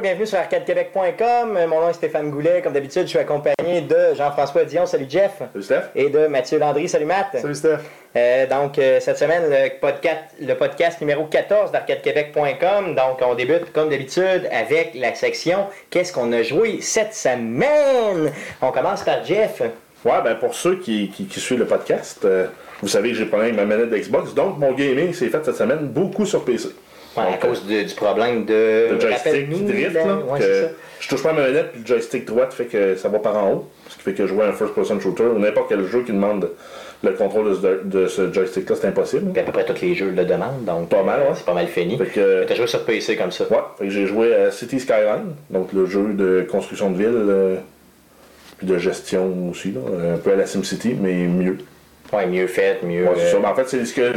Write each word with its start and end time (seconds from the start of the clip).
Bonjour 0.00 0.12
bienvenue 0.12 0.26
sur 0.28 0.38
arcadequebec.com. 0.38 1.66
Mon 1.68 1.80
nom 1.82 1.90
est 1.90 1.92
Stéphane 1.92 2.30
Goulet. 2.30 2.62
Comme 2.62 2.72
d'habitude, 2.72 3.02
je 3.02 3.08
suis 3.08 3.18
accompagné 3.18 3.82
de 3.82 4.14
Jean-François 4.16 4.64
Dion. 4.64 4.86
Salut 4.86 5.04
Jeff. 5.06 5.42
Salut 5.52 5.62
Steph. 5.62 5.82
Et 5.94 6.08
de 6.08 6.26
Mathieu 6.26 6.58
Landry. 6.58 6.88
Salut 6.88 7.04
Matt. 7.04 7.36
Salut 7.38 7.54
Steph. 7.54 7.80
Euh, 8.16 8.46
donc, 8.46 8.78
euh, 8.78 8.98
cette 8.98 9.18
semaine, 9.18 9.42
le 9.50 9.78
podcast, 9.78 10.20
le 10.40 10.54
podcast 10.54 11.02
numéro 11.02 11.26
14 11.26 11.70
d'arcadequebec.com. 11.70 12.94
Donc, 12.94 13.18
on 13.20 13.34
débute 13.34 13.74
comme 13.74 13.90
d'habitude 13.90 14.48
avec 14.50 14.92
la 14.94 15.14
section 15.14 15.66
Qu'est-ce 15.90 16.14
qu'on 16.14 16.32
a 16.32 16.42
joué 16.42 16.80
cette 16.80 17.12
semaine 17.12 18.32
On 18.62 18.72
commence 18.72 19.02
par 19.02 19.22
Jeff. 19.22 19.60
Ouais, 19.60 20.22
ben 20.24 20.34
pour 20.36 20.54
ceux 20.54 20.76
qui, 20.76 21.10
qui, 21.10 21.26
qui 21.26 21.40
suivent 21.40 21.58
le 21.58 21.66
podcast, 21.66 22.24
euh, 22.24 22.46
vous 22.80 22.88
savez 22.88 23.10
que 23.10 23.16
j'ai 23.16 23.26
pas 23.26 23.40
avec 23.40 23.54
ma 23.54 23.66
manette 23.66 23.90
d'Xbox, 23.90 24.32
donc 24.32 24.56
mon 24.56 24.72
gaming 24.72 25.12
s'est 25.12 25.28
fait 25.28 25.44
cette 25.44 25.56
semaine 25.56 25.88
beaucoup 25.88 26.24
sur 26.24 26.42
PC. 26.42 26.70
Ouais, 27.16 27.24
à 27.34 27.36
cause 27.38 27.66
de- 27.66 27.82
du 27.82 27.94
problème 27.94 28.44
de. 28.44 28.88
Le 28.92 29.00
joystick 29.00 29.50
qui 29.50 29.62
drift, 29.64 29.94
là. 29.94 30.16
Ouais, 30.28 30.38
que 30.38 30.68
je 31.00 31.08
touche 31.08 31.22
pas 31.22 31.30
à 31.30 31.32
ma 31.32 31.42
manette, 31.42 31.72
puis 31.72 31.80
le 31.80 31.86
joystick 31.86 32.24
droite 32.24 32.52
fait 32.52 32.66
que 32.66 32.94
ça 32.96 33.08
va 33.08 33.18
par 33.18 33.36
en 33.36 33.52
haut. 33.52 33.68
Ce 33.88 33.96
qui 33.96 34.02
fait 34.02 34.14
que 34.14 34.26
jouer 34.26 34.44
à 34.44 34.48
un 34.48 34.52
first-person 34.52 35.00
shooter 35.00 35.24
ou 35.24 35.38
n'importe 35.38 35.68
quel 35.70 35.84
jeu 35.86 36.02
qui 36.04 36.12
demande 36.12 36.48
le 37.02 37.10
contrôle 37.12 37.48
de 37.50 37.54
ce, 37.54 37.66
de 37.84 38.06
ce 38.06 38.32
joystick-là, 38.32 38.76
c'est 38.80 38.86
impossible. 38.86 39.32
Puis 39.32 39.40
à 39.40 39.44
peu 39.44 39.52
près 39.52 39.64
tous 39.64 39.80
les 39.82 39.94
jeux 39.94 40.10
le 40.10 40.24
demandent, 40.24 40.64
donc 40.66 40.88
Pas 40.90 41.02
mal, 41.02 41.20
euh, 41.20 41.24
ouais. 41.30 41.34
c'est 41.34 41.46
pas 41.46 41.54
mal 41.54 41.66
fini. 41.66 41.96
Fait 41.98 42.04
que- 42.06 42.44
T'as 42.46 42.54
joué 42.54 42.66
sur 42.66 42.84
PC 42.84 43.16
comme 43.16 43.32
ça. 43.32 43.44
Ouais, 43.50 43.88
j'ai 43.88 44.06
joué 44.06 44.34
à 44.34 44.50
City 44.50 44.78
Skyline, 44.78 45.34
donc 45.50 45.72
le 45.72 45.86
jeu 45.86 46.12
de 46.12 46.46
construction 46.48 46.90
de 46.90 46.98
ville, 46.98 47.08
euh, 47.14 47.56
puis 48.58 48.66
de 48.66 48.76
gestion 48.78 49.48
aussi, 49.50 49.72
là, 49.72 49.80
un 50.14 50.18
peu 50.18 50.32
à 50.32 50.36
la 50.36 50.46
SimCity, 50.46 50.94
mais 51.00 51.14
mieux. 51.26 51.56
Ouais, 52.12 52.26
mieux 52.26 52.46
fait, 52.46 52.82
mieux. 52.82 53.04
Ouais, 53.04 53.14
c'est 53.16 53.34
euh, 53.36 53.42
en 53.44 53.54
fait, 53.54 53.68
c'est 53.68 53.84
ce 53.86 53.94
que. 53.94 54.12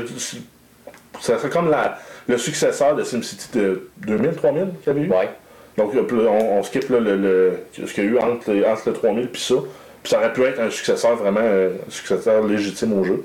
Ça 1.21 1.37
serait 1.37 1.49
comme 1.49 1.69
la, 1.69 1.97
le 2.27 2.37
successeur 2.37 2.95
de 2.95 3.03
SimCity 3.03 3.57
de 3.57 3.89
2000, 4.07 4.31
3000 4.35 4.65
qu'il 4.83 4.87
y 4.87 4.89
avait 4.97 5.05
eu. 5.07 5.09
Ouais. 5.09 5.29
Donc, 5.77 5.91
on, 5.95 6.27
on 6.59 6.63
skip 6.63 6.89
là, 6.89 6.99
le, 6.99 7.15
le- 7.17 7.59
ce 7.85 7.91
qu'il 7.93 8.03
y 8.05 8.07
a 8.07 8.09
eu 8.11 8.17
entre, 8.19 8.49
entre 8.67 8.81
le 8.87 8.93
3000 8.93 9.23
et 9.33 9.37
ça. 9.37 9.55
Puis 10.03 10.11
ça 10.11 10.19
aurait 10.19 10.33
pu 10.33 10.43
être 10.43 10.59
un 10.59 10.69
successeur 10.69 11.15
vraiment, 11.15 11.39
euh, 11.41 11.69
un 11.87 11.89
successeur 11.91 12.43
légitime 12.45 12.99
au 12.99 13.03
jeu. 13.03 13.23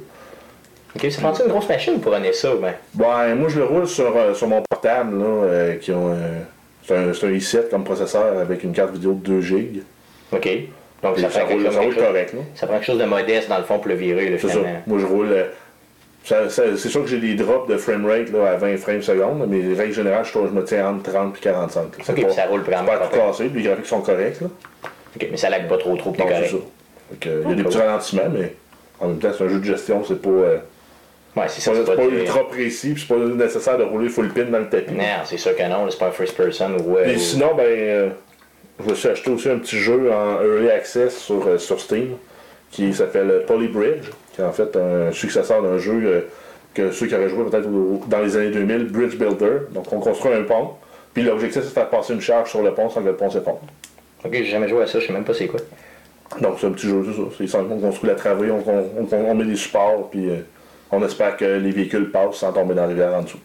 Ok, 0.97 1.11
ça 1.11 1.21
prend 1.21 1.35
une 1.35 1.51
grosse 1.51 1.69
machine 1.69 2.01
pour 2.01 2.13
runner 2.13 2.33
ça, 2.33 2.51
ben. 2.61 2.73
Ben, 2.95 3.35
moi, 3.35 3.49
je 3.51 3.59
le 3.59 3.65
roule 3.67 3.87
sur, 3.87 4.17
euh, 4.17 4.33
sur 4.35 4.47
mon 4.49 4.63
portable, 4.71 5.19
là, 5.19 5.25
euh, 5.25 5.75
qui 5.77 5.93
ont. 5.93 6.13
euh, 6.13 6.41
c'est 6.87 6.97
un, 6.97 7.13
c'est 7.13 7.27
un 7.27 7.31
i7 7.31 7.69
comme 7.69 7.85
processeur 7.85 8.39
avec 8.39 8.65
une 8.65 8.73
carte 8.73 8.93
vidéo 8.93 9.13
de 9.13 9.21
2 9.21 9.41
GB. 9.43 9.83
Ok. 10.33 10.49
Donc 11.03 11.13
Puis 11.15 11.23
ça, 11.23 11.31
ça 11.31 11.41
prend 11.41 11.49
quelque 11.49 11.59
roule, 11.59 11.65
chose, 11.67 11.75
ça 11.75 11.81
roule 11.81 11.89
quelque 11.91 11.99
chose- 12.01 12.07
correct, 12.09 12.33
là. 12.35 12.41
ça 12.55 12.67
prend 12.67 12.77
quelque 12.77 12.87
chose 12.87 12.99
de 12.99 13.05
modeste 13.05 13.49
dans 13.51 13.59
le 13.59 13.65
fond 13.65 13.79
pour 13.79 13.89
le 13.89 13.95
virer, 13.95 14.31
là, 14.31 14.37
C'est 14.41 14.47
ça. 14.49 14.55
finalement. 14.55 14.83
Moi, 14.87 14.99
je 15.01 15.07
roule. 15.07 15.37
Euh, 16.33 16.49
c'est 16.77 16.89
sûr 16.89 17.03
que 17.03 17.09
j'ai 17.09 17.19
des 17.19 17.35
drops 17.35 17.69
de 17.69 17.77
framerate 17.77 18.29
à 18.35 18.57
20 18.57 18.77
frames 18.79 19.03
secondes, 19.03 19.47
mais 19.49 19.75
règle 19.75 19.93
générale, 19.95 20.25
je, 20.25 20.31
trouve- 20.31 20.49
je 20.49 20.53
me 20.53 20.65
tiens 20.65 20.89
entre 20.91 21.11
30 21.13 21.37
et 21.37 21.41
45. 21.41 21.81
là. 21.83 21.89
C'est 22.03 22.13
Ok, 22.13 22.21
pas- 22.21 22.27
puis 22.27 22.35
ça 22.35 22.47
roule 22.47 22.61
vraiment 22.63 22.85
pas 22.87 22.99
tout 22.99 23.17
cassé, 23.17 23.51
les 23.55 23.63
graphiques 23.63 23.87
sont 23.87 24.01
corrects. 24.01 24.41
Là. 24.41 24.49
Ok, 25.17 25.29
mais 25.31 25.37
ça 25.37 25.51
lag 25.51 25.67
pas 25.69 25.79
trop 25.79 25.97
trop, 25.97 26.11
t'es 26.13 26.23
correct. 26.23 26.55
il 27.25 27.49
y 27.49 27.53
a 27.53 27.55
des 27.55 27.63
petits 27.65 27.79
ralentissements, 27.79 28.29
mais 28.33 28.55
en 29.01 29.09
même 29.09 29.19
temps, 29.19 29.31
c'est 29.37 29.45
un 29.45 29.49
jeu 29.49 29.59
de 29.59 29.65
gestion, 29.65 30.03
c'est 30.07 30.21
pas, 30.21 30.29
euh, 30.29 30.59
Ouais, 31.37 31.45
c'est 31.47 31.61
ça, 31.61 31.71
c'est 31.73 31.81
c'est 31.85 31.85
pas, 31.85 31.97
pas, 31.97 32.05
ultra 32.05 32.49
précis, 32.49 32.95
puis 32.95 33.05
c'est 33.07 33.15
pas 33.15 33.21
nécessaire 33.23 33.79
de 33.79 33.85
rouler 33.85 34.09
full 34.09 34.29
pin 34.33 34.45
dans 34.45 34.59
le 34.59 34.69
tapis. 34.69 34.93
Non, 34.95 35.05
c'est 35.25 35.37
sûr 35.37 35.55
que 35.55 35.63
non, 35.63 35.87
c'est 35.89 35.99
pas 35.99 36.09
un 36.09 36.11
first 36.11 36.37
person 36.37 36.77
ou. 36.85 36.97
euh, 36.97 37.07
Et 37.07 37.15
ou- 37.17 37.19
sinon, 37.19 37.55
ben, 37.55 37.65
euh, 37.67 38.09
je 38.85 38.91
me 38.91 38.95
suis 38.95 39.09
acheté 39.09 39.31
aussi 39.31 39.49
un 39.49 39.59
petit 39.59 39.79
jeu 39.79 40.11
en 40.13 40.43
early 40.43 40.71
access 40.71 41.17
sur, 41.17 41.47
euh, 41.47 41.59
sur 41.59 41.79
Steam 41.81 42.17
qui 42.71 42.93
s'appelle 42.93 43.45
Polybridge, 43.47 44.07
qui 44.39 44.43
est 44.43 44.45
en 44.45 44.53
fait 44.53 44.77
un 44.77 45.11
successeur 45.11 45.63
d'un 45.63 45.79
jeu 45.79 46.01
euh, 46.05 46.21
que 46.75 46.93
ceux 46.93 47.07
qui 47.09 47.15
auraient 47.17 47.29
joué 47.29 47.45
peut-être 47.45 47.69
dans 48.09 48.21
les 48.21 48.37
années 48.37 48.51
2000, 48.51 48.85
Bridge 48.93 49.17
Builder. 49.17 49.63
Donc, 49.73 49.93
on 49.93 49.99
construit 49.99 50.33
un 50.33 50.45
pont, 50.45 50.71
puis 51.13 51.25
l'objectif 51.25 51.63
c'est 51.63 51.69
de 51.71 51.73
faire 51.75 51.89
passer 51.91 52.13
une 52.15 52.21
charge 52.21 52.51
sur 52.51 52.63
le 52.63 52.73
pont 52.73 52.89
sans 52.89 53.01
que 53.03 53.07
le 53.09 53.17
pont 53.17 53.29
s'effondre. 53.31 53.61
Ok, 54.25 54.31
j'ai 54.33 54.45
jamais 54.45 54.69
joué 54.69 54.83
à 54.83 54.87
ça, 54.87 55.01
je 55.01 55.07
sais 55.07 55.13
même 55.13 55.25
pas 55.25 55.35
c'est 55.35 55.49
quoi. 55.49 55.59
Donc, 56.41 56.57
c'est 56.61 56.67
un 56.67 56.71
petit 56.73 56.87
jeu, 56.89 57.05
c'est 57.37 57.47
ça. 57.49 57.59
On 57.69 57.79
construit 57.81 58.09
la 58.11 58.15
travée, 58.15 58.51
on, 58.51 58.59
on- 58.65 59.07
on- 59.11 59.31
on 59.31 59.35
met 59.35 59.45
des 59.45 59.57
supports, 59.57 60.09
puis 60.11 60.29
euh, 60.31 60.37
on 60.93 61.03
espère 61.05 61.37
que 61.37 61.45
les 61.45 61.71
véhicules 61.73 62.11
passent 62.13 62.37
sans 62.37 62.53
tomber 62.53 62.75
dans 62.75 62.83
la 62.83 62.89
rivière 62.89 63.15
en 63.15 63.23
dessous. 63.23 63.39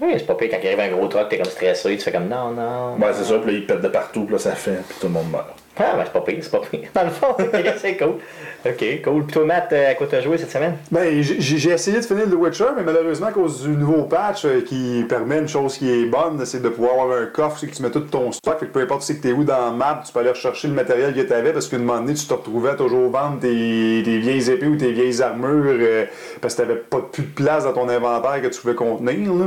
Oui, 0.00 0.14
c'est 0.16 0.26
pas 0.26 0.34
pire 0.34 0.48
quand 0.50 0.56
il 0.62 0.66
arrive 0.68 0.80
un 0.80 0.96
gros 0.96 1.06
truck, 1.08 1.28
t'es 1.28 1.36
comme 1.36 1.44
stressé, 1.44 1.96
tu 1.96 2.02
fais 2.02 2.10
comme 2.12 2.26
non, 2.28 2.50
non. 2.52 2.96
Ben, 2.98 3.08
c'est 3.12 3.24
ça, 3.24 3.38
puis 3.38 3.52
là, 3.52 3.58
ils 3.58 3.66
pètent 3.66 3.82
de 3.82 3.88
partout, 3.88 4.22
puis 4.24 4.32
là, 4.32 4.38
ça 4.38 4.52
fait, 4.52 4.78
puis 4.88 4.96
tout 4.98 5.06
le 5.08 5.12
monde 5.12 5.30
meurt. 5.30 5.44
Ah, 5.76 5.92
ben 5.96 6.02
c'est 6.04 6.12
pas 6.12 6.20
pire, 6.22 6.38
c'est 6.40 6.50
pas 6.50 6.60
pire. 6.60 6.88
Dans 6.94 7.04
le 7.04 7.10
fond, 7.10 7.36
c'est 7.76 7.96
cool. 7.98 8.14
Ok, 8.66 8.84
cool. 9.02 9.24
Puis 9.24 9.32
toi, 9.32 9.44
Matt, 9.46 9.72
euh, 9.72 9.90
à 9.90 9.94
quoi 9.94 10.06
t'as 10.06 10.20
joué 10.20 10.36
cette 10.36 10.50
semaine? 10.50 10.76
Ben, 10.90 11.22
j'ai 11.22 11.70
essayé 11.70 11.98
de 11.98 12.04
finir 12.04 12.28
The 12.28 12.34
Witcher, 12.34 12.66
mais 12.76 12.82
malheureusement, 12.82 13.28
à 13.28 13.32
cause 13.32 13.62
du 13.62 13.70
nouveau 13.70 14.02
patch 14.02 14.44
euh, 14.44 14.60
qui 14.60 15.02
permet 15.08 15.38
une 15.38 15.48
chose 15.48 15.78
qui 15.78 15.90
est 15.90 16.04
bonne, 16.04 16.44
c'est 16.44 16.60
de 16.60 16.68
pouvoir 16.68 17.00
avoir 17.00 17.22
un 17.22 17.26
coffre 17.26 17.58
c'est 17.58 17.68
que 17.68 17.74
tu 17.74 17.82
mets 17.82 17.90
tout 17.90 18.00
ton 18.00 18.30
stock. 18.32 18.58
Fait 18.58 18.66
que 18.66 18.72
peu 18.72 18.80
importe 18.80 19.06
que 19.06 19.12
t'es 19.14 19.32
où 19.32 19.44
dans 19.44 19.66
la 19.66 19.70
map, 19.70 20.02
tu 20.04 20.12
peux 20.12 20.20
aller 20.20 20.30
rechercher 20.30 20.68
le 20.68 20.74
matériel 20.74 21.14
que 21.14 21.22
t'avais 21.22 21.54
parce 21.54 21.68
qu'à 21.68 21.76
un 21.76 21.80
moment 21.80 22.00
donné, 22.00 22.12
tu 22.12 22.26
te 22.26 22.34
retrouvais 22.34 22.76
toujours 22.76 23.10
vendre 23.10 23.40
tes, 23.40 24.02
tes 24.04 24.18
vieilles 24.18 24.50
épées 24.50 24.66
ou 24.66 24.76
tes 24.76 24.92
vieilles 24.92 25.22
armures 25.22 25.78
euh, 25.80 26.04
parce 26.42 26.54
que 26.54 26.60
t'avais 26.60 26.76
pas 26.76 27.00
plus 27.10 27.22
de 27.22 27.28
place 27.34 27.64
dans 27.64 27.72
ton 27.72 27.88
inventaire 27.88 28.42
que 28.42 28.48
tu 28.48 28.60
pouvais 28.60 28.74
contenir. 28.74 29.32
Là. 29.32 29.46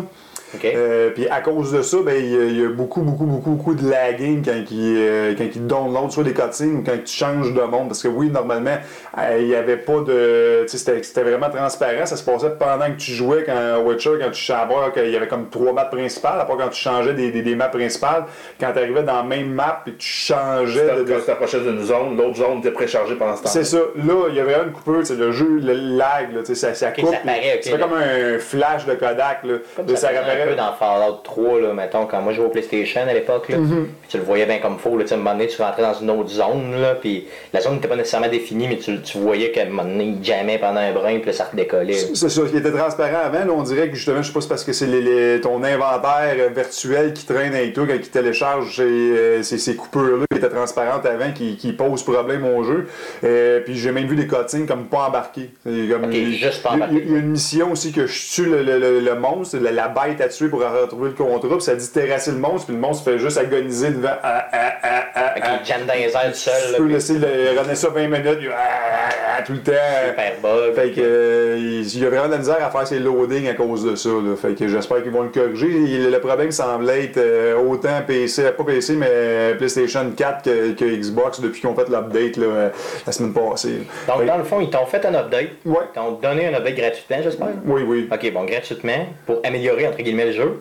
Euh, 0.76 1.10
puis 1.12 1.28
à 1.28 1.42
cause 1.42 1.72
de 1.72 1.82
ça, 1.82 1.98
ben, 2.06 2.16
il 2.18 2.32
y, 2.32 2.38
a- 2.38 2.44
il 2.46 2.62
y 2.62 2.66
a 2.66 2.70
beaucoup, 2.70 3.02
beaucoup, 3.02 3.26
beaucoup, 3.26 3.52
beaucoup 3.52 3.74
de 3.76 3.90
lagging 3.90 4.44
quand 4.44 4.52
il, 4.72 4.96
euh, 4.98 5.34
quand 5.38 5.46
il 5.56 5.66
download 5.68 6.12
soit 6.12 6.24
des 6.24 6.34
cutscenes 6.34 6.78
ou 6.78 6.84
quand 6.84 6.98
tu 7.04 7.14
changes 7.14 7.54
de 7.54 7.62
monde. 7.62 7.88
Parce 7.90 8.02
que 8.04 8.08
oui, 8.08 8.30
normalement, 8.30 8.78
euh, 9.18 9.38
il 9.40 9.48
n'y 9.48 9.56
avait 9.56 9.78
pas 9.78 10.00
de. 10.02 10.66
C'était 10.68 11.02
c'était 11.04 11.24
vraiment 11.24 11.50
transparent. 11.50 12.06
Ça 12.06 12.16
se 12.16 12.24
passait 12.24 12.52
pendant 12.60 12.86
que 12.86 12.98
tu 12.98 13.12
jouais 13.12 13.44
quand 13.46 13.82
Witcher, 13.86 14.12
quand 14.22 14.32
tu 14.32 14.44
savais 14.44 14.74
qu'il 14.94 15.10
y 15.12 15.16
avait 15.16 15.28
comme 15.28 15.50
trois 15.50 15.74
maps 15.74 15.86
principales, 15.86 16.40
à 16.40 16.46
part 16.46 16.58
quand 16.58 16.70
tu 16.70 16.82
changeais 16.82 17.14
des, 17.14 17.32
des, 17.32 17.42
des 17.42 17.56
maps 17.56 17.68
principales. 17.70 18.26
Quand 18.60 18.72
tu 18.74 18.80
arrivais 18.80 19.04
dans 19.04 19.18
la 19.18 19.24
même 19.24 19.50
map 19.52 19.84
et 19.88 19.92
tu 19.94 20.08
changeais 20.08 20.96
de- 20.96 21.04
de, 21.04 21.14
Quand 21.14 21.20
tu 21.20 21.26
t'approchais 21.26 21.60
d'une 21.60 21.84
zone, 21.84 22.18
l'autre 22.18 22.38
zone 22.38 22.60
était 22.60 22.72
préchargée 22.72 23.16
pendant 23.16 23.36
ce 23.36 23.44
temps 23.44 23.50
c'est 23.50 23.64
ça. 23.64 23.78
Là, 23.78 24.14
il 24.30 24.36
y 24.36 24.40
avait 24.40 24.56
une 24.66 24.72
coupure, 24.72 25.06
c'est 25.06 25.16
le 25.18 25.32
jeu, 25.32 25.60
le 25.62 25.74
lag, 25.74 26.34
là, 26.34 26.40
tu 26.42 26.48
sais, 26.48 26.56
ça, 26.56 26.74
ça 26.74 26.92
coupe. 26.92 27.06
ça 27.12 27.18
paraît, 27.26 27.54
ok, 27.56 27.60
c'est 27.62 27.72
là. 27.72 27.78
comme 27.78 27.94
un 27.94 28.40
flash 28.40 28.86
de 28.86 28.94
Kodak. 28.94 29.44
Là. 29.44 29.54
Comme 29.76 29.86
ça. 29.96 30.08
Un 30.44 30.48
peu 30.48 30.56
dans 30.56 30.74
Fallout 30.74 31.18
3, 31.24 31.60
là, 31.62 31.74
mettons, 31.74 32.06
quand 32.06 32.22
moi 32.22 32.32
je 32.32 32.38
jouais 32.38 32.46
au 32.46 32.50
PlayStation 32.50 33.02
à 33.02 33.14
l'époque, 33.14 33.50
là, 33.50 33.58
puis 33.58 34.10
tu 34.10 34.18
le 34.18 34.24
voyais 34.24 34.46
bien 34.46 34.60
comme 34.60 34.78
faux, 34.78 34.98
là, 34.98 35.06
à 35.10 35.14
un 35.14 35.18
moment 35.18 35.32
donné, 35.34 35.48
tu 35.48 35.62
rentrais 35.62 35.82
dans 35.82 35.94
une 35.94 36.10
autre 36.10 36.30
zone, 36.30 36.80
là, 36.82 36.96
puis 36.96 37.26
la 37.54 37.62
zone 37.62 37.76
n'était 37.76 37.88
pas 37.88 37.96
nécessairement 37.96 38.28
définie, 38.30 38.68
mais 38.68 38.78
tu, 38.78 39.02
tu 39.02 39.18
voyais 39.18 39.52
qu'à 39.52 39.64
un 39.64 39.66
moment 39.66 39.84
donné, 39.84 40.16
il 40.20 40.24
jammait 40.24 40.58
pendant 40.58 40.80
un 40.80 40.92
brin, 40.94 41.20
puis 41.20 41.34
ça 41.34 41.46
redécollait. 41.52 41.94
C'est 41.94 42.30
ça, 42.30 42.42
qui 42.50 42.58
était 42.58 42.72
transparent 42.72 43.20
avant. 43.26 43.40
Là, 43.46 43.52
on 43.56 43.64
dirait 43.64 43.90
que 43.90 43.96
justement, 43.96 44.22
je 44.22 44.28
sais 44.28 44.34
pas 44.34 44.42
si 44.42 44.48
c'est 44.48 44.50
parce 44.54 44.64
que 44.64 44.74
c'est 44.74 44.88
les- 44.88 45.02
les- 45.02 45.42
ton 45.42 45.64
inventaire 45.64 46.36
virtuel 46.56 47.14
qui 47.14 47.26
traîne 47.26 47.54
avec 47.54 47.74
toi 47.74 47.86
quand 47.88 47.94
il 47.94 48.02
télécharge 48.10 48.76
ces, 48.76 48.82
euh, 48.84 49.44
ces, 49.44 49.58
ces 49.58 49.76
coupures-là 49.76 50.26
qui 50.32 50.38
étaient 50.38 50.50
transparentes 50.50 51.06
avant, 51.06 51.32
qui, 51.32 51.56
qui 51.58 51.74
posent 51.74 52.04
problème 52.04 52.46
au 52.46 52.64
jeu. 52.64 52.88
Euh, 53.24 53.60
puis 53.62 53.76
j'ai 53.78 53.92
même 53.92 54.08
vu 54.08 54.16
des 54.16 54.28
cutscenes 54.28 54.66
comme 54.66 54.86
pas 54.86 55.08
embarqués. 55.08 55.50
C'est 55.66 55.88
Comme, 55.90 56.12
il- 56.12 56.34
juste 56.36 56.62
pas 56.64 56.72
il 56.74 56.80
y 56.80 56.82
a- 56.82 56.86
embarqués. 56.86 57.04
Il 57.08 57.12
y 57.12 57.16
a 57.16 57.20
une 57.20 57.30
mission 57.32 57.72
aussi 57.72 57.92
que 57.92 58.06
je 58.08 58.32
tue 58.34 58.46
le, 58.46 58.64
le- 58.64 58.80
le- 58.80 59.00
le 59.00 59.16
monstre, 59.16 59.58
la, 59.62 59.72
la 59.72 59.88
bête 59.88 60.22
à 60.22 60.28
tuer 60.36 60.48
pour 60.50 60.60
retrouver 60.62 61.10
le 61.10 61.16
contrat. 61.16 61.50
Puis 61.56 61.62
ça 61.62 61.76
dit 61.76 61.90
terrasser 61.92 62.32
le 62.32 62.38
monstre, 62.38 62.68
puis 62.68 62.76
le 62.76 62.82
monstre 62.82 63.04
fait 63.04 63.18
juste 63.20 63.38
agoniser 63.38 63.92
devant. 63.92 64.10
Ah, 64.24 64.46
ah, 64.52 64.74
ah, 64.84 65.04
ah, 65.14 65.34
ah. 65.42 65.60
dans 65.88 65.94
les 65.94 66.12
airs 66.14 66.36
seul, 66.36 66.54
Tu 66.68 66.72
là, 66.72 66.78
peux 66.78 66.84
puis 66.86 66.94
laisser 66.94 67.14
le, 67.18 67.60
runner 67.60 67.76
ça 67.76 67.90
20 67.90 68.08
minutes, 68.08 68.38
puis, 68.40 68.48
ah, 68.56 69.42
tout 69.46 69.54
le 69.54 69.60
temps. 69.60 69.72
super 70.10 70.34
bug. 70.42 70.74
Fait 70.76 70.92
que, 70.92 71.02
euh, 71.02 71.58
il 71.60 72.00
y 72.00 72.06
a 72.06 72.10
vraiment 72.10 72.28
de 72.28 72.32
la 72.32 72.38
misère 72.38 72.58
à 72.66 72.70
faire 72.70 72.88
ses 72.88 73.00
loadings 73.00 73.48
à 73.50 73.54
cause 73.54 73.84
de 73.86 73.96
ça. 73.96 74.10
Là. 74.10 74.36
Fait 74.42 74.54
que 74.56 74.68
j'espère 74.68 75.02
qu'ils 75.04 75.12
vont 75.12 75.24
le 75.24 75.30
corriger. 75.30 75.68
Il- 75.70 76.12
le 76.12 76.20
problème 76.20 76.52
semble 76.52 76.90
être 76.90 77.18
euh, 77.18 77.56
autant 77.58 78.02
PC, 78.06 78.44
pas 78.52 78.64
PC, 78.64 78.94
mais 78.96 79.56
PlayStation 79.58 80.10
4 80.16 80.44
que, 80.44 80.72
que 80.74 80.86
Xbox 80.86 81.40
depuis 81.42 81.62
qu'on 81.62 81.76
fait 81.76 81.90
l'update 81.90 82.38
euh, 82.38 82.70
la 83.06 83.12
semaine 83.12 83.34
passée. 83.34 83.88
Donc, 84.08 84.20
Fait- 84.20 84.26
dans 84.26 84.38
le 84.38 84.44
fond, 84.44 84.62
ils 84.62 84.70
t'ont 84.70 84.86
fait 84.86 85.04
un 85.06 85.14
update. 85.16 85.50
Ouais. 85.66 85.78
Ils 85.92 85.96
t'ont 85.96 86.12
donné 86.14 86.48
un 86.48 86.54
update 86.54 86.76
gratuitement, 86.76 87.18
j'espère? 87.24 87.48
Oui, 87.66 87.82
oui. 87.86 88.10
Ok, 88.12 88.32
bon, 88.34 88.46
gratuitement, 88.46 89.08
pour 89.26 89.40
améliorer, 89.44 89.88
entre 89.88 89.98
guillemets, 89.98 90.13
le 90.22 90.32
jeu. 90.32 90.60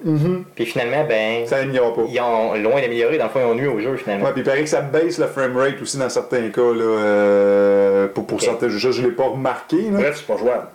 Puis 0.54 0.66
finalement, 0.66 1.04
ben, 1.08 1.46
Ça 1.46 1.58
n'améliore 1.60 1.94
pas. 1.94 2.02
ils 2.08 2.20
ont, 2.20 2.54
loin 2.54 2.80
d'améliorer, 2.80 3.18
dans 3.18 3.24
le 3.24 3.30
fond, 3.30 3.40
ils 3.40 3.50
ont 3.50 3.54
nuit 3.54 3.66
au 3.66 3.80
jeu, 3.80 3.96
finalement. 3.96 4.26
Ouais, 4.26 4.32
puis 4.32 4.42
il 4.42 4.44
paraît 4.44 4.62
que 4.62 4.68
ça 4.68 4.80
baisse 4.80 5.18
le 5.18 5.26
framerate 5.26 5.80
aussi 5.80 5.98
dans 5.98 6.08
certains 6.08 6.48
cas. 6.48 6.60
Là, 6.60 6.84
euh, 6.84 8.08
pour 8.08 8.26
pour 8.26 8.40
certains 8.40 8.68
jeux, 8.68 8.92
je 8.92 9.02
ne 9.02 9.08
l'ai 9.08 9.12
pas 9.12 9.28
remarqué. 9.28 9.76
Là. 9.90 9.98
Bref, 9.98 10.16
c'est 10.18 10.26
pas 10.26 10.38
jouable. 10.38 10.66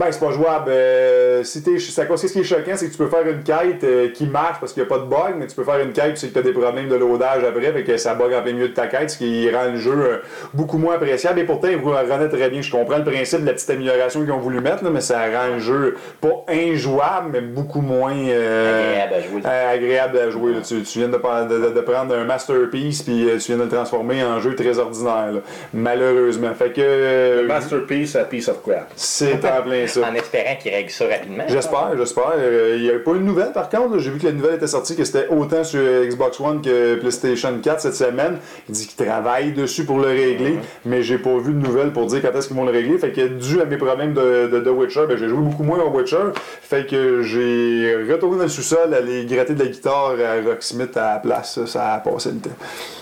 Ben, 0.00 0.06
c'est 0.10 0.18
pas 0.20 0.30
jouable. 0.30 0.70
Euh, 0.70 1.44
si 1.44 1.62
t'es- 1.62 1.78
ça, 1.78 2.04
ce 2.16 2.26
qui 2.26 2.38
est 2.40 2.42
choquant, 2.42 2.72
c'est 2.74 2.86
que 2.86 2.92
tu 2.92 2.96
peux 2.96 3.08
faire 3.08 3.26
une 3.28 3.42
quête 3.42 3.84
euh, 3.84 4.08
qui 4.08 4.24
marche 4.24 4.58
parce 4.58 4.72
qu'il 4.72 4.82
n'y 4.82 4.86
a 4.86 4.88
pas 4.88 4.98
de 4.98 5.04
bug, 5.04 5.34
mais 5.38 5.46
tu 5.46 5.54
peux 5.54 5.62
faire 5.62 5.78
une 5.80 5.92
quête, 5.92 6.14
tu 6.14 6.20
sais 6.20 6.28
que 6.28 6.32
tu 6.32 6.38
as 6.38 6.42
des 6.42 6.52
problèmes 6.52 6.88
de 6.88 6.94
loadage 6.94 7.44
après, 7.44 7.70
fait 7.70 7.82
que 7.84 7.96
ça 7.98 8.14
bug 8.14 8.32
en 8.32 8.40
plein 8.40 8.54
milieu 8.54 8.68
de 8.68 8.72
ta 8.72 8.86
quête, 8.86 9.10
ce 9.10 9.18
qui 9.18 9.50
rend 9.50 9.64
le 9.70 9.76
jeu 9.76 9.92
euh, 9.92 10.16
beaucoup 10.54 10.78
moins 10.78 10.94
appréciable. 10.94 11.40
Et 11.40 11.44
pourtant, 11.44 11.68
vous 11.82 11.90
rendent 11.90 12.30
très 12.30 12.48
bien. 12.48 12.62
Je 12.62 12.70
comprends 12.70 12.96
le 12.96 13.04
principe 13.04 13.42
de 13.42 13.46
la 13.46 13.52
petite 13.52 13.68
amélioration 13.68 14.22
qu'ils 14.22 14.32
ont 14.32 14.38
voulu 14.38 14.60
mettre, 14.60 14.82
là, 14.84 14.88
mais 14.90 15.02
ça 15.02 15.18
rend 15.18 15.52
le 15.54 15.58
jeu 15.58 15.96
pas 16.22 16.44
injouable, 16.48 17.28
mais 17.32 17.40
beaucoup 17.42 17.82
moins 17.82 18.14
euh, 18.16 18.88
Agréable 19.02 19.14
à 19.14 19.20
jouer. 19.20 19.44
agréable 19.44 20.18
à 20.18 20.30
jouer. 20.30 20.52
là. 20.54 20.60
Tu, 20.66 20.80
tu 20.82 20.98
viens 21.00 21.08
de, 21.08 21.18
pa- 21.18 21.44
de- 21.44 21.58
de- 21.58 21.70
de 21.74 21.80
prendre 21.82 22.14
un 22.14 22.24
masterpiece 22.24 23.02
puis 23.02 23.28
euh, 23.28 23.36
tu 23.38 23.48
viens 23.52 23.58
de 23.58 23.64
le 23.64 23.68
transformer 23.68 24.24
en 24.24 24.40
jeu 24.40 24.54
très 24.54 24.78
ordinaire. 24.78 25.30
là. 25.32 25.40
Malheureusement. 25.74 26.54
Fait 26.54 26.70
que. 26.72 26.80
euh, 26.80 27.46
Masterpiece, 27.46 28.16
a 28.16 28.24
piece 28.24 28.48
of 28.48 28.62
crap. 28.62 28.88
c'est 28.96 29.34
en 29.44 29.62
plein 29.62 29.86
ça. 29.90 30.08
en 30.10 30.14
espérant 30.14 30.56
qu'ils 30.60 30.72
règlent 30.72 30.90
ça 30.90 31.06
rapidement. 31.06 31.44
J'espère, 31.48 31.90
j'espère. 31.96 32.32
Euh, 32.38 32.74
Il 32.76 32.82
n'y 32.82 32.88
avait 32.90 32.98
pas 33.00 33.12
une 33.12 33.24
nouvelle 33.24 33.52
par 33.52 33.68
contre. 33.68 33.98
J'ai 33.98 34.10
vu 34.10 34.18
que 34.18 34.26
la 34.26 34.32
nouvelle 34.32 34.54
était 34.54 34.66
sortie, 34.66 34.96
que 34.96 35.04
c'était 35.04 35.28
autant 35.28 35.64
sur 35.64 35.80
Xbox 35.80 36.40
One 36.40 36.62
que 36.62 36.94
PlayStation 36.96 37.52
4 37.62 37.80
cette 37.80 37.94
semaine. 37.94 38.38
Il 38.68 38.74
dit 38.74 38.86
qu'ils 38.86 39.06
travaillent 39.06 39.52
dessus 39.52 39.84
pour 39.84 39.98
le 39.98 40.08
régler, 40.08 40.56
mais 40.84 41.02
j'ai 41.02 41.18
pas 41.18 41.36
vu 41.38 41.52
de 41.52 41.58
nouvelle 41.58 41.92
pour 41.92 42.06
dire 42.06 42.20
quand 42.22 42.36
est-ce 42.38 42.48
qu'ils 42.48 42.56
vont 42.56 42.64
le 42.64 42.72
régler. 42.72 42.98
Fait 42.98 43.10
que 43.12 43.26
dû 43.26 43.60
à 43.60 43.64
mes 43.64 43.76
problèmes 43.76 44.14
de, 44.14 44.46
de, 44.48 44.60
de 44.60 44.70
Witcher, 44.70 45.02
ben, 45.08 45.16
j'ai 45.16 45.28
joué 45.28 45.38
beaucoup 45.40 45.62
moins 45.62 45.78
au 45.80 45.90
Witcher. 45.90 46.16
Fait 46.62 46.86
que 46.86 47.22
j'ai 47.22 47.96
retourné 48.10 48.36
dans 48.38 48.42
le 48.44 48.48
sous-sol, 48.48 48.92
aller 48.94 49.24
gratter 49.26 49.54
de 49.54 49.62
la 49.64 49.70
guitare 49.70 50.14
à 50.24 50.48
Rocksmith 50.48 50.96
à 50.96 51.14
la 51.14 51.18
place. 51.20 51.64
Ça, 51.66 51.94
a 51.94 51.98
passé 51.98 52.30
le 52.30 52.38
temps. 52.38 52.50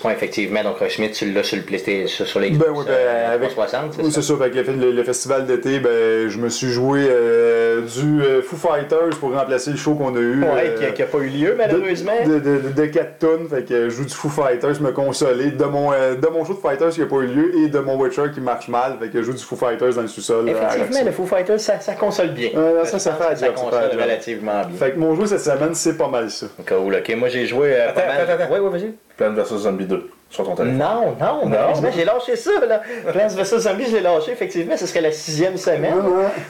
Ouais, 0.05 0.13
effectivement. 0.13 0.63
Donc, 0.63 0.77
Schmidt, 0.89 1.13
tu 1.13 1.31
l'as 1.31 1.43
sur 1.43 1.57
le 1.57 1.63
PlayStation, 1.63 2.25
sur, 2.25 2.39
l'Xbox 2.39 2.69
Ben 2.69 2.77
oui, 2.77 2.85
ben, 2.87 3.31
avec- 3.31 3.49
360, 3.51 3.93
c'est 3.95 4.03
Oui, 4.03 4.11
ça? 4.11 4.21
ça. 4.21 4.33
Fait 4.37 4.49
que 4.51 4.71
le, 4.71 4.91
le 4.91 5.03
festival 5.03 5.45
d'été, 5.45 5.79
ben, 5.79 6.27
je 6.29 6.37
me 6.37 6.49
suis 6.49 6.69
joué 6.69 6.78
euh, 6.83 7.81
du 7.81 8.21
euh, 8.21 8.41
Foo 8.41 8.55
Fighters 8.55 9.17
pour 9.19 9.33
remplacer 9.33 9.71
le 9.71 9.77
show 9.77 9.93
qu'on 9.95 10.15
a 10.15 10.19
eu. 10.19 10.41
Ouais, 10.41 10.47
euh, 10.69 10.77
qui, 10.77 10.85
a- 10.85 10.91
qui 10.91 11.01
a 11.03 11.05
pas 11.05 11.17
eu 11.19 11.27
lieu, 11.29 11.55
malheureusement. 11.57 12.11
De, 12.25 12.39
de, 12.39 12.57
de, 12.59 12.69
de 12.69 12.85
4 12.85 13.17
tonnes, 13.19 13.47
fait 13.49 13.63
que 13.63 13.85
je 13.85 13.89
joue 13.89 14.05
du 14.05 14.13
Foo 14.13 14.29
Fighters, 14.29 14.81
me 14.81 14.91
consoler 14.91 15.51
de 15.51 15.63
mon, 15.65 15.91
euh, 15.91 16.15
de 16.15 16.27
mon 16.27 16.45
show 16.45 16.53
de 16.53 16.59
Fighters 16.59 16.89
qui 16.91 16.99
n'a 17.01 17.05
pas 17.07 17.17
eu 17.17 17.27
lieu 17.27 17.57
et 17.59 17.67
de 17.69 17.79
mon 17.79 17.95
Witcher 17.97 18.25
qui 18.33 18.41
marche 18.41 18.67
mal, 18.67 18.93
fait 18.99 19.09
que 19.09 19.19
je 19.19 19.23
joue 19.23 19.33
du 19.33 19.43
Foo 19.43 19.55
Fighters 19.55 19.93
dans 19.93 20.01
le 20.01 20.07
sous-sol. 20.07 20.47
Effectivement, 20.49 21.05
le 21.05 21.11
Foo 21.11 21.25
Fighters, 21.25 21.59
ça, 21.59 21.79
ça 21.79 21.93
console 21.93 22.29
bien. 22.29 22.49
Euh, 22.55 22.85
ça, 22.85 22.99
ça 22.99 23.13
fait 23.13 23.35
ça 23.35 23.47
job, 23.47 23.55
fait 23.55 23.61
console 23.63 23.89
relativement 24.01 24.61
bien. 24.65 24.77
Fait 24.77 24.91
que 24.91 24.99
mon 24.99 25.15
jeu 25.15 25.25
cette 25.25 25.41
semaine, 25.41 25.73
c'est 25.73 25.97
pas 25.97 26.07
mal 26.07 26.29
ça. 26.29 26.47
Cool, 26.67 26.95
ok. 26.95 27.15
Moi, 27.17 27.29
j'ai 27.29 27.45
joué 27.45 27.73
euh, 27.75 27.91
pas 27.93 28.01
Attends, 28.01 28.07
mal. 28.07 28.21
attends, 28.21 28.43
attends. 28.43 28.53
Ouais, 28.53 28.59
ouais, 28.59 28.69
vas-y. 28.69 28.93
Plants 29.17 29.33
vs 29.33 29.57
Zombie 29.57 29.85
2 29.85 30.09
sur 30.29 30.43
ton 30.45 30.55
téléphone. 30.55 30.77
Non, 30.77 31.15
non, 31.19 31.45
malheureusement, 31.45 31.89
j'ai 31.95 32.05
lâché 32.05 32.35
ça, 32.35 32.51
là. 32.67 32.81
Plants 33.11 33.27
vs 33.27 33.59
Zombies, 33.59 33.87
je 33.89 33.95
l'ai 33.95 34.01
lâché, 34.01 34.31
effectivement, 34.31 34.77
ce 34.77 34.85
serait 34.85 35.01
la 35.01 35.11
sixième 35.11 35.57
semaine. 35.57 35.95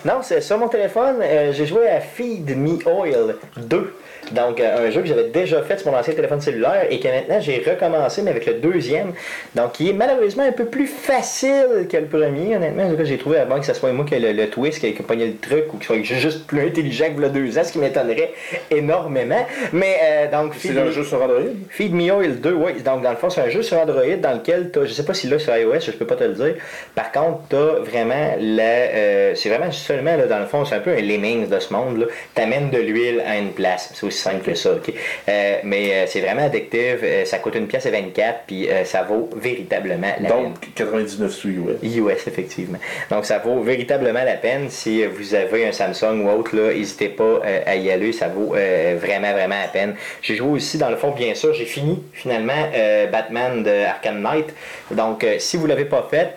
Non, 0.06 0.16
c'est 0.22 0.42
sur 0.42 0.58
mon 0.58 0.68
téléphone, 0.68 1.18
euh, 1.22 1.52
j'ai 1.54 1.66
joué 1.66 1.88
à 1.88 2.02
Feed 2.02 2.58
Me 2.58 2.78
Oil 2.88 3.36
2. 3.58 3.94
Donc, 4.32 4.60
euh, 4.60 4.88
un 4.88 4.92
jeu 4.92 5.02
que 5.02 5.08
j'avais 5.08 5.30
déjà 5.30 5.62
fait 5.64 5.78
sur 5.80 5.92
mon 5.92 5.98
ancien 5.98 6.14
téléphone 6.14 6.40
cellulaire 6.42 6.86
et 6.90 7.00
que 7.00 7.08
maintenant 7.08 7.40
j'ai 7.40 7.64
recommencé, 7.66 8.22
mais 8.22 8.32
avec 8.32 8.46
le 8.46 8.54
deuxième. 8.56 9.14
Donc, 9.56 9.74
qui 9.74 9.90
est 9.90 9.94
malheureusement 9.94 10.44
un 10.44 10.52
peu 10.52 10.66
plus 10.66 10.88
facile 10.88 11.88
que 11.92 11.98
le 11.98 12.06
premier, 12.06 12.56
honnêtement. 12.56 12.84
En 12.84 12.90
tout 12.92 12.98
cas, 12.98 13.04
j'ai 13.06 13.18
trouvé 13.18 13.38
avant 13.40 13.60
que 13.60 13.66
ce 13.66 13.74
soit 13.74 13.92
moi 13.92 14.06
qui 14.06 14.16
ai 14.16 14.20
le, 14.20 14.32
le 14.34 14.50
twist, 14.50 14.80
qui 14.80 14.88
a 14.88 15.04
pogné 15.04 15.26
le 15.28 15.36
truc 15.38 15.74
ou 15.74 15.78
qui 15.78 15.86
soit 15.86 16.02
juste 16.04 16.46
plus 16.48 16.62
intelligent 16.62 17.06
que 17.16 17.22
le 17.22 17.30
deux 17.30 17.58
ans, 17.58 17.64
ce 17.64 17.72
qui 17.72 17.80
m'étonnerait 17.80 18.32
énormément. 18.70 19.46
Mais, 19.74 19.98
euh, 20.04 20.32
donc, 20.32 20.54
C'est 20.58 20.78
un 20.78 20.86
Me- 20.86 20.92
jeu 20.92 21.04
sur 21.04 21.22
Android? 21.22 21.42
Feed 21.70 21.94
Me 21.94 22.12
Oil 22.12 22.40
2, 22.40 22.54
oui. 22.54 22.74
Donc, 22.84 23.02
dans 23.02 23.12
le 23.12 23.18
fond, 23.18 23.30
c'est 23.30 23.42
un 23.42 23.50
jeu 23.50 23.62
sur 23.64 23.78
Android 23.80 24.04
dans 24.22 24.34
lequel 24.34 24.72
tu 24.72 24.80
je 24.86 24.94
sais 24.94 25.06
pas 25.06 25.14
si 25.14 25.28
là 25.28 25.40
sur 25.40 25.56
iOS, 25.56 25.80
je 25.82 25.92
peux 25.92 26.06
pas 26.06 26.16
te 26.16 26.24
le 26.24 26.34
dire. 26.34 26.56
Par 26.96 27.12
contre, 27.12 27.40
tu 27.50 27.56
as 27.56 27.80
vraiment 27.84 28.36
la. 28.40 28.64
euh, 28.64 29.36
c'est 29.36 29.50
vraiment 29.50 29.72
seulement, 29.72 30.16
là, 30.16 30.26
dans 30.26 30.40
le 30.40 30.46
fond, 30.46 30.66
c'est 30.66 30.76
un 30.76 30.80
peu 30.80 30.92
un 30.92 31.02
lemmings 31.02 31.48
de 31.50 31.60
ce 31.60 31.74
monde. 31.74 32.08
Tu 32.36 32.42
amènes 32.42 32.70
de 32.70 32.78
l'huile 32.78 33.24
à 33.28 33.38
une 33.38 33.52
place. 33.52 33.92
C'est 33.94 34.06
aussi 34.10 34.20
simple 34.20 34.44
que 34.44 34.56
ça, 34.56 34.74
OK? 34.74 34.92
Euh, 35.30 35.56
mais 35.64 35.94
euh, 35.94 36.06
c'est 36.08 36.22
vraiment 36.22 36.44
addictif. 36.44 36.98
Euh, 37.04 37.26
ça 37.26 37.40
coûte 37.40 37.56
une 37.56 37.68
pièce 37.68 37.86
et 37.86 37.92
24, 37.92 38.42
puis 38.46 38.70
euh, 38.70 38.84
ça 38.84 39.04
vaut 39.04 39.30
véritablement 39.36 40.08
la 40.20 40.30
peine. 40.30 40.44
Donc 40.44 40.56
99 40.76 41.32
sous 41.32 41.50
US. 41.50 41.78
US, 41.84 42.28
effectivement. 42.28 42.80
Donc, 43.10 43.26
ça 43.26 43.40
vaut 43.40 43.62
véritablement 43.62 44.24
la 44.24 44.36
peine. 44.36 44.70
Si 44.70 45.06
vous 45.06 45.34
avez 45.34 45.68
un 45.68 45.72
Samsung 45.72 46.26
ou 46.26 46.30
autre, 46.30 46.56
là, 46.56 46.74
n'hésitez 46.74 47.10
pas 47.10 47.42
à 47.66 47.76
y 47.76 47.90
aller. 47.92 48.12
Ça 48.12 48.28
vaut 48.28 48.50
vraiment, 48.54 49.32
vraiment 49.32 49.62
la 49.62 49.68
peine. 49.68 49.96
J'ai 50.22 50.36
joué 50.36 50.50
aussi, 50.50 50.78
dans 50.78 50.90
le 50.90 50.98
fond, 50.98 51.12
bien 51.12 51.34
sûr, 51.36 51.54
j'ai 51.54 51.66
fini 51.66 52.04
finalement 52.14 52.70
Batman 53.12 53.64
de 53.64 53.86
Arkham 53.86 54.22
Knight. 54.22 54.54
Donc, 54.92 55.26
si 55.38 55.58
vous 55.58 55.64
ne 55.64 55.70
l'avez 55.70 55.86
pas 55.86 56.08
fait, 56.10 56.36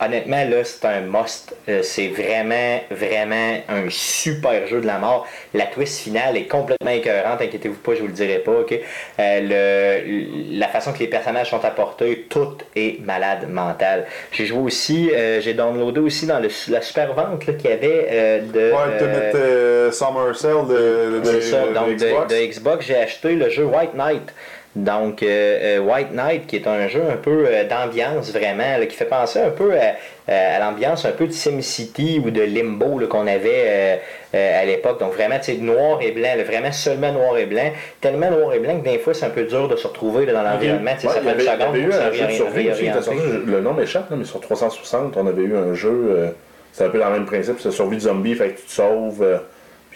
honnêtement, 0.00 0.44
là, 0.48 0.64
c'est 0.64 0.84
un 0.84 1.00
must. 1.00 1.54
Euh, 1.68 1.82
c'est 1.82 2.08
vraiment, 2.08 2.80
vraiment 2.90 3.58
un 3.68 3.88
super 3.88 4.66
jeu 4.66 4.80
de 4.80 4.86
la 4.86 4.98
mort. 4.98 5.26
La 5.54 5.66
twist 5.66 6.00
finale 6.00 6.36
est 6.36 6.46
complètement 6.46 6.90
écœurante, 6.90 7.40
inquiétez-vous 7.40 7.76
pas, 7.76 7.94
je 7.94 8.00
vous 8.00 8.08
le 8.08 8.12
dirai 8.12 8.38
pas, 8.38 8.52
ok? 8.52 8.74
Euh, 9.18 10.02
le, 10.02 10.58
la 10.58 10.68
façon 10.68 10.92
que 10.92 10.98
les 10.98 11.08
personnages 11.08 11.50
sont 11.50 11.64
apportés, 11.64 12.26
tout 12.28 12.58
est 12.74 13.00
malade 13.04 13.48
mental. 13.48 14.06
J'ai 14.32 14.46
joué 14.46 14.58
aussi, 14.58 15.10
euh, 15.12 15.40
j'ai 15.40 15.54
downloadé 15.54 16.00
aussi 16.00 16.26
dans 16.26 16.40
le, 16.40 16.48
la 16.68 16.82
super 16.82 17.14
vente 17.14 17.44
qu'il 17.44 17.70
y 17.70 17.72
avait 17.72 18.40
de. 18.40 18.72
Ouais, 18.72 18.98
te 18.98 19.04
mettre 19.04 19.36
euh, 19.36 19.92
Summer 19.92 20.34
Sale 20.36 20.66
de, 20.68 21.20
de, 21.20 21.40
ça, 21.40 21.66
donc 21.68 21.96
de 21.96 22.06
Xbox. 22.06 22.34
de 22.34 22.46
Xbox, 22.46 22.86
j'ai 22.86 22.96
acheté 22.96 23.34
le 23.34 23.48
jeu 23.48 23.64
White 23.64 23.94
Knight. 23.94 24.32
Donc, 24.76 25.22
euh, 25.22 25.78
euh, 25.78 25.80
White 25.80 26.12
Knight, 26.12 26.46
qui 26.46 26.56
est 26.56 26.66
un 26.66 26.86
jeu 26.86 27.02
un 27.10 27.16
peu 27.16 27.46
euh, 27.48 27.64
d'ambiance 27.64 28.30
vraiment, 28.30 28.76
là, 28.78 28.84
qui 28.84 28.94
fait 28.94 29.06
penser 29.06 29.40
un 29.40 29.48
peu 29.48 29.72
à, 29.74 29.94
à 30.30 30.58
l'ambiance 30.58 31.06
un 31.06 31.12
peu 31.12 31.26
de 31.26 31.32
SimCity 31.32 32.20
ou 32.22 32.30
de 32.30 32.42
Limbo 32.42 33.00
qu'on 33.08 33.26
avait 33.26 33.64
euh, 33.66 33.96
euh, 34.34 34.62
à 34.62 34.66
l'époque. 34.66 35.00
Donc, 35.00 35.14
vraiment, 35.14 35.38
tu 35.38 35.52
sais, 35.52 35.58
noir 35.58 36.02
et 36.02 36.12
blanc, 36.12 36.28
là, 36.36 36.44
vraiment 36.44 36.72
seulement 36.72 37.10
noir 37.10 37.38
et 37.38 37.46
blanc. 37.46 37.72
Tellement 38.02 38.30
noir 38.30 38.52
et 38.52 38.58
blanc 38.58 38.78
que 38.78 38.84
des 38.84 38.98
fois, 38.98 39.14
c'est 39.14 39.24
un 39.24 39.30
peu 39.30 39.44
dur 39.44 39.66
de 39.66 39.76
se 39.76 39.86
retrouver 39.86 40.26
là, 40.26 40.34
dans 40.34 40.42
l'environnement. 40.42 40.90
Ouais, 40.90 40.98
ça 41.08 41.20
fait 41.22 41.32
une 41.32 41.40
seconde 41.40 41.74
pour 41.88 43.02
sorti, 43.02 43.18
le 43.46 43.60
nom 43.62 43.72
m'échappe, 43.72 44.10
mais 44.10 44.24
sur 44.26 44.40
360, 44.40 45.16
on 45.16 45.26
avait 45.26 45.42
eu 45.42 45.56
un 45.56 45.72
jeu, 45.72 45.88
euh, 46.10 46.28
c'est 46.72 46.84
un 46.84 46.90
peu 46.90 46.98
dans 46.98 47.06
le 47.08 47.14
même 47.14 47.24
principe, 47.26 47.56
c'est 47.60 47.70
survie 47.70 47.96
de 47.96 48.02
zombie, 48.02 48.34
fait 48.34 48.50
que 48.50 48.60
tu 48.60 48.66
te 48.66 48.72
sauves, 48.72 49.22
euh, 49.22 49.38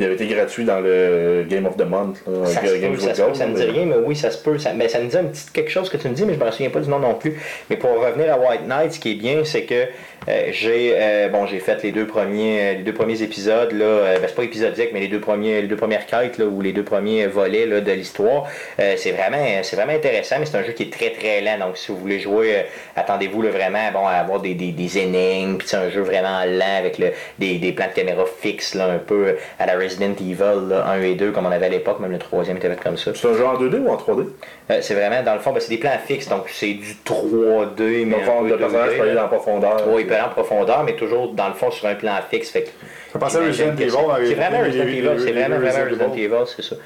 puis 0.00 0.06
il 0.06 0.12
avait 0.12 0.24
été 0.24 0.34
gratuit 0.34 0.64
dans 0.64 0.80
le 0.80 1.44
Game 1.46 1.66
of 1.66 1.76
the 1.76 1.84
Month, 1.84 2.22
là, 2.26 2.46
Ça, 2.46 2.62
se 2.62 2.74
peut, 2.74 2.98
ça, 2.98 3.14
se 3.14 3.22
peut, 3.22 3.34
ça 3.34 3.46
me 3.46 3.54
dit 3.54 3.64
rien, 3.64 3.84
mais 3.84 3.96
oui, 4.02 4.16
ça 4.16 4.30
se 4.30 4.42
peut. 4.42 4.56
Ça, 4.56 4.72
mais 4.72 4.88
ça 4.88 4.98
me 4.98 5.10
dit 5.10 5.16
un 5.18 5.24
petit 5.24 5.44
quelque 5.52 5.70
chose 5.70 5.90
que 5.90 5.98
tu 5.98 6.08
me 6.08 6.14
dis, 6.14 6.24
mais 6.24 6.32
je 6.32 6.42
me 6.42 6.50
souviens 6.50 6.70
pas 6.70 6.80
du 6.80 6.88
nom 6.88 6.98
non 6.98 7.12
plus. 7.16 7.38
Mais 7.68 7.76
pour 7.76 7.90
revenir 7.90 8.32
à 8.32 8.38
White 8.38 8.66
Knight, 8.66 8.94
ce 8.94 8.98
qui 8.98 9.12
est 9.12 9.16
bien, 9.16 9.44
c'est 9.44 9.64
que 9.64 9.88
euh, 10.28 10.48
j'ai 10.52 10.94
euh, 10.96 11.28
bon 11.28 11.46
j'ai 11.46 11.60
fait 11.60 11.82
les 11.82 11.92
deux 11.92 12.06
premiers 12.06 12.60
euh, 12.60 12.72
les 12.74 12.82
deux 12.82 12.92
premiers 12.92 13.22
épisodes 13.22 13.72
là, 13.72 13.84
euh, 13.84 14.18
ben, 14.18 14.26
c'est 14.28 14.34
pas 14.34 14.44
épisodique, 14.44 14.90
mais 14.92 15.00
les 15.00 15.08
deux 15.08 15.20
premiers 15.20 15.62
les 15.62 15.66
deux 15.66 15.76
premières 15.76 16.04
quêtes 16.04 16.36
là, 16.36 16.44
ou 16.44 16.60
les 16.60 16.72
deux 16.72 16.82
premiers 16.82 17.26
volets 17.26 17.64
là, 17.64 17.80
de 17.80 17.92
l'histoire. 17.92 18.46
C'est 18.78 19.12
vraiment 19.12 19.62
c'est 19.62 19.76
vraiment 19.76 19.92
intéressant, 19.92 20.36
mais 20.38 20.46
c'est 20.46 20.56
un 20.56 20.62
jeu 20.62 20.72
qui 20.72 20.84
est 20.84 20.92
très 20.92 21.10
très 21.10 21.40
lent. 21.40 21.66
Donc 21.66 21.76
si 21.76 21.92
vous 21.92 21.98
voulez 21.98 22.20
jouer, 22.20 22.64
attendez-vous 22.96 23.42
vraiment 23.42 23.90
bon 23.92 24.06
à 24.06 24.12
avoir 24.12 24.40
des, 24.40 24.54
des, 24.54 24.72
des 24.72 24.98
énigmes, 24.98 25.56
puis 25.58 25.68
c'est 25.68 25.76
un 25.76 25.90
jeu 25.90 26.02
vraiment 26.02 26.44
lent 26.46 26.78
avec 26.78 26.98
le, 26.98 27.12
des, 27.38 27.58
des 27.58 27.72
plans 27.72 27.88
de 27.88 27.92
caméra 27.92 28.24
fixes 28.40 28.74
là, 28.74 28.86
un 28.86 28.98
peu 28.98 29.36
à 29.58 29.66
la 29.66 29.76
Resident 29.90 30.14
Evil 30.20 30.68
là, 30.68 30.86
1 30.88 31.02
et 31.02 31.14
2 31.14 31.30
comme 31.32 31.46
on 31.46 31.50
avait 31.50 31.66
à 31.66 31.68
l'époque, 31.68 32.00
même 32.00 32.12
le 32.12 32.18
troisième 32.18 32.56
était 32.56 32.68
fait 32.70 32.80
comme 32.82 32.96
ça. 32.96 33.12
C'est 33.14 33.28
un 33.28 33.34
jeu 33.34 33.44
en 33.46 33.54
2D 33.60 33.78
ou 33.80 33.88
en 33.88 33.96
3D? 33.96 34.26
Euh, 34.70 34.78
c'est 34.80 34.94
vraiment, 34.94 35.22
dans 35.22 35.34
le 35.34 35.40
fond, 35.40 35.52
ben, 35.52 35.60
c'est 35.60 35.70
des 35.70 35.78
plans 35.78 35.90
fixes, 36.06 36.28
donc 36.28 36.44
c'est 36.48 36.74
du 36.74 36.94
3D, 37.04 38.04
mais 38.06 38.20
fond, 38.22 38.42
le 38.42 38.56
personnage 38.56 38.90
2D, 38.92 38.96
peut 38.96 39.02
aller 39.02 39.14
la 39.14 39.24
profondeur. 39.24 39.82
Oui, 39.88 40.02
il 40.02 40.06
peut 40.06 40.14
aller 40.14 40.24
en 40.24 40.28
profondeur, 40.30 40.82
mais 40.84 40.94
toujours, 40.94 41.32
dans 41.32 41.48
le 41.48 41.54
fond, 41.54 41.70
sur 41.70 41.86
un 41.88 41.94
plan 41.94 42.12
fixe. 42.30 42.50
Fait 42.50 42.62
que- 42.62 42.68
Ça 43.12 43.18
pensait 43.18 43.38
à 43.38 43.40
Resident 43.42 43.72
Evil, 43.72 43.90
c'est- 43.90 43.96
en 43.96 44.02
vraiment 44.06 44.62
les- 44.62 44.66
Resident 44.68 44.84
Evil, 44.84 45.10
c'est 45.18 45.32
vraiment, 45.32 45.56
Resident 45.56 45.70
vraiment 45.84 45.90
Resident 45.90 46.14
Evil. 46.14 46.44
C'est 46.56 46.62
ça. 46.62 46.76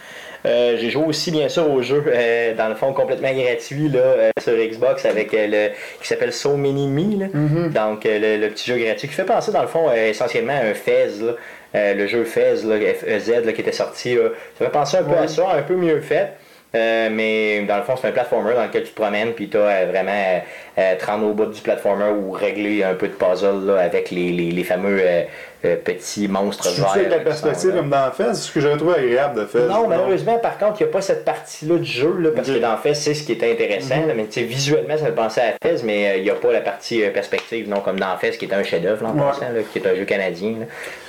Euh, 0.47 0.77
j'ai 0.79 0.91
joué 0.91 1.05
aussi, 1.07 1.31
bien 1.31 1.49
sûr, 1.49 1.71
au 1.71 1.81
jeu, 1.81 2.05
euh, 2.07 2.55
dans 2.55 2.69
le 2.69 2.75
fond, 2.75 2.93
complètement 2.93 3.33
gratuit, 3.33 3.89
là, 3.89 3.99
euh, 4.01 4.31
sur 4.39 4.53
Xbox, 4.53 5.07
avec 5.07 5.33
euh, 5.33 5.47
le, 5.51 5.75
qui 6.03 6.07
s'appelle 6.07 6.35
So 6.35 6.57
Many 6.57 6.87
Me, 6.87 7.19
là. 7.21 7.27
Mm-hmm. 7.29 7.73
Donc, 7.73 8.05
euh, 8.05 8.19
le, 8.19 8.47
le 8.47 8.51
petit 8.51 8.71
jeu 8.71 8.77
gratuit 8.77 9.09
qui 9.09 9.15
fait 9.15 9.25
penser, 9.25 9.53
dans 9.53 9.63
le 9.63 9.69
fond, 9.69 9.89
euh, 9.89 10.11
essentiellement 10.11 10.53
à 10.53 10.67
un 10.67 10.75
Fez, 10.75 11.07
là. 11.23 11.33
Euh, 11.75 11.95
le 11.95 12.07
jeu 12.07 12.25
Fez, 12.25 12.63
là, 12.65 12.77
FEZ, 12.79 13.45
là, 13.45 13.53
qui 13.53 13.61
était 13.61 13.73
sorti, 13.73 14.15
là. 14.15 14.31
ça 14.59 14.65
fait 14.65 14.71
penser 14.71 14.97
un 14.99 15.03
peu 15.05 15.17
à 15.17 15.29
ça, 15.29 15.51
un 15.51 15.63
peu 15.63 15.75
mieux 15.75 16.01
fait. 16.01 16.33
Euh, 16.75 17.09
mais 17.11 17.65
dans 17.67 17.77
le 17.77 17.85
fond, 17.85 17.95
c'est 17.97 18.09
un 18.09 18.13
platformer 18.13 18.55
dans 18.55 18.65
lequel 18.65 18.83
tu 18.83 18.91
te 18.91 19.01
promènes, 19.01 19.33
puis 19.33 19.49
tu 19.49 19.57
as 19.57 19.87
vraiment 19.87 20.11
euh, 20.11 20.41
euh, 20.79 20.97
te 20.97 21.07
rendre 21.07 21.27
au 21.27 21.33
bout 21.33 21.47
du 21.47 21.61
platformer 21.61 22.11
ou 22.11 22.33
régler 22.33 22.83
un 22.83 22.95
peu 22.95 23.07
de 23.07 23.13
puzzle 23.13 23.65
là, 23.67 23.81
avec 23.81 24.11
les, 24.11 24.31
les, 24.33 24.51
les 24.51 24.65
fameux 24.65 25.01
euh, 25.65 25.77
petits 25.77 26.29
monstres 26.29 26.69
Tu 26.75 26.81
sais, 26.81 26.87
avec 27.01 27.11
la 27.11 27.19
perspective 27.21 27.73
comme 27.75 27.91
dans 27.91 28.11
Fez, 28.13 28.35
ce 28.35 28.51
que 28.53 28.61
j'avais 28.61 28.77
trouvé 28.77 28.95
agréable 28.97 29.41
de 29.41 29.47
Fez. 29.47 29.61
Non, 29.69 29.87
malheureusement, 29.89 30.39
par 30.39 30.59
contre, 30.59 30.81
il 30.81 30.85
n'y 30.85 30.91
a 30.91 30.93
pas 30.93 31.01
cette 31.01 31.25
partie-là 31.25 31.77
du 31.79 31.85
jeu, 31.91 32.15
là, 32.21 32.31
parce 32.35 32.49
que 32.51 32.59
dans 32.59 32.77
Fez, 32.77 32.95
c'est 32.95 33.15
ce 33.15 33.23
qui 33.25 33.33
est 33.33 33.53
intéressant. 33.53 33.97
Mhm. 33.97 34.09
là, 34.09 34.15
mais 34.17 34.27
tu 34.27 34.43
visuellement, 34.45 34.97
ça 34.97 35.07
me 35.11 35.15
pensait 35.15 35.41
à 35.41 35.53
Fez, 35.63 35.83
mais 35.85 36.11
euh, 36.11 36.17
il 36.19 36.23
n'y 36.25 36.31
a 36.31 36.35
pas 36.35 36.53
la 36.53 36.61
partie 36.61 37.03
euh, 37.05 37.11
perspective, 37.11 37.69
non, 37.69 37.81
comme 37.81 37.99
dans 37.99 38.17
Fez, 38.19 38.31
qui 38.33 38.45
est 38.47 38.55
un 38.55 38.63
chef-d'œuvre, 38.63 39.03
là, 39.05 39.11
en 39.11 39.15
Ouais. 39.15 39.21
passant, 39.31 39.53
là, 39.55 39.61
qui 39.73 39.79
est 39.79 39.87
un 39.87 39.95
jeu 39.95 40.05
canadien. 40.05 40.55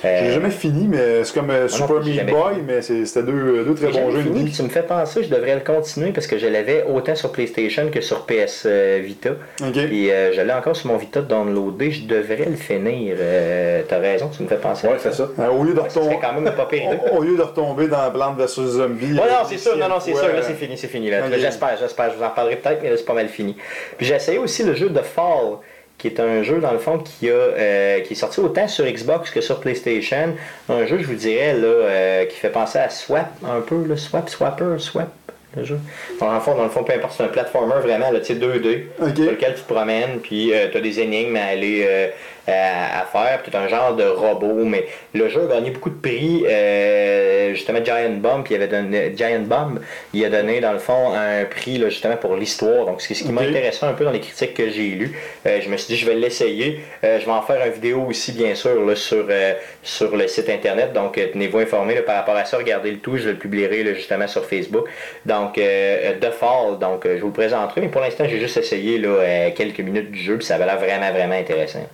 J'ai 0.02 0.32
jamais 0.32 0.50
fini, 0.50 0.86
mais 0.88 1.24
c'est 1.24 1.34
comme 1.34 1.50
euh, 1.50 1.68
Super 1.68 2.00
Meat 2.00 2.26
Boy, 2.26 2.54
fini. 2.54 2.64
mais 2.66 2.82
c'est- 2.82 3.04
c'était 3.06 3.26
deux, 3.26 3.64
deux 3.64 3.74
très 3.74 3.88
bons 3.88 4.10
jeux. 4.10 4.22
fini, 4.22 4.44
puis 4.44 4.52
tu 4.52 4.62
me 4.62 4.68
fais 4.68 4.82
penser, 4.82 5.22
je 5.22 5.28
devrais 5.28 5.54
le 5.54 5.60
continuer 5.60 6.12
parce 6.12 6.26
que 6.26 6.38
je 6.38 6.46
l'avais 6.46 6.84
autant 6.88 7.14
sur 7.14 7.32
PlayStation 7.32 7.88
que 7.90 8.00
sur 8.00 8.26
PS 8.26 8.66
Vita. 9.00 9.30
Ok. 9.62 9.76
Et 9.76 10.10
je 10.34 10.40
l'ai 10.40 10.52
encore 10.52 10.76
sur 10.76 10.88
mon 10.90 10.96
Vita 10.96 11.20
de 11.20 11.26
downloader, 11.28 11.90
je 11.90 12.06
devrais 12.06 12.46
le 12.46 12.56
finir. 12.56 13.16
Euh, 13.18 13.82
T'as 13.88 13.98
raison, 13.98 14.28
tu 14.28 14.42
me 14.46 14.56
fais 14.56 14.56
penser. 14.56 14.88
Ouais, 14.88 14.98
ça. 14.98 15.10
c'est 15.10 15.16
ça. 15.16 15.28
Euh, 15.38 15.48
au, 15.48 15.62
lieu 15.64 15.74
de 15.74 15.78
ça 15.78 16.00
retomber, 16.00 16.18
quand 16.20 16.32
même 16.32 16.54
pas 16.54 16.66
pire. 16.66 16.88
au, 17.12 17.22
lieu 17.22 17.36
de 17.36 17.42
retomber 17.42 17.88
dans 17.88 18.10
Plante 18.10 18.38
vs 18.38 18.46
Zombie. 18.46 19.12
Ouais, 19.12 19.20
euh, 19.20 19.30
non, 19.30 19.48
c'est 19.48 19.58
sûr, 19.58 19.76
non, 19.76 19.88
non, 19.88 20.00
c'est 20.00 20.14
sûr, 20.14 20.28
là, 20.28 20.42
c'est 20.42 20.54
fini, 20.54 20.76
c'est 20.76 20.88
fini. 20.88 21.10
Là. 21.10 21.22
J'espère, 21.38 21.76
j'espère, 21.78 22.10
je 22.10 22.16
vous 22.16 22.24
en 22.24 22.30
parlerai 22.30 22.56
peut-être, 22.56 22.82
mais 22.82 22.90
là, 22.90 22.96
c'est 22.96 23.04
pas 23.04 23.14
mal 23.14 23.28
fini. 23.28 23.56
Puis 23.96 24.06
j'ai 24.06 24.14
essayé 24.14 24.38
aussi 24.38 24.62
le 24.62 24.74
jeu 24.74 24.88
de 24.88 25.00
Fall, 25.00 25.58
qui 25.98 26.08
est 26.08 26.20
un 26.20 26.42
jeu, 26.42 26.60
dans 26.60 26.72
le 26.72 26.78
fond, 26.78 26.98
qui, 26.98 27.30
a, 27.30 27.32
euh, 27.32 28.00
qui 28.00 28.12
est 28.12 28.16
sorti 28.16 28.40
autant 28.40 28.68
sur 28.68 28.84
Xbox 28.84 29.30
que 29.30 29.40
sur 29.40 29.60
PlayStation. 29.60 30.34
Un 30.68 30.86
jeu, 30.86 30.98
je 30.98 31.06
vous 31.06 31.14
dirais, 31.14 31.54
là, 31.54 31.66
euh, 31.66 32.24
qui 32.26 32.36
fait 32.36 32.50
penser 32.50 32.78
à 32.78 32.90
Swap, 32.90 33.28
un 33.44 33.60
peu, 33.60 33.84
là, 33.86 33.96
Swap, 33.96 34.28
Swapper, 34.28 34.78
Swap. 34.78 35.08
Le 35.56 35.64
jeu. 35.64 35.78
Dans 36.20 36.32
le 36.32 36.40
fond, 36.40 36.54
dans 36.54 36.64
le 36.64 36.70
fond, 36.70 36.82
peu 36.84 36.92
importe, 36.92 37.14
c'est 37.16 37.22
un 37.24 37.28
platformer 37.28 37.80
vraiment, 37.82 38.10
tu 38.14 38.24
sais, 38.24 38.34
2D, 38.34 38.86
Ok. 39.00 39.16
sur 39.16 39.24
lequel 39.30 39.54
tu 39.54 39.62
te 39.62 39.72
promènes, 39.72 40.20
puis 40.22 40.52
tu 40.70 40.76
as 40.76 40.80
des 40.80 41.00
énigmes 41.00 41.36
à 41.36 41.46
aller 41.46 41.84
euh, 41.88 42.08
à, 42.48 43.00
à 43.00 43.04
faire, 43.06 43.40
puis 43.42 43.50
tu 43.50 43.56
un 43.56 43.66
genre 43.68 43.94
de 43.96 44.04
robot, 44.04 44.64
mais 44.64 44.86
le 45.14 45.28
jeu 45.28 45.48
a 45.50 45.54
gagné 45.54 45.70
beaucoup 45.70 45.90
de 45.90 46.00
prix. 46.00 46.44
euh, 46.48 47.54
justement, 47.54 47.82
Giant 47.84 48.10
Bomb, 48.18 48.44
il 48.48 48.56
avait 48.56 48.68
donné, 48.68 49.12
Giant 49.16 49.40
Bomb, 49.40 49.80
il 50.12 50.24
a 50.24 50.28
donné, 50.28 50.60
dans 50.60 50.72
le 50.72 50.78
fond, 50.78 51.12
un 51.14 51.44
prix, 51.44 51.78
là, 51.78 51.88
justement, 51.88 52.16
pour 52.16 52.36
l'histoire. 52.36 52.84
Donc, 52.86 53.00
c'est 53.00 53.14
ce 53.14 53.22
qui 53.24 53.32
m'a 53.32 53.42
Ok. 53.42 53.48
intéressé 53.48 53.84
un 53.86 53.92
peu 53.92 54.04
dans 54.04 54.10
les 54.10 54.20
critiques 54.20 54.54
que 54.54 54.68
j'ai 54.70 54.88
lues. 54.88 55.18
Euh, 55.46 55.60
je 55.62 55.68
me 55.68 55.76
suis 55.76 55.94
dit, 55.94 55.96
je 56.00 56.06
vais 56.06 56.14
l'essayer. 56.14 56.80
Euh, 57.04 57.18
je 57.20 57.24
vais 57.26 57.32
en 57.32 57.42
faire 57.42 57.64
une 57.64 57.72
vidéo 57.72 58.04
aussi, 58.08 58.32
bien 58.32 58.54
sûr, 58.54 58.84
là, 58.84 58.94
sur, 58.96 59.26
euh, 59.28 59.54
sur 59.82 60.16
le 60.16 60.26
site 60.28 60.48
internet. 60.48 60.92
Donc, 60.92 61.18
euh, 61.18 61.26
tenez-vous 61.32 61.58
informés 61.58 61.94
là, 61.94 62.02
par 62.02 62.16
rapport 62.16 62.36
à 62.36 62.44
ça. 62.44 62.56
Regardez 62.58 62.90
le 62.90 62.98
tout. 62.98 63.16
Je 63.16 63.30
le 63.30 63.36
publierai 63.36 63.82
là, 63.82 63.94
justement 63.94 64.26
sur 64.26 64.44
Facebook. 64.44 64.86
Donc, 65.24 65.45
euh, 65.58 66.14
The 66.20 66.30
Fall. 66.30 66.78
Donc, 66.78 67.06
euh, 67.06 67.16
je 67.16 67.20
vous 67.20 67.28
le 67.28 67.32
présenterai. 67.32 67.80
Mais 67.80 67.88
pour 67.88 68.00
l'instant, 68.00 68.24
j'ai 68.28 68.38
juste 68.38 68.56
essayé 68.56 68.98
là, 68.98 69.08
euh, 69.08 69.50
quelques 69.54 69.80
minutes 69.80 70.10
du 70.10 70.20
jeu. 70.20 70.36
Puis 70.36 70.46
ça 70.46 70.56
avait 70.56 70.66
l'air 70.66 70.78
vraiment, 70.78 71.10
vraiment 71.10 71.34
intéressant. 71.34 71.86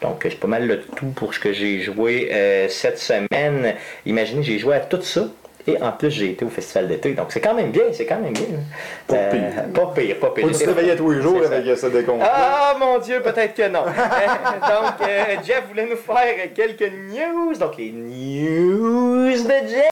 Donc, 0.00 0.24
euh, 0.24 0.28
c'est 0.30 0.38
pas 0.38 0.48
mal 0.48 0.66
le 0.66 0.80
tout 0.80 1.10
pour 1.14 1.34
ce 1.34 1.40
que 1.40 1.52
j'ai 1.52 1.80
joué 1.80 2.30
euh, 2.32 2.68
cette 2.68 2.98
semaine. 2.98 3.74
Imaginez, 4.06 4.42
j'ai 4.42 4.58
joué 4.58 4.76
à 4.76 4.80
tout 4.80 5.02
ça. 5.02 5.26
Et 5.68 5.82
en 5.82 5.92
plus, 5.92 6.10
j'ai 6.10 6.30
été 6.30 6.44
au 6.44 6.48
festival 6.48 6.88
d'été. 6.88 7.12
Donc, 7.12 7.26
c'est 7.30 7.40
quand 7.40 7.54
même 7.54 7.70
bien. 7.70 7.82
C'est 7.92 8.06
quand 8.06 8.18
même 8.18 8.32
bien. 8.32 8.44
Pas 9.06 9.14
Euh, 9.16 9.30
pire. 9.30 9.64
Pas 9.74 9.92
pire, 9.94 10.16
pas 10.18 10.30
pire. 10.30 10.46
Faut 10.48 10.52
se 10.54 10.66
réveiller 10.66 10.96
tous 10.96 11.10
les 11.10 11.20
jours 11.20 11.40
avec 11.44 11.76
ce 11.76 11.86
décompte. 11.86 12.22
Ah 12.24 12.74
mon 12.78 12.98
dieu, 12.98 13.20
peut-être 13.20 13.54
que 13.54 13.68
non. 13.68 13.82
Donc, 13.84 15.08
euh, 15.08 15.24
Jeff 15.44 15.64
voulait 15.68 15.86
nous 15.90 15.96
faire 15.96 16.52
quelques 16.54 16.90
news. 16.92 17.54
Donc, 17.58 17.76
les 17.76 17.90
news 17.92 19.30
de 19.30 19.68
Jeff. 19.68 19.90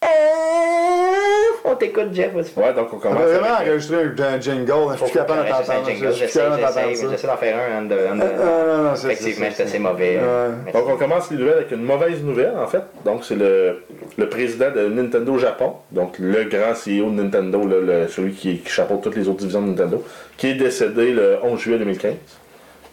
On 1.64 1.74
t'écoute, 1.74 2.08
Jeff, 2.12 2.32
vas-y. 2.32 2.52
Ouais, 2.62 2.72
donc 2.72 2.88
on 2.92 2.96
On 2.96 2.98
commence. 3.00 3.18
va 3.18 3.26
vraiment 3.26 3.46
euh, 3.60 3.70
enregistrer 3.70 3.96
un, 3.96 4.40
jingle. 4.40 4.72
Je 5.00 5.04
suis 5.04 5.12
capable 5.14 5.48
d'entendre. 5.48 5.84
jingle, 5.86 6.06
Je 6.12 6.12
suis 6.12 6.38
capable 6.38 6.56
j'essaie, 6.56 7.02
d'entendre 7.06 7.26
d'en 7.26 7.36
faire 7.36 7.56
un. 7.76 7.80
non, 7.82 7.96
non, 8.84 8.94
c'est- 8.94 9.06
Effectivement, 9.12 9.46
c'est- 9.52 9.62
assez 9.64 9.78
mauvais. 9.80 10.18
Donc 10.72 10.84
on 10.88 10.96
commence 10.96 11.30
les 11.30 11.36
nouvelles 11.38 11.54
avec 11.56 11.72
une 11.72 11.82
mauvaise 11.82 12.22
nouvelle 12.22 12.54
en 12.56 12.66
fait. 12.68 12.82
Donc 13.04 13.24
c'est 13.24 13.34
le, 13.34 13.82
le 14.16 14.28
président 14.28 14.70
de 14.70 14.86
Nintendo 14.88 15.36
Japon, 15.38 15.65
donc 15.92 16.18
le 16.18 16.44
grand 16.44 16.72
CEO 16.74 17.10
de 17.10 17.22
Nintendo, 17.22 17.66
là, 17.66 17.76
le- 17.80 18.08
celui 18.08 18.32
qui, 18.32 18.58
qui 18.58 18.70
chapeaute 18.70 19.02
toutes 19.02 19.16
les 19.16 19.28
autres 19.28 19.38
divisions 19.38 19.62
de 19.62 19.68
Nintendo, 19.68 20.02
qui 20.36 20.48
est 20.48 20.54
décédé 20.54 21.12
le 21.12 21.38
11 21.42 21.58
juillet 21.60 21.78
2015 21.78 22.14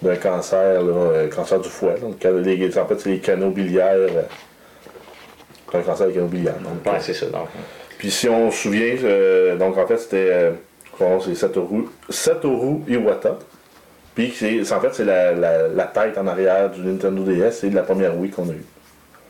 d'un 0.02 0.16
cancer, 0.18 0.82
là, 0.84 0.94
euh, 0.94 1.30
cancer 1.30 1.60
du 1.60 1.70
foie. 1.70 1.94
Donc 2.02 2.24
les- 2.24 2.78
en 2.78 2.86
fait 2.86 3.00
c'est 3.00 3.10
les 3.10 3.20
canaux 3.20 3.50
biliaires. 3.52 3.94
euh, 3.96 4.22
c'est 5.72 5.78
un 5.78 5.82
cancer 5.82 6.08
des 6.08 6.14
canaux 6.14 6.28
biliaires. 6.28 6.56
Donc, 6.60 6.86
Ouais, 6.86 7.00
euh, 7.00 7.02
c'est 7.02 7.14
ça. 7.14 7.26
Donc, 7.28 7.48
puis 7.98 8.12
si 8.12 8.28
on 8.30 8.52
se 8.52 8.58
souvient, 8.64 8.96
euh, 9.04 9.56
donc 9.56 9.78
en 9.78 9.88
fait 9.88 9.98
c'était 9.98 10.28
euh, 10.30 10.52
c'est 11.24 11.36
Satoru, 11.36 11.86
Satoru 12.10 12.82
Iwata. 12.88 13.38
Puis 14.16 14.32
c'est 14.36 14.64
c'est- 14.64 14.74
en 14.74 14.80
fait 14.80 14.94
c'est 14.94 15.06
la, 15.06 15.32
la, 15.34 15.68
la 15.70 15.84
tête 15.86 16.18
en 16.18 16.28
arrière 16.28 16.70
du 16.70 16.82
Nintendo 16.82 17.24
DS 17.24 17.64
et 17.64 17.70
de 17.70 17.76
la 17.76 17.82
première 17.84 18.18
Wii 18.18 18.30
qu'on 18.32 18.44
a 18.50 18.54
eue. 18.54 18.66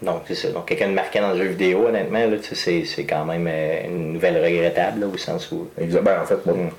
Donc 0.04 0.22
c'est 0.28 0.36
ça. 0.36 0.50
Donc, 0.50 0.66
quelqu'un 0.66 0.90
de 0.90 0.94
marquant 0.94 1.22
dans 1.22 1.32
le 1.34 1.38
jeu 1.38 1.50
vidéo, 1.50 1.88
honnêtement, 1.88 2.20
là, 2.20 2.38
c'est 2.42 2.84
c'est 2.86 3.04
quand 3.06 3.26
même 3.26 3.48
euh, 3.50 3.86
une 3.86 4.14
nouvelle 4.14 4.44
regrettable, 4.44 5.02
là, 5.02 5.08
au 5.14 5.18
sens 5.18 5.52
où. 5.52 5.68
Exact. 5.80 6.02
Ben, 6.04 6.22
en 6.22 6.26
fait, 6.26 6.46
moi. 6.46 6.56
Mm. 6.56 6.70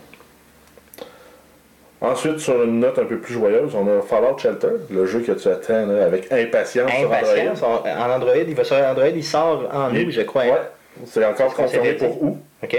Ensuite, 2.00 2.38
sur 2.38 2.62
une 2.62 2.81
note 2.81 2.99
un 2.99 3.04
peu 3.07 3.19
plus 3.19 3.33
joyeuse, 3.35 3.75
on 3.75 3.87
a 3.87 4.02
Fallout 4.02 4.37
Shelter, 4.37 4.69
le 4.90 5.07
jeu 5.07 5.21
que 5.21 5.33
tu 5.33 5.49
attends 5.49 5.87
là, 5.87 6.04
avec 6.04 6.31
impatience, 6.31 6.90
Impatience. 7.02 7.59
sur 7.59 7.69
Android. 7.69 7.90
En 7.90 8.11
Android, 8.11 8.37
il 8.47 8.54
va 8.54 8.64
sur 8.64 8.76
Android, 8.76 9.07
il 9.09 9.25
sort 9.25 9.71
en 9.73 9.90
août, 9.95 10.11
je 10.11 10.21
crois. 10.23 10.43
hein. 10.43 10.49
Ouais, 10.49 11.04
c'est 11.07 11.25
encore 11.25 11.54
confirmé 11.54 11.95
pour 11.95 12.23
août. 12.23 12.37
OK. 12.62 12.76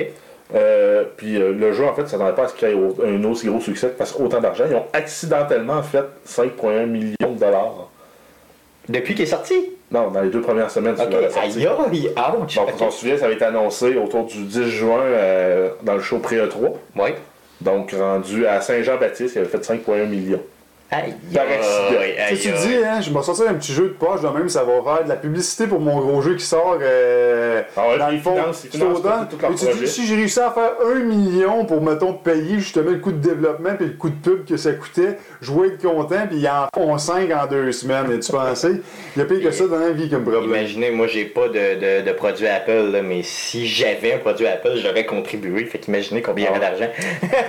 Euh, 0.54 1.06
puis 1.18 1.42
euh, 1.42 1.54
le 1.54 1.74
jeu, 1.74 1.86
en 1.86 1.96
fait, 1.96 2.04
ça 2.04 2.10
s'attendait 2.10 2.36
pas 2.36 2.44
à 2.44 2.48
ce 2.50 2.54
qu'il 2.54 2.68
y 2.68 2.72
ait 2.72 2.76
un 2.76 3.24
aussi 3.24 3.48
gros 3.48 3.60
succès, 3.60 3.88
parce 3.98 4.12
qu'autant 4.12 4.40
d'argent. 4.40 4.66
Ils 4.70 4.76
ont 4.76 4.86
accidentellement 4.94 5.82
fait 5.82 6.06
5,1 6.28 6.86
millions 6.86 7.32
de 7.34 7.40
dollars. 7.40 7.90
Depuis 8.88 9.16
qu'il 9.16 9.24
est 9.24 9.28
sorti? 9.28 9.56
Non, 9.96 10.12
dans 10.12 10.22
les 10.22 10.30
deux 10.30 10.42
premières 10.42 10.70
semaines, 10.70 10.96
OK. 11.00 11.10
sur 11.10 11.22
la 11.22 11.30
sortie. 11.30 11.60
Aïe, 11.60 11.68
ouch. 12.42 12.56
Donc, 12.56 12.70
on 12.82 12.92
se 12.92 13.00
souvient, 13.00 13.18
ça 13.18 13.26
avait 13.26 13.36
été 13.36 13.46
annoncé 13.46 13.96
autour 13.96 14.26
du 14.26 14.44
10 14.44 14.64
juin 14.70 15.00
euh, 15.00 15.70
dans 15.84 15.94
le 15.94 16.02
show 16.02 16.18
Pré-E3. 16.20 16.74
Oui. 16.98 17.10
Donc, 17.62 17.94
rendu 17.98 18.46
à 18.46 18.60
Saint-Jean-Baptiste, 18.60 19.36
il 19.36 19.40
avait 19.40 19.48
fait 19.48 19.66
5,1 19.66 20.06
millions. 20.08 20.42
Aïe, 20.92 21.14
aïe, 22.00 22.16
aïe, 22.20 22.38
Tu 22.40 22.48
dis, 22.52 22.76
hein, 22.86 23.02
je 23.02 23.10
vais 23.12 23.24
sortir 23.24 23.50
un 23.50 23.56
petit 23.56 23.74
jeu 23.74 23.84
de 23.86 23.94
poche, 23.94 24.22
de 24.22 24.28
même, 24.28 24.48
ça 24.50 24.64
va 24.64 24.74
faire 24.84 25.04
de 25.04 25.10
la 25.10 25.16
publicité 25.16 25.66
pour 25.66 25.80
mon 25.80 26.00
gros 26.00 26.22
jeu 26.22 26.36
qui 26.36 26.46
sort 26.46 26.78
euh, 26.80 27.64
Ah 27.76 27.90
ouais, 27.90 27.98
dans 27.98 28.10
le 28.12 28.18
fond 28.20 28.36
tout- 28.70 28.78
tout 29.32 29.38
tu 29.56 29.66
dis, 29.80 29.88
si 29.88 30.06
j'ai 30.06 30.16
réussi 30.16 30.40
à 30.40 30.52
faire 30.52 30.74
un 30.90 31.00
million 31.00 31.66
pour, 31.66 31.82
mettons, 31.82 32.14
payer 32.14 32.60
justement 32.60 32.92
le 32.92 33.00
coût 33.00 33.12
de 33.12 33.18
développement 33.18 33.72
puis 33.76 33.88
le 33.88 33.94
coût 33.94 34.10
de 34.10 34.16
pub 34.16 34.46
que 34.46 34.58
ça 34.58 34.74
coûtait, 34.74 35.18
je 35.42 35.52
vais 35.52 35.70
être 35.70 35.82
content, 35.82 36.28
puis 36.30 36.38
ils 36.38 36.48
en 36.48 36.68
font 36.74 36.98
5 37.00 37.32
en 37.32 37.48
deux 37.48 37.72
semaines. 37.72 38.12
Et 38.12 38.20
tu 38.20 38.32
pensais, 38.32 38.74
il 39.16 39.20
y 39.20 39.22
a 39.24 39.26
pire 39.26 39.42
que 39.42 39.52
ça 39.52 39.66
dans 39.68 39.80
la 39.80 39.90
vie 39.90 40.08
comme 40.10 40.24
problème. 40.24 40.46
Imaginez, 40.52 40.92
moi 40.92 41.08
j'ai 41.08 41.26
pas 41.26 41.48
de, 41.48 41.54
de, 42.04 42.06
de 42.08 42.12
produit 42.14 42.48
Apple, 42.48 42.92
là, 42.92 43.02
mais 43.02 43.22
si 43.24 43.66
j'avais 43.68 44.14
un 44.14 44.18
produit 44.20 44.46
Apple, 44.46 44.76
j'aurais 44.76 45.06
contribué. 45.06 45.66
Fait 45.66 45.80
qu'imaginez 45.80 46.22
combien 46.22 46.46
il 46.46 46.48
y 46.48 46.52
aurait 46.52 46.60
d'argent. 46.60 46.90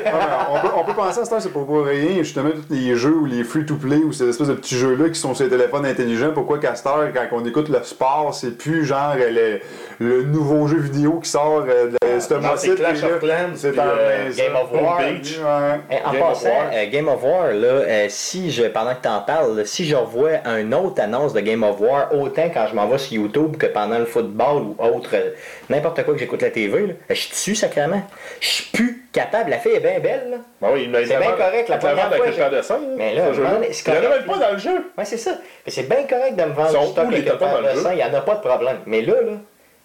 Ah, 0.07 0.49
on, 0.53 0.61
peut, 0.61 0.73
on 0.75 0.85
peut 0.85 0.95
penser 0.95 1.21
à 1.21 1.27
temps, 1.27 1.39
c'est 1.39 1.53
pour 1.53 1.67
pas 1.67 1.91
rien, 1.91 2.19
justement, 2.23 2.51
tous 2.51 2.75
les 2.75 2.95
jeux 2.97 3.15
ou 3.27 3.29
les 3.29 3.45
free-to-play 3.45 3.97
ou 3.99 4.13
ces 4.13 4.29
espèces 4.29 4.49
de 4.49 4.55
petits 4.55 4.77
jeux-là 4.77 5.09
qui 5.11 5.19
sont 5.19 5.35
sur 5.35 5.45
les 5.45 5.51
téléphones 5.51 5.85
intelligents. 5.87 6.31
Pourquoi 6.33 6.59
Castor, 6.59 7.05
quand 7.13 7.27
on 7.33 7.45
écoute 7.45 7.69
le 7.69 7.83
sport, 7.83 8.33
c'est 8.35 8.57
plus 8.57 8.85
genre 8.85 9.15
le, 9.17 9.61
le 9.99 10.23
nouveau 10.23 10.67
jeu 10.69 10.79
vidéo 10.79 11.21
qui 11.21 11.31
sort 11.31 11.65
euh, 11.69 11.89
de 11.91 12.21
ce 12.21 12.35
Non, 12.35 12.41
mois-ci. 12.41 12.69
c'est 12.69 12.75
Clash 12.77 13.03
of 13.03 13.19
Clans, 13.21 13.51
C'est 13.55 13.79
euh. 13.79 14.31
Game 14.37 14.55
of 14.57 14.73
War. 14.73 14.99
Beach. 14.99 15.39
Ouais. 15.39 16.01
En 16.05 16.13
Game 16.13 16.23
of 16.23 16.29
passant, 16.29 16.49
War. 16.49 16.71
euh, 16.73 16.91
Game 16.91 17.09
of 17.09 17.23
War, 17.23 17.47
là, 17.53 17.67
euh, 17.67 18.07
si 18.09 18.51
je, 18.51 18.63
pendant 18.65 18.95
que 18.95 19.03
tu 19.03 19.09
en 19.09 19.21
parles, 19.21 19.57
là, 19.57 19.65
si 19.65 19.85
je 19.87 19.97
revois 19.97 20.31
une 20.59 20.75
autre 20.75 21.01
annonce 21.03 21.33
de 21.33 21.41
Game 21.41 21.63
of 21.63 21.81
War, 21.81 22.15
autant 22.15 22.49
quand 22.53 22.67
je 22.71 22.75
m'en 22.75 22.87
vais 22.89 22.99
sur 22.99 23.15
YouTube 23.15 23.57
que 23.57 23.67
pendant 23.67 23.99
le 23.99 24.07
football 24.07 24.63
ou 24.63 24.77
autre, 24.83 25.11
euh, 25.15 25.31
n'importe 25.69 26.03
quoi 26.05 26.15
que 26.15 26.21
j'écoute 26.21 26.43
la 26.43 26.51
TV, 26.51 26.87
là, 26.87 26.93
je 27.11 27.15
suis 27.15 27.31
dessus 27.31 27.55
sacrément. 27.55 28.03
Je 28.41 28.47
suis 28.49 28.65
plus 28.73 29.06
capable. 29.17 29.51
La 29.51 29.59
fille 29.59 29.73
est 29.73 29.81
bien 29.81 29.99
belle. 29.99 30.29
Là. 30.31 30.37
Ben 30.61 30.69
oui, 30.73 30.89
mais 30.89 31.05
C'est 31.07 31.17
bien 31.19 31.33
correct, 31.33 31.69
la 31.69 31.79
première 31.79 32.15
fois, 32.15 32.25
paire 32.27 32.51
de. 32.51 32.97
Mais 32.97 33.15
là, 33.15 33.31
vraiment, 33.31 33.59
c'est 33.73 33.89
Il 33.91 33.95
y 33.95 34.07
en 34.07 34.11
a 34.11 34.15
même 34.17 34.27
pas 34.27 34.39
dans 34.39 34.53
le 34.53 34.59
jeu. 34.59 34.91
Ouais, 34.97 35.05
c'est 35.05 35.17
ça. 35.17 35.33
Mais 35.65 35.73
c'est 35.73 35.89
bien 35.89 36.03
correct 36.09 36.37
de 36.37 36.45
me 36.45 36.53
vendre 36.53 36.81
du 36.81 36.87
stock 36.93 37.11
de 37.11 37.17
jeu? 37.17 37.81
sang, 37.83 37.91
il 37.91 37.97
n'y 37.97 38.05
en 38.05 38.15
a 38.15 38.21
pas 38.21 38.35
de 38.37 38.41
problème. 38.41 38.77
Mais 38.87 39.03
là, 39.03 39.15
là, 39.15 39.33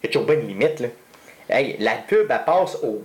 il 0.03 0.05
y 0.05 0.09
a 0.09 0.11
toujours 0.11 0.27
de 0.27 0.33
limite. 0.33 0.79
Là. 0.81 0.87
Hey, 1.49 1.75
la 1.79 1.93
pub, 2.07 2.27
elle 2.29 2.45
passe 2.45 2.77
au. 2.83 3.01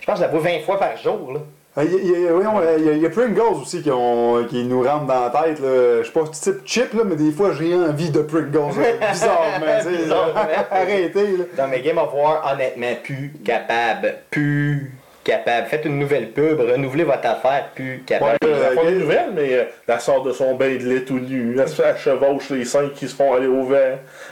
Je 0.00 0.06
pense 0.06 0.14
que 0.14 0.20
je 0.20 0.22
la 0.22 0.28
vois 0.28 0.40
20 0.40 0.60
fois 0.64 0.78
par 0.78 0.96
jour. 0.96 1.32
Là. 1.32 1.40
Ah, 1.76 1.84
Il 1.84 1.92
y, 1.92 1.96
a- 1.96 2.00
il 2.18 2.22
y 2.22 2.28
a- 2.28 2.32
voyons, 2.32 2.52
il 2.78 2.84
y 2.84 2.88
a- 2.88 2.92
il 2.92 3.02
y 3.02 3.06
a 3.06 3.10
Pringles 3.10 3.40
aussi 3.62 3.82
qui, 3.82 3.90
ont, 3.90 4.44
qui 4.50 4.64
nous 4.64 4.82
rentrent 4.82 5.06
dans 5.06 5.24
la 5.24 5.30
tête. 5.30 5.60
Là. 5.60 6.02
Je 6.02 6.06
sais 6.06 6.12
pas 6.12 6.24
type 6.32 6.66
chip, 6.66 6.92
là, 6.92 7.02
mais 7.04 7.14
des 7.14 7.30
fois 7.30 7.52
j'ai 7.52 7.72
envie 7.74 8.10
de 8.10 8.20
Pringles. 8.22 8.80
là. 8.80 9.08
Bizarrement. 9.12 10.42
Arrêtez. 10.70 11.36
Là. 11.36 11.44
Dans 11.56 11.68
mes 11.68 11.80
Game 11.80 11.98
of 11.98 12.12
War, 12.14 12.50
honnêtement, 12.52 12.94
plus 13.04 13.32
capable. 13.44 14.16
Plus 14.30 14.92
capable. 15.28 15.66
Faites 15.68 15.84
une 15.84 15.98
nouvelle 15.98 16.30
pub, 16.30 16.58
renouvelez 16.60 17.04
votre 17.04 17.26
affaire, 17.26 17.68
plus 17.74 18.02
capable. 18.06 18.38
Ouais, 18.42 18.48
Euh, 18.50 18.70
des 18.70 18.76
Game- 18.76 18.98
nouvelles, 18.98 19.30
mais 19.34 19.54
euh, 19.54 19.64
elle 19.86 20.00
sort 20.00 20.22
de 20.22 20.32
son 20.32 20.54
bain 20.54 20.74
de 20.76 20.84
lait 20.88 21.02
tout 21.02 21.18
nu. 21.18 21.56
Elle 21.60 21.68
se 21.68 21.82
fait 21.82 21.88
elle 21.88 21.98
chevauche 21.98 22.50
les 22.50 22.64
seins 22.64 22.88
qui 22.94 23.08
se 23.08 23.14
font 23.14 23.34
aller 23.34 23.46
au 23.46 23.64
vent. 23.64 23.76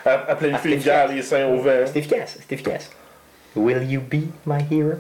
Elle, 0.05 0.19
elle 0.29 0.37
planifie 0.37 0.69
Ah, 0.71 0.75
une 0.75 0.81
guerre 0.81 1.09
les 1.09 1.23
seins 1.23 1.47
au 1.47 1.57
vent. 1.59 1.71
C'est 1.87 1.99
efficace, 1.99 2.39
c'est 2.41 2.53
efficace. 2.55 2.91
Will 3.55 3.83
you 3.91 4.01
be 4.01 4.25
my 4.47 4.59
hero? 4.71 4.93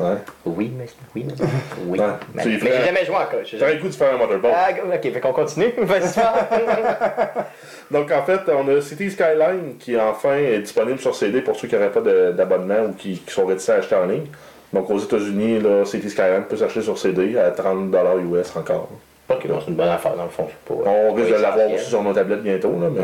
Ouais. 0.00 0.14
Oui, 0.46 0.70
monsieur. 0.78 0.96
Oui, 1.14 1.24
monsieur. 1.24 1.44
Oui. 1.84 1.98
Ouais, 1.98 2.06
Mais, 2.32 2.44
mais 2.46 2.58
j'ai 2.60 2.84
jamais 2.86 3.04
joué 3.04 3.16
encore. 3.16 3.40
j'ai 3.44 3.58
J'aurais 3.58 3.74
le 3.74 3.80
goût 3.80 3.88
de 3.88 3.94
faire 3.94 4.14
un 4.14 4.16
motorboat. 4.16 4.52
Ah, 4.54 4.68
ok, 4.94 5.02
fait 5.12 5.20
qu'on 5.20 5.32
continue. 5.32 5.72
Donc 7.90 8.10
en 8.12 8.22
fait, 8.22 8.40
on 8.48 8.68
a 8.68 8.80
City 8.80 9.10
Skyline 9.10 9.76
qui 9.78 9.98
enfin 9.98 10.36
est 10.36 10.60
disponible 10.60 11.00
sur 11.00 11.14
CD 11.16 11.40
pour 11.42 11.56
ceux 11.56 11.66
qui 11.66 11.74
n'auraient 11.74 11.90
pas 11.90 12.00
d'abonnement 12.00 12.84
ou 12.88 12.92
qui, 12.92 13.18
qui 13.18 13.32
sont 13.32 13.44
réticents 13.46 13.72
à 13.72 13.76
acheter 13.76 13.96
en 13.96 14.06
ligne. 14.06 14.26
Donc 14.72 14.90
aux 14.90 14.98
États-Unis, 14.98 15.60
là, 15.60 15.84
City 15.84 16.10
Skyline 16.10 16.44
peut 16.48 16.56
s'acheter 16.56 16.82
sur 16.82 16.98
CD 16.98 17.36
à 17.38 17.50
30$ 17.50 18.20
US 18.32 18.54
encore. 18.56 18.88
Ok, 19.30 19.46
bon, 19.46 19.60
c'est 19.60 19.68
une 19.68 19.76
bonne 19.76 19.88
affaire 19.88 20.14
dans 20.14 20.24
le 20.24 20.30
fond. 20.30 20.46
Pas- 20.66 20.74
On 20.90 21.12
risque 21.14 21.30
de 21.30 21.34
l'avoir 21.42 21.70
aussi 21.72 21.84
sur 21.84 22.02
nos 22.02 22.12
tablettes 22.12 22.42
bientôt, 22.42 22.72
là, 22.80 22.88
mais. 22.94 23.02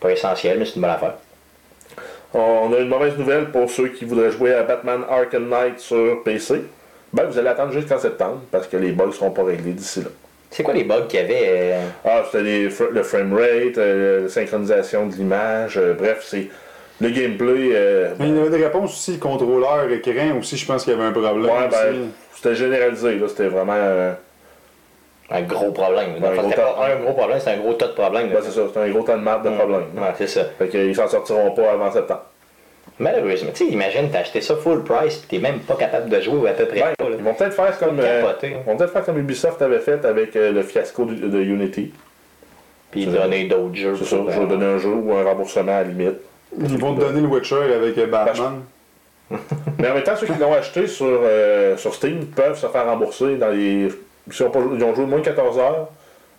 Pas 0.00 0.12
essentiel, 0.12 0.58
mais 0.58 0.64
c'est 0.64 0.76
une 0.76 0.82
bonne 0.82 0.90
affaire. 0.90 1.14
On 2.32 2.72
a 2.72 2.78
une 2.78 2.88
mauvaise 2.88 3.16
nouvelle 3.18 3.50
pour 3.50 3.68
ceux 3.68 3.88
qui 3.88 4.04
voudraient 4.04 4.30
jouer 4.30 4.54
à 4.54 4.62
Batman 4.62 5.02
Arkham 5.10 5.48
Knight 5.48 5.80
sur 5.80 6.22
PC. 6.22 6.62
Ben, 7.12 7.24
vous 7.24 7.36
allez 7.38 7.48
attendre 7.48 7.72
jusqu'en 7.72 7.98
septembre 7.98 8.42
parce 8.52 8.68
que 8.68 8.76
les 8.76 8.92
bugs 8.92 9.06
ne 9.06 9.12
seront 9.12 9.30
pas 9.32 9.42
réglés 9.42 9.72
d'ici 9.72 10.00
là. 10.00 10.08
C'est 10.52 10.62
quoi 10.62 10.74
les 10.74 10.84
bugs 10.84 11.06
qu'il 11.08 11.20
y 11.20 11.22
avait 11.24 11.42
euh, 11.44 11.80
Ah, 12.04 12.22
c'était 12.26 12.42
les 12.44 12.68
le 12.68 13.02
framerate, 13.02 13.78
euh, 13.78 14.22
la 14.24 14.28
synchronisation 14.28 15.06
de 15.06 15.14
l'image, 15.14 15.76
euh, 15.76 15.94
bref, 15.94 16.22
c'est 16.24 16.48
le 17.00 17.10
gameplay. 17.10 17.70
euh, 17.74 18.14
Mais 18.18 18.28
il 18.28 18.36
y 18.36 18.40
avait 18.40 18.50
des 18.58 18.64
réponses 18.64 18.90
aussi, 18.92 19.12
le 19.12 19.18
contrôleur 19.18 19.90
écran 19.90 20.36
aussi, 20.38 20.56
je 20.56 20.66
pense 20.66 20.84
qu'il 20.84 20.92
y 20.92 20.96
avait 20.96 21.04
un 21.06 21.12
problème. 21.12 21.42
ouais, 21.44 21.50
aussi. 21.50 21.68
ben, 21.70 22.10
c'était 22.34 22.54
généralisé, 22.54 23.16
là, 23.18 23.28
c'était 23.28 23.48
vraiment. 23.48 23.72
euh, 23.76 24.12
un 25.32 25.42
gros 25.42 25.70
problème? 25.70 26.14
Gros 26.18 26.50
pas 26.50 26.88
un 26.90 26.96
gros 26.96 27.12
problème, 27.12 27.38
c'est 27.40 27.50
un 27.52 27.58
gros 27.58 27.74
tas 27.74 27.86
de 27.88 27.92
problèmes. 27.92 28.28
ben, 28.30 28.38
c'est 28.42 28.50
ça, 28.50 28.62
c'était 28.66 28.80
un 28.80 28.88
gros 28.90 29.02
tas 29.02 29.16
de 29.16 29.22
marde 29.22 29.44
de 29.48 29.54
problèmes. 29.56 29.84
Ouais, 29.96 30.12
c'est 30.18 30.26
ça. 30.26 30.44
Fait 30.58 30.68
qu'ils 30.68 30.94
s'en 30.96 31.06
sortiront 31.08 31.52
pas 31.52 31.70
avant 31.72 31.90
septembre. 31.92 32.22
Malheureusement, 32.98 33.50
tu 33.54 33.64
sais, 33.66 33.72
imagine, 33.72 34.10
t'as 34.12 34.20
acheté 34.20 34.42
ça 34.42 34.56
full 34.56 34.84
price 34.84 35.16
puis 35.16 35.38
t'es 35.38 35.42
même 35.42 35.60
pas 35.60 35.74
capable 35.76 36.10
de 36.10 36.20
jouer 36.20 36.36
ou 36.36 36.46
à 36.46 36.50
peu 36.50 36.66
près 36.66 36.82
Ouais, 36.82 36.92
pas. 36.98 37.08
là. 37.08 37.16
ils 37.18 37.24
vont 37.24 37.32
peut-être 37.32 37.54
faire 37.54 37.78
comme, 37.78 37.98
euh, 37.98 38.20
Capoter. 38.22 38.56
ils 38.60 38.70
vont 38.70 38.76
peut-être 38.76 38.92
faire 38.92 39.04
comme 39.04 39.16
Ubisoft 39.18 39.62
avait 39.62 39.78
fait 39.78 40.04
avec 40.04 40.36
euh, 40.36 40.52
le 40.52 40.62
fiasco 40.62 41.06
de, 41.06 41.14
de 41.14 41.38
Unity. 41.40 41.94
Puis 42.90 43.04
C'est 43.10 43.18
donner 43.18 43.44
d'autres 43.44 43.74
jeux. 43.74 43.94
C'est 43.96 44.04
ça, 44.04 44.16
je 44.28 44.38
vais 44.40 44.46
donner 44.46 44.66
un 44.66 44.78
jeu 44.78 44.90
ou 44.92 45.14
un 45.14 45.22
remboursement 45.24 45.72
à 45.72 45.82
la 45.82 45.84
limite. 45.84 46.18
Ils 46.58 46.78
vont 46.78 46.94
te 46.94 47.00
donner 47.00 47.20
le 47.20 47.26
Witcher 47.26 47.72
avec 47.74 47.96
euh, 47.98 48.06
Batman. 48.06 48.60
Mais 49.78 49.88
en 49.88 49.94
même 49.94 50.02
temps, 50.02 50.16
ceux 50.18 50.26
qui 50.26 50.38
l'ont 50.40 50.52
acheté 50.52 50.86
sur, 50.88 51.06
euh, 51.06 51.76
sur 51.76 51.94
Steam 51.94 52.26
peuvent 52.26 52.58
se 52.58 52.66
faire 52.66 52.86
rembourser 52.86 53.36
dans 53.36 53.48
les. 53.50 53.88
Si 54.30 54.42
on 54.42 54.50
ils 54.76 54.82
ont 54.84 54.94
joué 54.94 55.04
moins 55.06 55.20
de 55.20 55.24
14 55.24 55.58
heures, 55.58 55.88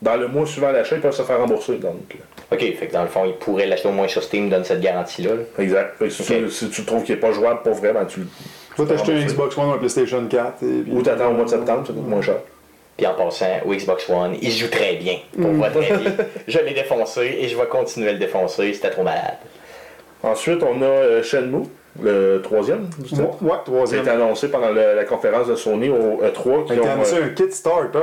dans 0.01 0.15
le 0.17 0.27
mois 0.27 0.45
suivant 0.45 0.71
l'achat, 0.71 0.95
ils 0.95 1.01
peuvent 1.01 1.15
se 1.15 1.21
faire 1.21 1.39
rembourser. 1.39 1.75
Donc, 1.77 2.17
Ok, 2.51 2.59
fait 2.59 2.87
que 2.87 2.91
dans 2.93 3.03
le 3.03 3.07
fond, 3.07 3.23
ils 3.25 3.33
pourraient 3.35 3.65
l'acheter 3.65 3.87
au 3.87 3.91
moins 3.93 4.09
sur 4.09 4.21
Steam, 4.21 4.49
donne 4.49 4.65
cette 4.65 4.81
garantie-là. 4.81 5.35
là. 5.35 5.41
exact. 5.63 5.95
Fait 5.97 6.05
que 6.05 6.09
si, 6.11 6.23
tu, 6.23 6.49
si 6.49 6.69
tu 6.69 6.83
trouves 6.83 7.03
qu'il 7.03 7.15
n'est 7.15 7.21
pas 7.21 7.31
jouable 7.31 7.61
pour 7.61 7.73
vrai, 7.75 7.93
ben 7.93 8.03
tu. 8.05 8.21
Tu 8.75 8.81
vas 8.81 8.87
t'acheter 8.87 9.11
un 9.11 9.15
rembourser. 9.15 9.33
Xbox 9.33 9.57
One 9.57 9.67
ou 9.69 9.71
un 9.71 9.77
PlayStation 9.77 10.25
4. 10.27 10.63
Et 10.63 10.65
puis- 10.81 10.91
Ou 10.91 11.01
t'attends 11.01 11.29
au 11.29 11.33
mois 11.33 11.45
de 11.45 11.49
septembre, 11.49 11.87
ça 11.87 11.93
coûte 11.93 12.07
moins 12.07 12.21
cher. 12.21 12.35
Puis 12.97 13.07
en 13.07 13.13
passant, 13.13 13.45
au 13.65 13.73
Xbox 13.73 14.09
One, 14.09 14.35
il 14.41 14.51
joue 14.51 14.67
très 14.69 14.95
bien. 14.97 15.15
On 15.39 15.53
voit 15.53 15.69
très 15.69 15.95
bien. 15.95 16.11
Je 16.47 16.59
l'ai 16.59 16.73
défoncé 16.73 17.37
et 17.39 17.47
je 17.47 17.55
vais 17.57 17.65
continuer 17.67 18.09
à 18.09 18.13
le 18.13 18.19
défoncer. 18.19 18.73
C'était 18.73 18.89
trop 18.89 19.03
malade. 19.03 19.37
Ensuite, 20.23 20.61
on 20.63 20.81
a 20.81 20.85
euh, 20.85 21.23
Shenmue, 21.23 21.63
le 22.01 22.39
troisième 22.41 22.87
du. 22.99 23.13
Ouais, 23.15 23.21
ouais, 23.41 23.49
C'est 23.65 23.71
troisième. 23.71 24.07
annoncé 24.07 24.47
pendant 24.49 24.69
la 24.71 25.03
conférence 25.03 25.47
de 25.47 25.55
Sony 25.55 25.89
au 25.89 26.21
E3. 26.23 26.65
Qui 26.67 26.73
Ils 26.73 26.79
ont 26.81 26.89
annoncé 26.89 27.15
euh, 27.17 27.25
un 27.25 27.29
kit 27.29 27.51
starter. 27.51 27.99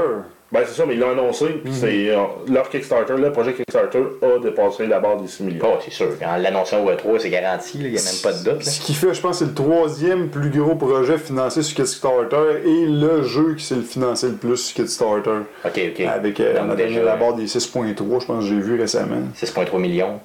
ben 0.53 0.61
c'est 0.67 0.75
ça, 0.75 0.85
mais 0.87 0.95
ils 0.95 1.01
l'ont 1.01 1.11
annoncé. 1.13 1.47
puis 1.65 1.73
c'est, 1.73 2.11
euh, 2.11 2.17
leur 2.51 2.69
Kickstarter, 2.69 3.15
le 3.17 3.33
projet 3.33 3.55
Kickstarter 3.55 4.03
a 4.23 4.39
dépassé 4.43 4.87
la 4.87 4.99
barre 5.01 5.17
des 5.19 5.29
6 5.29 5.43
millions. 5.45 5.65
Oh, 5.65 5.79
c'est 5.83 5.91
sûr. 5.93 6.09
En 6.27 6.37
l'annonçant 6.37 6.85
au 6.85 6.91
E3, 6.91 7.19
c'est 7.19 7.31
garanti. 7.31 7.79
Il 7.79 7.91
n'y 7.91 7.99
a 7.99 8.03
même 8.03 8.21
pas 8.23 8.33
de 8.33 8.39
doute. 8.45 8.65
là. 8.65 8.71
Ce 8.71 8.81
qui 8.81 8.93
fait, 8.95 9.15
je 9.15 9.21
pense, 9.23 9.39
c'est 9.39 9.47
le 9.47 9.55
troisième 9.55 10.29
plus 10.29 10.51
gros 10.51 10.75
projet 10.75 11.17
financé 11.17 11.63
sur 11.63 11.77
Kickstarter 11.77 12.63
et 12.67 12.85
le 12.87 13.23
jeu 13.23 13.55
qui 13.55 13.65
s'est 13.65 13.77
le 13.77 13.83
financé 13.83 14.27
le 14.27 14.35
plus 14.35 14.57
sur 14.57 14.75
Kickstarter. 14.77 15.31
Ok, 15.65 15.81
ok. 15.93 16.01
Avec 16.07 16.41
euh, 16.41 16.55
Donc, 16.59 16.65
on 16.67 16.71
a 16.73 16.75
déjà, 16.77 16.89
donné 16.95 17.05
la 17.07 17.17
barre 17.17 17.35
des 17.35 17.47
6.3, 17.47 18.21
je 18.21 18.27
pense 18.27 18.45
que 18.45 18.51
j'ai 18.51 18.61
vu 18.61 18.79
récemment. 18.79 19.17
6,3 19.35 19.79
millions. 19.79 20.21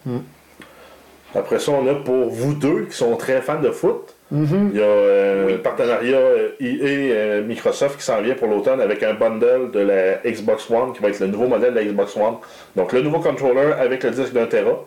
Après 1.35 1.59
ça, 1.59 1.71
on 1.71 1.87
a 1.87 1.95
pour 1.95 2.29
vous 2.29 2.53
deux 2.53 2.85
qui 2.85 2.95
sont 2.95 3.15
très 3.15 3.41
fans 3.41 3.59
de 3.59 3.71
foot. 3.71 4.15
Il 4.31 4.77
y 4.77 4.79
a 4.79 4.83
euh, 4.83 5.45
Oui. 5.45 5.51
le 5.53 5.57
partenariat 5.59 6.17
euh, 6.17 6.49
EA 6.59 7.13
euh, 7.13 7.43
Microsoft 7.43 7.97
qui 7.97 8.03
s'en 8.03 8.21
vient 8.21 8.35
pour 8.35 8.47
l'automne 8.47 8.81
avec 8.81 9.03
un 9.03 9.13
bundle 9.13 9.71
de 9.71 9.79
la 9.79 10.15
Xbox 10.31 10.69
One 10.71 10.93
qui 10.93 11.01
va 11.01 11.09
être 11.09 11.19
le 11.19 11.27
nouveau 11.27 11.47
modèle 11.47 11.73
de 11.73 11.79
la 11.79 11.85
Xbox 11.85 12.15
One. 12.17 12.35
Donc 12.75 12.93
le 12.93 13.01
nouveau 13.01 13.19
controller 13.19 13.73
avec 13.79 14.03
le 14.03 14.11
disque 14.11 14.33
d'un 14.33 14.45
Tera, 14.47 14.83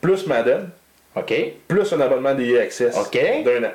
plus 0.00 0.26
Madden, 0.26 0.68
plus 1.68 1.92
un 1.92 2.00
abonnement 2.00 2.34
d'EA 2.34 2.60
Access 2.62 2.94
d'un 3.44 3.64
an. 3.64 3.72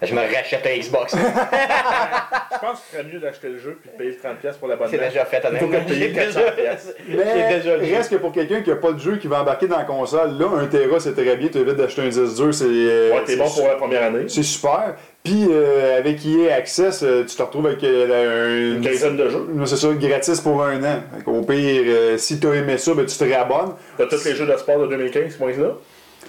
Je 0.00 0.14
me 0.14 0.20
rachète 0.20 0.64
un 0.64 0.78
Xbox. 0.78 1.12
Je 1.16 2.58
pense 2.66 2.80
qu'il 2.80 2.98
serait 2.98 3.08
mieux 3.12 3.18
d'acheter 3.18 3.48
le 3.48 3.58
jeu 3.58 3.78
puis 3.80 3.90
de 3.90 3.96
payer 3.96 4.12
30$ 4.12 4.56
pour 4.58 4.68
l'abonnement. 4.68 4.90
c'est 4.90 4.98
déjà 4.98 5.24
fait, 5.24 5.40
Plutôt 5.40 5.66
que 5.66 5.74
honnêtement. 5.74 5.88
de 5.88 5.92
payer 5.94 6.08
J'ai 6.08 6.12
400 6.14 6.40
déjà- 6.40 6.52
piastres. 6.52 6.92
J'ai 7.08 7.16
Mais 7.16 7.56
déjà 7.56 7.76
le 7.76 7.84
jeu. 7.84 7.94
reste 7.96 8.10
que 8.12 8.16
pour 8.16 8.32
quelqu'un 8.32 8.60
qui 8.62 8.70
n'a 8.70 8.76
pas 8.76 8.92
de 8.92 8.98
jeu 9.00 9.16
qui 9.16 9.26
va 9.26 9.40
embarquer 9.42 9.66
dans 9.66 9.78
la 9.78 9.84
console, 9.84 10.38
là, 10.38 10.46
un 10.56 10.66
Tera 10.66 11.00
c'est 11.00 11.14
très 11.14 11.36
bien, 11.36 11.48
tu 11.48 11.58
évites 11.58 11.74
d'acheter 11.76 12.02
un 12.02 12.08
disque 12.08 12.36
dur, 12.36 12.54
c'est. 12.54 12.64
euh, 12.68 13.12
Ouais, 13.14 13.24
t'es 13.24 13.36
bon 13.36 13.50
pour 13.50 13.66
la 13.66 13.74
première 13.74 14.04
année. 14.04 14.24
C'est 14.28 14.42
super. 14.44 14.94
Puis 15.24 15.46
euh, 15.50 15.98
avec 15.98 16.24
EA 16.24 16.54
Access, 16.54 17.02
euh, 17.02 17.24
tu 17.24 17.34
te 17.34 17.42
retrouves 17.42 17.66
avec 17.66 17.82
euh, 17.82 18.76
Une 18.76 18.80
quinzaine 18.80 19.16
de 19.16 19.28
jeux. 19.28 19.46
Non, 19.52 19.66
C'est 19.66 19.76
ça, 19.76 19.88
gratis 19.94 20.40
pour 20.40 20.62
un 20.64 20.82
an. 20.84 21.00
Qu'au 21.24 21.42
pire, 21.42 21.82
euh, 21.86 22.16
si 22.18 22.38
tu 22.38 22.46
as 22.46 22.54
aimé 22.54 22.78
ça, 22.78 22.94
ben, 22.94 23.04
tu 23.04 23.16
te 23.16 23.24
réabonnes. 23.24 23.74
T'as 23.96 24.06
tous 24.06 24.24
les 24.24 24.34
jeux 24.36 24.46
de 24.46 24.56
sport 24.56 24.78
de 24.80 24.86
2015 24.86 25.32
qui 25.34 25.38
vont 25.40 25.48
être 25.48 25.58
là? 25.58 25.72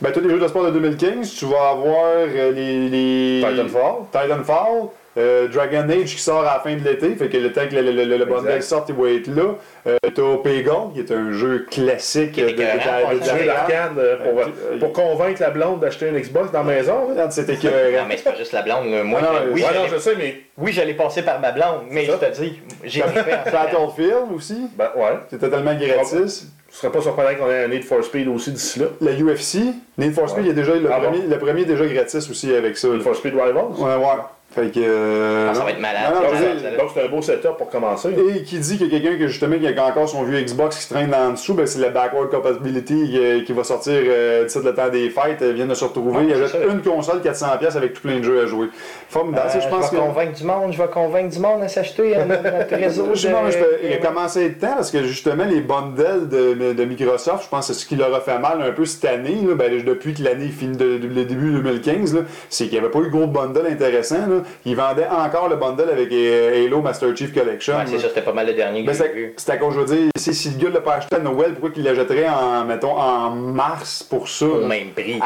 Ben, 0.01 0.11
tous 0.13 0.21
les 0.21 0.29
jeux 0.29 0.39
de 0.39 0.47
sport 0.47 0.63
de 0.65 0.71
2015, 0.71 1.33
tu 1.35 1.45
vas 1.45 1.71
avoir 1.71 2.05
euh, 2.05 2.51
les, 2.51 2.87
les. 2.87 3.41
Titanfall. 3.45 4.05
Titanfall, 4.13 4.87
euh, 5.17 5.47
Dragon 5.49 5.89
Age 5.89 6.15
qui 6.15 6.21
sort 6.21 6.39
à 6.47 6.53
la 6.53 6.59
fin 6.61 6.73
de 6.73 6.81
l'été, 6.87 7.15
fait 7.15 7.27
que 7.27 7.35
le 7.35 7.51
temps 7.51 7.67
que 7.69 7.75
le, 7.75 7.81
le, 7.81 8.05
le, 8.05 8.17
le 8.17 8.23
bundle 8.25 8.63
sorte, 8.63 8.87
il 8.87 8.95
va 8.95 9.09
être 9.09 9.27
là. 9.27 9.55
Euh, 9.87 9.97
t'as 10.01 10.91
qui 10.93 10.99
est 11.01 11.11
un 11.11 11.31
jeu 11.33 11.65
classique 11.69 12.31
Qui 12.31 12.41
est 12.41 12.53
de, 12.53 12.61
Jeu 12.61 13.45
d'arcade 13.45 13.97
euh, 13.97 14.17
pour, 14.23 14.39
Euh, 14.39 14.79
pour 14.79 14.93
convaincre 14.93 15.41
la 15.41 15.49
blonde 15.49 15.81
d'acheter 15.81 16.07
une 16.07 16.17
Xbox 16.17 16.49
dans 16.53 16.63
la 16.63 16.75
maison. 16.75 17.09
C'était 17.29 17.55
que. 17.57 17.67
Non, 17.67 18.05
mais 18.07 18.15
c'est 18.15 18.23
pas 18.31 18.37
juste 18.37 18.53
la 18.53 18.61
blonde. 18.61 18.89
là. 18.91 19.03
Moi, 19.03 19.19
Ah 19.21 19.25
non, 19.33 19.39
je- 19.47 19.51
oui, 19.51 19.61
Ouais, 19.63 19.67
je 19.73 19.77
non, 19.79 19.83
l'ai- 19.83 19.89
je 19.89 19.97
sais, 19.97 20.15
mais. 20.17 20.35
oui, 20.57 20.71
j'allais 20.71 20.93
passer 20.93 21.23
par 21.23 21.41
ma 21.41 21.51
blonde, 21.51 21.87
mais 21.91 22.05
je 22.05 22.13
te 22.13 22.39
dis, 22.39 22.57
j'ai 22.85 23.03
en 23.03 23.07
Battlefield 23.07 24.31
aussi, 24.33 24.67
Ben 24.77 24.91
ouais. 24.95 25.19
c'est 25.29 25.39
totalement 25.39 25.73
gratis. 25.75 26.47
Ce 26.71 26.81
serait 26.81 26.91
pas 26.91 27.01
surprenant 27.01 27.35
qu'on 27.35 27.49
ait 27.49 27.63
un 27.63 27.67
Need 27.67 27.83
for 27.83 28.03
Speed 28.03 28.27
aussi 28.27 28.51
d'ici 28.51 28.79
là. 28.79 28.85
La 29.01 29.11
UFC, 29.11 29.57
Need 29.97 30.13
for 30.13 30.29
Speed, 30.29 30.43
Ouais. 30.43 30.43
il 30.45 30.47
y 30.47 30.51
a 30.51 30.53
déjà 30.53 30.75
le, 30.75 30.89
Ah 30.91 30.99
premier, 30.99 31.19
bon? 31.19 31.29
le 31.29 31.37
premier 31.39 31.61
est 31.61 31.65
déjà 31.65 31.85
gratis 31.87 32.29
aussi 32.29 32.53
avec 32.53 32.77
ça. 32.77 32.87
Need 32.89 33.01
for 33.01 33.15
Speed 33.15 33.33
Rivals? 33.33 33.73
Ouais, 33.77 33.95
ouais. 33.95 34.21
Fait 34.51 34.71
que. 34.73 34.79
euh, 34.79 35.49
Ah, 35.51 35.53
ça 35.53 35.63
va 35.63 35.69
être 35.69 35.79
malade. 35.79 36.11
Non, 36.11 36.21
non, 36.21 36.33
malade. 36.33 36.77
Donc 36.79 36.89
c'est 36.93 37.03
un 37.03 37.07
beau 37.07 37.21
setup 37.21 37.55
pour 37.57 37.69
commencer. 37.69 38.09
Et 38.35 38.41
qui 38.41 38.57
dit 38.57 38.77
qu'il 38.79 38.91
y 38.91 38.95
a 38.95 38.99
quelqu'un 38.99 39.17
que 39.19 39.27
justement 39.27 39.57
qui 39.59 39.67
a 39.67 39.85
encore 39.85 40.09
son 40.09 40.23
vieux 40.23 40.41
Xbox 40.41 40.77
qui 40.85 40.89
traîne 40.91 41.13
en 41.13 41.31
dessous, 41.33 41.53
ben 41.53 41.67
c'est 41.67 41.77
la 41.79 41.89
backward 41.89 42.31
compatibility 42.31 43.11
euh, 43.15 43.43
qui 43.43 43.53
va 43.53 43.63
sortir 43.63 43.93
euh, 43.95 44.45
d'ici 44.45 44.57
le 44.63 44.73
temps 44.73 44.89
des 44.89 45.11
fêtes, 45.11 45.37
elle 45.41 45.53
vient 45.53 45.67
de 45.67 45.73
se 45.75 45.85
retrouver. 45.85 46.17
Ouais, 46.17 46.23
il 46.29 46.35
c'est 46.35 46.43
achète 46.45 46.67
ça. 46.67 46.73
une 46.73 46.81
console 46.81 47.19
400$ 47.21 47.77
avec 47.77 47.93
tout 47.93 48.01
plein 48.01 48.17
de 48.17 48.23
jeux 48.23 48.41
à 48.41 48.47
jouer. 48.47 48.69
Formidable, 49.07 49.49
Euh, 49.55 49.59
je 49.61 49.67
pense 49.69 49.85
je 49.85 49.91
que. 49.91 49.95
vais 49.97 50.01
convaincre 50.01 50.33
du 50.39 50.43
monde, 50.43 50.73
je 50.73 50.77
vais 50.81 50.87
convaincre 50.89 51.29
du 51.29 51.39
monde 51.39 51.61
à 51.61 51.67
s'acheter 51.67 52.15
à 52.15 52.25
notre, 52.25 52.43
notre 52.43 52.75
réseau. 52.75 53.09
Je- 53.13 53.27
de- 53.27 53.31
non, 53.33 53.39
mais 53.45 53.51
je 53.51 53.57
peux- 53.59 53.77
il 53.83 53.93
a 53.93 53.97
commencé 53.97 54.39
à 54.41 54.45
être 54.45 54.59
temps 54.59 54.73
parce 54.75 54.89
que 54.89 55.03
justement 55.03 55.45
les 55.45 55.61
bundles 55.61 56.27
de, 56.27 56.73
de 56.73 56.85
Microsoft, 56.85 57.43
je 57.43 57.49
pense 57.49 57.67
que 57.67 57.73
c'est 57.73 57.79
ce 57.81 57.85
qui 57.85 57.95
leur 57.95 58.13
a 58.15 58.19
fait 58.19 58.39
mal 58.39 58.61
un 58.63 58.71
peu 58.71 58.85
cette 58.85 59.05
année, 59.05 59.37
là, 59.47 59.53
ben, 59.53 59.83
depuis 59.85 60.15
que 60.15 60.23
l'année 60.23 60.49
de, 60.59 60.97
de- 60.97 61.07
le 61.07 61.25
début 61.25 61.51
2015, 61.51 62.15
là, 62.15 62.21
c'est 62.49 62.63
qu'il 62.65 62.73
n'y 62.73 62.79
avait 62.79 62.89
pas 62.91 62.99
eu 62.99 63.03
de 63.03 63.09
gros 63.09 63.27
bundle 63.27 63.67
intéressant. 63.69 64.25
Là. 64.27 64.37
Ils 64.65 64.75
vendaient 64.75 65.07
encore 65.07 65.49
le 65.49 65.55
bundle 65.55 65.89
avec 65.89 66.11
euh, 66.11 66.65
Halo 66.65 66.81
Master 66.81 67.15
Chief 67.15 67.33
Collection. 67.33 67.77
Ouais, 67.77 67.83
c'est 67.87 67.99
c'était 67.99 68.21
pas 68.21 68.33
mal 68.33 68.47
le 68.47 68.53
dernier 68.53 68.83
Ben, 68.83 68.95
à 68.99 69.57
cause, 69.57 69.73
je 69.75 69.79
veux 69.79 69.85
dire, 69.85 70.09
si, 70.17 70.33
si 70.33 70.51
le 70.51 70.57
gars 70.63 70.69
l'a 70.69 70.81
pas 70.81 70.95
acheté 70.95 71.15
à 71.15 71.19
Noël, 71.19 71.51
pourquoi 71.53 71.71
qu'il 71.71 71.83
l'achèterait 71.83 72.29
en, 72.29 72.65
mettons, 72.65 72.97
en 72.97 73.29
mars 73.31 74.03
pour 74.03 74.27
ça? 74.27 74.45
Au 74.45 74.65
même 74.65 74.91
prix. 74.91 75.19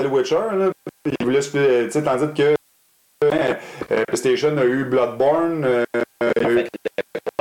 Le 0.00 0.08
Witcher, 0.08 0.36
là, 0.56 0.70
il 1.06 1.24
voulait, 1.24 1.40
tu 1.40 1.50
sais, 1.90 2.02
tandis 2.02 2.32
que 2.34 2.54
euh, 3.24 3.54
euh, 3.92 4.04
PlayStation 4.08 4.56
a 4.58 4.64
eu 4.64 4.84
Bloodborne, 4.84 5.64
euh, 5.64 5.84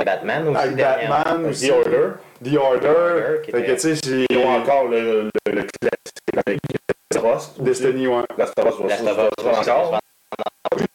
Batman 0.05 0.47
aussi. 0.47 0.57
avec. 0.57 0.77
Batman, 0.77 1.43
The 1.43 1.49
aussi, 1.49 1.71
Order. 1.71 2.07
The 2.43 2.55
Order, 2.57 2.87
Order, 2.87 3.41
qui 3.43 3.51
fait 3.51 3.63
que 3.63 3.71
tu 3.71 3.95
sais, 3.95 4.25
Ils 4.29 4.37
ont 4.37 4.49
encore 4.49 4.87
le, 4.87 5.23
le, 5.47 5.51
le 5.51 5.61
classique 5.63 6.45
avec 6.45 6.59
Destiny, 7.59 8.07
ouais. 8.07 8.23
Last 8.37 8.57
of 8.57 8.65
Us 8.67 8.75
va 8.79 8.87
Last 8.87 9.07
of 9.07 9.17
Us, 9.17 9.67
encore. 9.67 9.99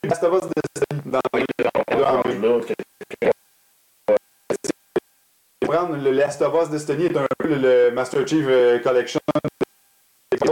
Last 0.05 0.23
of 0.23 0.35
Us 0.35 0.49
Destiny, 0.57 1.13
dans 1.13 1.21
prendre 5.67 5.97
le 5.97 6.11
Last 6.13 6.41
of 6.43 6.55
Us 6.63 6.71
Destiny 6.71 7.07
est 7.07 7.17
un 7.17 7.27
peu 7.39 7.49
le, 7.49 7.57
le 7.57 7.91
Master 7.91 8.27
Chief 8.27 8.45
euh, 8.49 8.79
Collection. 8.79 9.21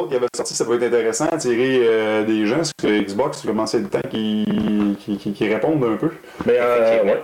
Qui 0.09 0.17
avait 0.17 0.27
sorti, 0.35 0.55
ça 0.55 0.65
peut 0.65 0.77
être 0.77 0.85
intéressant, 0.85 1.27
attirer 1.27 1.87
euh, 1.87 2.25
des 2.25 2.47
gens, 2.47 2.57
parce 2.57 2.73
que 2.73 3.03
Xbox, 3.03 3.45
à 3.47 3.51
être 3.51 3.75
le 3.75 3.89
temps 3.89 4.09
qu'ils 4.09 5.53
répondent 5.53 5.85
un 5.85 5.97
peu. 5.97 6.11
Mais 6.47 6.57
euh, 6.59 7.05
ouais. 7.05 7.23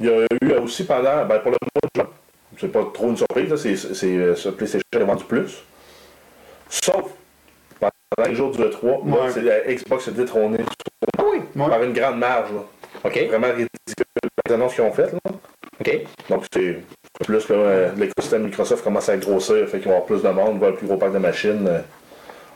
Il 0.00 0.06
y 0.06 0.10
a 0.10 0.26
eu 0.42 0.52
aussi 0.54 0.84
pendant, 0.84 1.24
ben, 1.24 1.38
pour 1.38 1.52
le 1.52 1.58
mois 1.60 1.90
de 1.94 2.00
juin, 2.00 2.10
c'est 2.58 2.72
pas 2.72 2.84
trop 2.92 3.08
une 3.08 3.16
surprise, 3.16 3.54
c'est, 3.56 3.76
c'est, 3.76 4.34
ce 4.34 4.48
PlayStation 4.48 4.82
a 4.94 5.04
vendu 5.04 5.24
plus. 5.24 5.62
Sauf 6.68 7.12
pendant 8.16 8.28
les 8.28 8.34
jours 8.34 8.50
du 8.50 8.62
E3, 8.62 8.82
là, 8.84 8.92
Ouais. 9.24 9.30
c'est 9.30 9.42
la 9.42 9.60
Xbox 9.74 10.08
détrônée 10.10 10.58
Ah 11.18 11.22
oui. 11.30 11.40
Ouais. 11.56 11.68
par 11.68 11.82
une 11.82 11.92
grande 11.92 12.18
marge. 12.18 12.50
là. 12.52 13.10
Vraiment 13.28 13.48
ridicule 13.48 14.04
les 14.48 14.54
annonces 14.54 14.74
qu'ils 14.74 14.84
ont 14.84 14.92
faites. 14.92 15.12
Là. 15.12 15.18
OK. 15.80 16.00
Donc 16.30 16.44
c'est 16.52 16.76
plus 17.24 17.48
là, 17.48 17.54
euh, 17.56 17.88
l'écosystème 17.96 18.44
Microsoft 18.44 18.84
commence 18.84 19.08
à 19.08 19.16
grossir, 19.16 19.66
fait 19.68 19.78
qu'il 19.78 19.88
va 19.88 19.94
y 19.94 19.96
avoir 19.96 20.04
plus 20.04 20.22
de 20.22 20.28
monde, 20.28 20.60
va 20.60 20.68
un 20.68 20.72
plus 20.72 20.86
gros 20.86 20.96
parc 20.96 21.12
de 21.12 21.18
machines. 21.18 21.66
euh, 21.68 21.80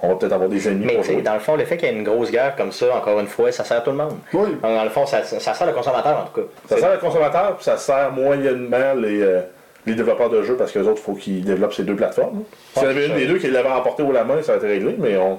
on 0.02 0.08
va 0.10 0.14
peut-être 0.16 0.32
avoir 0.34 0.48
des 0.50 0.68
ennemis 0.68 0.84
Mais 0.86 0.94
pour 0.96 1.22
dans 1.22 1.34
le 1.34 1.40
fond, 1.40 1.56
le 1.56 1.64
fait 1.64 1.78
qu'il 1.78 1.88
y 1.88 1.90
ait 1.90 1.94
une 1.94 2.04
grosse 2.04 2.30
guerre 2.30 2.54
comme 2.54 2.70
ça, 2.70 2.94
encore 2.94 3.18
une 3.18 3.26
fois, 3.26 3.50
ça 3.50 3.64
sert 3.64 3.78
à 3.78 3.80
tout 3.80 3.90
le 3.92 3.96
monde. 3.96 4.18
Oui. 4.34 4.50
Donc, 4.50 4.60
Dans 4.62 4.84
le 4.84 4.90
fond, 4.90 5.06
ça, 5.06 5.24
ça 5.24 5.54
sert 5.54 5.66
le 5.66 5.72
consommateur, 5.72 6.18
en 6.18 6.26
tout 6.26 6.42
cas. 6.42 6.46
Ça 6.68 6.76
sert 6.78 6.92
le 6.92 6.98
consommateur, 6.98 7.56
puis 7.56 7.64
ça 7.64 7.78
sert 7.78 8.12
moyennement 8.12 8.92
les, 8.94 9.22
euh, 9.22 9.40
les 9.86 9.94
développeurs 9.94 10.30
de 10.30 10.42
jeux, 10.42 10.56
parce 10.56 10.72
que 10.72 10.78
les 10.78 10.86
autres, 10.88 11.00
il 11.00 11.04
faut 11.04 11.14
qu'ils 11.14 11.44
développent 11.44 11.74
ces 11.74 11.84
deux 11.84 11.96
plateformes. 11.96 12.42
S'il 12.74 12.82
y 12.82 12.86
en 12.86 12.90
avait 12.90 13.02
c'est 13.02 13.08
une 13.08 13.16
des 13.16 13.26
deux 13.26 13.38
qui 13.38 13.48
l'avait 13.48 13.68
emporté 13.68 14.02
au 14.02 14.12
la 14.12 14.24
main, 14.24 14.42
ça 14.42 14.56
aurait 14.56 14.58
été 14.66 14.74
réglé, 14.74 14.96
mais 14.98 15.16
on 15.16 15.38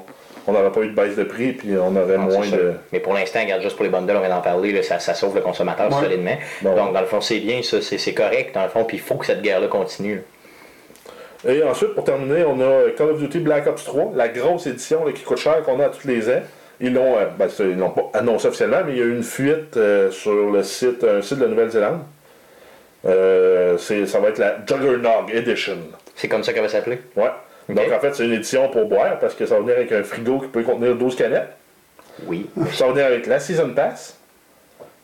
on 0.49 0.53
n'aurait 0.53 0.71
pas 0.71 0.79
eu 0.79 0.87
de 0.87 0.95
baisse 0.95 1.17
de 1.17 1.25
prix, 1.25 1.51
puis 1.51 1.71
on 1.75 1.93
aurait 1.93 2.17
Non, 2.17 2.23
moins 2.23 2.47
de. 2.47 2.71
Mais 2.93 3.01
pour 3.01 3.13
l'instant, 3.13 3.41
regarde, 3.41 3.61
juste 3.61 3.75
pour 3.75 3.83
les 3.83 3.89
bundles, 3.91 4.13
on 4.15 4.21
vient 4.21 4.29
d'en 4.29 4.39
parler, 4.39 4.71
là, 4.71 4.81
ça, 4.81 4.97
ça 4.97 5.13
sauve 5.13 5.35
le 5.35 5.41
consommateur 5.41 5.87
Ouais. 5.87 6.03
solidement. 6.03 6.37
Bon. 6.61 6.73
Donc, 6.73 6.93
dans 6.93 7.01
le 7.01 7.05
fond, 7.05 7.19
c'est 7.19 7.39
bien, 7.39 7.61
ça, 7.63 7.81
c'est 7.81 8.13
correct, 8.13 8.55
dans 8.55 8.63
le 8.63 8.69
fond, 8.69 8.85
puis 8.85 8.95
il 8.95 9.03
faut 9.03 9.15
que 9.15 9.25
cette 9.25 9.41
guerre-là 9.41 9.67
continue. 9.67 10.23
Et 11.47 11.61
ensuite, 11.63 11.93
pour 11.95 12.05
terminer, 12.05 12.45
on 12.45 12.59
a 12.61 12.91
Call 12.97 13.09
of 13.09 13.19
Duty 13.19 13.39
Black 13.39 13.67
Ops 13.67 13.83
3, 13.83 14.13
la 14.15 14.29
grosse 14.29 14.67
édition 14.67 15.05
là, 15.05 15.11
qui 15.11 15.23
coûte 15.23 15.37
cher 15.37 15.61
qu'on 15.63 15.79
a 15.81 15.85
à 15.85 15.89
tous 15.89 16.07
les 16.07 16.29
ans. 16.29 16.41
Ils 16.79 16.93
l'ont, 16.93 17.17
euh, 17.17 17.25
ben, 17.37 17.47
l'ont 17.77 17.89
pas 17.89 18.09
annoncé 18.13 18.47
officiellement, 18.47 18.77
mais 18.85 18.93
il 18.93 18.97
y 18.99 19.01
a 19.01 19.05
eu 19.05 19.15
une 19.15 19.23
fuite 19.23 19.77
euh, 19.77 20.11
sur 20.11 20.49
le 20.51 20.63
site, 20.63 21.03
un 21.03 21.21
site 21.21 21.39
de 21.39 21.43
la 21.43 21.49
Nouvelle-Zélande. 21.49 21.99
Euh, 23.07 23.77
ça 23.77 24.19
va 24.19 24.29
être 24.29 24.37
la 24.39 24.57
Juggernog 24.65 25.29
Edition. 25.33 25.77
C'est 26.15 26.27
comme 26.27 26.43
ça 26.43 26.53
qu'elle 26.53 26.63
va 26.63 26.69
s'appeler? 26.69 26.99
Ouais. 27.15 27.29
Donc 27.69 27.91
en 27.91 27.99
fait, 27.99 28.13
c'est 28.13 28.25
une 28.25 28.33
édition 28.33 28.69
pour 28.69 28.85
boire 28.87 29.19
parce 29.19 29.33
que 29.35 29.45
ça 29.45 29.55
va 29.55 29.61
venir 29.61 29.75
avec 29.75 29.91
un 29.91 30.03
frigo 30.03 30.39
qui 30.39 30.47
peut 30.47 30.63
contenir 30.63 30.95
12 30.95 31.15
canettes. 31.15 31.49
Oui. 32.25 32.49
Ça 32.73 32.85
va 32.87 32.91
venir 32.93 33.05
avec 33.05 33.27
la 33.27 33.39
Season 33.39 33.69
Pass, 33.73 34.17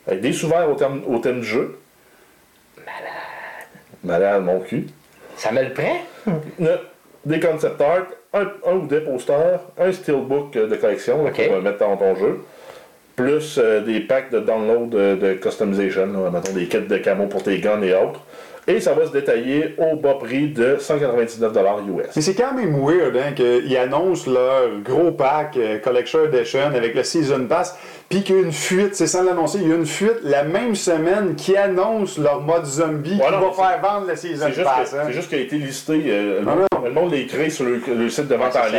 avec 0.08 0.22
des 0.22 0.34
souverains 0.34 0.66
au 0.66 0.76
thème, 0.76 1.02
au 1.08 1.20
thème 1.20 1.42
du 1.42 1.46
jeu. 1.46 1.78
Malade. 2.78 2.94
Malade, 4.04 4.44
mon 4.44 4.60
cul. 4.60 4.88
Ça 5.38 5.52
me 5.52 5.62
le 5.64 5.74
prend? 5.74 5.98
Des 7.26 7.40
concept 7.40 7.80
art, 7.80 8.08
un, 8.34 8.48
un 8.66 8.74
ou 8.76 8.86
des 8.88 9.00
posters, 9.00 9.62
un 9.78 9.92
steelbook 9.94 10.52
de 10.54 10.76
collection 10.76 11.24
là, 11.24 11.30
Ok. 11.30 11.46
pour 11.48 11.56
euh, 11.56 11.62
mettre 11.62 11.78
dans 11.80 11.96
ton 11.96 12.16
jeu, 12.16 12.44
plus 13.16 13.60
euh, 13.62 13.82
des 13.82 14.00
packs 14.00 14.32
de 14.32 14.40
download 14.40 14.96
euh, 14.96 15.16
de 15.16 15.34
customization, 15.34 16.08
là, 16.24 16.30
mettons 16.32 16.54
des 16.54 16.66
kits 16.66 16.80
de 16.82 16.98
camo 16.98 17.28
pour 17.28 17.44
tes 17.44 17.60
guns 17.60 17.82
et 17.82 17.94
autres. 17.94 18.22
Et 18.66 18.80
ça 18.80 18.94
va 18.94 19.06
se 19.06 19.12
détailler 19.12 19.76
au 19.78 19.98
bas 19.98 20.14
prix 20.18 20.48
de 20.48 20.78
199$ 20.80 22.00
US. 22.00 22.08
Mais 22.16 22.22
c'est 22.22 22.34
quand 22.34 22.54
même 22.54 22.74
weird 22.82 23.16
hein, 23.18 23.34
qu'ils 23.36 23.76
annoncent 23.78 24.32
leur 24.32 24.70
gros 24.84 25.12
pack 25.12 25.58
euh, 25.58 25.80
Collection 25.80 26.20
Edition 26.32 26.68
avec 26.74 26.96
le 26.96 27.04
Season 27.04 27.46
Pass, 27.46 27.78
puis 28.10 28.24
qu'il 28.24 28.36
y 28.36 28.40
a 28.40 28.42
une 28.42 28.54
fuite, 28.54 28.96
c'est 28.96 29.08
sans 29.08 29.24
l'annoncer, 29.24 29.60
il 29.62 29.68
y 29.68 29.72
a 29.74 29.76
une 29.76 29.86
fuite 29.86 30.20
la 30.24 30.44
même 30.44 30.76
semaine 30.76 31.36
qui 31.36 31.58
annonce 31.58 32.18
leur 32.18 32.40
mode 32.42 32.64
zombie 32.66 33.12
Ouais, 33.20 33.26
qui 33.26 33.32
va 33.34 33.52
faire 33.52 33.82
vendre 33.82 34.08
le 34.08 34.16
Season 34.16 34.46
C'est 34.48 34.54
juste, 34.54 34.64
Pass. 34.66 34.94
hein. 34.94 35.04
c'est 35.08 35.14
juste 35.14 35.28
qu'il 35.30 35.40
a 35.40 35.42
été 35.42 35.58
listé, 35.58 36.02
euh, 36.08 36.40
le, 36.40 36.46
Non, 36.46 36.52
monde, 36.56 36.68
non. 36.74 36.82
le 36.86 36.92
monde 36.92 37.12
l'a 37.14 37.24
créé 37.24 37.50
sur 37.50 37.66
le, 37.66 37.82
le 37.86 38.10
site 38.10 38.28
de 38.30 38.36
vente 38.36 38.50
en 38.56 38.64
ça. 38.64 38.70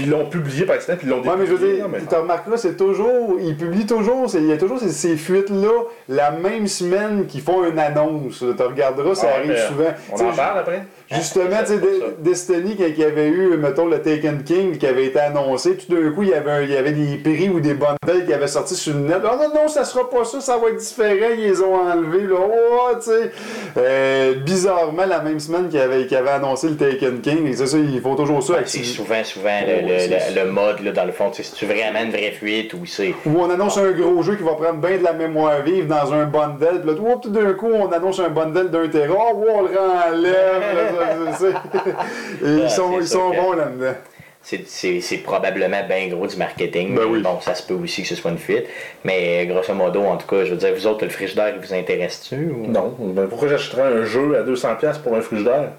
Puis 0.00 0.06
ils 0.06 0.10
l'ont 0.10 0.26
publié 0.26 0.64
par 0.64 0.76
accident, 0.76 0.96
puis 0.96 1.06
ils 1.06 1.10
l'ont 1.10 1.20
Ouais, 1.20 1.36
mais 1.38 1.46
je 1.46 1.52
veux 1.54 1.74
dire, 1.76 1.86
mais- 1.88 1.98
remarqueras, 2.16 2.56
c'est 2.56 2.76
toujours, 2.76 3.36
ils 3.40 3.56
publient 3.56 3.86
toujours, 3.86 4.26
il 4.34 4.46
y 4.46 4.52
a 4.52 4.56
toujours 4.56 4.78
ces, 4.78 4.88
ces 4.90 5.16
fuites-là 5.16 5.84
la 6.08 6.30
même 6.30 6.66
semaine 6.66 7.26
qu'ils 7.26 7.42
font 7.42 7.64
une 7.68 7.78
annonce. 7.78 8.38
Tu 8.38 8.62
regarderas, 8.62 9.14
ça 9.14 9.28
Ah, 9.32 9.36
arrive 9.38 9.50
mais 9.52 9.66
souvent. 9.66 9.90
On 10.12 10.30
en 10.30 10.32
parle 10.34 10.58
après? 10.60 10.84
Justement, 11.12 11.46
Ah, 11.58 11.64
tu 11.64 11.72
sais, 11.72 11.80
Destiny, 12.20 12.76
y 12.78 13.04
avait 13.04 13.28
eu, 13.28 13.56
mettons, 13.56 13.86
le 13.86 14.00
Taken 14.00 14.42
King 14.44 14.78
qui 14.78 14.86
avait 14.86 15.06
été 15.06 15.18
annoncé, 15.18 15.76
tout 15.76 15.92
d'un 15.94 16.10
coup, 16.12 16.22
il 16.22 16.28
y 16.28 16.34
avait, 16.34 16.50
un- 16.50 16.62
il 16.62 16.70
y 16.70 16.76
avait 16.76 16.92
des 16.92 17.16
prix 17.16 17.48
ou 17.48 17.58
des 17.60 17.74
bundles 17.74 18.24
qui 18.26 18.32
avaient 18.32 18.46
sorti 18.46 18.74
sur 18.76 18.94
le 18.94 19.00
net. 19.00 19.18
Ah 19.24 19.36
non, 19.36 19.48
non, 19.62 19.68
ça 19.68 19.84
sera 19.84 20.08
pas 20.08 20.24
ça, 20.24 20.40
ça 20.40 20.56
va 20.56 20.68
être 20.68 20.76
différent, 20.76 21.26
ils 21.36 21.40
les 21.42 21.60
ont 21.62 21.74
enlevés, 21.74 22.26
là. 22.28 22.36
Oh, 22.40 22.94
tu 22.96 23.10
sais. 23.10 23.32
Euh, 23.76 24.34
bizarrement, 24.44 25.04
la 25.06 25.20
même 25.20 25.40
semaine 25.40 25.68
qu'il 25.68 25.80
avait, 25.80 26.02
avait 26.14 26.30
annoncé 26.30 26.68
le 26.68 26.76
Taken 26.76 27.20
King, 27.20 27.46
et 27.46 27.54
c'est 27.54 27.66
ça, 27.66 27.78
ils 27.78 28.00
font 28.00 28.14
toujours 28.14 28.42
ça. 28.42 28.54
C'est 28.66 28.84
souvent, 28.84 29.24
souvent 29.24 29.48
le, 29.66 29.88
le- 29.92 29.98
c'est- 30.18 30.34
le- 30.34 30.44
le 30.44 30.50
mode, 30.50 30.80
là, 30.84 30.92
dans 30.92 31.04
le 31.04 31.12
fond. 31.12 31.30
tu 31.30 31.42
sais, 31.42 31.50
C'est-tu 31.50 31.66
vraiment 31.66 32.00
une 32.02 32.10
vraie 32.10 32.30
fuite 32.32 32.74
ou 32.74 32.84
c'est. 32.86 33.14
Où 33.26 33.40
on 33.40 33.50
annonce 33.50 33.78
un 33.78 33.90
gros 33.92 34.22
jeu 34.22 34.36
qui 34.36 34.42
va 34.42 34.54
prendre 34.54 34.74
bien 34.86 34.96
de 34.98 35.04
la 35.04 35.12
mémoire 35.12 35.62
vive 35.62 35.86
dans 35.86 36.12
un 36.12 36.24
bundle. 36.24 36.80
Puis 36.82 36.90
là, 36.90 36.96
oh, 37.14 37.18
tout 37.22 37.30
d'un 37.30 37.52
coup, 37.54 37.70
on 37.72 37.90
annonce 37.92 38.20
un 38.20 38.28
bundle 38.28 38.70
d'un 38.70 38.88
terrain. 38.88 39.14
Oh, 39.18 39.44
on 39.48 39.62
le 39.62 39.70
Et 41.40 42.44
Ah, 42.44 42.64
ils 42.64 42.70
sont, 42.70 42.98
ils 43.00 43.06
sont 43.06 43.30
bons 43.30 43.52
là-dedans. 43.52 43.94
C'est- 44.42 45.22
probablement 45.22 45.82
bien 45.86 46.08
gros 46.08 46.26
du 46.26 46.36
marketing. 46.36 46.94
Ben 46.94 47.04
oui. 47.08 47.20
Bon, 47.20 47.40
ça 47.40 47.54
se 47.54 47.62
peut 47.66 47.74
aussi 47.74 48.02
que 48.02 48.08
ce 48.08 48.14
soit 48.14 48.30
une 48.30 48.38
fuite. 48.38 48.64
Mais 49.04 49.46
grosso 49.46 49.74
modo, 49.74 50.02
en 50.02 50.16
tout 50.16 50.26
cas, 50.26 50.44
je 50.44 50.50
veux 50.52 50.56
dire, 50.56 50.70
vous 50.74 50.86
autres, 50.86 51.04
le 51.04 51.10
frigidaire, 51.10 51.52
il 51.54 51.60
vous 51.66 51.74
intéresse-tu? 51.74 52.36
ou- 52.50 52.66
Non. 52.66 52.94
Ben, 52.98 53.26
pourquoi 53.28 53.48
j'achèterais 53.48 53.82
un 53.82 54.04
jeu 54.06 54.36
à 54.38 54.42
200$ 54.42 54.98
pour 54.98 55.14
un 55.14 55.20
frigidaire? 55.20 55.72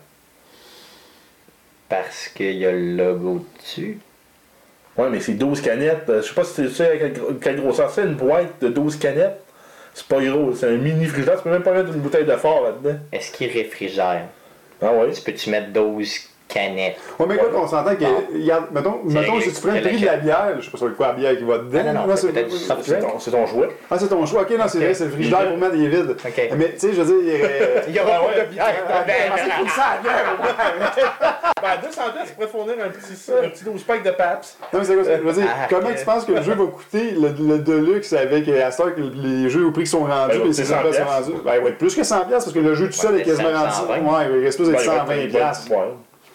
Parce 1.91 2.29
qu'il 2.29 2.53
y 2.53 2.65
a 2.65 2.71
le 2.71 2.95
logo 2.95 3.45
dessus. 3.59 3.99
Ouais, 4.97 5.09
mais 5.09 5.19
c'est 5.19 5.33
12 5.33 5.59
canettes. 5.59 6.07
Euh, 6.07 6.21
Je 6.21 6.29
sais 6.29 6.33
pas 6.33 6.45
si 6.45 6.55
tu 6.55 6.69
sais 6.69 7.13
quelle 7.41 7.59
grosseur 7.59 7.89
c'est, 7.89 8.03
une 8.03 8.15
boîte 8.15 8.61
de 8.61 8.69
12 8.69 8.95
canettes. 8.95 9.43
C'est 9.93 10.07
pas 10.07 10.23
gros, 10.23 10.53
c'est 10.55 10.67
un 10.67 10.77
mini 10.77 11.05
frigidaire. 11.05 11.35
Tu 11.35 11.43
peux 11.43 11.49
même 11.49 11.63
pas 11.63 11.73
mettre 11.73 11.89
une 11.93 11.99
bouteille 11.99 12.23
de 12.23 12.35
fort 12.37 12.63
là-dedans. 12.63 12.97
Est-ce 13.11 13.33
qu'il 13.33 13.51
réfrigère? 13.51 14.25
Ah 14.81 14.93
ouais? 14.93 15.11
Tu 15.11 15.21
peux-tu 15.21 15.49
mettre 15.49 15.73
12 15.73 16.29
canettes? 16.53 16.97
Ouais, 17.19 17.25
mais 17.27 17.35
écoute, 17.35 17.49
on 17.55 17.67
s'entend 17.67 17.95
que. 17.95 18.03
Bon. 18.03 18.61
Mettons, 18.71 18.99
mettons 19.05 19.39
si 19.41 19.53
tu 19.53 19.61
prends 19.61 19.73
le 19.73 19.81
prix 19.81 19.99
de 19.99 20.05
la 20.05 20.17
bière, 20.17 20.53
je 20.59 20.65
sais 20.65 20.71
pas 20.71 20.77
sur 20.77 20.95
quoi 20.95 21.07
la 21.07 21.13
bière 21.13 21.37
qui 21.37 21.43
va 21.43 21.57
dedans. 21.59 21.79
Ah, 21.87 21.93
non, 21.93 22.07
non, 22.07 22.15
c'est 22.15 22.31
ton, 22.33 23.31
ton 23.31 23.45
jouet. 23.47 23.69
Ah, 23.89 23.97
c'est 23.99 24.07
ton 24.07 24.25
choix. 24.25 24.41
Ok, 24.41 24.51
non, 24.51 24.65
c'est 24.67 24.77
vrai, 24.79 24.93
c'est 24.93 25.05
le 25.05 25.11
frigidaire 25.11 25.47
pour 25.49 25.57
mettre 25.57 25.75
des 25.75 25.87
vides. 25.87 26.11
Ok. 26.11 26.49
Mais 26.57 26.73
tu 26.73 26.79
sais, 26.79 26.93
je 26.93 27.01
veux 27.01 27.23
dire. 27.23 27.39
euh, 27.43 27.81
Il 27.87 27.95
y 27.95 27.99
aura 27.99 28.11
pas 28.11 28.39
de 28.39 28.45
bière. 28.51 28.65
Ah, 28.89 29.03
ben, 29.05 29.13
parce 29.29 29.41
qu'il 29.41 29.51
faut 29.51 29.65
que 29.65 29.71
ça 29.71 29.83
au 30.01 30.37
moins. 30.37 30.51
Ben, 31.61 31.67
à 31.69 31.77
200$, 31.77 32.27
tu 32.27 32.33
pourrais 32.33 32.47
fournir 32.47 32.73
un 32.83 32.89
petit, 32.89 33.13
un 33.45 33.49
petit 33.49 33.63
12 33.63 33.83
pack 33.83 34.01
de 34.03 34.09
PAPS. 34.09 34.57
Non, 34.73 34.79
mais 34.79 34.85
c'est 34.85 34.95
quoi, 34.95 35.03
je 35.03 35.21
veux 35.21 35.31
dire, 35.33 35.43
Ah, 35.47 35.67
comment 35.69 35.89
tu 35.95 36.03
penses 36.03 36.25
que 36.25 36.31
le 36.31 36.41
jeu 36.41 36.53
va 36.55 36.65
coûter 36.65 37.11
le, 37.11 37.59
Deluxe 37.59 38.13
avec 38.13 38.47
euh, 38.47 38.67
temps 38.75 38.85
que 38.85 38.99
les 38.99 39.47
jeux 39.47 39.67
au 39.67 39.71
prix 39.71 39.83
qui 39.83 39.89
sont 39.91 39.99
rendus, 40.05 40.39
Ben, 40.39 40.47
les 40.47 40.53
c'est 40.53 40.63
600 40.65 40.75
100 40.77 40.81
pièces 40.81 40.97
sont 40.97 41.03
rendus? 41.05 41.41
Ben, 41.45 41.51
il 41.57 41.61
va 41.61 41.69
être 41.69 41.77
plus 41.77 41.93
que 41.95 42.03
100 42.03 42.21
pièces 42.21 42.43
parce 42.45 42.51
que 42.53 42.59
le 42.59 42.73
jeu 42.73 42.87
tout 42.87 42.93
seul 42.93 43.13
Ouais, 43.13 43.19
est 43.21 43.23
quasiment 43.25 43.51
rendu. 43.51 43.73
120. 43.73 43.93
Ouais, 43.99 44.25
il 44.39 44.43
reste 44.43 44.57
plus 44.57 44.67
de 44.69 44.73
Ben, 44.73 44.79
il 44.81 44.87
va 44.87 44.93
120 44.97 45.13
être- 45.13 45.21
il 45.23 45.29
va 45.31 45.39
être- 45.39 45.45
pièces. 45.67 45.69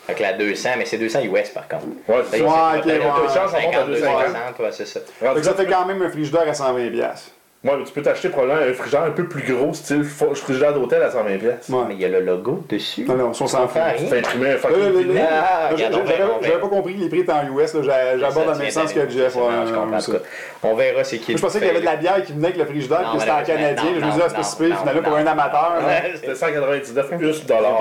Fait 0.06 0.14
que 0.14 0.22
la 0.22 0.34
200, 0.34 0.68
mais 0.78 0.84
c'est 0.84 0.98
200 0.98 1.20
US 1.22 1.48
par 1.50 1.66
contre. 1.68 1.86
Ouais, 2.08 2.16
c'est. 2.30 2.40
Ouais, 2.40 2.46
ok, 2.78 2.84
ouais. 2.86 2.98
250, 2.98 3.50
Ça 3.50 3.60
monte 3.60 3.74
à 3.74 3.82
250, 3.84 4.58
ouais, 4.60 4.68
c'est 4.72 4.86
ça. 4.86 5.00
Que 5.34 5.42
ça 5.42 5.54
fait 5.54 5.66
quand 5.66 5.84
même 5.86 6.00
un 6.02 6.10
frigidaire 6.10 6.48
à 6.48 6.54
120 6.54 6.90
pièces. 6.90 7.32
Ouais, 7.64 7.72
mais 7.76 7.84
tu 7.84 7.92
peux 7.92 8.02
t'acheter 8.02 8.28
probablement 8.28 8.60
un 8.70 8.72
frigidaire 8.74 9.02
un 9.02 9.10
peu 9.10 9.26
plus 9.26 9.42
gros, 9.42 9.74
style 9.74 10.04
frigidaire 10.04 10.72
d'hôtel 10.74 11.02
à 11.02 11.08
120$. 11.08 11.38
pièces. 11.38 11.68
Ouais. 11.68 11.78
Mais 11.88 11.94
il 11.94 12.00
y 12.00 12.04
a 12.04 12.08
le 12.08 12.20
logo 12.20 12.62
dessus. 12.68 13.04
Non, 13.08 13.14
non, 13.14 13.28
on 13.30 13.32
s'en 13.32 13.66
fout. 13.66 13.82
Tu 13.98 14.06
fais 14.06 14.18
imprimer 14.18 14.50
un 14.52 14.56
fucking 14.58 15.14
là, 15.14 15.22
Ah, 15.42 15.70
j'avais- 15.74 16.58
pas 16.60 16.68
compris 16.68 16.94
que 16.94 17.00
les 17.00 17.08
prix 17.08 17.20
étaient 17.20 17.32
en 17.32 17.44
US, 17.52 17.72
j'aborde 17.72 18.50
en 18.50 18.52
tu 18.52 18.58
même 18.60 18.70
sens 18.70 18.92
que 18.92 19.08
Jeff. 19.08 19.34
cas. 19.34 20.18
On 20.62 20.74
verra 20.76 21.02
c'est 21.02 21.18
qui 21.18 21.36
Je 21.36 21.42
pensais 21.42 21.58
qu'il 21.58 21.66
y 21.66 21.70
avait 21.70 21.80
de 21.80 21.84
la 21.84 21.96
bière 21.96 22.22
qui 22.22 22.32
venait 22.34 22.48
avec 22.48 22.58
le 22.58 22.66
frigidaire, 22.66 23.10
puis 23.10 23.18
c'était 23.20 23.32
en 23.32 23.42
canadien. 23.42 23.84
Je 23.98 24.04
me 24.04 24.10
disais, 24.12 24.22
ah, 24.24 24.28
c'est 24.28 24.36
pas 24.36 24.42
si 24.44 24.56
finalement, 24.56 25.02
pour 25.02 25.16
un 25.16 25.26
amateur. 25.26 25.72
C'était 26.14 26.34
199 26.36 27.08
plus 27.18 27.46
dollars. 27.46 27.80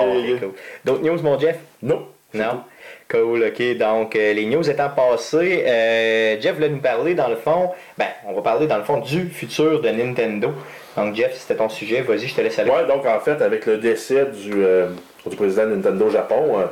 D'autres 0.84 1.02
news, 1.04 1.22
mon 1.22 1.38
Jeff? 1.38 1.58
Non. 1.82 2.08
Non? 2.34 2.62
Cool, 3.08 3.44
ok. 3.44 3.78
Donc, 3.78 4.16
euh, 4.16 4.32
les 4.32 4.46
news 4.46 4.68
étant 4.68 4.90
passées, 4.90 5.64
euh, 5.66 6.36
Jeff 6.40 6.54
voulait 6.56 6.68
nous 6.68 6.78
parler, 6.80 7.14
dans 7.14 7.28
le 7.28 7.36
fond, 7.36 7.70
ben, 7.96 8.08
on 8.26 8.32
va 8.34 8.42
parler, 8.42 8.66
dans 8.66 8.76
le 8.78 8.82
fond, 8.84 8.98
du 8.98 9.28
futur 9.28 9.80
de 9.80 9.88
Nintendo. 9.88 10.50
Donc, 10.96 11.14
Jeff, 11.14 11.34
c'était 11.34 11.56
ton 11.56 11.68
sujet, 11.68 12.00
vas-y, 12.02 12.26
je 12.26 12.34
te 12.34 12.40
laisse 12.40 12.58
aller. 12.58 12.70
Ouais, 12.70 12.86
donc 12.86 13.06
en 13.06 13.20
fait, 13.20 13.40
avec 13.42 13.64
le 13.66 13.78
décès 13.78 14.26
du, 14.26 14.52
euh, 14.64 14.88
du 15.24 15.36
président 15.36 15.64
de 15.66 15.76
Nintendo 15.76 16.10
Japon, 16.10 16.58
euh, 16.58 16.64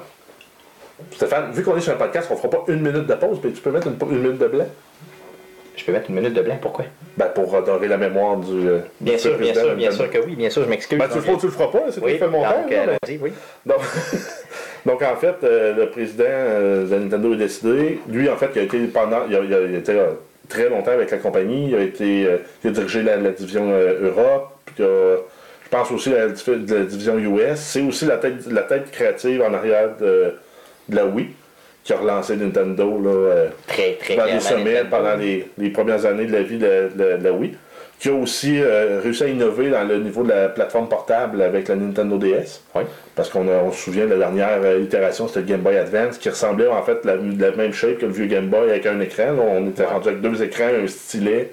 Stéphane, 1.13 1.53
vu 1.53 1.63
qu'on 1.63 1.77
est 1.77 1.81
sur 1.81 1.93
un 1.93 1.97
podcast, 1.97 2.29
on 2.31 2.37
fera 2.37 2.51
pas 2.51 2.65
une 2.69 2.81
minute 2.81 3.07
de 3.07 3.15
pause, 3.15 3.39
mais 3.43 3.53
tu 3.53 3.61
peux 3.61 3.71
mettre 3.71 3.87
une, 3.89 3.97
une 4.11 4.23
minute 4.23 4.39
de 4.39 4.47
blanc? 4.49 4.67
Je 5.77 5.85
peux 5.85 5.93
mettre 5.93 6.09
une 6.09 6.17
minute 6.17 6.35
de 6.35 6.41
blanc, 6.43 6.57
pourquoi? 6.61 6.85
ben, 7.17 7.27
pour 7.27 7.53
honorer 7.53 7.89
la 7.89 7.97
mémoire 7.97 8.37
du. 8.37 8.69
euh, 8.69 8.79
Bien 9.01 9.15
du 9.15 9.21
sûr, 9.21 9.37
bien 9.39 9.53
sûr, 9.55 9.75
bien 9.75 9.91
sûr 9.91 10.09
que 10.11 10.19
oui, 10.19 10.35
bien 10.37 10.51
sûr, 10.51 10.65
je 10.65 10.69
m'excuse. 10.69 10.99
Ben, 10.99 11.09
tu 11.09 11.17
le 11.17 11.21
feras 11.23 11.37
tu 11.39 11.47
le 11.47 11.53
feras 11.53 11.67
pas, 11.69 11.83
c'est 11.91 12.01
Oui, 12.01 12.17
le 12.19 12.29
montage. 12.29 12.63
donc, 12.63 12.71
là, 12.71 12.83
euh, 12.93 13.17
oui. 13.21 13.33
Donc, 13.67 13.79
donc, 14.87 15.03
en 15.03 15.17
fait, 15.17 15.35
euh, 15.45 15.75
le 15.75 15.87
président 15.91 16.25
euh, 16.29 16.85
de 16.87 16.95
Nintendo 16.97 17.35
est 17.35 17.39
décidé. 17.39 17.99
Lui, 18.09 18.29
en 18.29 18.37
fait, 18.37 18.51
il 18.55 18.61
a 18.61 18.63
été 18.65 18.79
pendant. 18.87 19.21
Il 19.29 19.35
a, 19.37 19.41
il 19.41 19.55
a- 19.55 19.61
il 19.61 19.75
a 19.75 19.79
été 19.79 19.93
euh, 19.93 20.11
très 20.49 20.69
longtemps 20.69 20.91
avec 20.93 21.11
la 21.11 21.19
compagnie. 21.19 21.69
Il 21.71 21.75
a 21.75 21.81
été. 21.83 22.27
il 22.63 22.69
a 22.69 22.73
dirigé 22.73 23.03
la, 23.03 23.17
la 23.17 23.31
division 23.31 23.71
Europe. 24.03 24.51
Puis 24.67 24.75
il 24.79 24.85
a- 24.85 25.17
je 25.65 25.69
pense 25.71 25.91
aussi 25.91 26.11
la, 26.11 26.27
la 26.27 26.85
division 26.85 27.19
US. 27.19 27.57
C'est 27.59 27.83
aussi 27.83 28.05
la 28.07 28.19
tête, 28.19 28.47
la 28.51 28.63
tête 28.63 28.91
créative 28.91 29.43
en 29.43 29.53
arrière 29.55 29.91
de, 30.01 30.35
de 30.89 30.97
la 30.97 31.05
Wii 31.07 31.29
qui 31.83 31.93
a 31.93 31.97
relancé 31.97 32.37
Nintendo 32.37 32.99
là, 33.03 33.47
Très, 33.67 33.93
très 34.01 34.17
dans 34.17 34.25
les 34.25 34.31
clairement, 34.31 34.41
sommets 34.41 34.75
Nintendo. 34.75 34.89
pendant 34.91 35.17
les, 35.17 35.47
les 35.59 35.69
premières 35.71 36.07
années 36.07 36.25
de 36.27 36.33
la 36.33 36.43
vie 36.43 36.57
de, 36.59 36.89
de- 36.95 37.17
de 37.19 37.25
la 37.25 37.33
Wii. 37.33 37.55
Qui 38.05 38.11
a 38.11 38.13
aussi 38.13 38.61
euh, 38.61 39.01
réussi 39.03 39.23
à 39.25 39.29
innover 39.29 39.71
dans 39.71 39.83
le 39.83 39.97
niveau 39.99 40.25
de 40.25 40.29
la 40.29 40.51
plateforme 40.51 40.91
portable 40.91 41.41
avec 41.41 41.69
la 41.69 41.75
Nintendo 41.77 42.19
DS. 42.19 42.61
Oui. 42.75 42.83
Parce 43.17 43.31
qu'on 43.31 43.49
on 43.49 43.73
se 43.73 43.81
souvient 43.81 44.05
de 44.05 44.11
la 44.11 44.19
dernière 44.19 44.59
euh, 44.63 44.81
itération, 44.81 45.27
c'était 45.27 45.41
le 45.41 45.47
Game 45.47 45.63
Boy 45.63 45.79
Advance, 45.79 46.19
qui 46.19 46.29
ressemblait 46.29 46.67
en 46.67 46.83
fait 46.83 47.03
la, 47.07 47.17
de 47.17 47.41
la 47.41 47.53
même 47.53 47.73
shape 47.73 47.97
que 47.97 48.05
le 48.05 48.13
vieux 48.13 48.27
Game 48.27 48.49
Boy 48.51 48.69
avec 48.69 48.85
un 48.85 49.01
écran. 49.01 49.33
Là, 49.33 49.43
on 49.43 49.67
était 49.71 49.85
Ouais. 49.85 49.89
rendu 49.89 50.09
avec 50.09 50.21
deux 50.21 50.43
écrans, 50.43 50.69
un 50.85 50.87
stylet. 50.87 51.51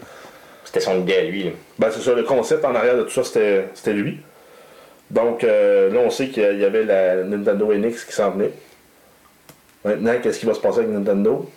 C'était 0.66 0.82
son 0.82 1.00
idée 1.00 1.16
à 1.16 1.24
lui. 1.24 1.44
là. 1.46 1.52
Ben, 1.80 1.88
c'est 1.90 2.02
ça, 2.02 2.14
le 2.14 2.24
concept 2.24 2.66
en 2.66 2.76
arrière 2.76 2.98
de 2.98 3.04
tout 3.04 3.12
ça, 3.12 3.24
c'était 3.24 3.70
c'était 3.74 3.94
lui. 3.94 4.18
Donc 5.10 5.46
euh, 5.46 5.90
là, 5.90 6.02
on 6.04 6.10
sait 6.10 6.28
qu'il 6.28 6.60
y 6.60 6.66
avait 6.66 6.84
la 6.84 7.24
Nintendo 7.24 7.74
NX 7.74 8.04
qui 8.04 8.12
s'en 8.12 8.30
venait. 8.32 8.52
Maintenant, 9.86 10.16
qu'est-ce 10.22 10.38
qui 10.40 10.46
va 10.46 10.54
se 10.54 10.60
passer 10.60 10.80
avec 10.80 10.92
Nintendo? 10.92 11.50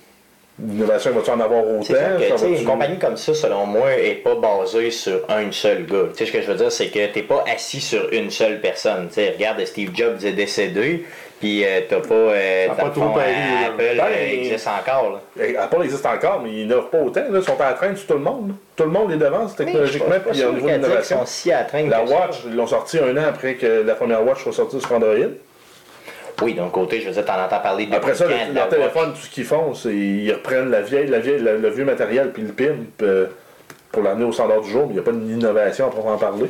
L'innovation, 0.63 1.11
va-tu 1.11 1.31
en 1.31 1.41
avoir 1.41 1.67
autant? 1.67 1.81
Que 1.81 2.39
Ça 2.39 2.47
tu 2.47 2.53
une 2.53 2.65
compagnie 2.65 2.99
comme 2.99 3.17
ça, 3.17 3.35
selon 3.35 3.67
moi, 3.67 3.93
est 3.95 4.23
pas 4.23 4.37
basée 4.37 4.93
sur 4.93 5.21
un 5.29 5.51
seul 5.51 5.85
gars. 5.85 6.05
Tu 6.13 6.19
sais, 6.19 6.27
ce 6.27 6.33
que 6.33 6.43
je 6.43 6.47
veux 6.47 6.57
dire, 6.57 6.71
c'est 6.71 6.89
que 6.89 7.07
t'es 7.07 7.23
pas 7.23 7.45
assis 7.53 7.81
sur 7.81 8.09
une 8.13 8.31
seule 8.31 8.61
personne. 8.61 9.09
Tu 9.09 9.15
sais, 9.15 9.31
regarde, 9.31 9.65
Steve 9.65 9.91
Jobs 9.93 10.25
est 10.25 10.31
décédé, 10.33 11.07
puis 11.41 11.65
euh, 11.65 11.81
t'as 11.89 11.99
pas. 11.99 12.15
Euh, 12.15 12.67
a 12.67 12.69
dans 12.69 12.75
pas 12.77 12.91
fond, 12.93 13.17
là. 13.17 13.23
Apple 13.67 13.77
Ben, 13.79 13.99
euh, 14.01 14.33
existe 14.33 14.69
encore. 14.69 15.15
Là. 15.15 15.21
Eh, 15.45 15.57
Apple 15.57 15.83
existe 15.83 16.07
encore, 16.07 16.41
mais 16.41 16.51
ils 16.51 16.57
n'innovent 16.59 16.89
pas 16.89 16.99
autant. 17.01 17.25
Là. 17.29 17.39
Ils 17.41 17.43
sont 17.43 17.53
en 17.61 17.75
train 17.75 17.97
sur 17.97 18.07
tout 18.07 18.15
le 18.15 18.21
monde. 18.21 18.53
Tout 18.77 18.85
le 18.85 18.91
monde 18.91 19.11
les 19.11 19.17
devance 19.17 19.57
technologiquement, 19.57 20.21
puis 20.25 20.31
au 20.31 20.35
sûr 20.35 20.53
niveau 20.53 20.69
de 20.69 20.71
qu'à 20.71 20.79
dire 20.79 20.87
qu'ils 20.87 20.87
l'innovation. 20.87 21.19
sont 21.19 21.27
si 21.27 21.51
à 21.51 21.59
La 21.59 21.65
que 21.65 22.09
ça. 22.09 22.15
Watch, 22.15 22.37
ils 22.47 22.55
l'ont 22.55 22.67
sorti 22.69 22.99
un 23.01 23.17
an 23.17 23.25
après 23.29 23.55
que 23.55 23.83
la 23.85 23.95
première 23.97 24.25
Watch 24.25 24.45
soit 24.45 24.53
sortie 24.53 24.81
sur 24.81 24.93
Android. 24.93 25.31
Oui, 26.43 26.55
d'un 26.55 26.69
côté, 26.69 27.01
je 27.01 27.07
veux 27.09 27.13
dire, 27.13 27.25
t'en 27.25 27.41
entends 27.43 27.61
parler 27.61 27.87
de 27.87 27.95
Après 27.95 28.15
ça, 28.15 28.27
le- 28.27 28.55
leur 28.55 28.69
téléphone, 28.69 29.13
tout 29.13 29.21
ce 29.21 29.31
qu'ils 29.31 29.45
font, 29.45 29.73
c'est 29.75 29.95
ils 29.95 30.33
reprennent 30.33 30.71
la 30.71 30.83
vieille, 30.83 31.07
la 31.07 31.21
vieille, 31.21 31.39
le, 31.39 31.59
le 31.59 31.69
vieux 31.71 31.85
matériel, 31.85 32.33
puis 32.33 32.43
ils 32.43 32.49
le 32.49 32.55
pimpent. 32.55 33.03
euh, 33.03 33.27
pour 33.93 34.03
l'amener 34.03 34.25
au 34.25 34.33
standard 34.33 34.61
du 34.61 34.69
jour, 34.71 34.87
mais 34.89 34.89
il 34.91 34.95
n'y 34.95 34.99
a 34.99 35.03
pas 35.05 35.13
d'innovation 35.13 35.87
à 35.87 35.89
proprement 35.89 36.19
parler. 36.19 36.47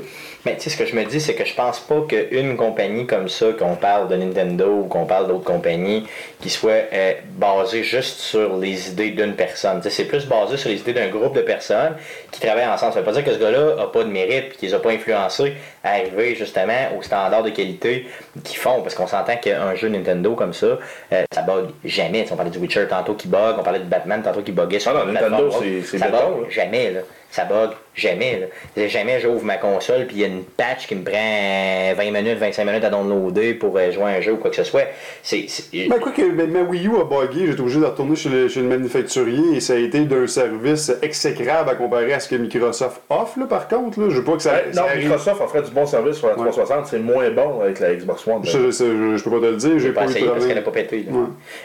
Mais 0.46 0.54
tu 0.56 0.62
sais, 0.62 0.70
ce 0.70 0.78
que 0.78 0.86
je 0.86 0.96
me 0.96 1.04
dis, 1.04 1.20
c'est 1.20 1.34
que 1.34 1.44
je 1.44 1.54
pense 1.54 1.78
pas 1.78 2.00
qu'une 2.08 2.56
compagnie 2.56 3.06
comme 3.06 3.28
ça, 3.28 3.48
qu'on 3.52 3.74
parle 3.74 4.08
de 4.08 4.16
Nintendo 4.16 4.66
ou 4.66 4.84
qu'on 4.84 5.04
parle 5.04 5.26
d'autres 5.28 5.44
compagnies, 5.44 6.06
qui 6.40 6.48
soit 6.48 6.84
euh, 6.90 7.12
basée 7.36 7.82
juste 7.82 8.20
sur 8.20 8.56
les 8.56 8.88
idées 8.88 9.10
d'une 9.10 9.34
personne. 9.34 9.76
Tu 9.82 9.90
sais, 9.90 9.90
c'est 9.90 10.04
plus 10.06 10.24
basé 10.26 10.56
sur 10.56 10.70
les 10.70 10.76
idées 10.80 10.94
d'un 10.94 11.08
groupe 11.08 11.34
de 11.36 11.42
personnes 11.42 11.96
qui 12.30 12.40
travaillent 12.40 12.64
ensemble. 12.66 12.94
Ça 12.94 13.00
veut 13.00 13.04
pas 13.04 13.12
dire 13.12 13.24
que 13.24 13.34
ce 13.34 13.38
gars-là 13.38 13.76
a 13.78 13.86
pas 13.88 14.04
de 14.04 14.08
mérite 14.08 14.44
et 14.54 14.56
qu'il 14.56 14.70
les 14.70 14.74
a 14.74 14.78
pas 14.78 14.92
influencés 14.92 15.52
à 15.84 15.90
arriver 15.92 16.34
justement 16.34 16.72
au 16.98 17.02
standard 17.02 17.42
de 17.42 17.50
qualité 17.50 18.06
qu'ils 18.42 18.58
font. 18.58 18.80
Parce 18.82 18.94
qu'on 18.94 19.06
s'entend 19.06 19.36
qu'un 19.36 19.74
jeu 19.74 19.88
Nintendo 19.88 20.34
comme 20.34 20.52
ça, 20.54 20.78
euh, 21.12 21.22
ça 21.32 21.42
bug 21.42 21.66
jamais. 21.84 22.26
On 22.32 22.36
parlait 22.36 22.50
du 22.50 22.58
Witcher 22.58 22.86
tantôt 22.88 23.14
qui 23.14 23.28
bug, 23.28 23.56
on 23.58 23.62
parlait 23.62 23.78
de 23.80 23.84
Batman 23.84 24.22
tantôt 24.22 24.40
qui 24.42 24.52
buguait 24.52 24.78
sur 24.80 24.90
Ah 24.96 25.04
non, 25.04 25.12
Nintendo, 25.12 25.50
c'est- 25.82 25.98
Ça 25.98 26.06
béton, 26.08 26.30
bug 26.36 26.42
là. 26.44 26.50
jamais. 26.50 26.90
Là. 26.90 27.00
Ça 27.30 27.44
bug 27.44 27.70
jamais. 27.96 28.48
Là. 28.76 28.86
Jamais 28.88 29.18
j'ouvre 29.20 29.44
ma 29.44 29.56
console 29.56 30.06
puis 30.06 30.16
il 30.16 30.22
y 30.22 30.24
a 30.24 30.28
une 30.28 30.44
patch 30.44 30.86
qui 30.86 30.94
me 30.94 31.02
prend 31.04 31.94
20 31.96 32.10
minutes, 32.12 32.38
25 32.38 32.64
minutes 32.64 32.84
à 32.84 32.90
downloader 32.90 33.54
pour 33.54 33.76
euh, 33.76 33.90
jouer 33.90 34.04
à 34.04 34.06
un 34.16 34.20
jeu 34.20 34.32
ou 34.32 34.36
quoi 34.36 34.50
que 34.50 34.56
ce 34.56 34.62
soit. 34.64 34.84
C'est, 35.22 35.46
c'est- 35.48 35.88
Ben, 35.88 35.98
quoi 35.98 36.12
que 36.12 36.22
ben, 36.30 36.48
ma 36.50 36.60
Wii 36.62 36.86
U 36.86 36.92
a 37.00 37.04
bugué, 37.04 37.46
j'étais 37.48 37.60
obligé 37.60 37.80
de 37.80 37.84
retourner 37.86 38.14
chez 38.14 38.28
le, 38.28 38.48
chez 38.48 38.60
le 38.60 38.68
manufacturier 38.68 39.56
et 39.56 39.60
ça 39.60 39.72
a 39.72 39.76
été 39.76 40.00
d'un 40.04 40.26
service 40.28 40.92
exécrable 41.02 41.70
à 41.70 41.74
comparer 41.74 42.12
à 42.14 42.20
ce 42.20 42.28
que 42.28 42.36
Microsoft 42.36 43.00
offre, 43.10 43.38
là, 43.40 43.46
par 43.46 43.66
contre. 43.68 44.00
Là. 44.00 44.06
Je 44.10 44.16
veux 44.18 44.24
pas 44.24 44.36
que 44.36 44.42
ça, 44.42 44.52
ça 44.72 44.80
non, 44.82 44.86
arrive- 44.88 45.04
Microsoft 45.04 45.40
offrait 45.40 45.62
du 45.62 45.70
bon 45.74 45.86
service 45.86 46.16
sur 46.16 46.28
la 46.28 46.34
Ouais. 46.34 46.44
360, 46.50 46.86
c'est 46.86 46.98
moins 46.98 47.28
bon 47.30 47.60
avec 47.60 47.80
la 47.80 47.94
Xbox 47.94 48.26
One. 48.26 48.40
Je, 48.44 48.50
je, 48.50 48.70
je- 48.70 49.16
je 49.16 49.24
peux 49.24 49.30
pas 49.30 49.46
te 49.46 49.50
le 49.50 49.56
dire, 49.56 49.78
j'ai 49.78 49.92
pas 49.92 50.04
essayé 50.04 50.26
parce 50.26 50.46
qu'elle 50.46 50.54
n'a 50.54 50.62
problème. 50.62 50.86
pas 50.86 50.90
pété. 50.96 51.06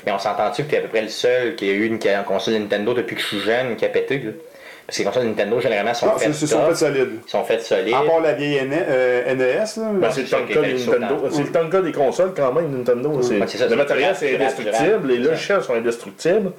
Mais 0.06 0.12
on 0.12 0.19
s'entend-tu 0.19 0.63
que 0.63 0.69
tu 0.69 0.76
es 0.76 0.80
à 0.80 0.82
peu 0.82 0.88
près 0.89 1.02
le 1.04 1.08
seul 1.10 1.56
qui 1.56 1.69
a 1.69 1.74
eu 1.74 1.86
une, 1.86 1.93
une 1.93 2.24
console 2.26 2.56
Nintendo 2.56 2.93
depuis 2.93 3.15
que 3.15 3.22
je 3.22 3.28
suis 3.28 3.39
jeune 3.39 3.76
qui 3.76 3.86
a 3.86 3.89
pété. 3.89 4.17
là? 4.19 4.32
Parce 4.86 4.98
que 4.98 5.04
les 5.04 5.08
consoles 5.10 5.26
Nintendo, 5.28 5.60
généralement, 5.60 5.93
sont 5.93 6.08
Ah, 6.10 6.17
faites 6.17 6.34
sont 6.34 6.58
tough, 6.58 6.69
fait 6.69 6.76
solides. 6.76 7.10
sont 7.28 7.43
faites 7.43 7.62
solides. 7.62 7.93
À 7.93 8.02
part 8.02 8.22
la 8.22 8.34
vieille 8.34 8.65
NE 8.67 8.76
euh, 8.89 9.36
NES, 9.36 9.54
là. 9.56 9.65
Ben, 10.02 10.10
c'est 10.12 10.22
le 10.22 10.26
fait 10.28 10.45
des 10.48 10.74
Nintendo. 10.74 11.15
dans- 11.22 11.32
C'est 11.32 11.43
le 11.63 11.69
cas 11.69 11.82
des 11.82 11.91
consoles 11.91 12.34
quand 12.36 12.52
même, 12.54 12.72
Nintendo. 12.76 13.22
C'est- 13.22 13.39
Ouais, 13.39 13.45
c'est 13.45 13.60
ça, 13.60 13.65
le 13.65 13.69
c'est 13.69 13.76
matériel, 13.76 14.15
c'est 14.17 14.36
indestructible, 14.36 15.08
les 15.08 15.17
logiciels 15.17 15.62
sont 15.62 15.76
indestructibles. 15.76 16.52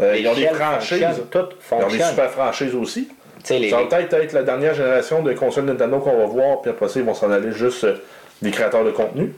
Euh, 0.00 0.16
ils 0.18 0.26
ont 0.28 0.34
des 0.34 0.46
franchises. 0.48 0.98
fonctionnent, 1.00 1.26
Tout 1.30 1.38
Ils 1.78 1.84
ont 1.84 1.88
des 1.88 2.02
super 2.02 2.30
franchises 2.30 2.74
aussi. 2.74 3.08
Les- 3.50 3.70
Ça 3.70 3.76
va 3.78 3.84
peut-être 3.86 4.14
être 4.14 4.32
la 4.32 4.42
dernière 4.42 4.74
génération 4.74 5.22
de 5.22 5.32
consoles 5.32 5.64
Nintendo 5.64 5.98
qu'on 5.98 6.16
va 6.16 6.26
voir, 6.26 6.60
puis 6.62 6.70
après 6.70 6.88
ça, 6.88 7.00
ils 7.00 7.06
vont 7.06 7.14
s'en 7.14 7.30
aller 7.30 7.52
juste 7.52 7.84
euh, 7.84 7.96
des 8.40 8.50
créateurs 8.50 8.84
de 8.84 8.90
contenu. 8.90 9.32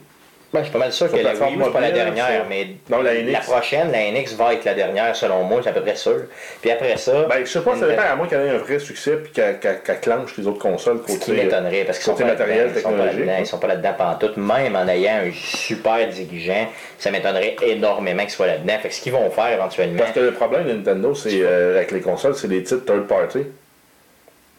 Ben, 0.53 0.59
je 0.61 0.65
suis 0.65 0.73
pas 0.73 0.79
mal 0.79 0.93
sûr 0.93 1.09
Sur 1.09 1.17
que 1.17 1.21
la 1.23 1.33
Wii 1.33 1.55
U, 1.55 1.61
c'est 1.65 1.71
pas 1.73 1.81
la 1.81 1.91
dernière, 1.91 2.45
mais 2.47 2.67
Non, 2.89 3.01
la 3.01 3.39
prochaine, 3.41 3.91
la 3.91 4.09
NX 4.11 4.35
va 4.37 4.53
être 4.53 4.63
la 4.63 4.73
dernière, 4.73 5.13
selon 5.13 5.43
moi, 5.43 5.59
c'est 5.61 5.69
à 5.69 5.73
peu 5.73 5.81
près 5.81 5.95
sûr. 5.97 6.15
Puis 6.61 6.71
après 6.71 6.95
ça, 6.95 7.23
Ben, 7.27 7.39
je 7.43 7.45
sais 7.51 7.59
pas, 7.59 7.75
ça 7.75 7.85
dépend 7.87 8.03
à 8.03 8.15
moins 8.15 8.25
qu'elle 8.27 8.41
ait 8.45 8.51
un 8.51 8.57
vrai 8.59 8.79
succès 8.79 9.17
puis 9.17 9.33
qu'elle 9.33 9.59
qu'elle 9.59 9.99
clenche 9.99 10.37
les 10.37 10.47
autres 10.47 10.59
consoles 10.59 10.99
Ce 11.05 11.11
qui 11.13 11.19
côté. 11.19 11.31
euh, 11.33 11.43
m'étonnerait 11.43 11.83
parce 11.83 11.97
qu'ils 11.97 12.05
sont 12.05 12.11
côté 12.13 12.23
pas 12.23 12.29
matériel, 12.29 12.67
sont 12.69 12.73
pas 12.73 12.79
technologique, 12.79 13.15
là-dedans, 13.19 13.31
hein. 13.33 13.39
ils 13.41 13.45
sont 13.47 13.57
pas 13.57 13.67
là-dedans 13.67 13.93
pantoute, 13.97 14.37
même 14.37 14.75
en 14.77 14.87
ayant 14.87 15.15
un 15.27 15.31
super 15.33 16.07
dirigeant, 16.07 16.67
ça 16.99 17.11
m'étonnerait 17.11 17.55
énormément 17.63 18.21
qu'ils 18.21 18.31
soient 18.31 18.47
là-dedans. 18.47 18.77
Fait 18.81 18.87
que 18.89 18.93
ce 18.95 19.01
qu'ils 19.01 19.11
vont 19.11 19.29
faire 19.31 19.51
éventuellement, 19.51 19.97
Parce 19.99 20.11
que 20.13 20.19
le 20.21 20.31
problème 20.31 20.67
de 20.67 20.73
Nintendo, 20.73 21.13
c'est 21.15 21.41
euh, 21.41 21.75
avec 21.75 21.91
les 21.91 21.99
consoles, 22.01 22.35
c'est 22.35 22.47
les 22.47 22.63
titres 22.63 22.85
third 22.85 23.07
party. 23.07 23.39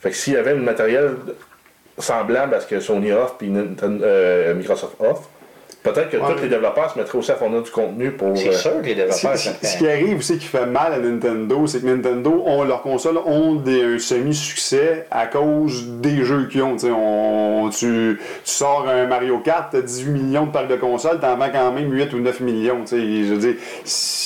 Fait 0.01 0.11
que 0.11 0.17
s'il 0.17 0.35
y 0.35 0.37
avait 0.37 0.53
un 0.53 0.57
matériel 0.57 1.17
semblable 1.99 2.55
à 2.55 2.61
ce 2.61 2.67
que 2.67 2.81
Sony 2.81 3.13
offre 3.13 3.37
puis 3.39 3.51
euh, 3.53 4.55
Microsoft 4.55 4.97
offre, 5.01 5.29
peut-être 5.92 6.11
que 6.11 6.16
Ouais. 6.16 6.35
tous 6.37 6.42
les 6.42 6.49
développeurs 6.49 6.90
se 6.92 6.99
mettraient 6.99 7.18
aussi 7.18 7.31
à 7.33 7.37
fournir 7.37 7.62
du 7.62 7.70
contenu 7.70 8.11
pour. 8.12 8.37
c'est 8.37 8.49
euh, 8.49 8.53
sûr 8.53 8.70
que 8.83 8.87
les 8.87 8.92
Ce, 8.92 8.96
développeurs 8.96 9.37
ce- 9.38 9.79
qui 9.79 9.88
arrive 9.88 10.18
aussi 10.18 10.38
qui 10.38 10.46
fait 10.46 10.66
mal 10.66 10.92
à 10.92 10.99
Nintendo, 10.99 11.66
c'est 11.66 11.81
que 11.81 11.87
Nintendo, 11.87 12.42
ont, 12.46 12.64
leurs 12.64 12.83
consoles 12.83 13.18
ont 13.25 13.55
des, 13.55 13.83
un 13.83 13.99
semi-succès 13.99 15.07
à 15.11 15.27
cause 15.27 15.87
des 16.01 16.25
jeux 16.25 16.49
qu'ils 16.51 16.62
ont. 16.62 16.77
Tu 16.77 16.87
on- 16.90 17.68
tu, 17.70 18.18
tu 18.44 18.51
sors 18.51 18.87
un 18.88 19.07
Mario 19.07 19.38
Kart, 19.38 19.68
t'as 19.72 19.81
18 19.81 20.11
millions 20.11 20.46
de 20.46 20.51
parcs 20.53 20.68
de 20.68 20.77
consoles, 20.77 21.18
t'en 21.20 21.37
vends 21.37 21.49
quand 21.53 21.72
même 21.72 21.92
8 21.92 22.12
ou 22.12 22.18
9 22.20 22.40
millions. 22.40 22.81
tu 22.83 22.96
sais. 22.96 22.99
Je 23.25 23.33
veux 23.35 23.38
dire, 23.38 23.55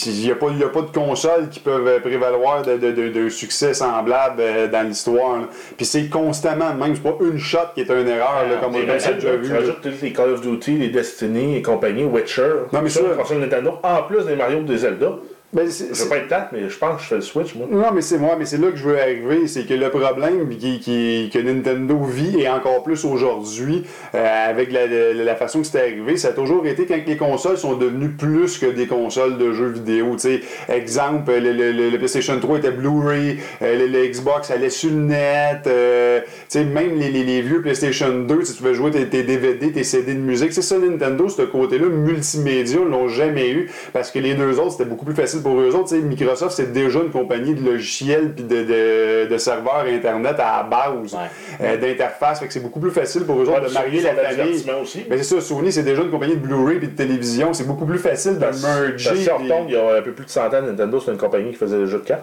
il 0.06 0.24
n'y 0.24 0.30
a, 0.30 0.34
pas- 0.34 0.46
il 0.50 0.58
y 0.58 0.64
a 0.64 0.68
pas 0.68 0.82
de 0.82 0.90
consoles 0.92 1.48
qui 1.50 1.60
peuvent 1.60 2.00
prévaloir 2.00 2.62
de- 2.62 2.76
de- 2.76 2.90
de- 2.92 3.08
d'un 3.08 3.30
succès 3.30 3.74
semblable 3.74 4.40
euh, 4.40 4.66
dans 4.68 4.86
l'histoire. 4.86 5.38
Puis 5.76 5.86
c'est 5.86 6.08
constamment, 6.08 6.74
même, 6.74 6.94
c'est 6.94 7.02
pas 7.02 7.16
une 7.24 7.38
shot 7.38 7.58
qui 7.74 7.82
est 7.82 7.90
une 7.90 8.08
erreur, 8.08 8.44
là, 8.48 8.56
comme 8.60 8.72
Tu 8.74 8.80
on 8.86 8.88
a 8.88 8.92
rajoutes, 8.92 9.14
déjà 9.14 9.36
vu. 9.36 9.48
tu 9.48 9.54
rajoutes 9.54 9.86
les 10.02 10.12
Call 10.12 10.30
of 10.30 10.40
Duty, 10.40 10.72
les 10.78 10.88
Destiny 10.88 11.49
et 11.56 11.62
compagnie, 11.62 12.04
Witcher, 12.04 12.42
Non, 12.72 12.80
mais 12.82 12.88
sur 12.88 13.02
ça- 13.02 13.08
la 13.08 13.14
console 13.14 13.38
Nintendo, 13.38 13.78
en 13.82 14.02
plus 14.04 14.24
des 14.24 14.36
Mario 14.36 14.58
et 14.58 14.62
des 14.64 14.78
Zelda. 14.78 15.12
Ben, 15.52 15.68
c'est- 15.68 15.88
Je 15.88 15.94
c'est- 15.94 16.04
veux 16.04 16.08
pas 16.10 16.18
être 16.18 16.28
plate, 16.28 16.50
mais 16.52 16.68
je 16.68 16.78
pense 16.78 16.98
que 16.98 17.02
je 17.02 17.08
fais 17.08 17.14
le 17.16 17.20
Switch, 17.22 17.56
moi. 17.56 17.66
Non, 17.68 17.90
mais 17.92 18.02
c'est 18.02 18.18
moi, 18.18 18.36
mais 18.38 18.44
c'est 18.44 18.56
là 18.58 18.70
que 18.70 18.76
je 18.76 18.84
veux 18.84 19.00
arriver. 19.00 19.48
C'est 19.48 19.64
que 19.66 19.74
le 19.74 19.88
problème 19.90 20.48
qui, 20.56 20.78
qui- 20.78 21.28
que 21.32 21.40
Nintendo 21.40 21.98
vit, 22.04 22.38
et 22.40 22.48
encore 22.48 22.84
plus 22.84 23.04
aujourd'hui, 23.04 23.82
euh, 24.14 24.48
avec 24.48 24.70
la, 24.70 24.86
la- 24.86 25.12
la 25.12 25.34
façon 25.34 25.58
que 25.58 25.66
c'était 25.66 25.80
arrivé, 25.80 26.16
ça 26.16 26.28
a 26.28 26.32
toujours 26.34 26.64
été 26.68 26.86
quand 26.86 26.98
les 27.04 27.16
consoles 27.16 27.58
sont 27.58 27.74
devenues 27.74 28.10
plus 28.10 28.58
que 28.58 28.66
des 28.66 28.86
consoles 28.86 29.38
de 29.38 29.52
jeux 29.52 29.70
vidéo. 29.70 30.12
Tu 30.12 30.18
sais, 30.20 30.40
exemple, 30.68 31.32
le, 31.32 31.52
le- 31.52 31.72
le- 31.72 31.90
le 31.90 31.98
PlayStation 31.98 32.38
3 32.38 32.58
était 32.58 32.70
Blu-ray, 32.70 33.38
euh, 33.62 33.76
le, 33.76 33.86
le 33.88 34.06
Xbox 34.06 34.52
allait 34.52 34.70
sur 34.70 34.90
le 34.90 34.96
net, 35.00 35.66
euh, 35.66 36.20
même 36.54 36.94
les, 36.96 37.10
les- 37.10 37.24
les 37.24 37.42
vieux 37.42 37.60
PlayStation 37.60 38.10
2, 38.20 38.44
si 38.44 38.54
tu 38.56 38.62
veux 38.62 38.72
jouer 38.74 38.92
tes, 38.92 39.06
tes 39.08 39.24
DVD, 39.24 39.72
tes 39.72 39.82
CD 39.82 40.14
de 40.14 40.20
musique, 40.20 40.52
c'est 40.52 40.62
ça 40.62 40.78
Nintendo, 40.78 41.28
ce 41.28 41.42
côté-là, 41.42 41.86
multimédia, 41.88 42.78
ils 42.84 42.88
l'ont 42.88 43.08
jamais 43.08 43.50
eu, 43.50 43.68
parce 43.92 44.12
que 44.12 44.20
les 44.20 44.34
deux 44.34 44.60
autres, 44.60 44.72
c'était 44.72 44.84
beaucoup 44.88 45.04
plus 45.04 45.14
facile 45.16 45.39
pour 45.42 45.58
eux 45.60 45.74
autres. 45.74 45.94
Microsoft, 45.96 46.54
c'est 46.56 46.72
déjà 46.72 47.00
une 47.00 47.10
compagnie 47.10 47.54
de 47.54 47.64
logiciels 47.64 48.32
puis 48.34 48.44
de, 48.44 48.62
de, 48.64 49.26
de 49.30 49.38
serveurs 49.38 49.84
Internet 49.86 50.36
à 50.38 50.58
la 50.58 50.62
base, 50.64 51.14
Ouais. 51.14 51.20
euh, 51.60 51.76
d'interface, 51.76 52.40
fait 52.40 52.46
que 52.46 52.52
c'est 52.52 52.60
beaucoup 52.60 52.80
plus 52.80 52.90
facile 52.90 53.24
pour 53.24 53.36
eux 53.40 53.48
autres 53.48 53.62
Ouais, 53.62 53.68
de 53.68 53.72
marier 53.74 54.00
la 54.02 54.12
le 54.12 54.36
famille. 54.36 54.62
aussi. 54.82 55.04
Mais 55.08 55.16
c'est 55.18 55.24
ça, 55.34 55.40
Sony, 55.40 55.72
c'est 55.72 55.82
déjà 55.82 56.02
une 56.02 56.10
compagnie 56.10 56.34
de 56.36 56.40
Blu-ray 56.40 56.78
puis 56.78 56.88
de 56.88 56.96
télévision, 56.96 57.52
c'est 57.52 57.66
beaucoup 57.66 57.86
plus 57.86 57.98
facile 57.98 58.34
de 58.34 58.38
merger. 58.40 58.98
si 58.98 59.30
on 59.30 59.36
puis- 59.38 59.44
retombe, 59.50 59.66
il 59.68 59.74
y 59.74 59.76
a 59.76 59.96
un 59.98 60.02
peu 60.02 60.12
plus 60.12 60.24
de 60.26 60.30
100 60.30 60.46
ans, 60.54 60.62
Nintendo, 60.62 61.00
c'est 61.00 61.10
une 61.12 61.18
compagnie 61.18 61.50
qui 61.50 61.56
faisait 61.56 61.78
des 61.78 61.86
jeux 61.86 61.98
de 61.98 62.04
cartes. 62.04 62.22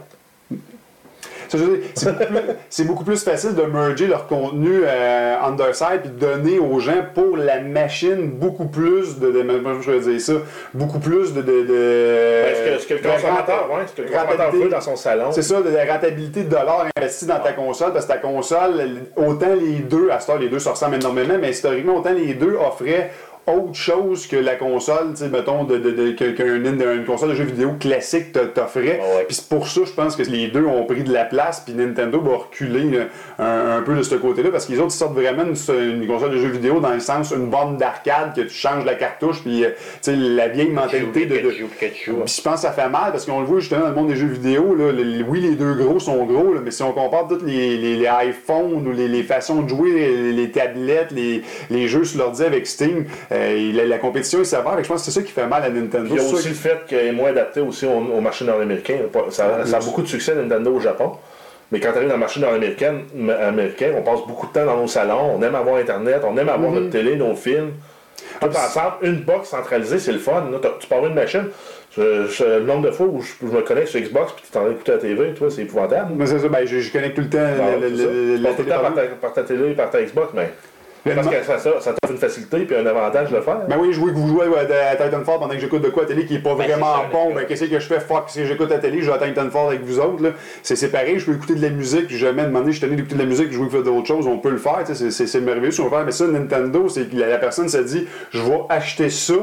Ça, 0.50 0.56
je 0.56 0.56
veux 0.56 0.58
dire, 0.58 1.37
C'est 1.50 1.58
beaucoup, 2.12 2.26
plus- 2.26 2.56
c'est 2.70 2.84
beaucoup 2.86 3.04
plus 3.04 3.24
facile 3.24 3.56
de 3.56 3.62
merger 3.64 4.08
leur 4.08 4.28
contenu 4.28 4.82
euh, 4.84 5.36
underside 5.44 6.02
de 6.18 6.26
donner 6.26 6.60
aux 6.60 6.80
gens 6.80 7.06
pour 7.14 7.38
la 7.38 7.60
machine 7.62 8.30
beaucoup 8.32 8.66
plus 8.68 9.20
de, 9.20 9.32
de 9.32 9.42
comment 9.42 9.82
je 9.82 9.92
vais 9.92 10.00
dire 10.00 10.22
ça, 10.22 10.34
beaucoup 10.74 11.00
plus 11.00 11.34
de, 11.34 11.42
de, 11.42 11.52
de- 11.64 12.44
Ben, 12.44 12.56
ce 12.56 12.76
que, 12.76 12.80
ce 12.82 12.88
que 12.88 12.94
le 12.96 13.00
de 13.00 13.08
consommateur, 13.08 13.70
ouais, 13.72 13.86
ce 13.88 13.94
que 13.94 14.02
le 14.02 14.08
consommateur 14.14 14.52
veut 14.52 14.70
dans 14.70 14.82
son 14.82 14.96
salon. 14.96 15.32
C'est 15.32 15.42
ça, 15.42 15.62
de 15.62 15.70
la 15.70 15.86
rentabilité 15.94 16.44
de 16.44 16.50
dollars 16.50 16.86
investis 16.98 17.28
dans 17.28 17.40
ta 17.40 17.54
console, 17.54 17.94
parce 17.94 18.06
que 18.06 18.12
ta 18.14 18.18
console, 18.18 18.74
autant 19.16 19.54
les 19.60 19.80
deux, 19.80 20.10
à 20.12 20.20
ce 20.20 20.28
temps, 20.28 20.38
les 20.38 20.50
deux 20.50 20.60
se 20.60 20.70
ressemblent 20.70 20.96
énormément, 20.96 21.36
mais 21.40 21.50
historiquement, 21.52 21.98
autant 21.98 22.14
les 22.14 22.34
deux 22.34 22.56
offraient 22.56 23.12
autre 23.48 23.74
chose 23.76 24.28
que 24.28 24.36
la 24.36 24.56
console, 24.56 25.12
tu 25.12 25.18
sais, 25.24 25.30
mettons, 25.30 25.64
de, 25.64 25.78
de, 25.78 25.92
de, 25.92 26.12
que- 26.12 26.32
qu'un- 26.32 26.56
une, 26.56 26.82
une 26.82 27.06
console 27.06 27.30
de 27.30 27.36
jeux 27.36 27.46
vidéo 27.46 27.72
classique 27.80 28.34
t'offrait. 28.54 29.00
Ouais. 29.00 29.24
Puis 29.28 29.36
c'est 29.38 29.50
pour 29.50 29.68
ça, 29.68 29.82
je 29.86 29.92
pense 29.92 30.16
que 30.16 30.24
les 30.24 30.48
deux 30.48 30.66
ont 30.66 30.84
pris 30.86 31.04
de 31.04 31.14
la 31.14 31.26
place, 31.26 31.62
puis 31.66 31.74
Nintendo 31.74 32.20
va 32.22 32.38
reculer 32.38 32.84
là, 32.98 33.06
un, 33.40 33.78
un 33.78 33.82
peu 33.82 33.96
de 33.96 34.04
ce 34.04 34.16
côté-là, 34.16 34.50
parce 34.52 34.66
que 34.66 34.74
les 34.74 34.80
autres 34.80 34.94
ils 34.94 34.98
sortent 34.98 35.16
vraiment 35.16 35.44
une, 35.44 35.92
une 36.02 36.08
console 36.08 36.32
de 36.32 36.38
jeux 36.38 36.50
vidéo 36.50 36.80
dans 36.80 36.94
le 36.94 37.00
sens 37.00 37.32
une 37.32 37.50
borne 37.50 37.78
d'arcade 37.78 38.34
que 38.36 38.42
tu 38.42 38.50
changes 38.54 38.84
la 38.86 38.96
cartouche, 38.96 39.42
puis 39.42 39.64
euh, 39.64 39.70
tu 39.70 40.12
sais, 40.12 40.16
la 40.16 40.48
vieille 40.50 40.72
mentalité 40.72 41.26
de- 41.26 41.36
puis 42.26 42.36
je 42.38 42.42
pense 42.42 42.56
que 42.56 42.60
ça 42.68 42.72
fait 42.72 42.90
mal 42.90 43.12
parce 43.12 43.26
qu'on 43.26 43.40
le 43.40 43.46
voit 43.46 43.60
justement 43.60 43.82
dans 43.82 43.90
le 43.90 43.96
monde 43.96 44.08
des 44.10 44.16
jeux 44.16 44.28
vidéo. 44.28 44.76
Là, 44.76 44.92
oui, 45.28 45.40
les 45.42 45.56
deux 45.56 45.74
gros 45.76 46.00
sont 46.00 46.24
gros, 46.26 46.54
là, 46.54 46.60
mais 46.64 46.72
si 46.72 46.84
on 46.84 46.92
compare 46.92 47.28
tous 47.28 47.46
les, 47.46 47.78
les, 47.78 47.96
les 47.96 48.08
iPhones 48.30 48.88
ou 48.88 48.92
les, 48.92 49.08
les 49.08 49.24
façons 49.24 49.62
de 49.62 49.70
jouer, 49.70 50.32
les, 50.34 50.52
tablettes, 50.52 51.12
les, 51.12 51.42
les 51.70 51.88
jeux 51.88 52.04
sur 52.04 52.20
l'ordi 52.20 52.44
avec 52.44 52.68
Steam, 52.68 53.06
euh, 53.32 53.37
la, 53.73 53.86
la 53.86 53.97
compétition 53.97 54.41
est 54.41 54.45
sévère. 54.45 54.76
Que 54.78 54.84
Je 54.84 54.88
pense 54.88 55.02
que 55.06 55.12
c'est 55.12 55.19
ça 55.19 55.26
qui 55.26 55.32
fait 55.32 55.47
mal 55.47 55.63
à 55.63 55.69
Nintendo. 55.69 56.08
Il 56.10 56.15
y 56.15 56.19
a 56.19 56.23
aussi 56.23 56.50
le 56.50 56.54
fait 56.56 56.86
qu'il 56.88 56.97
est 56.97 57.12
moins 57.12 57.30
adapté 57.30 57.60
aussi 57.62 57.86
au, 57.86 57.91
au 57.91 58.21
marché 58.21 58.45
nord-américain. 58.45 58.97
Ça, 59.30 59.65
ça 59.65 59.78
a 59.78 59.80
beaucoup 59.82 60.02
de 60.02 60.08
succès 60.08 60.36
Nintendo 60.36 60.73
au 60.73 60.80
Japon. 60.80 61.12
Mais 61.71 61.80
quand 61.82 61.91
tu 61.91 61.97
arrives 61.97 62.08
dans 62.10 62.15
le 62.15 62.19
marché 62.21 62.39
nord-américain, 62.39 62.95
américain, 63.41 63.91
on 63.97 64.02
passe 64.02 64.21
beaucoup 64.28 64.47
de 64.47 64.54
temps 64.54 64.65
dans 64.65 64.78
nos 64.78 64.88
salons, 64.88 65.36
on 65.38 65.41
aime 65.41 65.56
avoir 65.56 65.76
Internet, 65.78 66.21
on 66.23 66.38
aime 66.38 66.47
avoir 66.50 66.71
notre 66.71 66.89
télé, 66.89 67.15
nos 67.17 67.36
films. 67.36 67.71
Tout 68.39 68.47
ensemble, 68.47 68.93
une 69.02 69.21
box 69.21 69.50
centralisée, 69.50 70.00
c'est 70.00 70.12
le 70.12 70.19
fun. 70.19 70.45
là. 70.52 70.60
Tu 70.80 70.88
pars 70.88 71.06
une 71.06 71.13
machine. 71.13 71.45
Je- 71.97 72.28
je- 72.28 72.43
le 72.43 72.60
nombre 72.63 72.86
de 72.88 72.91
fois 72.91 73.08
où 73.08 73.21
je, 73.21 73.34
je 73.41 73.52
me 73.52 73.62
connecte 73.62 73.88
sur 73.88 74.00
Xbox 74.00 74.32
puis 74.34 74.43
tu 74.45 74.52
t'en 74.52 74.69
écouter 74.69 74.91
la 74.91 74.97
TV, 75.00 75.34
toi, 75.34 75.50
c'est 75.50 75.63
épouvantable. 75.63 76.12
Mais 76.15 76.28
c'est 76.28 76.38
ça, 76.39 76.47
ben, 76.47 76.65
je, 76.65 76.80
je 76.80 76.91
connecte 76.91 77.15
tout 77.15 77.21
le 77.21 77.30
temps 77.30 77.39
le- 77.39 78.36
la 78.38 78.50
temps 78.52 78.63
par 78.63 78.93
télé. 78.93 79.08
ta, 79.08 79.15
par 79.15 79.34
ta 79.34 79.43
télé, 79.43 79.73
par 79.73 79.89
ta 79.89 80.02
Xbox, 80.04 80.28
mais 80.36 80.52
parce 81.15 81.28
que 81.28 81.43
ça, 81.43 81.58
ça, 81.60 81.72
ça 81.82 81.93
t'offre 81.93 82.12
une 82.13 82.17
facilité 82.20 82.60
puis 82.60 82.76
un 82.76 82.86
avantage 82.86 83.30
de 83.32 83.36
le 83.36 83.41
faire. 83.41 83.60
Ben 83.67 83.78
oui, 83.80 83.93
je 83.93 84.00
vois 84.00 84.10
que 84.12 84.15
vous 84.15 84.28
jouez 84.28 84.46
à 84.58 84.96
Titanfall 84.96 85.39
pendant 85.39 85.50
que 85.54 85.60
j'écoute 85.60 85.82
de 85.82 85.89
quoi 85.89 86.04
à 86.04 86.06
la 86.06 86.13
télé 86.13 86.26
qui 86.26 86.36
est 86.36 86.39
pas 86.39 86.56
Ben, 86.56 86.65
vraiment 86.67 86.96
ça, 86.96 87.02
bon. 87.12 87.30
le- 87.30 87.36
Ben 87.36 87.46
qu'est-ce 87.46 87.65
que 87.65 87.80
je 87.80 87.86
fais? 87.88 88.00
Fuck, 88.00 88.26
si 88.28 88.46
j'écoute 88.46 88.72
à 88.72 88.76
la 88.76 88.80
télé, 88.80 89.00
je 89.00 89.06
joue 89.06 89.13
à 89.13 89.17
Titanfall 89.20 89.67
avec 89.67 89.84
vous 89.84 90.00
autres. 90.00 90.24
là. 90.24 90.30
C'est 90.63 90.91
pareil, 90.91 91.20
je 91.20 91.26
peux 91.26 91.34
écouter 91.34 91.56
de 91.56 91.62
la 91.62 91.70
musique, 91.70 92.10
jamais 92.15 92.43
demander, 92.43 92.67
je 92.72 92.78
suis 92.78 92.82
tanné 92.82 92.96
d'écouter 92.96 93.15
de 93.15 93.20
la 93.22 93.26
musique, 93.28 93.52
je 93.52 93.58
veux 93.60 93.70
faire 93.70 93.84
d'autres 93.84 94.08
choses, 94.08 94.28
on 94.28 94.38
peut 94.39 94.50
le 94.52 94.58
faire, 94.58 94.80
tu 94.86 94.88
sais, 94.88 94.96
c'est- 94.96 95.12
c'est 95.12 95.28
c'est 95.28 95.41
merveilleux 95.41 95.72
si 95.72 95.82
on 95.82 95.86
veut 95.86 95.89
faire. 95.91 96.06
Mais 96.06 96.12
ça, 96.12 96.26
Nintendo, 96.28 96.88
c'est 96.89 97.10
que 97.10 97.15
la, 97.17 97.28
la 97.28 97.38
personne 97.38 97.67
se 97.70 97.78
dit, 97.78 98.08
je 98.32 98.41
vais 98.41 98.60
acheter 98.70 99.10
ça 99.10 99.34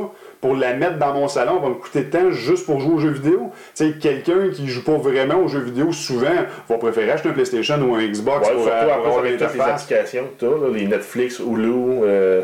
pour 0.44 0.54
la 0.54 0.74
mettre 0.74 0.98
dans 0.98 1.14
mon 1.14 1.26
salon 1.26 1.59
va 1.59 1.70
me 1.70 1.74
coûter 1.76 2.04
tant 2.04 2.30
juste 2.30 2.66
pour 2.66 2.78
jouer 2.78 2.92
aux 2.92 2.98
jeux 2.98 3.12
vidéo. 3.12 3.50
Tu 3.74 3.87
sais, 3.87 3.92
quelqu'un 3.98 4.50
qui 4.52 4.68
joue 4.68 4.85
pas 4.85 4.98
vraiment 4.98 5.37
aux 5.37 5.48
jeux 5.48 5.62
vidéo 5.62 5.90
souvent 5.90 6.26
va 6.68 6.76
préférer 6.76 7.12
acheter 7.12 7.30
un 7.30 7.33
PlayStation 7.33 7.76
ou 7.80 7.94
un 7.94 8.07
Xbox 8.07 8.46
Ouais, 8.46 8.52
pour, 8.52 8.64
surtout 8.64 8.76
euh, 8.76 8.85
pour 8.85 8.92
après, 8.92 9.07
avoir 9.07 9.18
avec 9.20 9.38
toutes 9.38 9.54
les 9.54 9.61
applications 9.62 10.24
que 10.38 10.44
tu 10.44 10.64
as, 10.66 10.78
les 10.78 10.87
Netflix, 10.87 11.38
Hulu, 11.38 11.72
euh, 12.02 12.42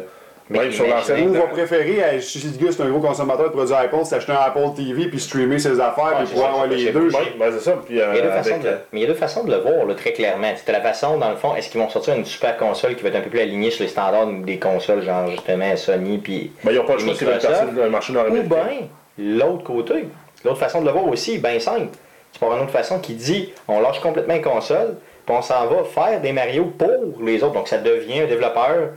même 0.50 0.66
Mais 0.66 0.72
sur 0.72 0.86
l'ancienne. 0.86 1.30
Ou 1.30 1.34
va 1.34 1.46
préférer, 1.46 2.02
euh, 2.02 2.20
si 2.20 2.38
le 2.40 2.64
gars 2.64 2.72
c'est 2.72 2.82
un 2.82 2.90
gros 2.90 2.98
consommateur 3.00 3.46
de 3.46 3.52
produits 3.52 3.74
Apple, 3.74 4.04
s'acheter 4.04 4.32
un 4.32 4.36
Apple 4.36 4.74
TV 4.76 5.06
puis 5.06 5.20
streamer 5.20 5.58
ses 5.58 5.78
affaires 5.80 6.04
Ouais, 6.04 6.24
puis 6.24 6.32
pouvoir 6.32 6.48
ça, 6.48 6.52
avoir 6.54 6.66
les 6.66 6.90
deux. 6.90 7.08
Ouais, 7.10 7.34
ben 7.38 7.52
c'est 7.52 7.60
ça. 7.60 7.78
Puis, 7.86 8.00
euh, 8.00 8.06
Il 8.12 8.16
y 8.16 8.18
a 8.18 8.22
deux 8.22 8.28
avec, 8.30 8.44
façons 8.44 8.58
de, 8.58 8.66
euh, 8.66 8.76
mais 8.92 8.98
il 8.98 9.02
y 9.02 9.04
a 9.04 9.08
deux 9.08 9.14
façons 9.14 9.44
de 9.44 9.50
le 9.52 9.58
voir, 9.58 9.86
là, 9.86 9.94
très 9.94 10.12
clairement. 10.12 10.52
C'était 10.56 10.72
la 10.72 10.80
façon, 10.80 11.18
dans 11.18 11.30
le 11.30 11.36
fond, 11.36 11.54
est-ce 11.54 11.70
qu'ils 11.70 11.80
vont 11.80 11.88
sortir 11.88 12.14
une 12.16 12.24
super 12.24 12.56
console 12.56 12.96
qui 12.96 13.02
va 13.04 13.10
être 13.10 13.16
un 13.16 13.20
peu 13.20 13.30
plus 13.30 13.40
alignée 13.40 13.70
sur 13.70 13.84
les 13.84 13.88
standards 13.88 14.26
des 14.26 14.58
consoles, 14.58 15.02
genre 15.02 15.30
justement 15.30 15.76
Sony 15.76 16.18
puis 16.18 16.52
ben, 16.64 16.72
ils 16.72 16.78
n'ont 16.78 16.84
pas 16.84 16.94
le 16.94 16.98
choix, 16.98 17.14
c'est 17.16 17.24
le 17.24 17.90
marché 17.90 18.12
Ou 18.12 18.16
nord-américain. 18.16 18.48
bien 18.48 18.88
l'autre 19.18 19.64
côté. 19.64 20.08
L'autre 20.44 20.58
façon 20.58 20.80
de 20.80 20.86
le 20.86 20.92
voir 20.92 21.06
aussi, 21.06 21.38
bien 21.38 21.60
simple. 21.60 21.88
Tu 22.32 22.38
peux 22.38 22.46
avoir 22.46 22.58
une 22.58 22.64
autre 22.64 22.72
façon 22.72 22.98
qui 22.98 23.14
dit 23.14 23.52
on 23.68 23.80
lâche 23.80 24.00
complètement 24.00 24.34
les 24.34 24.40
consoles, 24.40 24.96
puis 25.26 25.36
on 25.36 25.42
s'en 25.42 25.66
va 25.66 25.84
faire 25.84 26.20
des 26.20 26.32
Mario 26.32 26.64
pour 26.64 27.22
les 27.22 27.42
autres. 27.42 27.54
Donc 27.54 27.68
ça 27.68 27.78
devient 27.78 28.20
un 28.20 28.26
développeur 28.26 28.90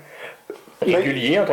régulier, 0.84 1.40
entre. 1.40 1.52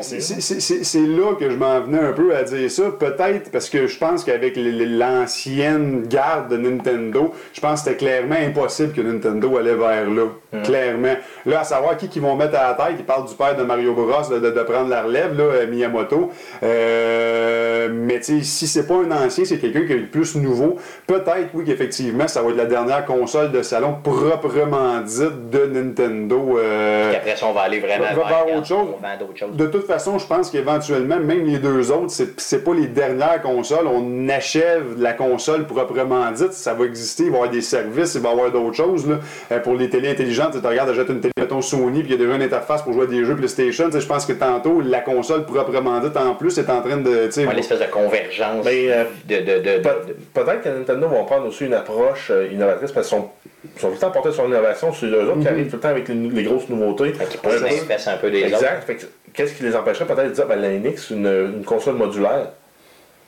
C'est- 0.00 0.98
là 1.06 1.34
que 1.38 1.50
je 1.50 1.56
m'en 1.56 1.80
venais 1.80 1.98
un 2.00 2.12
peu 2.12 2.34
à 2.34 2.42
dire 2.42 2.70
ça. 2.70 2.82
Peut-être 2.98 3.50
parce 3.50 3.68
que 3.68 3.86
je 3.86 3.98
pense 3.98 4.24
qu'avec 4.24 4.54
l'ancienne 4.56 6.06
garde 6.08 6.48
de 6.50 6.56
Nintendo, 6.56 7.32
je 7.52 7.60
pense 7.60 7.82
que 7.82 7.90
c'était 7.90 7.96
clairement 7.96 8.36
impossible 8.36 8.92
que 8.92 9.00
Nintendo 9.00 9.56
allait 9.58 9.74
vers 9.74 10.08
là. 10.08 10.24
Clairement. 10.64 11.14
Là, 11.46 11.60
à 11.60 11.64
savoir 11.64 11.96
qui 11.96 12.08
qu'ils 12.08 12.22
vont 12.22 12.34
mettre 12.36 12.56
à 12.58 12.68
la 12.68 12.74
tête, 12.74 12.96
ils 12.98 13.04
parlent 13.04 13.26
du 13.28 13.34
père 13.34 13.56
de 13.56 13.62
Mario 13.62 13.94
Bros, 13.94 14.28
de, 14.30 14.38
de- 14.40 14.50
de 14.50 14.62
prendre 14.62 14.88
la 14.88 15.02
relève, 15.02 15.36
là, 15.36 15.44
euh, 15.44 15.66
Miyamoto. 15.66 16.30
Euh, 16.62 17.88
mais 17.92 18.20
si 18.22 18.42
c'est 18.66 18.86
pas 18.86 18.94
un 18.94 19.10
ancien, 19.10 19.44
c'est 19.44 19.58
quelqu'un 19.58 19.86
qui 19.86 19.92
est 19.92 19.96
plus 20.10 20.34
nouveau, 20.36 20.76
peut-être, 21.06 21.48
oui, 21.54 21.64
qu'effectivement, 21.64 22.26
ça 22.28 22.42
va 22.42 22.50
être 22.50 22.56
la 22.56 22.64
dernière 22.66 23.04
console 23.06 23.50
de 23.52 23.62
salon 23.62 23.96
proprement 24.02 25.00
dite 25.00 25.50
de 25.50 25.66
Nintendo. 25.66 26.58
euh, 26.58 27.08
Puis 27.10 27.16
après 27.16 27.36
ça, 27.36 27.46
on 27.46 27.52
va 27.52 27.62
aller 27.62 27.80
vraiment 27.80 28.04
va 28.14 28.22
vers 28.30 28.44
vers 28.46 28.56
autre 28.56 28.66
chose. 28.66 28.88
on 28.96 29.02
vend 29.02 29.16
d'autres 29.18 29.36
choses. 29.38 29.56
de 29.56 29.66
toute 29.66 29.86
façon, 29.86 30.18
je 30.18 30.26
pense 30.26 30.50
qu'éventuellement, 30.50 31.18
même 31.20 31.44
les 31.44 31.58
deux 31.58 31.90
autres, 31.92 32.10
c'est, 32.36 32.64
pas 32.64 32.74
les 32.74 32.86
dernières 32.86 33.42
consoles. 33.42 33.86
On 33.86 34.28
achève 34.28 35.00
la 35.00 35.12
console 35.12 35.66
proprement 35.66 36.30
dite. 36.32 36.52
Ça 36.52 36.74
va 36.74 36.84
exister, 36.84 37.24
il 37.24 37.30
va 37.30 37.36
y 37.36 37.38
avoir 37.40 37.50
des 37.52 37.60
services, 37.62 38.14
il 38.14 38.20
va 38.22 38.28
y 38.30 38.32
avoir 38.32 38.50
d'autres 38.50 38.76
choses. 38.76 39.06
Là. 39.08 39.16
Euh, 39.52 39.60
pour 39.60 39.74
les 39.74 39.88
télés 39.90 40.10
intelligentes, 40.10 40.52
tu 40.60 40.66
regardes, 40.66 40.90
achètes 40.90 41.08
une 41.08 41.20
télé, 41.20 41.32
mettons 41.38 41.60
Sony, 41.60 42.00
puis 42.02 42.12
il 42.12 42.18
y 42.18 42.22
a 42.22 42.24
déjà 42.24 42.36
une 42.36 42.42
interface 42.42 42.82
pour 42.82 42.92
jouer 42.92 43.04
à 43.04 43.06
des 43.06 43.24
jeux 43.24 43.36
PlayStation. 43.36 43.90
Je 43.90 44.06
pense 44.06 44.26
que 44.26 44.32
tantôt, 44.32 44.80
la 44.80 45.00
console 45.00 45.44
proprement 45.44 45.98
dite 46.00 46.16
en 46.16 46.34
plus 46.34 46.56
est 46.58 46.70
en 46.70 46.80
train 46.80 46.96
de. 46.98 47.26
tu 47.26 47.32
sais, 47.32 47.46
Ouais, 47.46 47.54
l'espèce 47.54 47.80
de 47.80 47.84
convergence 47.86 48.64
Mais, 48.64 48.90
euh, 48.92 49.04
de, 49.28 49.36
de, 49.36 49.58
de, 49.58 49.78
de- 49.78 49.82
Pe- 49.82 50.14
Peut-être 50.34 50.62
que 50.62 50.68
Nintendo 50.68 51.08
vont 51.08 51.24
prendre 51.24 51.46
aussi 51.46 51.64
une 51.66 51.74
approche 51.74 52.30
euh, 52.30 52.48
innovatrice 52.52 52.92
parce 52.92 53.08
qu'ils 53.08 53.18
sont, 53.18 53.28
sont 53.76 53.88
tout 53.88 53.94
le 53.94 53.98
temps 54.00 54.10
portés 54.10 54.32
sur 54.32 54.44
l'innovation. 54.44 54.92
C'est 54.92 55.06
eux 55.06 55.28
autres 55.30 55.40
qui 55.40 55.48
arrivent 55.48 55.68
tout 55.68 55.76
le 55.76 55.82
temps 55.82 55.88
avec 55.88 56.08
les, 56.08 56.14
les 56.14 56.42
grosses 56.44 56.68
nouveautés. 56.68 57.12
qui 57.12 57.38
fesses 57.86 58.08
un 58.08 58.16
peu 58.16 58.30
des 58.30 58.44
autres? 58.44 58.54
Exact. 58.56 59.06
Qu'est-ce 59.34 59.54
qui 59.54 59.62
les 59.62 59.76
empêcherait 59.76 60.06
peut-être 60.06 60.28
de 60.28 60.32
dire 60.34 60.46
ben, 60.46 60.60
la 60.60 60.70
NX, 60.70 61.10
une, 61.10 61.26
une 61.58 61.64
console 61.64 61.94
modulaire 61.94 62.48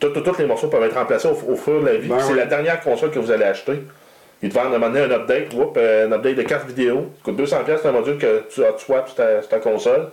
Tous 0.00 0.38
les 0.38 0.46
morceaux 0.46 0.68
peuvent 0.68 0.82
être 0.84 0.96
remplacés 0.96 1.28
au, 1.28 1.52
au 1.52 1.56
fur 1.56 1.74
et 1.74 1.90
à 1.90 1.92
la 1.92 1.98
vie. 1.98 2.08
Ben 2.08 2.16
puis 2.16 2.24
c'est 2.26 2.32
oui. 2.32 2.38
la 2.38 2.46
dernière 2.46 2.80
console 2.80 3.10
que 3.10 3.18
vous 3.18 3.30
allez 3.30 3.44
acheter. 3.44 3.82
Ils 4.42 4.48
te 4.48 4.54
vendent 4.54 4.74
à 4.74 4.84
un 4.84 5.10
update, 5.12 5.54
whoop, 5.54 5.76
euh, 5.76 6.08
un 6.08 6.12
update 6.12 6.34
de 6.34 6.42
carte 6.42 6.66
vidéo. 6.66 7.06
Ça 7.24 7.30
coûte 7.30 7.40
200$, 7.40 7.78
c'est 7.80 7.88
un 7.88 7.92
module 7.92 8.18
que 8.18 8.42
tu 8.50 8.64
as 8.64 8.76
swap 8.78 9.06
sur 9.06 9.16
ta, 9.16 9.40
sur 9.40 9.48
ta 9.50 9.58
console. 9.58 10.08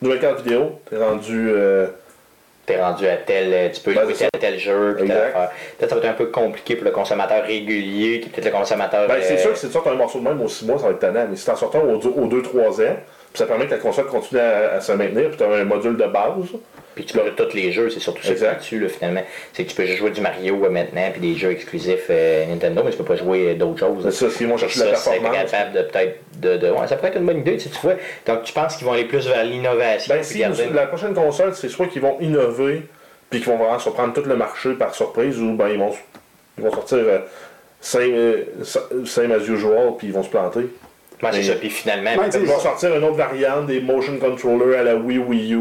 Nouvelle 0.00 0.18
carte 0.18 0.40
vidéo, 0.42 0.80
t'es 0.90 0.96
rendu. 0.96 1.48
euh, 1.50 1.86
T'es 2.64 2.80
rendu 2.80 3.08
à 3.08 3.16
tel, 3.16 3.52
euh, 3.52 3.68
tu 3.72 3.80
peux 3.80 3.92
Ben, 3.92 4.04
jouer 4.04 4.14
tel, 4.14 4.28
tel 4.38 4.58
jeu, 4.58 4.94
puis. 4.96 5.08
Peut-être 5.08 5.88
ça 5.88 5.96
va 5.96 6.00
être 6.00 6.10
un 6.10 6.12
peu 6.12 6.26
compliqué 6.26 6.76
pour 6.76 6.84
le 6.84 6.92
consommateur 6.92 7.42
régulier, 7.44 8.20
qui 8.20 8.28
peut-être 8.28 8.44
le 8.44 8.50
consommateur. 8.52 9.08
Ben, 9.08 9.18
c'est 9.20 9.34
euh, 9.34 9.38
sûr 9.38 9.52
que 9.52 9.58
si 9.58 9.66
tu 9.66 9.72
sortes 9.72 9.88
un 9.88 9.94
morceau 9.94 10.20
de 10.20 10.24
même 10.24 10.40
aux 10.40 10.48
6 10.48 10.66
mois, 10.66 10.78
ça 10.78 10.84
va 10.86 10.92
être 10.92 11.00
tannant. 11.00 11.26
Mais 11.28 11.36
si 11.36 11.44
tu 11.44 11.50
en 11.50 11.56
sortes 11.56 11.74
un 11.74 11.80
aux 11.80 11.98
2-3 11.98 12.86
ans, 12.86 12.96
ça 13.34 13.46
permet 13.46 13.66
que 13.66 13.72
la 13.72 13.78
console 13.78 14.06
continue 14.06 14.40
à, 14.40 14.74
à 14.74 14.80
se 14.80 14.92
maintenir, 14.92 15.28
puis 15.28 15.38
tu 15.38 15.44
as 15.44 15.48
un 15.48 15.64
module 15.64 15.96
de 15.96 16.06
base. 16.06 16.48
Puis 16.94 17.06
tu 17.06 17.14
peux 17.16 17.22
tous 17.30 17.54
les 17.56 17.72
jeux, 17.72 17.88
c'est 17.88 18.00
surtout 18.00 18.20
ça 18.20 18.26
qui 18.28 18.32
Exact. 18.32 18.52
est 18.52 18.56
dessus, 18.58 18.78
là, 18.80 18.88
finalement. 18.90 19.22
C'est 19.54 19.64
que 19.64 19.70
tu 19.70 19.74
peux 19.76 19.86
juste 19.86 19.98
jouer 19.98 20.10
du 20.10 20.20
Mario 20.20 20.62
euh, 20.62 20.68
maintenant, 20.68 21.10
puis 21.10 21.22
des 21.22 21.38
jeux 21.38 21.50
exclusifs 21.50 22.04
euh, 22.10 22.44
Nintendo, 22.44 22.82
mais 22.84 22.90
tu 22.90 22.98
peux 22.98 23.04
pas 23.04 23.16
jouer 23.16 23.52
euh, 23.52 23.54
d'autres 23.54 23.78
choses. 23.78 24.04
C'est 24.04 24.10
ça, 24.10 24.30
s'ils 24.30 24.46
vont 24.46 24.58
chercher 24.58 24.80
la 24.80 24.94
Ça, 24.96 24.96
c'est 24.96 25.18
performance. 25.18 25.50
capable 25.50 25.72
de 25.72 25.82
peut-être. 25.82 26.18
De, 26.36 26.56
de- 26.58 26.70
ouais, 26.70 26.86
ça 26.86 26.96
pourrait 26.96 27.08
être 27.08 27.16
une 27.18 27.24
bonne 27.24 27.38
idée, 27.38 27.56
tu 27.56 27.60
sais, 27.60 27.70
tu 27.70 27.78
vois. 27.80 27.94
Donc 28.26 28.42
tu 28.42 28.52
penses 28.52 28.76
qu'ils 28.76 28.86
vont 28.86 28.92
aller 28.92 29.06
plus 29.06 29.26
vers 29.26 29.42
l'innovation. 29.44 30.14
Ben, 30.14 30.22
si 30.22 30.38
garder- 30.40 30.68
la 30.74 30.86
prochaine 30.86 31.14
console, 31.14 31.54
c'est 31.54 31.70
soit 31.70 31.86
qu'ils 31.86 32.02
vont 32.02 32.18
innover, 32.20 32.82
puis 33.30 33.40
qu'ils 33.40 33.48
vont 33.48 33.56
vraiment 33.56 33.78
surprendre 33.78 34.12
tout 34.12 34.28
le 34.28 34.36
marché 34.36 34.74
par 34.74 34.94
surprise, 34.94 35.40
ou 35.40 35.54
ben 35.54 35.68
ils 35.70 35.78
vont, 35.78 35.92
ils 36.58 36.64
vont 36.64 36.72
sortir 36.72 36.98
euh, 36.98 37.18
same, 37.80 38.10
euh, 38.12 38.44
same 39.06 39.32
as 39.32 39.48
usual, 39.48 39.92
puis 39.96 40.08
ils 40.08 40.12
vont 40.12 40.22
se 40.22 40.28
planter. 40.28 40.66
Ouais, 41.22 41.28
c'est 41.32 41.42
ça. 41.42 41.54
Puis 41.54 41.70
finalement, 41.70 42.10
peut-être- 42.16 42.38
Ils 42.40 42.46
vont 42.46 42.58
sortir 42.58 42.96
une 42.96 43.04
autre 43.04 43.16
variante 43.16 43.66
des 43.66 43.80
motion 43.80 44.18
controllers 44.18 44.80
à 44.80 44.82
la 44.82 44.96
Wii 44.96 45.18
Wii 45.18 45.54
U, 45.54 45.58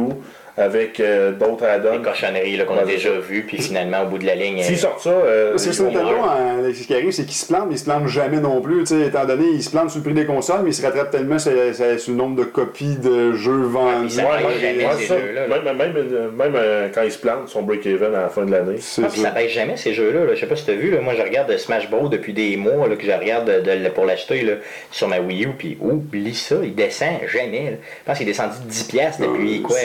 avec 0.58 1.00
euh, 1.00 1.32
d'autres 1.32 1.62
des 1.62 1.66
add-ons. 1.68 2.02
cochonneries 2.02 2.58
là, 2.58 2.66
qu'on 2.66 2.78
a 2.78 2.84
déjà 2.84 3.10
vues, 3.12 3.44
puis 3.48 3.62
finalement, 3.62 4.04
au 4.04 4.08
bout 4.08 4.18
de 4.18 4.26
la 4.26 4.36
ligne. 4.36 4.62
S'ils 4.62 4.76
euh, 4.76 4.78
sortent 4.78 5.02
ça, 5.02 5.10
euh, 5.10 5.52
Parce 5.52 5.66
que 5.66 5.72
sur 5.74 5.86
Nintendo, 5.86 6.16
hein, 6.24 6.58
ce 6.74 6.86
qui 6.86 6.94
arrive, 6.94 7.12
c'est 7.12 7.24
qu'ils 7.26 7.36
se 7.36 7.46
plantent, 7.48 7.68
mais 7.70 7.76
ils 7.76 7.80
se 7.80 7.86
plantent 7.86 8.08
jamais 8.08 8.40
non 8.40 8.62
plus. 8.62 8.80
tu 8.84 8.88
sais, 9.00 9.08
Étant 9.08 9.26
donné, 9.26 9.46
ils 9.54 9.64
se 9.64 9.70
plantent 9.70 9.90
sur 9.90 10.00
le 10.00 10.04
prix 10.06 10.14
des 10.14 10.26
consoles, 10.26 10.62
mais 10.64 10.72
ils 10.72 10.74
se 10.74 10.82
rattrapent 10.86 11.12
tellement 11.12 11.40
sur, 11.40 11.52
sur- 11.74 12.00
sur 12.00 12.12
le 12.12 12.18
nombre 12.18 12.36
de 12.38 12.44
copies 12.44 12.96
de 12.98 13.34
jeux 13.34 13.64
vendus. 13.64 14.10
ça 14.10 14.24
Ouais, 14.24 14.30
arrive 14.30 14.48
ouais, 14.48 14.54
jamais, 14.62 14.86
ouais, 14.86 14.92
ces 15.00 15.06
ça. 15.06 15.18
jeux-là, 15.20 15.48
là. 15.48 15.62
Même, 15.64 15.78
même, 15.78 15.94
euh, 15.96 16.32
même, 16.32 16.54
euh, 16.56 16.88
quand 16.94 17.02
ils 17.04 17.12
se 17.12 17.18
plantent, 17.20 17.44
ils 17.48 17.52
sont 17.52 17.62
break-even 17.64 18.14
à 18.16 18.22
la 18.22 18.30
fin 18.30 18.46
de 18.46 18.52
l'année. 18.52 18.76
Ah, 19.04 19.08
puis 19.12 19.22
ça 19.22 19.32
baisse 19.32 19.52
jamais 19.52 19.78
ces 19.78 19.94
jeux-là. 19.94 20.26
là. 20.26 20.36
Je 20.36 20.40
sais 20.40 20.46
pas 20.48 20.56
si 20.56 20.66
tu 20.66 20.72
as 20.72 20.76
vu, 20.76 20.92
là. 20.92 21.02
moi 21.02 21.14
je 21.18 21.22
regarde 21.22 21.56
Smash 21.58 21.90
Bros 21.90 22.08
depuis 22.10 22.34
des 22.34 22.58
mois 22.58 22.88
là, 22.88 22.96
que 22.96 23.06
je 23.06 23.12
regarde 23.12 23.46
de- 23.50 23.84
de- 23.84 23.90
pour 23.90 24.06
l'acheter 24.06 24.42
là, 24.44 24.54
sur 24.92 25.08
ma 25.08 25.20
Wii 25.20 25.46
U, 25.46 25.50
puis 25.58 25.78
oublie 25.82 26.34
ça, 26.36 26.56
il 26.64 26.76
descend 26.76 27.10
jamais. 27.28 27.72
là. 27.72 27.78
Je 28.02 28.06
pense 28.06 28.18
qu'il 28.18 28.28
est 28.28 28.32
descendu 28.32 28.56
de 28.66 28.70
10$ 28.72 28.88
piastres 28.90 29.22
depuis 29.22 29.62
quoi 29.62 29.78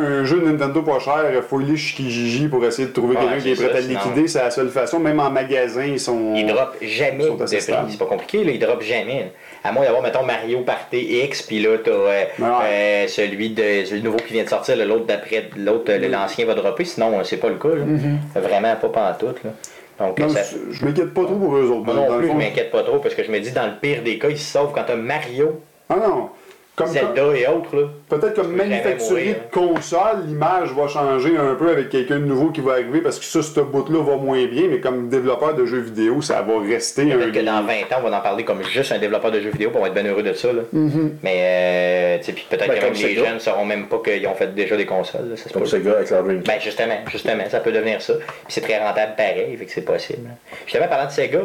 Un 0.00 0.24
jeu 0.24 0.40
de 0.40 0.46
Nintendo 0.50 0.82
pas 0.82 0.98
cher, 0.98 1.24
il 1.34 1.42
faut 1.42 1.58
aller 1.58 1.76
chez 1.76 1.96
Kijiji 1.96 2.48
pour 2.48 2.64
essayer 2.64 2.88
de 2.88 2.92
trouver 2.92 3.16
Ouais, 3.16 3.22
quelqu'un 3.22 3.40
qui 3.40 3.50
est 3.50 3.54
prêt 3.54 3.64
ça, 3.66 3.70
à 3.72 3.80
le 3.80 3.82
sinon- 3.86 4.00
liquider. 4.04 4.28
C'est 4.28 4.38
la 4.38 4.50
seule 4.50 4.68
façon. 4.68 4.98
Même 5.00 5.20
en 5.20 5.30
magasin, 5.30 5.84
ils 5.84 6.00
sont. 6.00 6.34
Il 6.34 6.46
drop 6.46 6.74
jamais 6.80 7.24
de 7.24 7.30
prix. 7.30 7.46
C'est 7.48 7.98
pas 7.98 8.06
compliqué, 8.06 8.44
là, 8.44 8.52
il 8.52 8.58
drop 8.58 8.80
jamais. 8.82 9.18
là. 9.20 9.26
À 9.64 9.72
moins 9.72 9.84
d'avoir, 9.84 10.02
mettons, 10.02 10.22
Mario 10.24 10.60
Party 10.60 11.20
X, 11.24 11.42
puis 11.42 11.60
là, 11.60 11.76
t'as 11.82 11.90
euh, 11.90 12.24
euh, 12.40 13.06
celui 13.08 13.50
de 13.50 13.84
celui 13.84 14.02
nouveau 14.02 14.18
qui 14.18 14.32
vient 14.32 14.44
de 14.44 14.48
sortir, 14.48 14.76
l'autre 14.86 15.06
d'après, 15.06 15.50
l'autre, 15.56 15.90
Mm. 15.92 16.04
euh, 16.04 16.08
l'ancien 16.08 16.46
va 16.46 16.54
dropper, 16.54 16.84
sinon 16.84 17.18
euh, 17.18 17.24
c'est 17.24 17.36
pas 17.38 17.48
le 17.48 17.56
cas. 17.56 17.68
là. 17.68 17.84
Vraiment 18.40 18.76
pas 18.76 18.88
pantoute. 18.88 19.42
Là. 19.44 19.50
Donc, 19.98 20.16
Mm-hmm. 20.18 20.22
Non, 20.22 20.28
ça, 20.28 20.40
je 20.70 20.84
m'inquiète 20.84 21.12
pas 21.12 21.24
trop 21.24 21.34
pour 21.34 21.56
eux 21.56 21.64
autres. 21.70 21.84
moi 21.84 21.94
non 21.94 22.18
plus, 22.18 22.28
je 22.28 22.32
m'inquiète 22.32 22.70
pas 22.70 22.84
trop, 22.84 22.98
parce 22.98 23.16
que 23.16 23.24
je 23.24 23.32
me 23.32 23.40
dis, 23.40 23.50
dans 23.50 23.66
le 23.66 23.72
pire 23.80 24.02
des 24.04 24.16
cas, 24.18 24.28
ils 24.28 24.38
se 24.38 24.52
sauvent 24.52 24.70
quand 24.72 24.84
t'as 24.86 24.94
Mario, 24.94 25.60
Ah 25.90 25.96
non. 25.96 26.28
Comme, 26.78 26.86
comme- 26.86 27.14
Zelda 27.16 27.36
et 27.36 27.46
autres. 27.46 27.76
Là. 27.76 27.82
Peut-être 28.08 28.34
comme 28.34 28.52
manufacturier 28.56 29.34
de 29.34 29.54
console, 29.54 30.24
l'image 30.26 30.70
va 30.72 30.88
changer 30.88 31.36
un 31.36 31.54
peu 31.54 31.68
avec 31.70 31.90
quelqu'un 31.90 32.16
de 32.20 32.24
nouveau 32.24 32.50
qui 32.50 32.60
va 32.60 32.72
arriver 32.72 33.00
parce 33.00 33.18
que 33.18 33.24
ça, 33.24 33.42
ce 33.42 33.60
bout-là 33.60 34.02
va 34.02 34.16
moins 34.16 34.46
bien, 34.46 34.68
mais 34.70 34.80
comme 34.80 35.08
développeur 35.08 35.54
de 35.54 35.66
jeux 35.66 35.80
vidéo, 35.80 36.22
ça 36.22 36.40
va 36.42 36.54
rester 36.60 37.02
un. 37.12 37.18
Peut-être 37.18 37.32
que 37.32 37.40
dans 37.44 37.62
20 37.62 37.72
ans, 37.72 38.00
on 38.04 38.08
va 38.08 38.18
en 38.18 38.20
parler 38.20 38.44
comme 38.44 38.62
juste 38.62 38.92
un 38.92 38.98
développeur 38.98 39.30
de 39.30 39.40
jeux 39.40 39.50
vidéo, 39.50 39.70
on 39.74 39.80
va 39.80 39.88
être 39.88 39.94
bien 39.94 40.06
heureux 40.06 40.22
de 40.22 40.32
ça. 40.32 40.52
Là. 40.52 40.62
Mm-hmm. 40.74 41.10
Mais 41.22 41.36
euh, 41.40 42.18
tu 42.18 42.24
sais, 42.24 42.32
puis 42.32 42.46
peut-être 42.48 42.68
Ben, 42.68 42.74
que 42.76 42.80
comme 42.80 42.92
même 42.92 43.02
les 43.02 43.14
Sega. 43.14 43.24
jeunes 43.24 43.34
ne 43.34 43.38
sauront 43.40 43.64
même 43.64 43.86
pas 43.88 43.98
qu'ils 44.04 44.26
ont 44.26 44.34
fait 44.34 44.54
déjà 44.54 44.76
des 44.76 44.86
consoles. 44.86 45.28
là. 45.30 45.36
Ça 45.36 45.48
se 45.48 45.52
Comme. 45.52 45.66
Sega 45.66 45.92
avec 45.92 46.08
Dreamcast. 46.08 46.46
Ben 46.46 46.60
justement, 46.60 46.94
justement, 47.10 47.42
ça 47.50 47.60
peut 47.60 47.72
devenir 47.72 48.00
ça. 48.00 48.14
Puis 48.14 48.26
c'est 48.48 48.60
très 48.60 48.78
rentable 48.78 49.12
pareil, 49.16 49.56
fait 49.58 49.64
que 49.66 49.72
c'est 49.72 49.80
possible. 49.82 50.28
Justement, 50.64 50.88
parlant 50.88 51.06
de 51.06 51.12
Sega. 51.12 51.40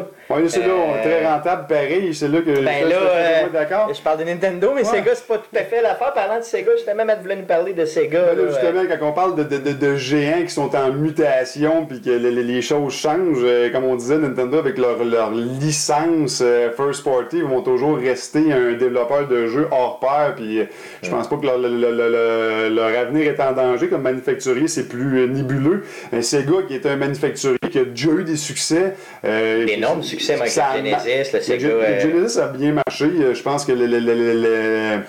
C'est 0.48 0.60
là, 0.60 0.66
euh, 0.68 1.02
très 1.02 1.26
rentable, 1.26 1.66
pareil, 1.68 2.14
c'est 2.14 2.28
là 2.28 2.38
que. 2.40 2.50
Ben 2.50 2.64
là, 2.64 2.70
je 2.82 2.86
suis 2.88 3.46
euh, 3.46 3.48
d'accord. 3.52 3.92
je 3.94 4.00
parle 4.00 4.18
de 4.18 4.24
Nintendo, 4.24 4.72
mais 4.74 4.82
Ouais. 4.84 4.98
Sega, 4.98 5.14
c'est 5.14 5.23
pas 5.26 5.38
tout 5.38 5.56
à 5.56 5.62
fait 5.64 5.82
l'affaire. 5.82 6.12
Parlant 6.12 6.38
de 6.38 6.44
Sega, 6.44 6.72
justement, 6.76 7.04
Matt 7.04 7.22
voulait 7.22 7.36
nous 7.36 7.44
parler 7.46 7.72
de 7.72 7.84
Sega. 7.84 8.34
Ben 8.34 8.36
là, 8.44 8.48
justement, 8.50 8.82
quand 8.88 9.06
on 9.08 9.12
parle 9.12 9.36
de, 9.36 9.42
de, 9.44 9.58
de, 9.58 9.72
de 9.72 9.96
géants 9.96 10.42
qui 10.42 10.50
sont 10.50 10.74
en 10.74 10.92
mutation 10.92 11.86
puis 11.86 12.00
que 12.00 12.10
les, 12.10 12.62
choses 12.62 12.92
changent, 12.92 13.38
euh, 13.42 13.70
comme 13.70 13.84
on 13.84 13.96
disait, 13.96 14.18
Nintendo 14.18 14.58
avec 14.58 14.78
leur, 14.78 15.02
leur 15.04 15.30
licence 15.32 16.40
euh, 16.42 16.70
first 16.76 17.04
party 17.04 17.40
vont 17.42 17.62
toujours 17.62 17.96
rester 17.98 18.52
un 18.52 18.72
développeur 18.74 19.26
de 19.28 19.46
jeux 19.46 19.68
hors 19.70 19.98
pair. 20.00 20.34
Puis 20.36 20.60
euh, 20.60 20.64
je 21.02 21.10
pense 21.10 21.28
pas 21.28 21.36
que 21.36 21.46
leur, 21.46 21.58
le- 21.58 21.68
le- 21.68 21.90
le- 21.90 22.68
le- 22.68 22.74
leur 22.74 22.96
avenir 22.98 23.26
est 23.32 23.40
en 23.40 23.52
danger 23.52 23.88
comme 23.88 24.02
manufacturier, 24.02 24.68
c'est 24.68 24.88
plus 24.88 25.28
nébuleux. 25.28 25.84
Un 26.12 26.22
Sega 26.22 26.62
qui 26.68 26.74
est 26.74 26.86
un 26.86 26.96
manufacturier 26.96 27.58
qui 27.70 27.78
a 27.78 27.84
déjà 27.84 28.10
eu 28.10 28.24
des 28.24 28.36
succès. 28.36 28.94
euh, 29.24 29.64
D'énormes 29.64 30.00
puis 30.00 30.08
succès, 30.08 30.36
ça 30.46 30.68
ma- 30.74 30.76
Genesis, 30.78 31.32
le 31.32 31.40
Sega, 31.40 31.68
Le, 31.68 31.74
euh, 31.82 32.00
Genesis 32.00 32.38
a 32.38 32.46
bien 32.48 32.72
marché. 32.72 33.04
Euh, 33.20 33.34
Je 33.34 33.42
pense 33.42 33.64
que 33.64 33.72
le- 33.72 33.86
le- 33.86 33.98
le- 34.00 34.14
le- 34.14 34.42
le- 34.42 35.00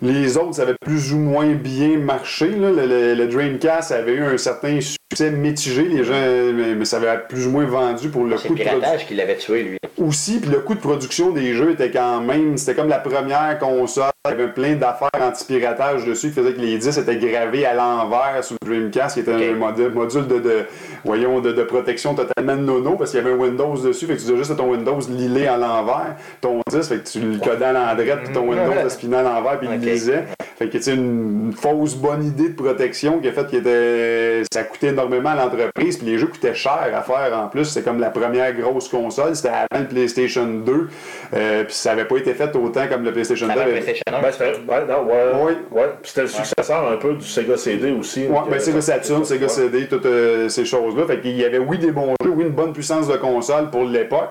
les 0.00 0.36
autres, 0.36 0.54
ça 0.54 0.62
avait 0.62 0.76
plus 0.80 1.12
ou 1.12 1.18
moins 1.18 1.48
bien 1.54 1.98
marché. 1.98 2.48
là. 2.50 2.70
Le, 2.70 3.26
Dreamcast 3.26 3.90
avait 3.92 4.12
eu 4.12 4.22
un 4.22 4.38
certain 4.38 4.78
succès 4.80 5.30
mitigé. 5.30 5.82
Les 5.82 6.04
gens, 6.04 6.12
mais, 6.54 6.74
mais 6.76 6.84
ça 6.84 6.98
avait 6.98 7.22
plus 7.28 7.46
ou 7.46 7.50
moins 7.50 7.64
vendu 7.66 8.08
pour 8.08 8.22
le 8.24 8.30
le 8.30 8.36
de 8.36 8.40
production. 8.40 8.78
piratage 8.78 9.06
qui 9.06 9.14
l'avait 9.14 9.36
tué, 9.36 9.62
lui. 9.62 9.78
aussi, 9.98 10.38
puis 10.38 10.50
le 10.50 10.58
coût 10.60 10.74
de 10.76 10.80
production 10.80 11.30
des 11.30 11.54
jeux 11.54 11.72
était 11.72 11.90
quand 11.90 12.20
même, 12.20 12.56
c'était 12.56 12.76
comme 12.76 12.88
la 12.88 13.00
première 13.00 13.58
console, 13.58 14.04
il 14.26 14.30
y 14.30 14.34
avait 14.34 14.52
plein 14.52 14.74
d'affaires 14.76 15.10
anti-piratage 15.20 16.04
dessus 16.06 16.28
qui 16.28 16.34
faisaient 16.34 16.52
que 16.52 16.60
les 16.60 16.78
disques 16.78 16.98
étaient 17.00 17.16
gravés 17.16 17.66
à 17.66 17.74
l'envers 17.74 18.44
sur 18.44 18.54
le 18.64 18.68
Dreamcast, 18.68 19.14
qui 19.14 19.20
était 19.20 19.32
un 19.32 19.54
module, 19.56 19.88
module 19.90 20.28
de, 20.28 20.38
de, 20.38 20.64
voyons, 21.04 21.40
de, 21.40 21.52
de 21.52 21.62
protection 21.62 22.14
totalement 22.14 22.56
nono, 22.56 22.96
parce 22.96 23.10
qu'il 23.10 23.20
y 23.20 23.22
avait 23.22 23.32
un 23.32 23.36
Windows 23.38 23.74
dessus, 23.76 24.06
fait 24.06 24.14
que 24.14 24.18
tu 24.18 24.26
disais 24.26 24.36
juste 24.36 24.56
ton 24.56 24.70
Windows 24.70 24.98
lilé 25.08 25.46
à 25.46 25.56
l'envers, 25.56 26.16
ton 26.40 26.60
disque, 26.70 26.90
fait 26.90 26.98
que 26.98 27.08
tu 27.08 27.20
le 27.20 27.38
codais 27.38 27.64
à 27.66 27.72
l'endroite, 27.72 28.20
puis 28.24 28.32
ton 28.32 28.48
Windows 28.48 28.72
le 28.82 28.88
spinait 28.88 29.18
à 29.18 29.22
l'envers, 29.22 29.58
puis 29.58 29.68
il 29.72 29.80
lisait. 29.80 30.24
Fait 30.58 30.68
que 30.68 30.80
c'est 30.80 30.94
une 30.94 31.52
fausse 31.56 31.94
bonne 31.94 32.24
idée 32.24 32.48
de 32.48 32.54
protection 32.60 33.20
qui 33.20 33.28
a 33.28 33.32
fait 33.32 33.48
que 33.48 33.56
était... 33.56 34.42
ça 34.52 34.64
coûtait 34.64 34.88
énormément 34.88 35.28
à 35.28 35.36
l'entreprise, 35.36 35.98
puis 35.98 36.06
les 36.06 36.18
jeux 36.18 36.26
coûtaient 36.26 36.54
cher 36.54 36.90
à 36.92 37.00
faire 37.02 37.38
en 37.38 37.46
plus. 37.46 37.64
C'est 37.66 37.82
comme 37.82 38.00
la 38.00 38.10
première 38.10 38.52
grosse 38.54 38.88
console, 38.88 39.36
c'était 39.36 39.50
avant 39.50 39.82
le 39.82 39.86
PlayStation 39.86 40.46
2, 40.46 40.88
euh, 41.34 41.64
puis 41.64 41.74
ça 41.74 41.90
n'avait 41.90 42.06
pas 42.06 42.16
été 42.16 42.34
fait 42.34 42.54
autant 42.56 42.88
comme 42.88 43.04
le 43.04 43.12
PlayStation 43.12 43.46
2. 43.46 43.52
Avant 43.52 43.64
PlayStation 43.64 44.02
1. 44.12 44.20
Ben, 44.20 44.32
c'était 44.32 44.44
ouais, 44.44 44.84
non, 44.88 45.04
ouais, 45.04 45.32
Oui. 45.46 45.52
ouais. 45.70 45.90
C'était 46.02 46.22
le 46.22 46.26
successeur 46.26 46.90
un 46.90 46.96
peu 46.96 47.14
du 47.14 47.24
Sega 47.24 47.56
CD 47.56 47.92
aussi. 47.92 48.22
Ouais, 48.26 48.34
donc, 48.34 48.50
ben 48.50 48.58
Sega 48.58 48.80
Saturn, 48.80 49.24
Sega 49.24 49.46
ouais. 49.46 49.48
CD, 49.52 49.86
toutes 49.86 50.06
euh, 50.06 50.48
ces 50.48 50.64
choses-là. 50.90 51.06
Fait 51.06 51.20
qu'il 51.20 51.36
y 51.36 51.44
avait, 51.44 51.58
oui, 51.58 51.78
des 51.78 51.90
bons 51.92 52.14
jeux, 52.22 52.30
oui, 52.30 52.44
une 52.44 52.50
bonne 52.50 52.72
puissance 52.72 53.08
de 53.08 53.16
console 53.16 53.70
pour 53.70 53.84
l'époque. 53.84 54.30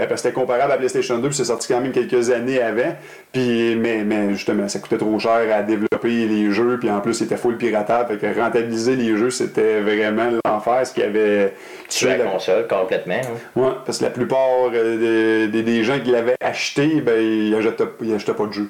euh, 0.00 0.06
parce 0.06 0.22
que 0.22 0.28
c'était 0.28 0.32
comparable 0.40 0.70
à 0.72 0.76
PlayStation 0.76 1.18
2, 1.18 1.28
puis 1.28 1.36
c'est 1.36 1.44
sorti 1.44 1.68
quand 1.72 1.80
même 1.80 1.90
quelques 1.92 2.30
années 2.30 2.60
avant. 2.62 2.94
Puis, 3.32 3.74
mais, 3.76 4.04
mais 4.04 4.30
justement, 4.34 4.68
ça 4.68 4.78
coûtait 4.78 4.96
trop 4.98 5.18
cher 5.18 5.40
à 5.52 5.62
développer 5.62 6.08
les 6.26 6.50
jeux, 6.52 6.78
puis 6.78 6.88
en 6.90 7.00
plus, 7.00 7.14
c'était 7.14 7.36
full 7.36 7.56
piratable. 7.56 8.08
Fait 8.18 8.32
que 8.34 8.40
rentabiliser 8.40 8.94
les 8.96 9.16
jeux, 9.16 9.30
c'était 9.30 9.80
vraiment 9.80 10.30
l'enfer, 10.44 10.86
ce 10.86 10.94
qui 10.94 11.02
avait 11.02 11.52
Tu 11.88 11.98
tué 12.06 12.10
la 12.10 12.18
la 12.18 12.24
console 12.30 12.66
complètement. 12.68 13.14
hein. 13.14 13.60
Ouais, 13.60 13.72
parce 13.84 13.98
que 13.98 14.04
la 14.04 14.10
plupart 14.10 14.38
euh, 14.72 15.46
des, 15.48 15.62
des- 15.62 15.82
gens 15.84 15.98
qui 15.98 16.10
l'avaient 16.10 16.36
acheté, 16.42 17.00
ben, 17.00 17.20
ils 17.20 17.54
achetaient, 17.54 17.84
ils 18.02 18.14
achetaient 18.14 18.34
pas 18.34 18.46
de 18.46 18.52
jeu. 18.52 18.68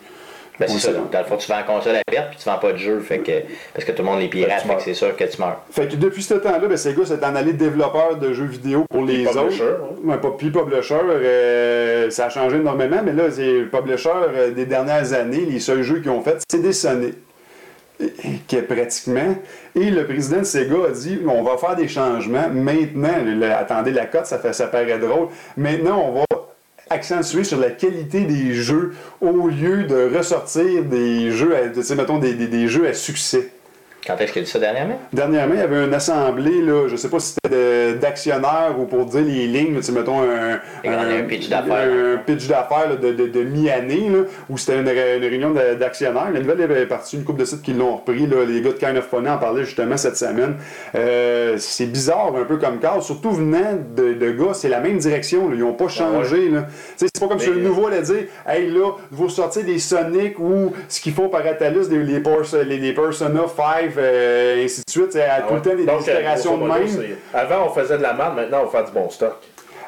Ben, 0.58 0.66
c'est 0.68 0.74
Ouais, 0.74 0.80
ça. 0.80 0.90
Dans 1.12 1.18
le 1.18 1.24
fond, 1.24 1.36
tu 1.36 1.48
vends 1.48 1.56
la 1.56 1.62
console 1.62 1.96
à 1.96 2.00
perte 2.10 2.30
puis 2.30 2.38
tu 2.42 2.48
vends 2.48 2.58
pas 2.58 2.72
de 2.72 2.78
jeu. 2.78 2.98
Fait 3.00 3.18
que, 3.18 3.30
parce 3.74 3.84
que 3.84 3.92
tout 3.92 4.02
le 4.02 4.08
monde 4.08 4.20
est 4.20 4.28
pirate, 4.28 4.62
Ben, 4.66 4.70
fait 4.72 4.76
que 4.76 4.82
c'est 4.82 4.94
sûr 4.94 5.14
que 5.16 5.24
tu 5.24 5.40
meurs. 5.40 5.60
Fait 5.70 5.86
que 5.88 5.96
depuis 5.96 6.22
ce 6.22 6.34
temps-là, 6.34 6.66
ben, 6.66 6.76
Sega 6.76 7.04
s'est 7.04 7.24
en 7.24 7.34
allé 7.36 7.52
développeur 7.52 8.16
de 8.16 8.32
jeux 8.32 8.46
vidéo 8.46 8.84
pour 8.90 9.04
les 9.04 9.24
publisher, 9.24 9.38
autres. 9.38 9.94
Ouais, 10.04 10.16
pas 10.18 10.30
puis 10.36 10.50
publisher, 10.50 10.94
euh, 11.04 12.10
ça 12.10 12.26
a 12.26 12.28
changé 12.30 12.56
énormément, 12.56 13.00
mais 13.04 13.12
là, 13.12 13.24
c'est 13.30 13.62
publisher 13.70 14.10
euh, 14.34 14.50
des 14.50 14.66
dernières 14.66 15.12
années, 15.12 15.46
les 15.48 15.60
seuls 15.60 15.82
jeux 15.82 16.00
qu'ils 16.00 16.10
ont 16.10 16.22
fait, 16.22 16.42
c'est 16.50 16.60
des 16.62 16.72
Sonic. 16.72 17.14
Qui 18.46 18.54
est 18.54 18.62
pratiquement. 18.62 19.34
Et 19.74 19.90
le 19.90 20.06
président 20.06 20.38
de 20.38 20.44
Sega 20.44 20.76
a 20.88 20.92
dit 20.92 21.18
on 21.28 21.42
va 21.42 21.56
faire 21.56 21.74
des 21.74 21.88
changements 21.88 22.48
maintenant. 22.48 23.16
Le- 23.24 23.50
attendez 23.52 23.90
la 23.90 24.06
cote, 24.06 24.26
ça, 24.26 24.38
fait, 24.38 24.52
ça 24.52 24.68
paraît 24.68 25.00
drôle. 25.00 25.26
Maintenant, 25.56 26.04
on 26.06 26.12
va 26.20 26.24
accentuer 26.98 27.44
sur 27.44 27.60
la 27.60 27.70
qualité 27.70 28.22
des 28.22 28.54
jeux 28.54 28.92
au 29.20 29.46
lieu 29.46 29.84
de 29.84 30.16
ressortir 30.16 30.84
des 30.84 31.30
jeux 31.30 31.54
à, 31.56 31.68
des 31.68 32.68
jeux 32.68 32.88
à 32.88 32.92
succès. 32.92 33.52
Quand 34.06 34.16
est-ce 34.20 34.32
qu'il 34.32 34.40
a 34.42 34.44
dit 34.44 34.50
ça 34.50 34.58
dernièrement? 34.58 34.98
Dernièrement, 35.12 35.54
il 35.54 35.60
y 35.60 35.62
avait 35.62 35.84
une 35.84 35.92
assemblée, 35.92 36.62
là, 36.62 36.88
je 36.88 36.96
sais 36.96 37.08
pas 37.10 37.18
si 37.18 37.34
c'était 37.34 37.94
d'actionnaires 37.94 38.74
ou 38.78 38.84
pour 38.86 39.04
dire 39.04 39.20
les 39.20 39.46
lignes, 39.46 39.80
tu 39.80 39.92
mettons 39.92 40.22
un, 40.22 40.60
un 40.84 41.22
pitch 41.24 41.48
d'affaires. 41.50 41.88
un 41.92 42.16
pitch 42.16 42.46
d'affaires 42.46 42.88
là, 42.90 42.96
de, 42.96 43.12
de, 43.12 43.26
de 43.26 43.42
mi-année, 43.42 44.10
où 44.48 44.56
c'était 44.56 44.78
une, 44.80 44.88
une 44.88 45.28
réunion 45.28 45.50
d'actionnaires. 45.78 46.30
La 46.32 46.40
nouvelle 46.40 46.60
est 46.70 46.86
partie, 46.86 47.16
une 47.16 47.24
couple 47.24 47.40
de 47.40 47.44
sites 47.44 47.60
qui 47.60 47.74
l'ont 47.74 47.96
repris, 47.96 48.26
là, 48.26 48.44
les 48.46 48.62
gars 48.62 48.70
de 48.70 48.76
Kind 48.76 48.96
of 48.96 49.06
Funny 49.08 49.28
en 49.28 49.36
parlaient 49.38 49.64
justement 49.64 49.96
cette 49.96 50.16
semaine. 50.16 50.54
Euh, 50.94 51.56
c'est 51.58 51.86
bizarre 51.86 52.32
un 52.40 52.44
peu 52.44 52.56
comme 52.56 52.78
cadre, 52.78 53.02
surtout 53.02 53.32
venant 53.32 53.78
de, 53.96 54.14
de 54.14 54.30
gars, 54.30 54.54
c'est 54.54 54.68
la 54.70 54.80
même 54.80 54.98
direction, 54.98 55.48
là, 55.48 55.54
ils 55.54 55.60
n'ont 55.60 55.74
pas 55.74 55.88
changé. 55.88 56.48
là. 56.48 56.62
Tu 56.62 56.68
sais, 57.04 57.06
C'est 57.12 57.20
pas 57.20 57.28
comme 57.28 57.40
si 57.40 57.50
Mais- 57.50 57.56
le 57.56 57.62
nouveau 57.62 57.88
allait 57.88 58.02
dire, 58.02 58.24
hey 58.48 58.70
là, 58.70 58.92
vous 59.10 59.28
sortez 59.28 59.64
des 59.64 59.78
Sonic 59.78 60.38
ou 60.38 60.72
ce 60.88 61.00
qu'ils 61.00 61.12
font 61.12 61.28
par 61.28 61.44
Atalus, 61.44 61.88
les, 61.90 61.98
les, 62.04 62.76
les 62.78 62.92
Persona 62.94 63.40
5, 63.54 63.87
euh, 63.96 64.64
ainsi 64.64 64.82
de 64.86 64.90
suite, 64.90 65.16
à 65.16 65.42
tout 65.42 65.54
le 65.54 65.62
temps 65.62 65.74
des, 65.74 65.84
Donc, 65.84 66.08
euh, 66.08 66.12
itérations 66.12 66.58
de 66.58 66.64
même. 66.64 67.16
Avant, 67.32 67.66
on 67.66 67.70
faisait 67.70 67.98
de 67.98 68.02
la 68.02 68.12
merde, 68.14 68.36
maintenant, 68.36 68.64
on 68.64 68.68
fait 68.68 68.84
du 68.84 68.92
bon 68.92 69.08
stock. 69.10 69.36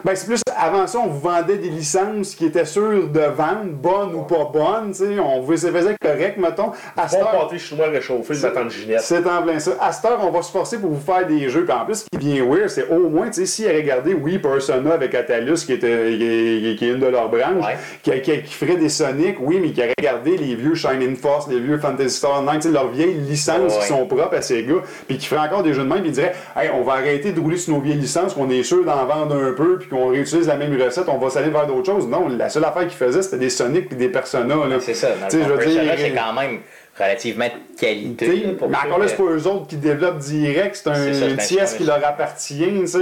Ben, 0.05 0.14
c'est 0.16 0.26
plus, 0.26 0.40
avant 0.57 0.86
ça, 0.86 0.98
on 0.98 1.09
vous 1.09 1.20
vendait 1.20 1.57
des 1.59 1.68
licences 1.68 2.34
qui 2.34 2.46
étaient 2.46 2.64
sûres 2.64 3.09
de 3.09 3.20
vendre, 3.20 3.64
bonnes 3.72 4.14
ou 4.14 4.22
pas 4.22 4.51
bonnes, 4.53 4.90
tu 4.92 4.98
sais, 5.05 5.18
on 5.18 5.40
vous 5.40 5.53
les 5.53 5.59
faisait 5.59 5.96
correct, 6.03 6.38
mettons. 6.38 6.72
À 6.96 7.07
Bon 7.07 7.18
heure- 7.18 7.30
pâté 7.42 7.59
chinois 7.59 7.86
réchauffé, 7.88 8.34
le 8.34 8.40
matin 8.40 8.64
de 8.64 8.70
Ginette. 8.70 9.01
c'est 9.01 9.26
en 9.26 9.42
plein 9.42 9.59
ça. 9.59 9.72
À 9.80 9.92
cette 9.92 10.05
heure, 10.11 10.18
on 10.22 10.30
va 10.30 10.42
se 10.42 10.51
forcer 10.51 10.78
pour 10.78 10.90
vous 10.90 11.01
faire 11.01 11.26
des 11.26 11.48
jeux. 11.48 11.64
Puis 11.64 11.74
en 11.74 11.84
plus, 11.84 11.96
ce 11.96 12.05
qui 12.18 12.30
est 12.32 12.34
bien 12.34 12.44
weird, 12.44 12.68
c'est 12.68 12.88
au 12.88 13.09
moins, 13.09 13.26
tu 13.26 13.34
sais, 13.34 13.46
s'il 13.46 13.68
a 13.68 13.72
regardé, 13.72 14.14
oui, 14.14 14.38
Persona 14.38 14.92
avec 14.94 15.14
Atalus, 15.14 15.55
qui, 15.66 15.72
était, 15.74 16.16
qui, 16.16 16.24
est- 16.72 16.76
qui 16.76 16.84
est 16.86 16.92
une 16.92 17.01
de 17.01 17.07
leurs 17.07 17.28
branches, 17.28 17.64
Ouais. 17.64 17.76
qui, 18.03 18.11
qui- 18.22 18.42
qui 18.42 18.55
ferait 18.55 18.76
des 18.76 18.88
Sonic, 18.88 19.36
oui, 19.40 19.59
mais 19.61 19.70
qui 19.72 19.82
a 19.82 19.86
regardé 19.98 20.36
les 20.36 20.55
vieux 20.55 20.74
Shining 20.74 21.16
Force, 21.16 21.48
les 21.48 21.61
vieux 21.61 21.78
Fantasy 21.78 22.16
Star 22.16 22.42
9, 22.42 22.55
tu 22.57 22.62
sais, 22.62 22.68
leurs 22.70 22.88
vieilles 22.88 23.14
licences 23.14 23.74
Ouais. 23.74 23.80
qui 23.80 23.86
sont 23.88 24.07
propres 24.07 24.34
à 24.36 24.42
ces 24.42 24.62
gars, 24.64 24.82
puis 25.07 25.18
qui 25.18 25.26
feraient 25.26 25.46
encore 25.46 25.62
des 25.62 25.74
jeux 25.74 25.82
de 25.84 25.88
même, 25.88 26.01
puis 26.01 26.09
ils 26.11 26.14
diraient, 26.14 26.34
hey, 26.57 26.70
on 26.74 26.82
va 26.82 26.94
arrêter 26.94 27.32
de 27.32 27.40
rouler 27.40 27.57
sur 27.57 27.74
nos 27.74 27.80
vieilles 27.80 27.98
licences, 27.98 28.34
qu'on 28.34 28.48
est 28.51 28.62
sûr 28.62 28.84
d'en 28.84 29.05
vendre 29.07 29.34
un 29.36 29.53
peu, 29.53 29.78
puis 29.78 29.88
qu'on 29.91 30.09
réutilise 30.09 30.47
la 30.47 30.57
même 30.57 30.80
recette, 30.80 31.09
on 31.09 31.18
va 31.18 31.28
s'aller 31.30 31.51
vers 31.51 31.66
d'autres 31.66 31.86
choses. 31.93 32.07
Non, 32.09 32.28
la 32.28 32.49
seule 32.49 32.64
affaire 32.64 32.82
qu'ils 32.82 32.97
faisaient, 32.97 33.22
c'était 33.22 33.36
des 33.38 33.51
Sonic 33.51 33.88
puis 33.88 33.97
des 33.97 34.09
Persona. 34.09 34.55
là. 34.55 34.76
C'est 34.80 34.95
ça. 34.95 35.09
Dans 35.09 35.26
le 35.26 35.30
je 35.30 35.49
fond, 35.49 35.57
veux 35.57 35.66
dire, 35.66 35.82
Persona, 35.82 35.97
c'est 35.99 36.12
quand 36.12 36.32
même 36.41 36.61
relativement 36.99 37.47
de 37.47 37.80
qualité. 37.80 38.26
T'sais, 38.26 38.47
là, 38.47 38.53
pour 38.59 38.68
mais 38.68 38.76
encore 38.76 38.99
là, 38.99 39.05
que- 39.05 39.11
c'est 39.11 39.16
pas 39.16 39.22
eux 39.24 39.47
autres 39.47 39.66
qui 39.66 39.76
développent 39.76 40.18
direct, 40.18 40.76
c'est 40.82 40.91
un, 40.91 41.12
ça, 41.12 41.26
une 41.26 41.36
pièce 41.36 41.74
qui 41.74 41.84
leur 41.84 42.05
appartient, 42.07 42.64
tu 42.80 42.86
sais. 42.86 42.99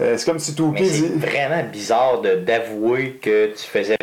Euh, 0.00 0.14
c'est 0.16 0.24
comme 0.24 0.38
si 0.38 0.54
Mais 0.72 0.84
c'est 0.84 1.02
dit. 1.02 1.12
vraiment 1.18 1.62
bizarre 1.70 2.20
de- 2.22 2.34
d'avouer 2.36 3.18
que 3.22 3.46
tu 3.48 3.64
faisais. 3.64 3.96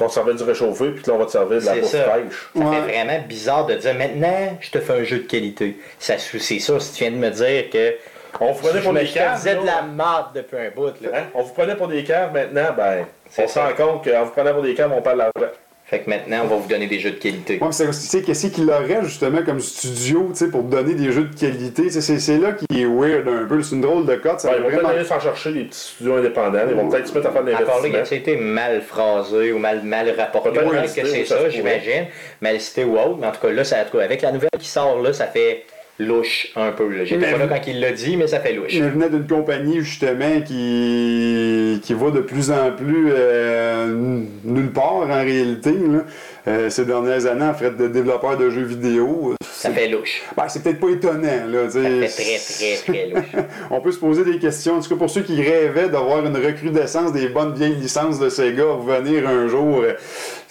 On 0.00 0.06
te 0.08 0.12
servait 0.14 0.34
du 0.34 0.42
réchauffé, 0.42 0.90
puis 0.90 1.02
là, 1.06 1.12
on 1.14 1.18
va 1.18 1.26
te 1.26 1.30
servir 1.32 1.60
de 1.60 1.66
la 1.66 1.74
C'est 1.74 1.80
bouffe 1.80 1.90
ça. 1.90 2.02
fraîche. 2.04 2.50
Ça 2.56 2.60
Ouais. 2.64 2.76
fait 2.76 2.80
vraiment 2.92 3.24
bizarre 3.28 3.66
de 3.66 3.74
dire 3.74 3.94
maintenant, 3.94 4.56
je 4.60 4.70
te 4.70 4.78
fais 4.78 4.92
un 4.94 5.04
jeu 5.04 5.18
de 5.18 5.22
qualité. 5.24 5.76
Ça, 5.98 6.14
C'est 6.18 6.58
sûr, 6.58 6.80
si 6.80 6.92
tu 6.94 7.04
viens 7.04 7.12
de 7.12 7.16
me 7.18 7.30
dire 7.30 7.68
que. 7.70 7.94
On 8.40 8.52
vous 8.52 8.60
prenait 8.66 8.80
pour 8.80 8.94
des 8.94 9.06
caves. 9.06 9.36
faisais 9.36 9.54
de 9.54 9.66
là. 9.66 9.76
la 9.76 9.82
marde 9.82 10.34
depuis 10.34 10.56
un 10.56 10.70
bout. 10.70 10.94
Là. 11.00 11.08
Hein? 11.14 11.22
On 11.34 11.42
vous 11.42 11.52
prenait 11.52 11.76
pour 11.76 11.88
des 11.88 12.02
caves, 12.04 12.32
maintenant, 12.32 12.72
ben, 12.76 13.04
C'est 13.28 13.44
on 13.44 13.48
se 13.48 13.58
rend 13.58 13.72
compte 13.76 14.04
qu'en 14.04 14.24
vous 14.24 14.30
prenant 14.30 14.52
pour 14.54 14.62
des 14.62 14.74
caves, 14.74 14.92
on 14.92 15.02
perd 15.02 15.14
de 15.16 15.18
l'argent. 15.18 15.52
Fait 15.92 15.98
que 16.00 16.08
maintenant, 16.08 16.38
on 16.44 16.46
va 16.46 16.56
vous 16.56 16.68
donner 16.68 16.86
des 16.86 16.98
jeux 17.00 17.10
de 17.10 17.16
qualité. 17.16 17.58
Ouais, 17.60 17.70
c'est- 17.70 17.84
tu 17.84 17.92
sais, 17.92 18.22
qu'est-ce 18.22 18.46
qu'il 18.46 18.70
reste 18.70 19.02
justement 19.08 19.42
comme 19.44 19.60
studio, 19.60 20.28
tu 20.30 20.36
sais, 20.36 20.48
pour 20.50 20.62
donner 20.62 20.94
des 20.94 21.12
jeux 21.12 21.24
de 21.24 21.38
qualité? 21.38 21.90
C'est 21.90 22.18
c'est 22.18 22.38
là 22.38 22.52
qui 22.52 22.80
est 22.80 22.86
weird 22.86 23.28
un 23.28 23.44
peu. 23.46 23.62
C'est 23.62 23.74
une 23.74 23.82
drôle 23.82 24.06
de 24.06 24.14
cote. 24.14 24.42
Ouais, 24.44 24.52
ils 24.56 24.62
vont 24.62 24.68
peut-être 24.68 24.80
vraiment. 24.80 24.88
aller 24.88 25.04
s'en 25.04 25.20
chercher 25.20 25.52
des 25.52 25.64
petits 25.64 25.78
studios 25.78 26.16
indépendants. 26.16 26.60
Ils 26.66 26.74
vont 26.74 26.88
peut-être 26.88 27.08
se 27.08 27.14
mettre 27.14 27.26
à 27.28 27.32
faire 27.32 27.44
de 27.44 27.52
Encore 27.52 27.82
là, 27.82 27.88
il 27.88 27.96
a 27.96 28.14
été 28.14 28.36
mal 28.36 28.80
phrasé 28.80 29.52
ou 29.52 29.58
mal, 29.58 29.82
mal 29.82 30.08
rapporté. 30.18 30.50
Peut-être 30.52 30.70
Peut-être 30.70 30.82
que 30.82 30.88
cité, 30.88 31.04
c'est 31.04 31.24
ça 31.26 31.50
j'imagine. 31.50 32.06
Mal 32.40 32.58
cité 32.58 32.84
ou 32.84 32.96
autre. 32.98 33.18
Mais 33.20 33.26
en 33.26 33.32
tout 33.32 33.46
cas, 33.46 33.50
là, 33.50 33.62
ça, 33.62 33.76
avec 33.92 34.22
la 34.22 34.32
nouvelle 34.32 34.48
qui 34.58 34.68
sort 34.68 34.98
là, 34.98 35.12
ça 35.12 35.26
fait 35.26 35.66
louche 35.98 36.48
un 36.56 36.72
peu. 36.72 36.88
là. 36.88 37.04
J'étais 37.04 37.30
pas 37.30 37.38
là 37.38 37.46
quand 37.46 37.66
il 37.66 37.80
l'a 37.80 37.92
dit, 37.92 38.16
mais 38.16 38.26
ça 38.26 38.40
fait 38.40 38.52
louche. 38.54 38.72
Il 38.72 38.82
venait 38.84 39.08
d'une 39.10 39.26
compagnie 39.26 39.80
justement 39.80 40.40
qui, 40.44 41.80
qui 41.82 41.94
va 41.94 42.10
de 42.10 42.20
plus 42.20 42.50
en 42.50 42.72
plus 42.72 43.08
euh, 43.10 44.22
nulle 44.44 44.72
part 44.72 44.94
en 45.08 45.22
réalité. 45.22 45.70
Là. 45.72 46.04
Euh, 46.48 46.70
ces 46.70 46.84
dernières 46.84 47.26
années, 47.26 47.44
en 47.44 47.54
fait, 47.54 47.76
de 47.76 47.86
développeurs 47.86 48.36
de 48.36 48.50
jeux 48.50 48.64
vidéo. 48.64 49.34
Ça 49.44 49.70
fait 49.70 49.86
louche. 49.86 50.22
Ben, 50.36 50.48
c'est 50.48 50.60
peut-être 50.64 50.80
pas 50.80 50.88
étonnant. 50.88 51.46
Là, 51.46 51.70
Ça 51.70 51.80
fait 51.80 52.08
très, 52.08 52.38
très, 52.38 52.92
très 52.92 53.06
louche. 53.14 53.44
On 53.70 53.80
peut 53.80 53.92
se 53.92 53.98
poser 54.00 54.24
des 54.24 54.38
questions. 54.40 54.74
En 54.76 54.80
tout 54.80 54.88
cas, 54.88 54.96
pour 54.96 55.08
ceux 55.08 55.22
qui 55.22 55.40
rêvaient 55.40 55.88
d'avoir 55.88 56.26
une 56.26 56.36
recrudescence 56.36 57.12
des 57.12 57.28
bonnes 57.28 57.54
vieilles 57.54 57.76
licences 57.76 58.18
de 58.18 58.28
Sega 58.28 58.64
revenir 58.64 59.28
un 59.28 59.46
jour. 59.46 59.82
euh, 59.82 59.92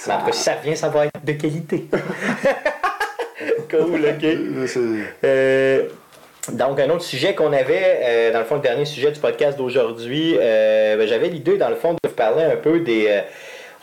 Mais 0.07 0.13
en 0.13 0.19
tout 0.19 0.25
cas, 0.27 0.31
si 0.31 0.43
ça 0.43 0.53
revient, 0.55 0.77
ça 0.77 0.87
va 0.87 1.07
être 1.07 1.25
de 1.25 1.33
qualité. 1.33 1.87
euh, 3.73 3.85
Euh, 5.23 5.83
donc, 6.51 6.79
un 6.79 6.89
autre 6.89 7.03
sujet 7.03 7.35
qu'on 7.35 7.53
avait, 7.53 7.99
euh, 8.03 8.33
dans 8.33 8.39
le 8.39 8.45
fond, 8.45 8.55
le 8.55 8.61
dernier 8.61 8.85
sujet 8.85 9.11
du 9.11 9.19
podcast 9.19 9.57
d'aujourd'hui, 9.57 10.35
euh, 10.39 10.97
ben, 10.97 11.07
j'avais 11.07 11.27
l'idée, 11.29 11.57
dans 11.57 11.69
le 11.69 11.75
fond, 11.75 11.93
de 11.93 11.97
vous 12.09 12.15
parler 12.15 12.43
un 12.43 12.55
peu 12.55 12.79
des. 12.79 13.05
euh, 13.09 13.21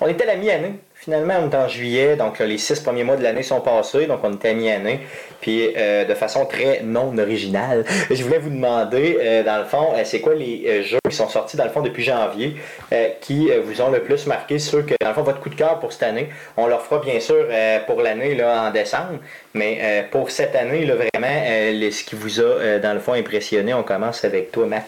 on 0.01 0.09
était 0.09 0.25
à 0.25 0.29
la 0.29 0.37
mi-année. 0.37 0.75
Finalement, 1.09 1.37
on 1.43 1.51
est 1.51 1.57
en 1.57 1.69
juillet, 1.69 2.17
donc 2.17 2.39
là, 2.39 2.45
les 2.45 2.59
six 2.59 2.81
premiers 2.81 3.03
mois 3.03 3.17
de 3.17 3.23
l'année 3.23 3.43
sont 3.43 3.63
passés, 3.63 4.05
donc 4.05 4.21
on 4.25 4.35
était 4.35 4.51
à 4.51 4.53
mi-année. 4.53 5.01
Puis, 5.41 5.73
euh, 5.75 6.05
de 6.05 6.13
façon 6.13 6.45
très 6.45 6.83
non 6.85 7.17
originale, 7.17 7.87
je 8.11 8.23
voulais 8.23 8.37
vous 8.37 8.51
demander, 8.51 9.17
euh, 9.19 9.43
dans 9.43 9.57
le 9.57 9.65
fond, 9.65 9.95
euh, 9.97 10.03
c'est 10.05 10.21
quoi 10.21 10.35
les 10.35 10.65
euh, 10.69 10.83
jeux 10.83 10.99
qui 11.09 11.17
sont 11.17 11.31
sortis, 11.31 11.57
dans 11.57 11.65
le 11.65 11.71
fond, 11.71 11.81
depuis 11.81 12.03
janvier, 12.03 12.57
euh, 12.93 13.09
qui 13.23 13.51
euh, 13.51 13.63
vous 13.65 13.81
ont 13.81 13.91
le 13.91 14.01
plus 14.03 14.27
marqué, 14.27 14.59
ceux 14.59 14.83
que, 14.83 14.93
dans 15.01 15.09
le 15.09 15.15
fond, 15.15 15.23
votre 15.23 15.41
coup 15.41 15.49
de 15.49 15.55
cœur 15.55 15.81
pour 15.81 15.95
cette 15.95 16.03
année. 16.03 16.29
On 16.59 16.67
leur 16.67 16.83
fera 16.83 17.01
bien 17.01 17.21
sûr 17.21 17.47
euh, 17.49 17.79
pour 17.87 18.03
l'année 18.03 18.35
là, 18.35 18.65
en 18.69 18.71
décembre, 18.71 19.21
mais 19.55 19.79
euh, 19.81 20.03
pour 20.11 20.31
cette 20.31 20.55
année, 20.57 20.85
là, 20.85 20.95
vraiment, 20.95 21.43
euh, 21.47 21.91
ce 21.91 22.05
qui 22.05 22.17
vous 22.17 22.39
a, 22.39 22.43
euh, 22.43 22.79
dans 22.81 22.93
le 22.93 23.01
fond, 23.01 23.15
impressionné, 23.15 23.73
on 23.73 23.83
commence 23.83 24.27
avec 24.27 24.53
toi, 24.53 24.67
Matt. 24.67 24.85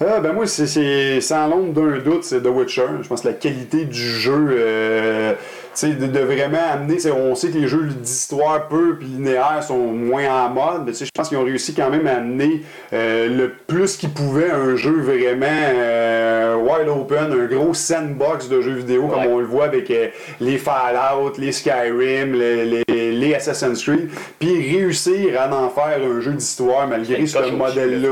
Ah, 0.00 0.20
ben 0.20 0.32
moi, 0.32 0.46
c'est- 0.46 1.20
sans 1.20 1.46
l'ombre 1.48 1.72
d'un 1.72 1.98
doute, 1.98 2.24
c'est 2.24 2.40
The 2.42 2.46
Witcher. 2.48 2.82
Je 3.02 3.08
pense 3.08 3.22
que 3.22 3.28
la 3.28 3.34
qualité 3.34 3.84
du 3.84 3.94
jeu, 4.00 4.48
euh, 4.50 5.34
de, 5.82 6.06
de 6.06 6.18
vraiment 6.20 6.58
amener, 6.72 6.98
on 7.10 7.34
sait 7.34 7.48
que 7.50 7.58
les 7.58 7.66
jeux 7.68 7.84
d'histoire 7.86 8.68
peu 8.68 8.96
puis 8.96 9.06
linéaires 9.08 9.62
sont 9.62 9.76
moins 9.78 10.44
en 10.44 10.48
mode, 10.50 10.82
mais 10.86 10.92
je 10.92 11.04
pense 11.14 11.28
qu'ils 11.28 11.38
ont 11.38 11.44
réussi 11.44 11.74
quand 11.74 11.90
même 11.90 12.06
à 12.06 12.16
amener 12.16 12.62
euh, 12.92 13.28
le 13.28 13.52
plus 13.66 13.96
qu'ils 13.96 14.10
pouvaient 14.10 14.50
un 14.50 14.76
jeu 14.76 14.92
vraiment 15.00 15.46
euh, 15.48 16.56
wide 16.56 16.88
open, 16.88 17.32
un 17.32 17.46
gros 17.46 17.74
sandbox 17.74 18.48
de 18.48 18.60
jeux 18.60 18.74
vidéo 18.74 19.08
comme 19.08 19.26
on 19.26 19.38
le 19.40 19.46
voit 19.46 19.64
avec 19.64 19.90
euh, 19.90 20.08
les 20.40 20.58
Fallout, 20.58 21.32
les 21.38 21.52
Skyrim, 21.52 22.34
les, 22.34 22.64
les- 22.64 22.84
les 23.12 23.34
Assassin's 23.34 23.82
Creed, 23.82 24.08
puis 24.38 24.76
réussir 24.76 25.40
à 25.40 25.48
en 25.54 25.68
faire 25.70 25.98
un 26.04 26.20
jeu 26.20 26.32
d'histoire 26.32 26.86
malgré 26.86 27.16
ce 27.26 27.38
modèle-là. 27.58 28.08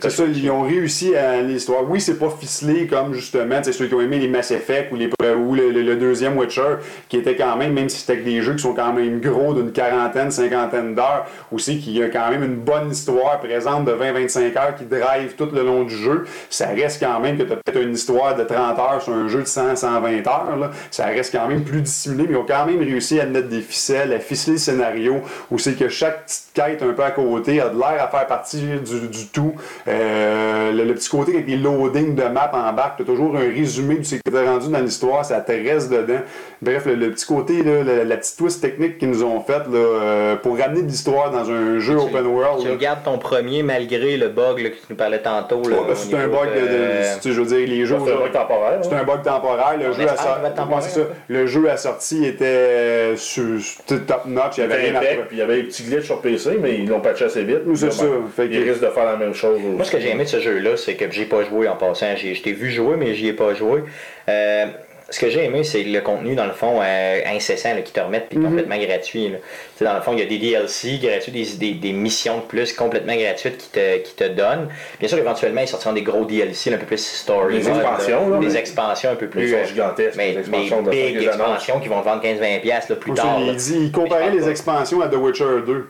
c'est 0.00 0.10
ça, 0.10 0.22
ils 0.24 0.50
ont 0.50 0.62
réussi 0.62 1.14
à 1.14 1.40
l'histoire. 1.42 1.88
Oui, 1.88 2.00
c'est 2.00 2.18
pas 2.18 2.30
ficelé 2.30 2.86
comme 2.86 3.12
justement 3.14 3.60
ceux 3.62 3.86
qui 3.86 3.94
ont 3.94 4.00
aimé 4.00 4.18
les 4.18 4.28
Mass 4.28 4.50
Effect 4.50 4.92
ou, 4.92 4.96
les, 4.96 5.08
ou 5.34 5.54
le, 5.54 5.70
le- 5.70 5.82
le 5.82 5.96
deuxième 5.96 6.36
Witcher, 6.38 6.76
qui 7.08 7.18
était 7.18 7.36
quand 7.36 7.56
même, 7.56 7.72
même 7.72 7.88
si 7.88 8.00
c'était 8.00 8.22
des 8.22 8.42
jeux 8.42 8.54
qui 8.54 8.62
sont 8.62 8.74
quand 8.74 8.92
même 8.92 9.20
gros 9.20 9.54
d'une 9.54 9.72
quarantaine, 9.72 10.30
cinquantaine 10.30 10.94
d'heures, 10.94 11.26
aussi 11.52 11.78
qui 11.78 12.02
a 12.02 12.08
quand 12.08 12.30
même 12.30 12.42
une 12.42 12.56
bonne 12.56 12.90
histoire 12.90 13.38
présente 13.40 13.84
de 13.84 13.92
20-25 13.92 14.58
heures 14.58 14.74
qui 14.74 14.84
drive 14.84 15.34
tout 15.36 15.48
le 15.52 15.62
long 15.62 15.84
du 15.84 15.96
jeu. 15.96 16.24
Ça 16.50 16.68
reste 16.68 17.00
quand 17.00 17.20
même 17.20 17.38
que 17.38 17.44
tu 17.44 17.52
as 17.52 17.56
peut-être 17.56 17.82
une 17.82 17.94
histoire 17.94 18.34
de 18.34 18.44
30 18.44 18.78
heures 18.78 19.02
sur 19.02 19.12
un 19.12 19.28
jeu 19.28 19.40
de 19.40 19.46
100-120 19.46 20.28
heures. 20.28 20.56
là. 20.56 20.70
Ça 20.90 21.06
reste 21.06 21.32
quand 21.32 21.48
même 21.48 21.64
plus 21.64 21.82
dissimulé, 21.82 22.24
mais 22.26 22.34
ils 22.34 22.36
ont 22.36 22.46
quand 22.46 22.66
même 22.66 22.80
réussi 22.80 23.20
à 23.20 23.26
mettre 23.26 23.48
des 23.48 23.60
ficelles, 23.60 24.12
à 24.12 24.18
ficeler 24.18 24.54
le 24.54 24.58
scénario, 24.58 25.20
où 25.50 25.58
c'est 25.58 25.74
que 25.74 25.88
chaque 25.88 26.24
petite 26.24 26.50
quête 26.54 26.82
un 26.82 26.92
peu 26.92 27.04
à 27.04 27.10
côté 27.10 27.60
a 27.60 27.68
de 27.68 27.78
l'air 27.78 28.02
à 28.02 28.08
faire 28.08 28.26
partie 28.26 28.58
du, 28.58 29.26
tout. 29.32 29.54
Euh, 29.88 30.72
le, 30.72 30.84
le 30.84 30.94
petit 30.94 31.08
côté 31.08 31.34
avec 31.34 31.46
les 31.46 31.56
loadings 31.56 32.14
de 32.14 32.24
map 32.24 32.50
en 32.52 32.72
bac, 32.72 32.94
tu 32.96 33.02
as 33.02 33.06
toujours 33.06 33.36
un 33.36 33.40
résumé 33.40 33.96
de 33.96 34.02
ce 34.04 34.16
que 34.16 34.30
tu 34.30 34.36
rendu 34.36 34.68
dans 34.68 34.80
l'histoire, 34.80 35.24
ça 35.24 35.40
te 35.40 35.52
reste 35.52 35.90
dedans. 35.90 36.20
Bref, 36.62 36.86
le, 36.86 36.95
le 36.96 37.10
petit 37.10 37.26
côté, 37.26 37.62
là, 37.62 37.82
la, 37.84 38.04
la 38.04 38.16
petite 38.16 38.36
twist 38.36 38.60
technique 38.60 38.98
qu'ils 38.98 39.10
nous 39.10 39.22
ont 39.22 39.40
faite 39.40 39.66
là, 39.70 39.78
euh, 39.78 40.36
pour 40.36 40.58
ramener 40.58 40.82
de 40.82 40.88
l'histoire 40.88 41.30
dans 41.30 41.50
un 41.50 41.78
jeu 41.78 41.96
open 41.96 42.26
world. 42.26 42.60
Tu 42.60 42.66
là. 42.66 42.72
le 42.72 42.78
gardes 42.78 43.02
ton 43.04 43.18
premier 43.18 43.62
malgré 43.62 44.16
le 44.16 44.28
bug 44.28 44.58
là, 44.60 44.70
que 44.70 44.74
tu 44.74 44.82
nous 44.90 44.96
parlais 44.96 45.20
tantôt. 45.20 45.62
là, 45.68 45.76
Ouais, 45.76 45.82
ben, 45.88 45.94
c'est 45.94 46.14
un 46.16 46.28
bug 46.28 46.54
de, 46.54 46.60
de- 46.60 46.66
de- 46.66 47.14
tu 47.16 47.20
sais, 47.22 47.32
je 47.32 47.40
veux 47.40 47.46
dire, 47.46 47.68
les 47.68 47.84
jeux. 47.86 47.96
C'est 48.04 48.12
un 48.12 48.16
bug 48.16 48.32
temporaire. 48.32 48.78
C'est 48.82 48.94
un 48.94 49.04
bug 49.04 49.22
temporaire. 49.22 49.76
Le, 49.78 49.88
On 49.88 49.92
jeu, 49.92 50.02
espère 50.02 50.40
a 50.44 50.50
temporaire. 50.50 50.82
Ça. 50.82 51.00
le 51.28 51.46
jeu 51.46 51.70
à 51.70 51.76
sortie 51.76 52.24
était 52.24 52.44
euh, 52.46 53.16
sur, 53.16 53.60
sur- 53.60 53.82
top 54.06 54.26
notch. 54.26 54.56
Il 54.56 54.60
y 54.60 54.64
avait 54.64 54.74
C'était 54.74 54.86
rien 54.86 54.94
à 54.94 54.98
impec, 54.98 55.08
faire. 55.16 55.26
puis 55.28 55.36
il 55.36 55.40
y 55.40 55.42
avait 55.42 55.56
des 55.56 55.62
petits 55.64 55.82
glitches 55.84 56.04
sur 56.06 56.20
PC, 56.20 56.58
mais 56.60 56.74
ils 56.76 56.88
l'ont 56.88 57.00
patché 57.00 57.24
assez 57.24 57.44
vite. 57.44 57.60
Oui, 57.66 57.76
c'est 57.76 57.92
ça. 57.92 58.04
Fait 58.34 58.46
Ils 58.46 58.62
risquent 58.68 58.82
de 58.82 58.88
faire 58.90 59.04
la 59.04 59.16
même 59.16 59.34
chose. 59.34 59.58
Moi, 59.62 59.84
ce 59.84 59.90
que 59.92 60.00
j'ai 60.00 60.10
aimé 60.10 60.24
de 60.24 60.28
ce 60.28 60.40
jeu-là, 60.40 60.76
c'est 60.76 60.94
que 60.94 61.04
j'ai 61.10 61.24
pas 61.26 61.42
joué 61.44 61.68
en 61.68 61.76
passant. 61.76 62.06
J'ai- 62.16 62.34
Je 62.34 62.42
t'ai 62.42 62.52
vu 62.52 62.70
jouer, 62.70 62.96
mais 62.96 63.14
j'y 63.14 63.28
ai 63.28 63.32
pas 63.32 63.54
joué. 63.54 63.82
Euh, 64.28 64.66
ce 65.08 65.20
que 65.20 65.30
j'ai 65.30 65.44
aimé, 65.44 65.62
c'est 65.62 65.82
le 65.84 66.00
contenu, 66.00 66.34
dans 66.34 66.46
le 66.46 66.52
fond, 66.52 66.80
euh, 66.82 67.20
incessant, 67.26 67.74
là, 67.74 67.82
qui 67.82 67.92
te 67.92 68.00
remettent, 68.00 68.28
puis 68.28 68.40
complètement 68.40 68.76
gratuit. 68.76 69.32
dans 69.80 69.94
le 69.94 70.00
fond, 70.00 70.12
il 70.14 70.18
y 70.18 70.22
a 70.22 70.26
des 70.26 70.38
DLC 70.38 70.98
gratuits, 71.00 71.30
des, 71.32 71.44
des, 71.58 71.74
des 71.74 71.92
missions 71.92 72.38
de 72.38 72.42
plus 72.42 72.72
complètement 72.72 73.14
gratuites 73.14 73.56
qui 73.58 73.68
te, 73.70 73.98
qui 73.98 74.14
te 74.14 74.24
donnent. 74.24 74.68
Bien 74.98 75.08
sûr, 75.08 75.18
éventuellement, 75.18 75.60
ils 75.60 75.68
sortiront 75.68 75.92
des 75.94 76.02
gros 76.02 76.24
DLC, 76.24 76.70
là, 76.70 76.76
un 76.76 76.80
peu 76.80 76.86
plus 76.86 76.98
story. 77.06 77.58
Des 77.58 77.68
mode, 77.68 77.76
expansions, 77.80 78.28
là, 78.30 78.38
Des 78.38 78.46
mais- 78.46 78.54
expansions 78.56 79.10
un 79.10 79.14
peu 79.16 79.28
plus. 79.28 79.48
ils 79.48 79.50
sont 79.50 79.64
gigantesques, 79.74 80.16
Mais, 80.16 80.32
mais 80.32 80.40
expansions 80.40 80.82
de 80.82 80.90
big 80.90 81.18
qu'ils 81.18 81.28
annoncent. 81.28 81.44
expansions 81.54 81.80
qui 81.80 81.88
vont 81.88 82.00
te 82.00 82.04
vendre 82.06 82.22
15-20$ 82.22 82.60
piastres, 82.60 82.92
là, 82.92 82.96
plus 82.96 83.12
Moi, 83.12 83.16
tard. 83.22 83.40
il, 83.40 83.54
dit, 83.56 83.78
il 83.84 83.92
comparait 83.92 84.30
les 84.30 84.48
expansions 84.48 85.00
à 85.02 85.08
The 85.08 85.14
Witcher 85.16 85.44
2. 85.66 85.88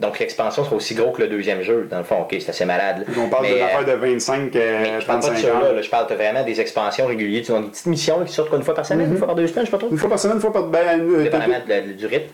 Donc 0.00 0.18
l'expansion 0.18 0.64
sera 0.64 0.74
aussi 0.74 0.94
gros 0.96 1.12
que 1.12 1.22
le 1.22 1.28
deuxième 1.28 1.62
jeu. 1.62 1.86
Dans 1.88 1.98
le 1.98 2.04
fond, 2.04 2.22
ok, 2.22 2.34
c'est 2.40 2.48
assez 2.50 2.64
malade. 2.64 3.04
là. 3.06 3.14
On 3.24 3.28
parle 3.28 3.44
Mais, 3.44 3.52
d'une 3.54 3.62
euh, 3.62 3.64
affaire 3.66 3.84
de 3.84 3.92
25 3.92 4.50
mais 4.54 4.60
à 4.60 5.00
je 5.00 5.06
parle 5.06 5.20
pas 5.20 5.28
de 5.28 5.34
35 5.34 5.36
ça 5.36 5.60
là, 5.60 5.72
là, 5.72 5.82
je 5.82 5.88
parle 5.88 6.08
de 6.10 6.14
vraiment 6.14 6.42
des 6.42 6.60
expansions 6.60 7.06
régulières. 7.06 7.42
Tu 7.44 7.52
vois, 7.52 7.60
des 7.60 7.68
petites 7.68 7.86
missions 7.86 8.18
là, 8.18 8.24
qui 8.24 8.32
sortent 8.32 8.52
une 8.54 8.62
fois 8.64 8.74
par 8.74 8.84
semaine, 8.84 9.10
une 9.12 9.16
fois 9.18 9.28
par 9.28 9.36
deux 9.36 9.46
semaines, 9.46 9.66
je 9.66 9.70
sais 9.70 9.76
pas 9.76 9.78
trop. 9.78 9.90
Une 9.90 9.98
fois 9.98 10.08
par 10.10 10.18
semaine, 10.18 10.36
une 10.36 10.42
fois 10.42 10.52
par. 10.52 10.64
Ben, 10.64 11.00
euh, 11.00 11.22
Dépendamment 11.22 11.54
de- 11.66 11.86
de- 11.88 11.92
du 11.92 12.06
rythme. 12.06 12.26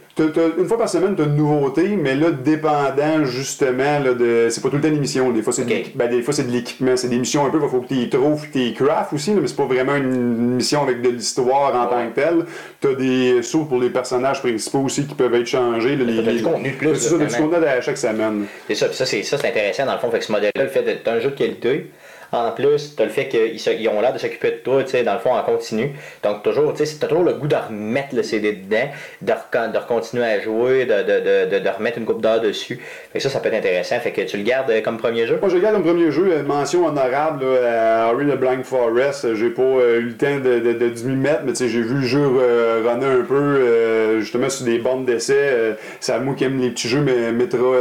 Une 0.59 0.67
fois 0.67 0.79
par 0.79 0.89
semaine, 0.89 1.15
tu 1.17 1.23
as 1.23 1.25
une 1.25 1.37
nouveauté, 1.37 1.89
mais 1.97 2.15
là, 2.15 2.31
dépendant 2.31 3.25
justement, 3.25 3.99
là, 3.99 4.15
de, 4.15 4.49
c'est 4.51 4.61
pas 4.61 4.69
tout 4.69 4.77
le 4.77 4.83
temps 4.83 4.89
une 4.89 4.97
émission. 4.97 5.31
Des 5.31 5.43
fois, 5.43 5.53
c'est 5.53 5.65
de 5.65 5.75
ben, 5.95 6.11
des 6.11 6.23
fois, 6.23 6.35
c'est 6.35 6.47
de 6.47 6.53
l'équipement. 6.53 6.97
C'est 6.97 7.09
des 7.09 7.19
missions 7.19 7.47
un 7.47 7.51
peu, 7.51 7.59
il 7.63 7.69
faut 7.69 7.81
que 7.81 7.89
tu 7.89 8.09
trouves, 8.09 8.47
y 8.55 8.75
crafts 8.75 9.13
aussi, 9.13 9.35
là, 9.35 9.41
mais 9.41 9.49
c'est 9.49 9.57
pas 9.57 9.67
vraiment 9.67 9.97
une, 9.97 10.57
mission 10.57 10.83
avec 10.83 11.03
de 11.03 11.09
l'histoire 11.09 11.75
en 11.75 11.87
tant 11.87 12.09
que 12.09 12.15
telle. 12.15 12.45
Tu 12.81 12.89
as 12.89 12.95
des 12.95 13.43
sauts 13.43 13.65
pour 13.65 13.79
les 13.79 13.91
personnages 13.91 14.41
principaux 14.41 14.81
aussi 14.81 15.07
qui 15.07 15.15
peuvent 15.15 15.35
être 15.35 15.47
changés. 15.47 15.97
là, 15.97 16.05
les, 16.05 16.33
du 16.33 16.43
contenu 16.43 16.71
de 16.71 16.77
plus, 16.77 16.95
C'est 16.97 17.09
ça, 17.11 17.19
du 17.19 17.27
contenu 17.27 17.65
à 17.65 17.81
chaque 17.81 17.99
semaine. 17.99 18.47
C'est 18.67 18.75
ça, 18.75 18.87
puis 18.87 18.97
ça, 18.97 19.07
c'est 19.07 19.23
ça, 19.23 19.39
c'est 19.39 19.49
intéressant 19.49 19.87
dans 19.87 19.95
le 19.95 19.99
fond. 19.99 20.11
Fait 20.11 20.19
que 20.19 20.25
ce 20.25 20.33
modèle-là, 20.33 20.65
le 20.65 20.69
fait 20.69 20.83
d'être 20.83 21.09
un 21.09 21.21
jeu 21.21 21.31
de 21.31 21.37
qualité. 21.37 21.91
En 22.33 22.53
plus, 22.53 22.95
t'as 22.97 23.05
le 23.05 23.11
fait 23.11 23.29
qu'ils 23.29 23.89
ont 23.89 24.01
l'air 24.01 24.13
de 24.13 24.19
s'occuper 24.19 24.53
de 24.53 24.57
toi, 24.57 24.83
tu 24.85 24.91
sais, 24.91 25.03
dans 25.03 25.15
le 25.15 25.19
fond, 25.21 25.33
en 25.35 25.43
continu. 25.43 25.93
Donc, 26.23 26.43
toujours, 26.43 26.73
tu 26.75 26.87
sais, 26.87 26.97
t'as 27.01 27.07
toujours 27.07 27.25
le 27.25 27.35
goût 27.35 27.49
de 27.49 27.57
remettre 27.57 28.15
le 28.15 28.23
CD 28.23 28.53
dedans, 28.53 28.89
de, 29.23 29.33
de 29.73 29.79
recontinuer 29.79 30.25
à 30.25 30.41
jouer, 30.41 30.87
de, 30.87 31.69
remettre 31.71 31.99
une 31.99 32.07
coupe 32.07 32.23
d'heures 32.23 32.41
dessus. 32.41 32.81
Fait 33.13 33.19
que 33.19 33.23
ça, 33.23 33.31
ça 33.31 33.41
peut 33.41 33.49
être 33.49 33.59
intéressant. 33.59 33.99
Fait 34.01 34.13
que 34.13 34.23
tu 34.23 34.37
le 34.37 34.43
gardes 34.43 34.71
euh, 34.71 34.81
comme 34.81 34.97
premier 34.97 35.27
jeu? 35.27 35.39
Moi, 35.41 35.51
je 35.51 35.57
le 35.57 35.83
premier 35.83 36.11
jeu, 36.11 36.29
euh, 36.31 36.43
mention 36.43 36.87
honorable 36.87 37.45
là, 37.45 38.05
à 38.05 38.09
Harry 38.09 38.27
the 38.27 38.37
Blank 38.37 38.65
Forest. 38.65 39.25
Euh, 39.25 39.35
J'ai 39.35 39.51
pas 39.51 39.63
eu 39.63 40.03
le 40.03 40.17
temps 40.17 40.39
de, 40.39 41.09
m'y 41.09 41.17
mettre, 41.17 41.43
mais 41.45 41.53
tu 41.53 41.59
sais, 41.59 41.69
j'ai 41.69 41.83
vu 41.83 41.97
le 41.97 42.03
jeu 42.03 42.21
euh, 42.21 42.83
runner 42.85 43.07
un 43.07 43.25
peu, 43.25 43.35
euh, 43.35 44.21
justement, 44.21 44.49
sur 44.49 44.65
des 44.67 44.79
bandes 44.79 45.05
d'essai. 45.05 45.35
Euh, 45.37 45.75
c'est 46.01 46.13
à 46.13 46.19
moi 46.19 46.35
qui 46.35 46.45
aime 46.45 46.61
les 46.61 46.71
petits 46.71 46.89
jeux 46.89 47.01
mais 47.01 47.33
Metro, 47.33 47.75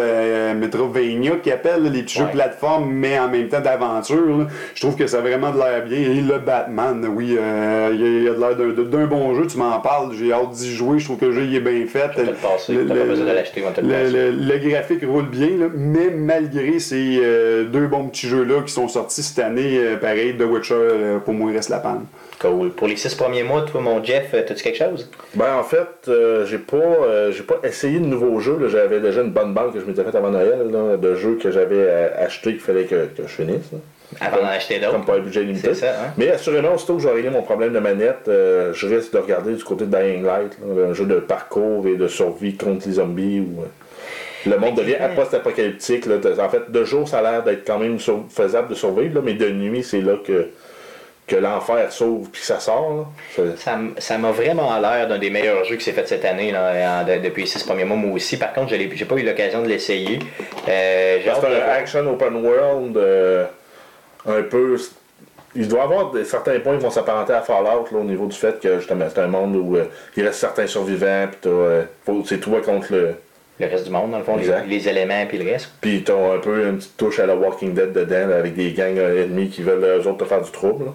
Metrovania, 0.56 1.34
qui 1.44 1.52
appellent 1.52 1.84
là, 1.84 1.90
les 1.90 2.04
petits 2.04 2.20
jeux 2.20 2.28
plateforme, 2.32 2.90
mais 2.92 3.20
en 3.20 3.30
même 3.30 3.48
temps 3.48 3.62
d'aventure. 3.62 4.39
Là. 4.40 4.48
Je 4.76 4.82
trouve 4.82 4.96
que 4.96 5.08
ça 5.08 5.18
a 5.18 5.22
vraiment 5.22 5.52
de 5.52 5.58
l'air 5.58 5.84
bien. 5.86 6.00
Et 6.00 6.22
le 6.22 6.40
Batman, 6.40 7.06
oui, 7.16 7.36
euh, 7.40 7.90
il 7.94 8.00
y 8.02 8.04
a- 8.04 8.08
il 8.08 8.24
y 8.24 8.28
a 8.28 8.34
de 8.34 8.40
l'air 8.40 8.56
d'un- 8.56 8.84
d'un 8.84 9.06
bon 9.06 9.36
jeu. 9.36 9.48
Tu 9.48 9.58
m'en 9.58 9.80
parles, 9.80 10.14
j'ai 10.14 10.32
hâte 10.34 10.52
d'y 10.52 10.74
jouer. 10.74 11.00
Je 11.00 11.06
trouve 11.06 11.18
que 11.18 11.26
le 11.26 11.32
jeu 11.34 11.44
il 11.44 11.56
est 11.56 11.60
bien 11.60 11.86
fait. 11.88 12.10
Le. 12.18 12.26
Le- 12.74 12.86
pas 12.88 12.94
besoin 13.06 13.26
de 13.26 13.32
l'acheter, 13.32 13.62
graphique 14.70 15.04
roule 15.06 15.30
bien, 15.30 15.50
là, 15.60 15.66
mais 15.76 16.10
malgré 16.12 16.80
ces 16.80 17.20
euh, 17.22 17.64
deux 17.66 17.88
bons 17.88 18.08
petits 18.08 18.28
jeux-là 18.28 18.62
qui 18.66 18.72
sont 18.74 18.88
sortis 18.88 19.24
cette 19.24 19.40
année, 19.40 19.78
euh, 19.78 19.98
pareil, 19.98 20.36
The 20.38 20.44
Witcher, 20.44 20.74
euh, 20.76 21.18
pour 21.20 21.34
moi, 21.34 21.52
il 21.52 21.56
reste 21.56 21.70
la 21.70 21.80
panne. 21.80 22.06
Cool. 22.40 22.70
Pour 22.72 22.88
les 22.88 22.96
six 22.96 23.14
premiers 23.16 23.44
mois, 23.44 23.64
toi, 23.64 23.82
mon 23.82 24.02
Jeff, 24.04 24.32
t'as-tu 24.32 24.64
quelque 24.64 24.78
chose? 24.78 25.10
Ben 25.36 25.56
en 25.60 25.64
fait, 25.64 26.08
euh, 26.08 26.46
j'ai 26.46 26.58
pas 26.58 26.78
euh, 26.78 27.32
j'ai 27.34 27.44
pas 27.44 27.60
essayé 27.64 28.00
de 28.00 28.06
nouveaux 28.06 28.40
jeux. 28.40 28.58
là. 28.62 28.70
J'avais 28.70 29.02
déjà 29.02 29.22
une 29.22 29.32
bonne 29.32 29.54
banque 29.54 29.74
que 29.74 29.80
je 29.82 29.86
m'étais 29.86 30.04
faite 30.04 30.16
avant 30.16 30.32
Noël 30.32 30.70
là, 30.72 30.96
de 30.96 31.16
jeux 31.16 31.38
que 31.42 31.52
j'avais 31.52 31.90
acheté 32.18 32.52
qu'il 32.52 32.62
fallait 32.62 32.86
que, 32.86 32.96
que 33.08 33.24
je 33.24 33.28
finisse. 33.28 33.72
là. 33.74 33.80
Avant 34.20 34.38
d'en 34.38 34.48
acheter 34.48 34.80
d'autres. 34.80 34.94
Comme 34.94 35.06
pas 35.06 35.16
un 35.16 35.20
budget 35.20 35.44
limité. 35.44 35.74
Ça, 35.74 35.88
hein? 35.92 36.14
Mais 36.18 36.30
assurément, 36.32 36.74
aussitôt 36.74 36.96
que 36.96 37.02
j'aurai 37.02 37.16
réglé 37.16 37.30
mon 37.30 37.44
problème 37.44 37.74
de 37.74 37.80
manette, 37.80 38.28
euh, 38.28 38.74
je 38.74 38.88
risque 38.88 39.14
de 39.14 39.20
regarder 39.20 39.54
du 39.54 39.64
côté 39.64 39.86
de 39.86 39.96
Dying 39.96 40.24
Light, 40.26 40.58
là, 40.66 40.86
un 40.90 40.94
jeu 40.94 41.06
de 41.06 41.16
parcours 41.20 41.86
et 41.88 41.96
de 41.96 42.08
survie 42.08 42.56
contre 42.56 42.88
les 42.88 42.94
zombies 42.96 43.40
ou 43.42 43.62
euh, 43.62 43.66
le 44.50 44.58
monde 44.58 44.76
devient 44.76 44.96
post-apocalyptique. 45.16 46.06
En 46.08 46.50
fait, 46.50 46.72
de 46.72 46.84
jour, 46.84 47.08
ça 47.08 47.20
a 47.20 47.22
l'air 47.22 47.44
d'être 47.44 47.66
quand 47.68 47.78
même 47.78 48.00
sur- 48.00 48.26
faisable 48.30 48.70
de 48.70 48.76
survivre, 48.76 49.16
là, 49.16 49.22
mais 49.24 49.34
de 49.34 49.50
nuit, 49.50 49.84
c'est 49.84 50.02
là 50.02 50.14
que, 50.26 50.48
que 51.28 51.36
l'enfer 51.36 51.92
s'ouvre 51.92 52.30
puis 52.32 52.42
que 52.42 52.48
ça 52.48 52.60
sort. 52.60 53.06
là. 53.38 53.44
Ça 54.00 54.18
m'a 54.18 54.32
vraiment 54.32 54.80
l'air 54.80 55.08
d'un 55.08 55.20
des 55.20 55.30
meilleurs 55.30 55.64
jeux 55.66 55.76
qui 55.76 55.84
s'est 55.84 55.92
fait 55.92 56.08
cette 56.08 56.26
année, 56.26 56.52
là, 56.52 57.02
en- 57.02 57.06
de- 57.06 57.20
depuis 57.22 57.42
les 57.42 57.48
six 57.48 57.64
premiers 57.64 57.84
mois, 57.84 57.98
moi 57.98 58.16
aussi. 58.16 58.38
Par 58.38 58.54
contre, 58.54 58.74
je 58.74 58.78
j'ai 58.96 59.06
pas 59.06 59.16
eu 59.16 59.24
l'occasion 59.24 59.62
de 59.62 59.68
l'essayer. 59.68 60.20
Euh, 60.68 61.20
C'est 61.24 61.42
de 61.50 61.56
un 61.56 61.70
action 61.70 62.12
open 62.12 62.36
world 62.38 62.98
euh, 62.98 63.46
un 64.28 64.42
peu. 64.44 64.78
Il 65.56 65.68
doit 65.68 65.80
y 65.80 65.84
avoir 65.84 66.12
des- 66.12 66.26
certains 66.26 66.60
points 66.60 66.78
qui 66.78 66.84
vont 66.84 66.92
s'apparenter 66.92 67.34
à 67.34 67.42
Fallout 67.42 67.88
là, 67.92 67.98
au 68.00 68.04
niveau 68.04 68.28
du 68.28 68.36
fait 68.36 68.60
que 68.60 68.78
justement 68.78 69.06
c'est 69.12 69.20
un 69.22 69.28
monde 69.28 69.56
où 69.56 69.76
euh, 69.78 69.86
il 70.16 70.24
reste 70.24 70.40
certains 70.40 70.68
survivants, 70.68 71.28
puis 71.42 71.50
euh, 71.52 71.84
c'est 72.26 72.40
toi 72.40 72.62
contre 72.62 72.94
le. 72.94 73.16
Le 73.60 73.66
reste 73.68 73.86
du 73.86 73.90
monde, 73.92 74.12
dans 74.12 74.20
le 74.20 74.24
fond, 74.24 74.38
les, 74.38 74.50
les 74.68 74.88
éléments 74.88 75.26
puis 75.28 75.38
le 75.38 75.52
reste. 75.52 75.70
Puis 75.82 76.02
t'as 76.04 76.36
un 76.36 76.38
peu 76.40 76.66
une 76.68 76.78
petite 76.78 76.96
touche 76.96 77.20
à 77.20 77.26
la 77.26 77.36
Walking 77.36 77.74
Dead 77.74 77.92
dedans 77.92 78.32
avec 78.32 78.56
des 78.56 78.72
gangs 78.72 78.98
euh, 78.98 79.26
ennemis 79.26 79.50
qui 79.50 79.64
veulent 79.64 79.84
eux 79.84 80.08
autres 80.08 80.20
te 80.20 80.24
faire 80.26 80.42
du 80.42 80.52
trouble. 80.52 80.86
là. 80.86 80.92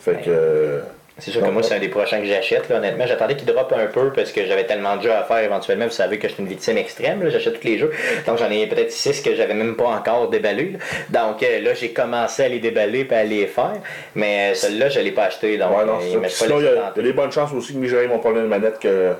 Fait 0.00 0.20
que. 0.24 0.80
C'est 1.20 1.30
sûr 1.30 1.42
que 1.42 1.48
moi, 1.50 1.62
c'est 1.62 1.74
un 1.74 1.78
des 1.78 1.88
prochains 1.88 2.18
que 2.20 2.26
j'achète. 2.26 2.68
là, 2.68 2.76
Honnêtement, 2.76 3.06
j'attendais 3.06 3.36
qu'il 3.36 3.46
droppe 3.46 3.72
un 3.72 3.86
peu 3.86 4.12
parce 4.12 4.32
que 4.32 4.44
j'avais 4.46 4.64
tellement 4.64 4.96
de 4.96 5.02
jeux 5.02 5.12
à 5.12 5.22
faire 5.24 5.38
éventuellement. 5.38 5.84
Vous 5.84 5.90
savez 5.92 6.18
que 6.18 6.26
je 6.28 6.32
suis 6.34 6.42
une 6.42 6.48
victime 6.48 6.78
extrême. 6.78 7.22
là, 7.22 7.30
J'achète 7.30 7.60
tous 7.60 7.66
les 7.66 7.78
jeux. 7.78 7.92
Donc, 8.26 8.38
j'en 8.38 8.50
ai 8.50 8.66
peut-être 8.66 8.90
six 8.90 9.20
que 9.20 9.34
j'avais 9.34 9.54
même 9.54 9.76
pas 9.76 9.84
encore 9.88 10.28
déballés. 10.30 10.72
là. 11.12 11.26
Donc, 11.26 11.42
euh, 11.42 11.60
là, 11.60 11.74
j'ai 11.74 11.90
commencé 11.90 12.44
à 12.44 12.48
les 12.48 12.58
déballer 12.58 13.06
et 13.10 13.14
à 13.14 13.24
les 13.24 13.46
faire. 13.46 13.74
Mais 14.14 14.50
euh, 14.52 14.54
celui-là, 14.54 14.88
je 14.88 15.00
l'ai 15.00 15.12
pas 15.12 15.24
acheté. 15.24 15.56
Donc, 15.58 15.76
ouais, 15.76 15.84
non, 15.84 15.94
euh, 15.96 15.98
il 16.02 16.10
y, 16.10 16.68
a- 16.68 16.92
y 16.96 17.00
a 17.00 17.02
des 17.02 17.12
bonnes 17.12 17.32
chances 17.32 17.52
aussi 17.52 17.74
que 17.74 17.78
mes 17.78 18.06
mon 18.06 18.18
problème 18.18 18.44
de 18.44 18.48
manette 18.48 18.78
que, 18.78 19.12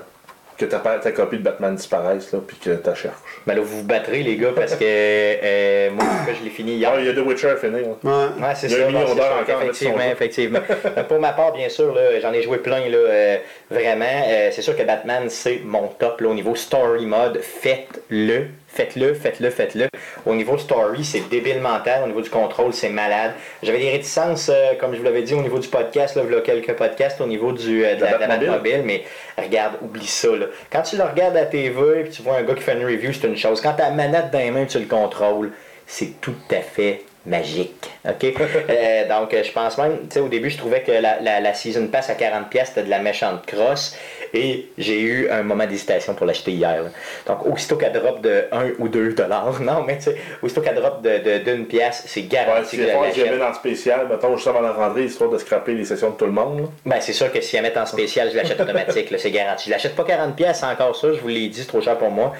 que 0.65 0.99
ta, 1.01 1.11
copie 1.11 1.37
de 1.37 1.43
Batman 1.43 1.75
disparaisse, 1.75 2.31
là, 2.31 2.39
puis 2.45 2.57
que 2.57 2.71
tu 2.71 2.95
cherches. 2.95 3.15
Mais 3.45 3.55
là, 3.55 3.61
vous 3.61 3.79
vous 3.79 3.83
battrez, 3.83 4.23
les 4.23 4.37
gars, 4.37 4.51
parce 4.55 4.75
que 4.75 4.83
euh, 4.83 5.89
moi, 5.91 6.03
tout 6.05 6.31
cas, 6.31 6.37
je 6.37 6.43
l'ai 6.43 6.49
fini 6.49 6.73
hier. 6.75 6.91
Ah, 6.93 6.99
il 6.99 7.05
y 7.05 7.09
a 7.09 7.13
The 7.13 7.25
Witcher 7.25 7.49
à 7.49 7.55
finir. 7.57 7.79
là. 7.79 7.87
Ouais. 8.03 8.43
Ouais, 8.47 8.53
c'est 8.55 8.67
Il 8.67 8.73
y 8.73 8.75
a 8.75 8.79
ça. 8.79 8.83
un 8.85 8.87
million 8.87 9.15
d'heures 9.15 9.39
encore 9.41 9.63
Effectivement. 10.11 10.59
Euh, 10.97 11.03
Pour 11.03 11.19
ma 11.19 11.33
part, 11.33 11.53
bien 11.53 11.69
sûr, 11.69 11.93
là, 11.93 12.19
j'en 12.21 12.33
ai 12.33 12.41
joué 12.41 12.57
plein, 12.57 12.87
là, 12.89 12.97
euh, 12.97 13.37
vraiment. 13.69 14.05
Euh, 14.27 14.49
c'est 14.51 14.61
sûr 14.61 14.75
que 14.75 14.83
Batman, 14.83 15.23
c'est 15.29 15.61
mon 15.63 15.87
top 15.87 16.21
là, 16.21 16.29
au 16.29 16.33
niveau 16.33 16.55
story 16.55 17.05
mode. 17.05 17.39
Faites-le. 17.41 18.47
Faites-le, 18.73 19.13
faites-le, 19.13 19.49
faites-le. 19.49 19.87
Au 20.25 20.33
niveau 20.33 20.57
story, 20.57 21.03
c'est 21.03 21.27
débile 21.29 21.59
mental. 21.59 22.03
Au 22.03 22.07
niveau 22.07 22.21
du 22.21 22.29
contrôle, 22.29 22.71
c'est 22.71 22.89
malade. 22.89 23.33
J'avais 23.61 23.79
des 23.79 23.89
réticences, 23.89 24.49
euh, 24.49 24.75
comme 24.79 24.93
je 24.93 24.99
vous 24.99 25.03
l'avais 25.03 25.23
dit, 25.23 25.33
au 25.33 25.41
niveau 25.41 25.59
du 25.59 25.67
podcast, 25.67 26.15
là, 26.15 26.23
il 26.25 26.31
y 26.31 26.35
a 26.35 26.39
quelques 26.39 26.73
podcasts, 26.73 27.19
au 27.19 27.27
niveau 27.27 27.51
du, 27.51 27.83
euh, 27.83 27.95
de 27.95 28.01
la, 28.01 28.17
la 28.17 28.27
Batmobile, 28.27 28.83
mais 28.85 29.03
regarde, 29.37 29.73
oublie 29.81 30.07
ça. 30.07 30.29
Là. 30.29 30.45
Quand 30.71 30.83
tu 30.83 30.95
le 30.95 31.03
regardes 31.03 31.35
à 31.35 31.45
TV 31.45 32.01
et 32.01 32.09
tu 32.09 32.21
vois 32.21 32.37
un 32.37 32.43
gars 32.43 32.53
qui 32.53 32.61
fait 32.61 32.73
une 32.73 32.85
review, 32.85 33.11
c'est 33.11 33.27
une 33.27 33.35
chose. 33.35 33.59
Quand 33.59 33.73
tu 33.73 33.81
as 33.81 33.89
la 33.89 33.95
manette 33.95 34.31
dans 34.31 34.39
les 34.39 34.51
mains 34.51 34.65
tu 34.65 34.79
le 34.79 34.85
contrôles, 34.85 35.51
c'est 35.85 36.21
tout 36.21 36.35
à 36.49 36.61
fait 36.61 37.03
magique. 37.25 37.91
OK? 38.07 38.33
Euh, 38.69 39.07
donc, 39.07 39.35
je 39.35 39.51
pense 39.51 39.77
même, 39.77 39.99
tu 40.01 40.15
sais, 40.15 40.19
au 40.19 40.27
début, 40.27 40.49
je 40.49 40.57
trouvais 40.57 40.81
que 40.81 40.91
la, 40.91 41.19
la, 41.19 41.39
la 41.39 41.53
Season 41.53 41.87
Pass 41.87 42.09
à 42.09 42.13
40$, 42.13 42.65
c'était 42.65 42.83
de 42.83 42.89
la 42.89 42.99
méchante 42.99 43.45
crosse. 43.45 43.95
Et 44.33 44.69
j'ai 44.77 45.01
eu 45.01 45.29
un 45.29 45.43
moment 45.43 45.65
d'hésitation 45.65 46.13
pour 46.13 46.25
l'acheter 46.25 46.51
hier. 46.51 46.83
Là. 46.83 46.89
Donc, 47.27 47.45
aussitôt 47.45 47.75
qu'elle 47.75 47.91
drop 47.91 48.21
de 48.21 48.45
1 48.51 48.71
ou 48.79 48.87
2 48.87 49.13
dollars, 49.13 49.59
non, 49.61 49.83
mais 49.85 49.97
tu 49.97 50.03
sais, 50.03 50.15
aussitôt 50.41 50.61
qu'elle 50.61 50.75
drop 50.75 51.01
d'une 51.01 51.21
de, 51.21 51.37
d'une 51.39 51.65
pièce, 51.65 52.03
c'est 52.07 52.23
garanti 52.23 52.77
Ouais, 52.79 53.11
que 53.11 53.19
je 53.19 53.23
que 53.23 53.37
dans 53.37 53.49
le 53.49 53.53
spécial, 53.53 54.07
mettons, 54.09 54.35
juste 54.35 54.47
avant 54.47 54.61
la 54.61 54.71
rentrée, 54.71 55.03
histoire 55.03 55.29
de 55.29 55.37
scraper 55.37 55.73
les 55.73 55.85
sessions 55.85 56.11
de 56.11 56.15
tout 56.15 56.25
le 56.25 56.31
monde. 56.31 56.59
là. 56.59 56.65
Ben, 56.85 57.01
c'est 57.01 57.13
sûr 57.13 57.31
que 57.31 57.41
si 57.41 57.57
elle 57.57 57.63
met 57.63 57.77
en 57.77 57.85
spécial, 57.85 58.29
je 58.31 58.37
l'achète 58.37 58.59
automatique, 58.59 59.11
là, 59.11 59.17
c'est 59.17 59.31
garanti. 59.31 59.65
Je 59.65 59.71
l'achète 59.71 59.95
pas 59.95 60.03
40 60.03 60.35
pièces 60.35 60.63
encore 60.63 60.95
ça, 60.95 61.11
je 61.13 61.19
vous 61.19 61.27
l'ai 61.27 61.47
dit, 61.49 61.61
c'est 61.61 61.67
trop 61.67 61.81
cher 61.81 61.97
pour 61.97 62.09
moi. 62.09 62.33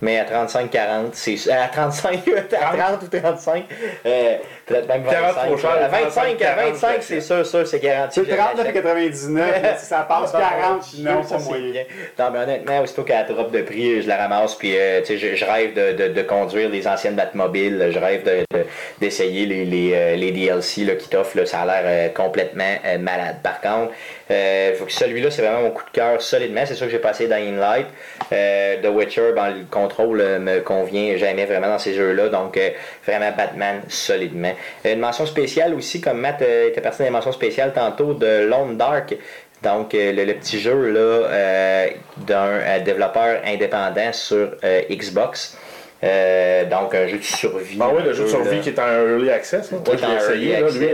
Mais 0.00 0.18
à 0.18 0.24
35, 0.24 0.70
40, 0.70 1.14
c'est 1.14 1.50
à 1.50 1.66
35, 1.68 2.20
à 2.60 2.76
30 2.76 3.02
ou 3.02 3.18
35, 3.18 3.64
euh, 4.06 4.27
that 4.28 4.44
peut-être 4.68 4.88
même 4.88 5.02
40 5.04 5.34
25. 5.34 5.46
trop 5.46 5.56
cher, 5.56 5.70
à 5.70 5.88
25, 5.88 6.22
à 6.30 6.34
40, 6.34 6.72
25, 6.72 7.02
c'est 7.02 7.20
sûr, 7.20 7.46
sûr, 7.46 7.66
c'est 7.66 7.80
garanti. 7.80 8.20
C'est 8.20 8.26
que 8.26 8.32
je 8.32 8.36
l'achète. 8.36 8.84
39,99, 8.84 9.28
mais 9.62 9.74
si 9.78 9.86
ça 9.86 10.06
passe 10.08 10.32
40, 10.32 10.82
sinon 10.82 11.22
Ça, 11.22 11.34
pas 11.34 11.40
c'est 11.40 11.48
moyen. 11.48 11.70
bien. 11.72 11.84
Non, 12.18 12.30
mais 12.32 12.38
honnêtement, 12.40 12.80
aussitôt 12.82 13.02
qu'elle 13.02 13.26
drop 13.26 13.50
de 13.50 13.62
prix, 13.62 14.02
je 14.02 14.08
la 14.08 14.16
ramasse, 14.16 14.54
puis 14.54 14.72
euh, 14.76 15.00
tu 15.00 15.06
sais, 15.06 15.18
je, 15.18 15.34
je 15.36 15.44
rêve 15.44 15.74
de, 15.74 15.92
de, 15.92 16.08
de 16.12 16.22
conduire 16.22 16.68
les 16.68 16.86
anciennes 16.86 17.14
Batmobiles, 17.16 17.90
je 17.92 17.98
rêve 17.98 18.22
de- 18.24 18.44
de- 18.56 18.64
d'essayer 19.00 19.46
les, 19.46 19.64
les, 19.64 19.92
euh, 19.94 20.16
les 20.16 20.30
DLC 20.32 20.84
là, 20.84 20.94
qui 20.94 21.08
t'offrent, 21.08 21.46
ça 21.46 21.60
a 21.62 21.66
l'air 21.66 21.82
euh, 21.84 22.08
complètement 22.14 22.74
euh, 22.84 22.98
malade. 22.98 23.36
Par 23.42 23.60
contre, 23.60 23.92
euh, 24.30 24.74
faut 24.74 24.84
que 24.84 24.92
celui-là, 24.92 25.30
c'est 25.30 25.42
vraiment 25.42 25.62
mon 25.62 25.70
coup 25.70 25.84
de 25.84 25.90
cœur 25.90 26.20
solidement, 26.20 26.62
c'est 26.66 26.74
sûr 26.74 26.86
que 26.86 26.92
j'ai 26.92 26.98
passé 26.98 27.26
Dying 27.28 27.56
Light. 27.58 27.86
Euh, 28.32 28.76
The 28.82 28.86
Witcher, 28.88 29.32
ben, 29.34 29.50
le 29.50 29.64
contrôle 29.70 30.18
me 30.40 30.60
convient 30.60 31.16
jamais 31.16 31.46
vraiment 31.46 31.68
dans 31.68 31.78
ces 31.78 31.94
jeux-là, 31.94 32.28
donc 32.28 32.56
euh, 32.56 32.70
vraiment 33.06 33.30
Batman 33.36 33.80
solidement. 33.88 34.52
Euh, 34.86 34.94
Une 34.94 35.00
mention 35.00 35.26
spéciale 35.26 35.74
aussi, 35.74 36.00
comme 36.00 36.20
Matt 36.20 36.42
euh, 36.42 36.68
était 36.68 36.80
parti 36.80 36.98
dans 36.98 37.04
les 37.04 37.10
mentions 37.10 37.32
spéciales 37.32 37.72
tantôt, 37.72 38.14
de 38.14 38.46
Lone 38.46 38.76
Dark. 38.76 39.16
Donc, 39.62 39.94
euh, 39.94 40.12
le, 40.12 40.24
le 40.24 40.34
petit 40.34 40.60
jeu 40.60 40.90
là, 40.90 41.86
d'un 42.18 42.80
développeur 42.84 43.40
indépendant 43.44 44.12
sur 44.12 44.50
Xbox. 44.90 45.56
Euh, 46.04 46.64
donc, 46.64 46.94
un 46.94 47.06
jeu 47.08 47.18
de 47.18 47.22
survie. 47.22 47.78
Ah 47.80 47.88
oui, 47.92 48.02
le 48.04 48.12
jeu 48.12 48.24
de 48.24 48.28
survie 48.28 48.56
là. 48.56 48.62
qui 48.62 48.68
est 48.68 48.78
en 48.78 48.86
early 48.86 49.30
access. 49.30 49.72
Là. 49.72 49.78
Qui 49.84 49.90
Moi, 49.90 49.96
je 50.00 50.06
l'ai 50.06 50.16
essayé, 50.16 50.60
là, 50.60 50.70
lui. 50.70 50.88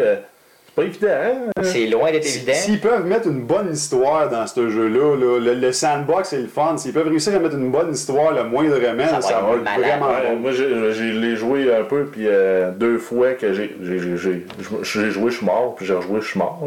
C'est 0.75 0.83
pas 0.83 0.83
évident, 0.85 1.09
hein? 1.57 1.62
C'est 1.62 1.87
loin 1.87 2.11
d'être 2.11 2.27
évident. 2.27 2.53
S'ils 2.55 2.81
peuvent 2.81 3.07
mettre 3.07 3.29
une 3.29 3.43
bonne 3.43 3.72
histoire 3.72 4.29
dans 4.29 4.47
ce 4.47 4.68
jeu-là, 4.68 5.16
là, 5.16 5.39
le, 5.39 5.55
le 5.55 5.72
sandbox 5.72 6.33
et 6.33 6.39
le 6.39 6.49
fun, 6.49 6.77
s'ils 6.77 6.93
peuvent 6.93 7.09
réussir 7.09 7.35
à 7.35 7.39
mettre 7.39 7.55
une 7.55 7.70
bonne 7.70 7.93
histoire 7.93 8.33
le 8.33 8.45
moindrement, 8.45 9.05
Ça 9.07 9.09
ça, 9.09 9.16
va 9.16 9.22
ça 9.22 9.39
être 9.39 9.45
va 9.47 9.55
être 9.57 9.64
malade. 9.64 9.81
vraiment 10.01 10.07
Ouais, 10.09 10.31
bon. 10.35 10.37
moi, 10.41 10.51
j'ai- 10.53 11.12
l'ai 11.12 11.37
joué 11.37 11.75
un 11.75 11.85
peu, 11.85 12.07
puis 12.07 12.25
euh, 12.27 12.70
deux 12.72 12.99
fois 12.99 13.33
que 13.35 13.53
j'ai 13.53 13.77
joué, 13.81 15.31
je 15.31 15.37
suis 15.37 15.47
mort, 15.47 15.75
puis 15.77 15.87
j'ai 15.87 15.95
rejoué, 15.95 16.20
je 16.20 16.27
suis 16.29 16.39
mort. 16.39 16.61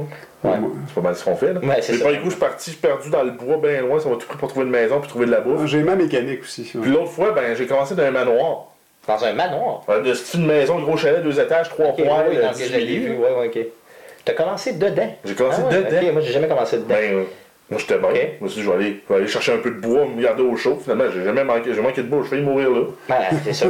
Ouais. 0.43 0.51
C'est 0.88 0.95
pas 0.95 1.01
mal 1.01 1.16
ce 1.16 1.26
qu'on 1.26 1.36
fait. 1.36 1.53
Là. 1.53 1.60
Ouais, 1.62 1.82
c'est 1.82 1.93
Mais 1.93 1.97
ça. 1.97 2.05
pas 2.05 2.12
du 2.14 2.20
coup, 2.20 2.26
je 2.26 2.30
suis 2.32 2.39
parti, 2.39 2.66
je 2.72 2.76
suis 2.78 2.80
perdu 2.82 3.10
dans 3.10 3.24
le 3.24 3.32
bois, 3.32 3.58
bien 3.58 3.82
loin, 3.82 3.99
ça 3.99 4.08
m'a 4.08 4.16
tout 4.16 4.28
pris 4.28 4.38
pour 4.38 4.47
trouver 4.47 4.66
une 4.66 4.72
maison, 4.72 4.99
puis 4.99 5.10
trouver 5.10 5.26
de 5.26 5.32
la 5.32 5.41
bouffe. 5.41 5.66
J'ai 5.66 5.82
ma 5.84 5.95
mécanique 5.95 6.41
aussi. 6.43 6.72
ouais. 6.76 6.82
Puis 6.82 6.91
l'autre 6.91 7.10
fois, 7.12 7.32
ben, 7.32 7.55
j'ai 7.55 7.66
commencé 7.66 7.95
dans 7.95 8.03
un 8.03 8.12
manoir. 8.12 8.68
Dans 9.08 9.24
un 9.24 9.34
manoir? 9.34 9.84
Ouais, 9.88 10.01
de 10.01 10.14
style 10.14 10.45
maison, 10.45 10.80
gros 10.80 10.97
chalet, 10.97 11.24
deux 11.24 11.39
étages, 11.39 11.70
trois 11.70 11.88
Ok, 11.88 11.95
poils, 12.03 12.26
oui, 12.30 12.38
donc 12.38 12.53
10 12.53 12.68
je 12.68 12.74
l'ai 12.78 12.86
vu. 12.86 13.10
milliers. 13.10 13.18
Ouais, 13.18 13.32
ouais, 13.39 13.47
ok. 13.47 13.60
T'as 14.28 14.34
commencé 14.34 14.73
dedans. 14.73 15.09
J'ai 15.25 15.34
commencé 15.34 15.61
Ah 15.65 15.73
dedans. 15.73 15.97
ok, 16.07 16.13
moi, 16.13 16.21
j'ai 16.21 16.34
jamais 16.34 16.47
commencé 16.47 16.78
dedans. 16.78 16.88
Ben, 16.89 17.13
euh, 17.13 17.23
moi 17.69 17.80
j'étais 17.82 17.97
bon. 17.97 18.07
Ok. 18.09 18.15
Je 18.39 18.43
me 18.43 18.49
suis 18.49 18.59
dit, 18.61 18.65
je 18.65 18.69
vais 18.71 18.75
aller, 18.78 19.01
je 19.07 19.13
vais 19.13 19.19
aller 19.19 19.28
chercher 19.30 19.53
un 19.53 19.57
peu 19.57 19.71
de 19.71 19.80
bois, 19.80 20.05
me 20.05 20.21
garder 20.21 20.41
au 20.43 20.55
chaud. 20.55 20.80
Finalement, 20.82 21.05
j'ai 21.13 21.23
jamais 21.23 21.43
manqué, 21.43 21.73
j'ai 21.73 21.82
manqué 21.82 22.01
de 22.01 22.07
bois, 22.07 22.21
je 22.23 22.30
failli 22.30 22.41
mourir 22.41 22.69
là. 22.71 22.82
Ah, 23.09 23.15
c'est 23.43 23.53
ça. 23.53 23.65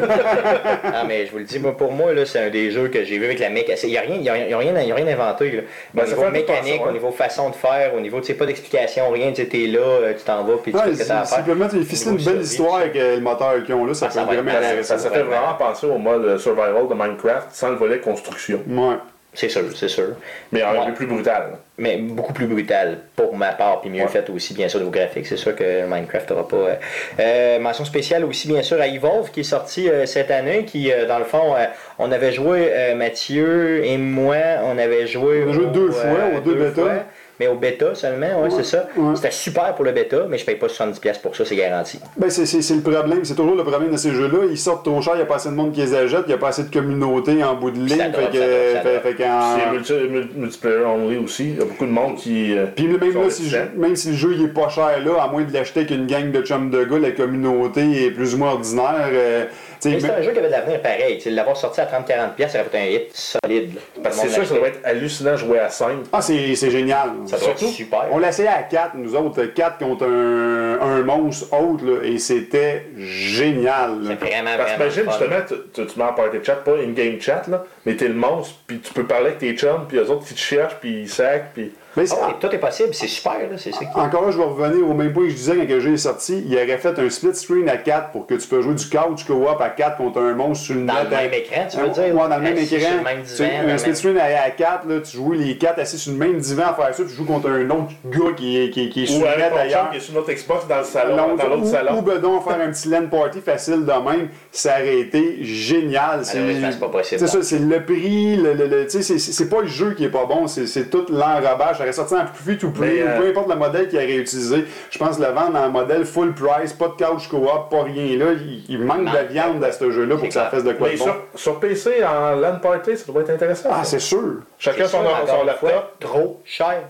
ah, 0.84 1.04
mais 1.08 1.26
je 1.26 1.32
vous 1.32 1.40
le 1.40 1.44
dis, 1.46 1.58
moi, 1.60 1.76
pour 1.76 1.92
moi, 1.92 2.14
là, 2.14 2.26
c'est 2.26 2.40
un 2.40 2.50
des 2.50 2.70
jeux 2.72 2.90
que 2.90 3.04
j'ai 3.04 3.18
vu 3.18 3.26
avec 3.26 3.40
la 3.40 3.50
mécanique. 3.50 3.80
Il 3.84 3.90
n'y 3.90 3.98
a, 3.98 4.02
rien- 4.02 4.16
y 4.22 4.30
a, 4.30 4.38
y 4.50 4.54
a 4.54 4.58
rien 4.58 4.82
y 4.82 4.92
a 4.92 4.96
rien 4.96 5.08
inventé. 5.08 5.52
Là. 5.52 5.62
Ben, 5.96 6.04
au 6.04 6.08
niveau 6.08 6.30
mécanique, 6.30 6.82
au 6.88 6.92
niveau 6.92 7.12
façon 7.12 7.50
de 7.50 7.56
faire, 7.56 7.94
au 7.96 8.00
niveau, 8.00 8.20
tu 8.20 8.28
sais, 8.28 8.34
pas 8.36 8.46
d'explication, 8.46 9.10
rien. 9.10 9.32
Tu 9.32 9.48
t'es 9.48 9.66
là, 9.68 9.80
euh, 9.80 10.14
tu 10.18 10.24
t'en 10.24 10.44
vas, 10.44 10.58
puis 10.62 10.72
tu 10.74 10.78
fais 10.80 10.94
ce 10.96 11.02
que 11.04 11.08
t'as 11.08 11.20
à 11.22 11.26
S'ils 11.26 11.36
faire. 11.38 11.46
peuvent 11.46 11.58
mettre 11.60 11.76
une 11.76 12.18
belle 12.24 12.42
histoire 12.42 12.76
avec 12.78 12.96
euh, 12.96 13.16
le 13.16 13.22
moteur 13.22 13.64
qu'ils 13.64 13.74
ont 13.76 13.86
là, 13.86 13.94
ça 13.96 14.08
Ah, 14.10 14.12
ça 14.12 14.24
vraiment. 14.26 14.52
Ça, 14.84 14.98
ça 14.98 15.10
fait 15.10 15.24
vraiment. 15.24 15.42
vraiment 15.42 15.54
penser 15.56 15.88
au 15.88 15.98
mode 15.98 16.38
survival 16.38 16.88
de 16.88 16.94
Minecraft 16.94 17.48
sans 17.52 17.70
le 17.70 17.76
volet 17.76 18.00
construction. 18.00 18.62
Ouais. 18.68 18.96
C'est 19.40 19.50
sûr, 19.50 19.62
c'est 19.76 19.88
sûr. 19.88 20.16
Mais 20.52 20.64
un 20.64 20.72
Ouais. 20.72 20.88
peu 20.88 20.94
plus 20.94 21.06
brutal. 21.06 21.60
Mais 21.78 21.98
beaucoup 21.98 22.34
plus 22.34 22.48
brutal 22.48 22.98
pour 23.16 23.36
ma 23.38 23.52
part, 23.52 23.82
puis 23.82 23.92
mieux 23.92 24.02
Ouais. 24.02 24.08
fait 24.08 24.28
aussi, 24.32 24.56
bien 24.56 24.68
sûr, 24.68 24.80
niveau 24.80 24.90
graphique. 24.92 25.28
C'est 25.28 25.38
sûr 25.38 25.56
que 25.56 25.86
Minecraft 25.86 26.32
n'aura 26.32 26.48
pas. 26.48 26.56
euh, 26.58 26.76
euh, 27.20 27.60
mention 27.60 27.86
spéciale 27.86 28.26
aussi, 28.26 28.48
bien 28.48 28.64
sûr, 28.64 28.82
à 28.82 28.88
Evolve 28.88 29.30
qui 29.30 29.42
est 29.42 29.44
sorti 29.44 29.88
euh, 29.90 30.08
cette 30.08 30.32
année, 30.32 30.66
qui, 30.66 30.92
euh, 30.92 31.06
dans 31.06 31.20
le 31.20 31.26
fond, 31.26 31.54
euh, 31.56 31.66
on 32.00 32.12
avait 32.12 32.32
joué, 32.32 32.70
euh, 32.72 32.96
Mathieu 32.96 33.86
et 33.86 33.98
moi, 34.00 34.38
on 34.64 34.76
avait 34.80 35.06
joué. 35.06 35.44
On 35.46 35.52
a 35.52 35.54
joué 35.54 35.66
deux 35.68 35.92
fois, 35.92 36.18
aux 36.36 36.40
deux 36.42 36.56
bêtas. 36.56 37.06
Mais 37.40 37.48
au 37.48 37.56
bêta 37.56 37.94
seulement, 37.96 38.42
ouais, 38.44 38.50
c'est 38.50 38.64
ça. 38.64 38.88
ouais. 38.98 39.16
C'était 39.16 39.32
super 39.32 39.74
pour 39.76 39.86
le 39.86 39.92
bêta, 39.92 40.26
mais 40.30 40.38
je 40.38 40.46
paye 40.46 40.56
pas 40.56 40.68
70$ 40.68 41.22
pour 41.22 41.36
ça, 41.36 41.46
c'est 41.46 41.56
garanti. 41.56 42.00
Ben, 42.18 42.30
c'est, 42.30 42.46
c'est, 42.46 42.62
c'est 42.62 42.76
le 42.76 42.82
problème, 42.82 43.24
c'est 43.24 43.36
toujours 43.36 43.56
le 43.56 43.64
problème 43.64 43.92
de 43.92 43.98
ces 43.98 44.12
jeux-là. 44.12 44.46
Ils 44.50 44.58
sortent 44.58 44.86
trop 44.86 45.02
cher, 45.02 45.14
il 45.16 45.18
n'y 45.18 45.24
a 45.24 45.26
pas 45.26 45.36
assez 45.36 45.50
de 45.50 45.54
monde 45.56 45.72
qui 45.72 45.82
les 45.82 45.94
achète, 45.94 46.22
il 46.26 46.30
n'y 46.30 46.34
a 46.34 46.38
pas 46.38 46.50
assez 46.50 46.64
de 46.64 46.74
communauté 46.74 47.44
en 47.44 47.56
bout 47.56 47.72
de 47.72 47.80
ligne. 47.80 47.98
Drop, 48.12 48.16
fait 48.16 48.32
que, 48.32 48.38
ça 48.38 48.80
drop, 48.80 48.94
ça 48.94 49.00
fait- 49.02 49.16
qu'en- 49.16 49.72
multi, 49.74 49.94
multiplayer 50.36 50.86
only 50.86 51.18
aussi. 51.18 51.44
Il 51.52 51.58
y 51.58 51.62
a 51.62 51.66
beaucoup 51.66 51.86
de 51.86 51.92
monde 51.92 52.16
qui. 52.16 52.58
euh, 52.58 52.66
Puis 52.76 52.88
même, 52.88 53.00
là, 53.00 53.30
si, 53.30 53.52
même 53.76 53.96
si 53.96 54.10
le 54.10 54.16
jeu 54.16 54.34
il 54.34 54.46
est 54.46 54.48
pas 54.50 54.70
cher 54.70 55.04
là, 55.06 55.22
à 55.24 55.28
moins 55.28 55.44
de 55.44 55.54
l'acheter 55.54 55.82
avec 55.82 55.92
une 55.92 56.08
gang 56.08 56.32
de 56.32 56.42
chums 56.42 56.70
de 56.70 56.84
gars, 56.84 57.00
la 57.00 57.12
communauté 57.12 58.06
est 58.06 58.12
plus 58.12 58.34
ou 58.36 58.38
moins 58.40 58.52
ordinaire. 58.54 59.10
euh, 59.12 59.46
c'est 59.80 60.10
un 60.10 60.22
jeu 60.22 60.32
qui 60.32 60.40
avait 60.40 60.48
de 60.48 60.52
l'avenir 60.52 60.82
pareil. 60.82 61.22
L'avoir 61.28 61.58
sorti 61.58 61.82
à 61.82 61.86
30-40$, 61.86 62.50
ça 62.50 62.60
aurait 62.60 62.70
fait 62.70 62.78
un 62.80 62.86
hit 62.86 63.10
solide. 63.14 63.76
là. 63.76 63.82
Parce 64.04 64.16
que 64.18 64.22
Tout 64.22 64.28
c'est 64.28 64.34
sûr 64.34 64.44
que 64.44 64.50
ça 64.50 64.56
doit 64.56 64.68
être 64.70 64.80
hallucinant 64.86 65.32
de 65.32 65.38
jouer 65.38 65.60
à 65.60 65.70
5. 65.70 65.90
Ah, 66.12 66.22
c'est, 66.22 66.56
c'est 66.56 66.72
génial. 66.72 67.10
Ça 67.26 67.38
doit 67.38 67.50
être 67.50 67.58
Surtout, 67.60 67.74
super. 67.74 68.06
On 68.12 68.20
l'a 68.20 68.30
essayé 68.30 68.48
à 68.48 68.64
4, 68.64 68.92
nous 68.96 69.16
autres, 69.16 69.44
4 69.46 69.78
contre 69.78 70.06
un, 70.06 70.80
un 70.82 71.02
monstre 71.04 71.48
autre, 71.54 71.86
là, 71.86 72.04
et 72.04 72.18
c'était 72.18 72.86
génial. 72.98 74.04
là. 74.04 74.16
C'est 74.20 74.26
vraiment, 74.28 74.50
Parce 74.58 74.72
que 74.72 74.78
vraiment 74.78 74.84
imagine 74.86 75.04
fun. 75.06 75.12
justement, 75.12 75.40
tu, 75.48 75.82
tu, 75.86 75.88
tu 75.94 76.00
mets 76.00 76.06
en 76.06 76.14
party 76.14 76.38
chat, 76.44 76.56
pas 76.56 76.76
in-game 76.78 77.20
chat, 77.22 77.44
là, 77.48 77.64
mais 77.86 77.96
t'es 77.96 78.08
le 78.08 78.14
monstre, 78.14 78.56
puis 78.68 78.80
tu 78.80 78.94
peux 78.94 79.06
parler 79.06 79.28
avec 79.28 79.40
tes 79.40 79.54
chums, 79.56 79.86
puis 79.88 79.98
eux 79.98 80.10
autres 80.10 80.26
qui 80.26 80.34
te 80.34 80.40
cherchent, 80.40 80.78
puis 80.80 81.02
ils 81.02 81.10
sacent, 81.10 81.42
puis. 81.54 81.72
Mais 81.98 82.06
Ah 82.12 82.36
tout 82.40 82.48
est 82.48 82.60
possible, 82.60 82.90
c'est 82.94 83.08
super, 83.08 83.34
là, 83.34 83.58
c'est 83.58 83.72
ça 83.74 83.80
qui 83.80 84.00
Encore 84.00 84.26
là, 84.26 84.32
je 84.32 84.38
vais 84.38 84.44
revenir 84.44 84.88
au 84.88 84.94
même 84.94 85.12
point 85.12 85.24
que 85.24 85.30
je 85.32 85.36
disais 85.36 85.56
quand 85.58 85.68
le 85.68 85.80
jeu 85.80 85.94
est 85.94 85.98
sorti. 85.98 86.44
Il 86.48 86.54
aurait 86.56 86.78
fait 86.78 86.98
un 87.00 87.10
split 87.10 87.34
screen 87.36 87.68
à 87.68 87.78
4 87.78 88.12
pour 88.12 88.28
que 88.28 88.36
tu 88.36 88.48
peux 88.48 88.62
jouer 88.62 88.76
du 88.76 88.86
couch 88.88 89.26
co-op 89.26 89.60
à 89.60 89.70
4 89.70 89.98
contre 89.98 90.20
un 90.22 90.34
monstre 90.36 90.66
sur 90.66 90.76
le 90.76 90.82
Dans 90.86 90.94
net. 90.94 91.08
le 91.10 91.16
à- 91.18 91.22
même 91.24 91.34
écran, 91.34 91.62
tu 91.70 91.78
veux 91.78 91.90
dire? 91.90 92.04
Ouais, 92.16 92.30
dans 92.30 92.36
le 92.38 92.42
même 92.42 92.58
écran. 92.58 92.66
sur 92.68 92.98
le 92.98 93.04
même 93.04 93.22
divan, 93.24 93.74
un 93.74 93.78
split 93.80 93.96
screen 93.96 94.18
à, 94.20 94.44
à 94.46 94.50
4, 94.52 94.88
là, 94.88 95.00
tu 95.02 95.18
joues 95.18 95.32
les 95.34 95.58
4 95.58 95.80
assis 95.80 95.98
sur 95.98 96.12
le 96.14 96.18
même 96.20 96.38
divan 96.38 96.64
à 96.70 96.74
faire 96.76 96.94
ça, 96.96 97.04
tu 97.04 97.10
joues 97.10 97.26
contre 97.26 97.50
un 97.50 97.68
autre 97.72 97.92
gars 98.06 98.34
qui 98.38 98.62
est, 98.62 98.70
qui, 98.70 98.86
est- 98.86 98.90
qui 98.90 99.04
est 99.04 99.08
sur 99.08 99.20
le 99.22 99.26
net 99.38 99.52
ailleurs. 99.60 99.90
qui 99.90 99.98
est 99.98 100.00
sur 100.00 100.14
notre 100.14 100.32
Xbox 100.32 100.68
dans 100.68 100.78
le 100.78 100.84
salon, 100.84 101.16
dans 101.36 101.48
l'autre 101.48 101.64
ou, 101.64 101.66
salon. 101.72 101.98
ou 102.00 102.20
donc 102.20 102.44
faire 102.48 102.62
un 102.62 102.72
petit 102.72 102.90
LAN 102.90 103.08
party 103.10 103.42
facile 103.42 103.86
de 103.86 103.92
même, 103.92 104.30
ça 104.52 104.74
aurait 104.80 105.00
été 105.00 105.38
génial. 105.44 106.22
C'est 106.24 106.80
pas 106.80 106.90
possible, 106.90 107.20
C'est 107.20 107.28
ça, 107.28 107.42
c'est 107.42 107.58
le 107.60 107.84
prix, 107.84 108.36
le, 108.38 108.54
le- 108.54 108.68
le- 108.68 108.86
tu 108.88 109.02
sais, 109.02 109.18
c'est- 109.18 109.50
pas 109.50 109.62
le 109.62 109.68
jeu 109.68 109.94
qui 109.96 110.06
est 110.06 110.10
pas 110.10 110.26
bon, 110.26 110.46
c'est 110.48 110.68
c'est 110.68 110.90
tout 110.92 111.06
l'enrobage. 111.10 111.82
Aurait 111.88 111.94
sorti 111.94 112.14
en 112.16 112.26
free 112.28 112.58
to 112.58 112.70
play, 112.70 112.96
Mais, 112.98 113.04
ou 113.04 113.08
euh, 113.08 113.20
peu 113.22 113.28
importe 113.30 113.50
le 113.50 113.56
modèle 113.56 113.88
qu'il 113.88 113.98
aurait 113.98 114.16
utilisé. 114.16 114.66
Je 114.92 114.98
pense 115.00 115.20
le 115.20 115.26
vendre 115.28 115.58
en 115.58 115.70
modèle 115.70 116.06
full 116.06 116.34
price, 116.34 116.74
pas 116.74 116.88
de 116.90 117.04
couch 117.04 117.28
co-op, 117.30 117.70
pas 117.70 117.84
rien 117.84 118.18
là. 118.18 118.34
Il, 118.34 118.64
il 118.70 118.80
manque 118.80 119.00
de 119.00 119.06
manque. 119.06 119.28
viande 119.30 119.64
à 119.64 119.72
ce 119.72 119.90
jeu-là 119.92 120.16
pour 120.18 120.28
que 120.28 120.34
ça 120.34 120.46
fasse 120.50 120.64
de 120.64 120.74
quoi 120.74 120.88
Mais 120.90 120.94
de 120.96 121.00
bon. 121.00 121.06
sur, 121.06 121.16
sur 121.36 121.60
PC, 121.60 122.04
en 122.06 122.36
LAN 122.36 122.60
party, 122.60 122.98
ça 122.98 123.12
doit 123.12 123.22
être 123.22 123.30
intéressant. 123.32 123.70
Ah, 123.72 123.84
c'est 123.84 124.00
sûr. 124.00 124.42
Chacun 124.60 124.86
son, 124.88 125.02
sûr, 125.02 125.10
son 125.28 125.44
laptop. 125.46 125.70
fois, 125.70 125.92
Trop 126.00 126.42
cher. 126.46 126.84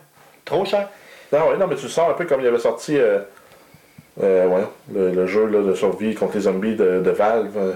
Trop 0.46 0.66
cher. 0.66 0.88
Non, 1.32 1.50
ouais, 1.50 1.58
non, 1.58 1.68
mais 1.68 1.76
tu 1.76 1.84
le 1.84 1.90
sens 1.90 2.10
un 2.10 2.14
peu 2.14 2.26
comme 2.26 2.42
il 2.42 2.48
avait 2.48 2.58
sorti 2.58 2.98
euh, 2.98 3.20
euh, 4.24 4.48
ouais, 4.48 4.64
le, 4.94 5.12
le 5.12 5.28
jeu 5.28 5.46
là, 5.46 5.62
de 5.62 5.74
survie 5.74 6.16
contre 6.16 6.36
les 6.36 6.42
zombies 6.42 6.76
de, 6.76 7.02
de 7.02 7.12
Valve. 7.12 7.52
euh, 7.58 7.74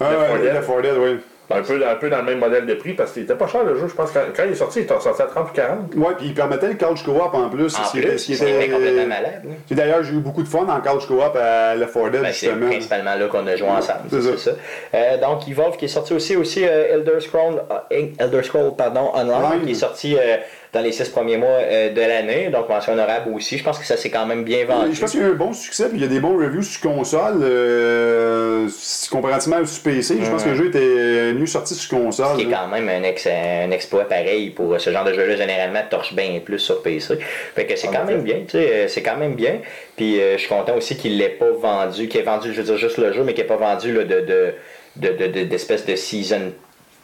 Ah, 0.00 0.10
Left 0.10 0.20
4 0.28 0.32
ouais, 0.32 0.38
Dead. 0.42 0.54
Left 0.54 0.66
4 0.68 0.82
Dead, 0.82 0.94
oui. 0.98 1.20
Un, 1.50 1.62
peu, 1.62 1.86
un 1.86 1.94
peu 1.96 2.08
dans 2.10 2.18
le 2.18 2.24
même 2.24 2.38
modèle 2.38 2.66
de 2.66 2.74
prix 2.74 2.94
parce 2.94 3.12
qu'il 3.12 3.22
était 3.24 3.34
pas 3.34 3.46
cher 3.46 3.64
le 3.64 3.76
jeu. 3.78 3.86
Je 3.88 3.94
pense 3.94 4.10
que 4.10 4.18
quand, 4.18 4.24
quand 4.36 4.42
il 4.46 4.52
est 4.52 4.56
sorti, 4.56 4.80
il 4.80 4.82
était 4.84 4.98
sorti 5.00 5.22
à 5.22 5.26
30 5.26 5.50
ou 5.50 5.52
40. 5.52 5.94
Ouais, 5.96 6.14
puis 6.16 6.26
il 6.28 6.34
permettait 6.34 6.68
le 6.68 6.74
couch 6.74 7.02
co-op 7.04 7.34
en 7.34 7.48
plus. 7.50 7.74
En 7.78 7.90
plus, 7.90 8.18
c'est 8.18 8.34
était- 8.34 8.68
complètement 8.70 9.06
malade. 9.06 9.42
D'ailleurs, 9.70 10.02
j'ai 10.02 10.14
eu 10.14 10.18
beaucoup 10.20 10.42
de 10.42 10.48
fun 10.48 10.66
en 10.68 10.80
couch 10.80 11.06
co-op 11.06 11.36
à 11.36 11.74
4 11.76 12.10
Dead, 12.10 12.22
Ben, 12.22 12.32
c'est 12.32 12.48
principalement 12.50 13.14
là 13.14 13.26
qu'on 13.26 13.46
a 13.46 13.56
joué 13.56 13.68
ensemble. 13.68 14.00
C'est 14.10 14.22
ça. 14.22 14.36
ça. 14.38 14.50
Euh, 14.94 15.18
donc, 15.18 15.46
Evolve 15.48 15.76
qui 15.76 15.84
est 15.84 15.88
sorti 15.88 16.14
aussi, 16.14 16.36
aussi 16.36 16.64
euh, 16.66 16.94
Elder 16.94 17.20
Scroll, 17.20 17.62
euh, 17.92 18.06
Elder 18.18 18.42
Scroll 18.42 18.74
pardon, 18.76 19.10
Online, 19.14 19.30
Online. 19.32 19.64
qui 19.64 19.70
est 19.72 19.74
sorti 19.74 20.16
euh, 20.16 20.36
dans 20.74 20.80
les 20.82 20.92
six 20.92 21.08
premiers 21.08 21.36
mois 21.38 21.48
euh, 21.48 21.90
de 21.90 22.00
l'année. 22.00 22.48
Donc, 22.50 22.68
mention 22.68 22.92
honorable 22.92 23.30
aussi. 23.32 23.56
Je 23.56 23.64
pense 23.64 23.78
que 23.78 23.86
ça 23.86 23.96
s'est 23.96 24.10
quand 24.10 24.26
même 24.26 24.42
bien 24.44 24.64
vendu. 24.66 24.92
Je 24.94 25.00
pense 25.00 25.12
qu'il 25.12 25.20
y 25.20 25.22
a 25.24 25.28
eu 25.28 25.30
un 25.30 25.34
bon 25.34 25.52
succès, 25.52 25.88
puis 25.88 25.98
il 25.98 26.02
y 26.02 26.04
a 26.04 26.08
des 26.08 26.20
bons 26.20 26.36
reviews 26.36 26.62
sur 26.62 26.80
console, 26.80 27.40
euh, 27.42 28.68
comparativement 29.10 29.64
sur 29.64 29.82
PC. 29.82 30.16
Je 30.22 30.30
pense 30.30 30.42
que 30.44 30.50
le 30.50 30.54
jeu 30.56 30.66
était 30.66 31.32
mieux 31.32 31.46
sorti 31.46 31.74
sur 31.74 31.96
console. 31.98 32.36
Ce 32.38 32.42
qui 32.42 32.48
est 32.48 32.52
quand 32.52 32.68
même 32.68 32.88
un, 32.88 33.02
ex- 33.04 33.26
un 33.26 33.70
exploit 33.70 34.04
pareil 34.08 34.50
pour 34.50 34.78
ce 34.80 34.90
genre 34.90 35.04
de 35.04 35.12
jeu-là. 35.14 35.36
Généralement, 35.36 35.80
torche 35.88 36.14
bien 36.14 36.40
plus 36.44 36.58
sur 36.58 36.82
PC. 36.82 37.18
Fait 37.54 37.66
que 37.66 37.76
c'est 37.76 37.88
quand 37.88 38.04
même 38.04 38.22
bien, 38.22 38.38
tu 38.46 38.52
sais, 38.58 38.70
euh, 38.72 38.88
c'est 38.88 39.02
quand 39.02 39.16
même 39.16 39.34
bien. 39.34 39.58
Puis 39.96 40.20
euh, 40.20 40.32
je 40.34 40.38
suis 40.40 40.48
content 40.48 40.76
aussi 40.76 40.96
qu'il 40.96 41.16
l'ait 41.18 41.28
pas 41.28 41.50
vendu, 41.52 42.08
qu'il 42.08 42.20
ait 42.20 42.24
vendu, 42.24 42.52
je 42.52 42.58
veux 42.58 42.64
dire, 42.64 42.76
juste 42.76 42.98
le 42.98 43.12
jeu, 43.12 43.22
mais 43.22 43.32
qu'il 43.34 43.44
n'ait 43.44 43.48
pas 43.48 43.56
vendu 43.56 43.92
là, 43.92 44.04
de, 44.04 44.20
de, 44.20 44.54
de, 44.96 45.08
de- 45.16 45.26
de- 45.28 45.44
d'espèce 45.44 45.86
de 45.86 45.94
season 45.96 46.52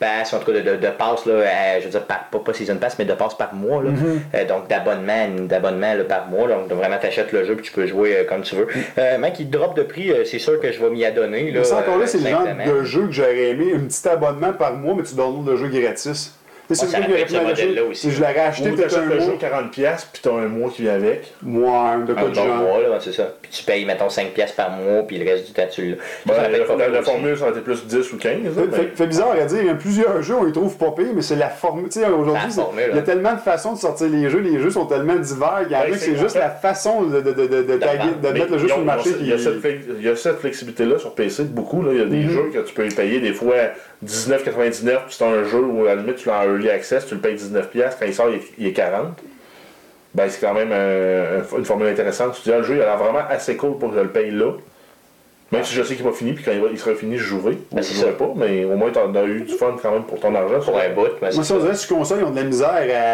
pass, 0.01 0.33
en 0.33 0.39
tout 0.39 0.51
cas 0.51 0.59
de, 0.59 0.71
de, 0.71 0.75
de 0.75 0.87
passe, 0.89 1.25
là, 1.25 1.43
à- 1.47 1.79
je 1.79 1.85
veux 1.85 1.91
dire, 1.91 2.03
par- 2.03 2.25
pas, 2.29 2.39
pas 2.39 2.53
season 2.53 2.75
pass, 2.77 2.97
mais 2.99 3.05
de 3.05 3.13
passe 3.13 3.35
par 3.35 3.53
mois. 3.53 3.81
Là. 3.83 3.91
Euh, 4.35 4.45
donc 4.45 4.67
d'abonnement, 4.67 5.27
d'abonnement 5.47 5.93
par 6.09 6.27
mois. 6.27 6.47
Donc 6.49 6.67
vraiment, 6.71 6.97
t'achètes 6.99 7.31
le 7.31 7.45
jeu 7.45 7.55
puis 7.55 7.65
tu 7.67 7.71
peux 7.71 7.85
jouer 7.87 8.17
euh, 8.17 8.23
comme 8.25 8.41
tu 8.41 8.55
veux. 8.55 8.67
Euh, 8.97 9.17
mec, 9.19 9.39
il 9.39 9.49
drop 9.49 9.77
de 9.77 9.83
prix, 9.83 10.11
euh, 10.11 10.25
c'est 10.25 10.39
sûr 10.39 10.59
que 10.59 10.71
je 10.71 10.79
vais 10.83 10.89
m'y 10.89 11.05
adonner. 11.05 11.51
Là, 11.51 11.59
Mais 11.59 11.63
ça, 11.63 11.77
encore 11.77 11.97
là, 11.97 12.07
c'est 12.07 12.17
le 12.17 12.29
genre 12.29 12.43
de 12.65 12.83
jeu 12.83 13.05
que 13.07 13.11
j'aurais 13.13 13.49
aimé. 13.51 13.73
Un 13.75 13.85
petit 13.85 14.07
abonnement 14.09 14.53
par 14.53 14.73
mois, 14.73 14.95
mais 14.97 15.03
tu 15.03 15.15
downloads 15.15 15.49
le 15.51 15.55
jeu 15.57 15.67
gratis. 15.67 16.35
Ouais, 16.71 16.75
c'est 16.75 16.87
ça 16.87 16.99
pu 17.01 17.09
modèle-là 17.11 17.43
m'acheter. 17.43 17.81
aussi. 17.81 18.01
Si 18.01 18.11
je 18.11 18.19
l'aurais 18.21 18.39
acheté 18.39 18.69
peut-être 18.71 18.97
un 18.97 19.05
le 19.05 19.19
jeu 19.19 19.25
mois. 19.27 19.35
40$, 19.35 20.05
puis 20.11 20.21
t'as 20.23 20.31
un 20.31 20.47
mois 20.47 20.69
qui 20.69 20.81
vient 20.83 20.93
avec. 20.93 21.33
Moi, 21.41 21.97
de 22.07 22.13
quoi 22.13 22.23
Un 22.23 22.25
de 22.25 22.29
bon 22.29 22.33
genre. 22.33 22.55
mois, 22.57 22.79
là, 22.81 22.97
c'est 22.99 23.11
ça. 23.13 23.33
Puis 23.41 23.51
tu 23.51 23.63
payes, 23.63 23.85
mettons, 23.85 24.07
5$ 24.07 24.27
piastres 24.33 24.55
par 24.55 24.71
mois, 24.71 25.03
puis 25.03 25.17
le 25.17 25.29
reste 25.29 25.47
du 25.47 25.53
temps, 25.53 25.63
tu 25.71 25.91
l'as. 25.91 25.95
Ben, 26.25 26.51
la, 26.91 27.01
formule, 27.03 27.37
ça 27.37 27.43
aurait 27.43 27.51
été 27.51 27.61
plus 27.61 27.85
10 27.85 28.13
ou 28.13 28.17
15. 28.17 28.37
là, 28.57 28.63
Fait, 28.95 29.07
bizarre 29.07 29.31
à 29.31 29.45
dire, 29.45 29.59
il 29.61 29.67
y 29.67 29.69
a 29.69 29.75
plusieurs 29.75 30.21
jeux, 30.21 30.35
on 30.35 30.43
les 30.45 30.51
trouve 30.51 30.77
pas 30.77 30.91
pires, 30.91 31.07
mais 31.13 31.21
c'est 31.21 31.35
la 31.35 31.49
formule. 31.49 31.89
Tu 31.89 31.99
sais, 31.99 32.07
aujourd'hui, 32.07 32.49
il 32.51 32.79
y 32.95 32.97
a 32.97 32.99
hein. 32.99 33.01
tellement 33.03 33.33
de 33.33 33.39
façons 33.39 33.73
de 33.73 33.79
sortir 33.79 34.07
les 34.09 34.29
jeux, 34.29 34.39
les 34.39 34.59
jeux 34.59 34.69
sont 34.71 34.85
tellement 34.85 35.15
divers, 35.15 35.61
il 35.65 35.71
y 35.71 35.75
en 35.75 35.79
a 35.79 35.83
Ouais, 35.85 35.91
que 35.91 35.97
c'est 35.97 36.15
juste 36.17 36.35
la 36.35 36.49
façon 36.49 37.03
de, 37.03 37.17
mettre 37.17 38.51
le 38.51 38.57
jeu 38.57 38.67
sur 38.67 38.77
le 38.79 38.83
marché. 38.85 39.09
Il 39.19 39.27
y 39.27 40.07
a 40.09 40.15
cette, 40.15 40.39
flexibilité-là 40.39 40.99
sur 40.99 41.13
PC 41.13 41.43
beaucoup. 41.43 41.83
Il 41.91 41.97
y 41.97 42.01
a 42.01 42.05
des 42.05 42.17
Mhm. 42.17 42.29
jeux 42.31 42.49
que 42.53 42.59
tu 42.59 42.73
peux 42.73 42.85
y 42.85 42.93
payer 42.93 43.19
des 43.19 43.33
fois 43.33 43.55
19,99$, 44.05 45.05
puis 45.05 45.15
c'est 45.17 45.23
un 45.25 45.43
jeu 45.43 45.59
où 45.59 45.85
à 45.85 45.95
la 45.95 46.01
limite 46.01 46.15
tu 46.17 46.29
l'as 46.29 46.39
en 46.41 46.55
access, 46.69 47.05
tu 47.05 47.15
le 47.15 47.21
payes 47.21 47.35
19$, 47.35 47.63
quand 47.99 48.05
il 48.05 48.13
sort 48.13 48.29
il 48.29 48.35
est, 48.35 48.43
il 48.57 48.67
est 48.67 48.77
40$. 48.77 49.13
Ben, 50.13 50.29
c'est 50.29 50.41
quand 50.41 50.53
même 50.53 50.71
euh, 50.71 51.41
une 51.57 51.65
formule 51.65 51.87
intéressante. 51.87 52.35
Tu 52.35 52.43
dis, 52.43 52.51
ah, 52.51 52.57
le 52.57 52.63
jeu 52.63 52.75
il 52.75 52.81
a 52.81 52.85
l'air 52.85 52.97
vraiment 52.97 53.25
assez 53.29 53.55
cool 53.55 53.77
pour 53.77 53.91
que 53.91 53.95
je 53.95 54.01
le 54.01 54.09
paye 54.09 54.31
là. 54.31 54.53
Même 55.51 55.63
si 55.65 55.75
je 55.75 55.83
sais 55.83 55.95
qu'il 55.95 56.05
va 56.05 56.11
finir, 56.13 56.33
puis 56.35 56.43
quand 56.45 56.51
il, 56.53 56.61
va- 56.61 56.69
il 56.71 56.79
sera 56.79 56.95
fini, 56.95 57.17
je 57.17 57.23
jouerai. 57.23 57.51
Ou 57.71 57.75
Ben, 57.75 57.83
je 57.83 57.93
jouerai 57.93 58.11
ça. 58.11 58.17
pas, 58.17 58.29
mais 58.35 58.63
au 58.63 58.75
moins 58.77 58.89
tu 58.89 58.99
as 58.99 59.23
eu 59.25 59.41
du 59.41 59.53
fun 59.53 59.75
quand 59.81 59.91
même 59.91 60.03
pour 60.03 60.17
ton 60.19 60.33
argent. 60.33 60.59
Pour 60.63 60.77
un 60.79 60.89
bout, 60.89 61.09
mais 61.21 61.29
Moi, 61.33 61.43
ça, 61.43 61.53
on 61.55 61.57
dirait 61.59 61.73
que 61.73 61.93
console, 61.93 62.19
ils 62.21 62.23
ont 62.25 62.29
de 62.31 62.37
la 62.37 62.43
misère 62.43 62.69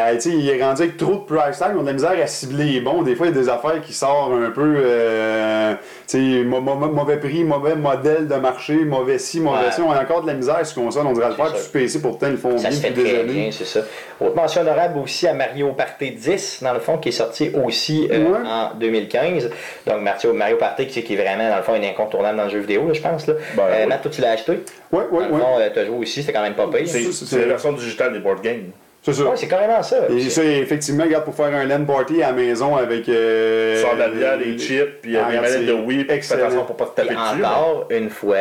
à. 0.08 0.14
Tu 0.14 0.22
sais, 0.22 0.30
il 0.30 0.48
est 0.50 0.64
rendu 0.64 0.84
avec 0.84 0.98
trop 0.98 1.16
de 1.16 1.36
price 1.36 1.58
tag, 1.58 1.72
ils 1.74 1.78
ont 1.80 1.82
de 1.82 1.88
la 1.88 1.94
misère 1.94 2.14
à 2.22 2.28
cibler 2.28 2.66
les 2.66 2.82
bons. 2.82 3.02
Des 3.02 3.16
fois, 3.16 3.26
il 3.28 3.34
y 3.36 3.38
a 3.38 3.42
des 3.42 3.50
affaires 3.50 3.82
qui 3.82 3.92
sortent 3.94 4.34
un 4.34 4.52
peu. 4.52 4.76
Euh, 4.78 5.74
tu 6.08 6.40
sais, 6.40 6.44
mauvais 6.44 7.18
prix, 7.18 7.44
mauvais 7.44 7.76
modèle 7.76 8.28
de 8.28 8.36
marché, 8.36 8.76
mauvais 8.86 9.18
ci, 9.18 9.40
mauvais 9.40 9.66
Ouais. 9.66 9.72
ci. 9.72 9.82
On 9.82 9.92
a 9.92 10.02
encore 10.02 10.22
de 10.22 10.28
la 10.28 10.34
misère 10.36 10.66
sur 10.66 10.84
console, 10.84 11.08
on 11.08 11.14
dirait 11.14 11.30
le 11.30 11.34
C'est 11.36 11.42
faire 11.42 11.52
ça. 11.56 11.62
sur 11.64 11.72
PC, 11.72 12.02
pourtant, 12.02 12.28
ils 12.28 12.32
le 12.34 12.38
font 12.38 12.58
Ça 12.58 12.70
bien 12.70 12.78
se 12.78 12.82
fait 12.82 12.90
depuis 12.92 13.04
des 13.04 13.10
très 13.14 13.20
années. 13.22 13.34
bien, 13.34 13.50
c'est 13.52 13.66
ça. 13.66 13.80
Autre 14.22 14.36
mention 14.36 14.62
honorable 14.62 15.00
aussi 15.00 15.28
à 15.28 15.34
Mario 15.34 15.72
Party 15.74 16.12
10, 16.12 16.60
dans 16.64 16.74
le 16.74 16.80
fond, 16.80 16.98
qui 16.98 17.10
est 17.10 17.14
sorti 17.14 17.52
aussi 17.66 18.08
euh, 18.12 18.26
Ouais. 18.32 18.40
en 18.48 18.76
2015. 18.80 19.50
Donc 19.86 20.02
Mario, 20.02 20.34
Mario 20.34 20.58
Party, 20.58 20.88
qui, 20.88 21.04
qui 21.04 21.14
est 21.14 21.18
vraiment, 21.18 21.50
dans 21.50 21.58
le 21.58 21.64
fond, 21.64 21.74
un 21.74 21.84
incontournable 21.84 22.27
dans 22.34 22.44
le 22.46 22.50
jeu 22.50 22.60
vidéo, 22.60 22.88
là, 22.88 22.94
je 22.94 23.02
pense. 23.02 23.28
Là. 23.28 23.34
Ben, 23.56 23.64
Euh. 23.72 23.88
Matt, 23.88 24.02
toi, 24.02 24.12
tu 24.12 24.22
l'as 24.22 24.32
acheté? 24.32 24.52
Ouais, 24.92 25.00
ouais, 25.00 25.06
Dans 25.12 25.20
le 25.28 25.34
ouais. 25.34 25.40
fond, 25.40 25.72
tu 25.74 25.80
as 25.80 25.86
joué 25.86 25.98
aussi, 25.98 26.22
c'était 26.22 26.34
quand 26.34 26.42
même 26.44 26.56
pas 26.56 26.68
pire. 26.68 26.88
C'est 26.88 27.38
la 27.40 27.46
version 27.46 27.72
digitale 27.74 28.14
des 28.14 28.20
board 28.20 28.42
games. 28.42 28.72
C'est 29.04 29.14
ça. 29.14 29.24
Ouais, 29.24 29.32
c'est 29.36 29.48
carrément 29.48 29.82
ça. 29.84 29.98
Et 30.10 30.20
C'est- 30.22 30.30
ça, 30.30 30.44
effectivement, 30.44 31.06
regarde, 31.06 31.24
pour 31.24 31.34
faire 31.36 31.46
un 31.46 31.64
LAN 31.66 31.86
party 31.86 32.22
à 32.24 32.28
la 32.28 32.34
maison 32.34 32.76
avec. 32.76 33.08
Euh, 33.08 33.76
Tu 33.76 33.82
sors 33.82 33.94
de 33.94 34.00
la 34.00 34.10
bière, 34.10 34.38
des 34.38 34.58
chips, 34.58 35.02
puis 35.02 35.12
il 35.12 35.14
y 35.14 35.18
a 35.18 35.26
Ah, 35.28 35.32
des 35.32 35.40
manettes 35.40 35.66
de 35.66 35.72
Wii, 35.74 36.06
excellent. 36.10 36.50
pour 36.66 36.76
pas 36.76 36.86
te 36.88 37.02
Puis 37.02 37.08
taper 37.08 37.20
dessus. 37.20 37.46
encore 37.46 37.88
une 37.90 38.10
fois, 38.10 38.36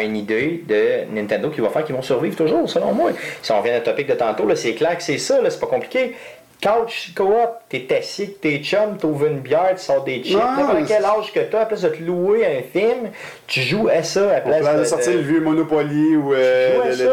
une 0.00 0.16
idée 0.16 0.64
de 0.66 1.14
Nintendo 1.14 1.50
qui 1.50 1.60
va 1.60 1.68
faire 1.68 1.84
qu'ils 1.84 1.94
vont 1.94 2.02
survivre 2.02 2.34
toujours, 2.34 2.68
selon 2.68 2.92
moi. 2.92 3.10
Si 3.42 3.52
on 3.52 3.58
revient 3.60 3.76
au 3.76 3.84
topic 3.84 4.08
de 4.08 4.14
tantôt, 4.14 4.46
là, 4.48 4.56
c'est 4.56 4.72
clair 4.72 4.96
que 4.96 5.02
c'est 5.02 5.18
ça, 5.18 5.40
là, 5.42 5.50
c'est 5.50 5.60
pas 5.60 5.66
compliqué. 5.66 6.16
Couch 6.62 7.12
co-op, 7.16 7.58
t'es 7.68 7.88
assis 7.98 8.22
avec 8.22 8.40
tes 8.40 8.58
chums, 8.62 8.96
t'ouvres 8.96 9.26
une 9.26 9.40
bière, 9.40 9.74
tu 9.76 9.82
sors 9.82 10.04
des 10.04 10.22
chips. 10.22 10.34
Non, 10.36 10.44
N'importe 10.56 10.78
mais 10.80 10.84
quel 10.86 11.04
âge 11.04 11.32
que 11.34 11.40
t'as, 11.40 11.62
à 11.62 11.66
place 11.66 11.82
de 11.82 11.88
te 11.88 12.02
louer 12.02 12.46
un 12.46 12.62
film, 12.62 13.10
tu 13.48 13.60
joues 13.62 13.88
à 13.88 14.04
ça 14.04 14.30
à 14.36 14.40
place 14.40 14.64
peut 14.68 14.78
de, 14.78 14.84
sortir 14.84 15.12
de- 15.12 15.18
le 15.18 15.22
vieux 15.24 15.40
Monopoly 15.40 16.16
ou 16.16 16.32
euh, 16.34 16.84
le, 16.86 16.92
ça, 16.92 17.04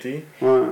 tu. 0.00 0.24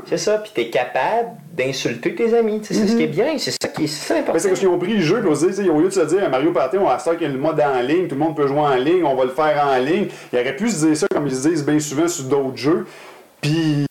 C'est 0.07 0.16
ça, 0.16 0.38
puis 0.38 0.53
t'es 0.55 0.70
capable 0.70 1.28
d'insulter 1.53 2.14
tes 2.14 2.34
amis. 2.34 2.61
tu 2.62 2.72
C'est 2.72 2.86
ce 2.86 2.96
qui 2.96 3.03
est 3.03 3.07
bien, 3.07 3.36
c'est 3.36 3.50
ça 3.50 3.68
qui 3.68 3.84
est 3.84 3.86
c'est 3.86 4.14
important. 4.20 4.38
C'est 4.38 4.48
parce 4.48 4.61
qu'ils 4.61 4.68
ont 4.68 4.78
pris 4.78 4.94
le 4.94 5.03
jeu, 5.03 5.20
puis 5.20 5.28
on 5.30 5.34
se 5.34 5.46
dit, 5.46 5.62
tu 5.62 5.68
au 5.70 5.78
lieu 5.78 5.88
de 5.88 5.92
se 5.92 6.00
dire, 6.00 6.28
Mario 6.30 6.53
Party, 6.53 6.78
on 6.78 6.86
va 6.86 6.98
faire 6.98 7.18
qu'il 7.18 7.26
y 7.26 7.30
a 7.30 7.32
le 7.32 7.38
mode 7.38 7.61
en 7.61 7.80
ligne, 7.82 8.09
tout 8.09 8.14
le 8.14 8.20
monde 8.20 8.34
peut 8.34 8.46
jouer 8.46 8.61
en 8.61 8.74
ligne, 8.76 9.05
on 9.05 9.14
va 9.14 9.24
le 9.24 9.30
faire 9.30 9.62
en 9.66 9.76
ligne. 9.78 10.09
Ils 10.32 10.38
auraient 10.38 10.57
pu 10.57 10.70
se 10.70 10.86
dire 10.86 10.96
ça 10.96 11.07
comme 11.12 11.26
ils 11.26 11.34
se 11.34 11.48
disent 11.48 11.66
bien 11.66 11.78
souvent 11.78 12.09
sur 12.09 12.24
d'autres 12.24 12.57
jeux. 12.57 12.86
Puis 13.43 13.86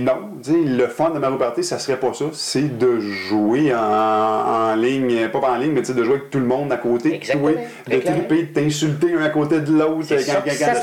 non, 0.00 0.30
tu 0.42 0.50
sais, 0.50 0.58
le 0.58 0.88
fun 0.88 1.10
de 1.10 1.18
Mario 1.20 1.36
Party, 1.36 1.62
ça 1.62 1.78
serait 1.78 1.98
pas 1.98 2.12
ça. 2.12 2.24
C'est 2.32 2.78
de 2.78 2.98
jouer 2.98 3.72
en, 3.72 3.78
en 3.78 4.74
ligne, 4.74 5.28
pas 5.28 5.38
en 5.38 5.56
ligne, 5.56 5.72
mais 5.72 5.82
de 5.82 6.04
jouer 6.04 6.16
avec 6.16 6.30
tout 6.30 6.40
le 6.40 6.46
monde 6.46 6.72
à 6.72 6.76
côté, 6.76 7.14
Exactement, 7.14 7.50
jouer, 7.50 7.58
de 7.86 7.98
triper, 7.98 8.42
de 8.42 8.52
t'insulter 8.52 9.14
un 9.14 9.22
à 9.22 9.28
côté 9.28 9.60
de 9.60 9.72
l'autre 9.72 10.06
C'est 10.08 10.16
quand, 10.16 10.50
ça, 10.50 10.74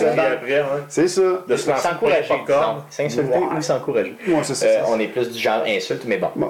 c'est 0.88 1.08
ça. 1.10 1.22
De 1.45 1.56
se 1.58 1.70
S'encourager, 1.70 2.34
s'insulter 2.89 3.38
ou 3.38 3.62
s'encourager. 3.62 4.16
Euh, 4.30 4.34
c'est 4.43 4.56
ça. 4.56 4.68
on 4.88 5.00
est 5.00 5.08
plus 5.08 5.30
du 5.30 5.39
genre 5.39 5.64
insulte, 5.68 6.04
mais 6.06 6.18
bon. 6.18 6.30
Bon. 6.36 6.50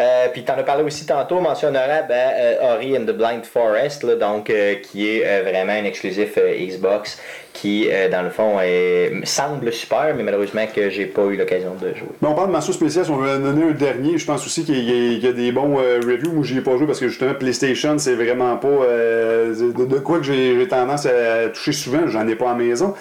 Euh, 0.00 0.26
puis 0.32 0.44
t'en 0.44 0.54
as 0.54 0.64
parlé 0.64 0.82
aussi 0.82 1.06
tantôt, 1.06 1.40
mention 1.40 1.68
honorable 1.68 2.12
à 2.12 2.32
euh, 2.34 2.74
Ori 2.74 2.96
and 2.96 3.02
the 3.02 3.12
Blind 3.16 3.44
Forest, 3.44 4.02
là, 4.02 4.16
donc 4.16 4.50
euh, 4.50 4.74
qui 4.76 5.08
est 5.08 5.22
euh, 5.24 5.42
vraiment 5.48 5.72
un 5.72 5.84
exclusif 5.84 6.36
euh, 6.38 6.54
Xbox, 6.58 7.20
qui 7.60 7.88
euh, 7.90 8.08
dans 8.08 8.22
le 8.22 8.30
fond 8.30 8.60
est- 8.60 9.12
semble 9.24 9.72
super, 9.72 10.14
mais 10.16 10.22
malheureusement 10.22 10.62
que 10.74 10.90
j'ai 10.90 11.06
pas 11.06 11.24
eu 11.26 11.36
l'occasion 11.36 11.74
de 11.80 11.88
jouer. 11.94 12.08
Mais 12.22 12.28
on 12.28 12.34
parle 12.34 12.48
de 12.48 12.52
mention 12.52 12.72
spéciale, 12.72 13.04
si 13.04 13.10
on 13.10 13.16
veut 13.16 13.30
en 13.30 13.38
donner 13.40 13.64
un 13.70 13.72
dernier, 13.72 14.16
je 14.18 14.24
pense 14.26 14.44
aussi 14.46 14.64
qu'il 14.64 14.78
y, 14.78 14.92
a- 14.92 15.12
il 15.12 15.24
y 15.24 15.26
a 15.26 15.32
des 15.32 15.52
bons 15.52 15.78
euh, 15.78 15.98
reviews. 16.04 16.32
Moi, 16.32 16.44
j'y 16.44 16.58
ai 16.58 16.60
pas 16.60 16.76
joué 16.76 16.86
parce 16.86 17.00
que 17.00 17.08
justement, 17.08 17.34
PlayStation, 17.34 17.98
c'est 17.98 18.14
vraiment 18.14 18.56
pas 18.56 18.68
euh, 18.68 19.54
de, 19.76 19.84
de 19.84 19.98
quoi 19.98 20.18
que 20.18 20.24
j'ai 20.24 20.66
tendance 20.68 21.06
à 21.06 21.48
toucher 21.52 21.72
souvent. 21.72 22.06
J'en 22.06 22.26
ai 22.28 22.34
pas 22.36 22.50
à 22.50 22.52
la 22.52 22.64
maison. 22.64 22.94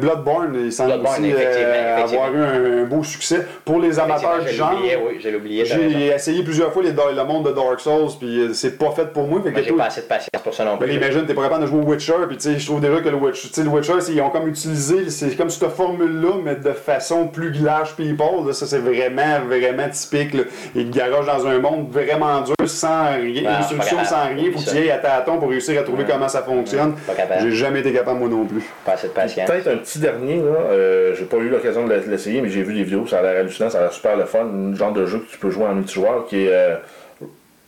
Bloodborne, 0.00 0.56
il 0.64 0.72
semble 0.72 0.90
Bloodborne, 0.92 1.20
aussi 1.22 1.30
effectivement, 1.30 1.72
effectivement. 1.74 2.24
avoir 2.24 2.34
eu 2.34 2.38
un, 2.42 2.82
un 2.82 2.84
beau 2.84 3.02
succès. 3.02 3.46
Pour 3.64 3.80
les 3.80 3.98
amateurs 3.98 4.42
du 4.44 4.52
genre, 4.54 4.72
oui, 4.82 5.20
j'ai 5.64 6.06
essayé 6.14 6.42
plusieurs 6.42 6.72
fois 6.72 6.82
les, 6.82 6.90
le 6.92 7.24
monde 7.24 7.46
de 7.46 7.52
Dark 7.52 7.80
Souls, 7.80 8.08
puis 8.18 8.48
c'est 8.52 8.78
pas 8.78 8.90
fait 8.90 9.12
pour 9.12 9.26
moi. 9.26 9.40
J'ai 9.44 9.72
pas 9.72 9.84
assez 9.84 10.00
de 10.02 10.06
patience 10.06 10.42
pour 10.42 10.54
ça 10.54 10.64
non 10.64 10.76
ben, 10.76 10.86
plus. 10.86 10.94
imagine, 10.96 11.26
t'es 11.26 11.34
pas 11.34 11.42
capable 11.44 11.62
de 11.62 11.66
jouer 11.68 11.80
au 11.80 11.86
Witcher, 11.86 12.14
puis 12.28 12.36
tu 12.36 12.42
sais, 12.52 12.58
je 12.58 12.66
trouve 12.66 12.80
déjà 12.80 13.00
que 13.00 13.08
le 13.08 13.16
Witcher, 13.16 13.48
sais, 13.62 13.68
le 13.68 13.70
Witcher, 13.70 14.12
ils 14.12 14.20
ont 14.20 14.30
comme 14.30 14.48
utilisé, 14.48 15.10
c'est 15.10 15.36
comme 15.36 15.50
cette 15.50 15.68
formule-là, 15.70 16.34
mais 16.44 16.56
de 16.56 16.72
façon 16.72 17.26
plus 17.28 17.50
glache 17.50 17.94
people, 17.96 18.46
là, 18.46 18.52
ça 18.52 18.66
c'est 18.66 18.78
vraiment, 18.78 19.40
vraiment 19.46 19.88
typique, 19.88 20.34
là. 20.34 20.42
Ils 20.74 20.90
garagent 20.90 21.26
dans 21.26 21.46
un 21.46 21.58
monde 21.58 21.90
vraiment 21.90 22.40
dur, 22.40 22.54
sans 22.66 23.14
rien, 23.14 23.42
Ah, 23.46 23.58
une 23.60 23.68
solution 23.68 24.04
sans 24.04 24.28
rien, 24.28 24.50
que 24.50 24.58
tu 24.58 24.86
y 24.86 24.90
à 24.90 24.98
tâtons 24.98 25.38
pour 25.38 25.50
réussir 25.50 25.80
à 25.80 25.84
trouver 25.84 26.04
comment 26.04 26.28
ça 26.28 26.42
fonctionne. 26.42 26.94
J'ai 27.40 27.52
jamais 27.52 27.80
été 27.80 27.92
capable, 27.92 28.18
moi 28.18 28.28
non 28.28 28.44
plus. 28.44 28.62
Pas 28.84 28.92
assez 28.92 29.08
de 29.08 29.12
patience. 29.12 29.48
Peut-être 29.48 29.68
un 29.68 29.76
petit 29.76 29.98
dernier, 29.98 30.36
là. 30.36 30.58
Euh, 30.70 31.14
j'ai 31.16 31.24
pas 31.24 31.36
eu 31.36 31.48
l'occasion 31.48 31.86
de 31.86 31.94
l'essayer, 31.94 32.40
mais 32.40 32.48
j'ai 32.48 32.62
vu 32.62 32.74
des 32.74 32.84
vidéos, 32.84 33.06
ça 33.06 33.18
a 33.18 33.22
l'air 33.22 33.40
hallucinant, 33.40 33.70
ça 33.70 33.78
a 33.78 33.82
l'air 33.82 33.92
super 33.92 34.16
le 34.16 34.24
fun. 34.24 34.46
Un 34.46 34.74
genre 34.74 34.92
de 34.92 35.06
jeu 35.06 35.18
que 35.18 35.30
tu 35.30 35.38
peux 35.38 35.50
jouer 35.50 35.66
en 35.66 35.74
multijoueur 35.74 36.26
qui 36.26 36.44
est 36.46 36.52
euh, 36.52 36.76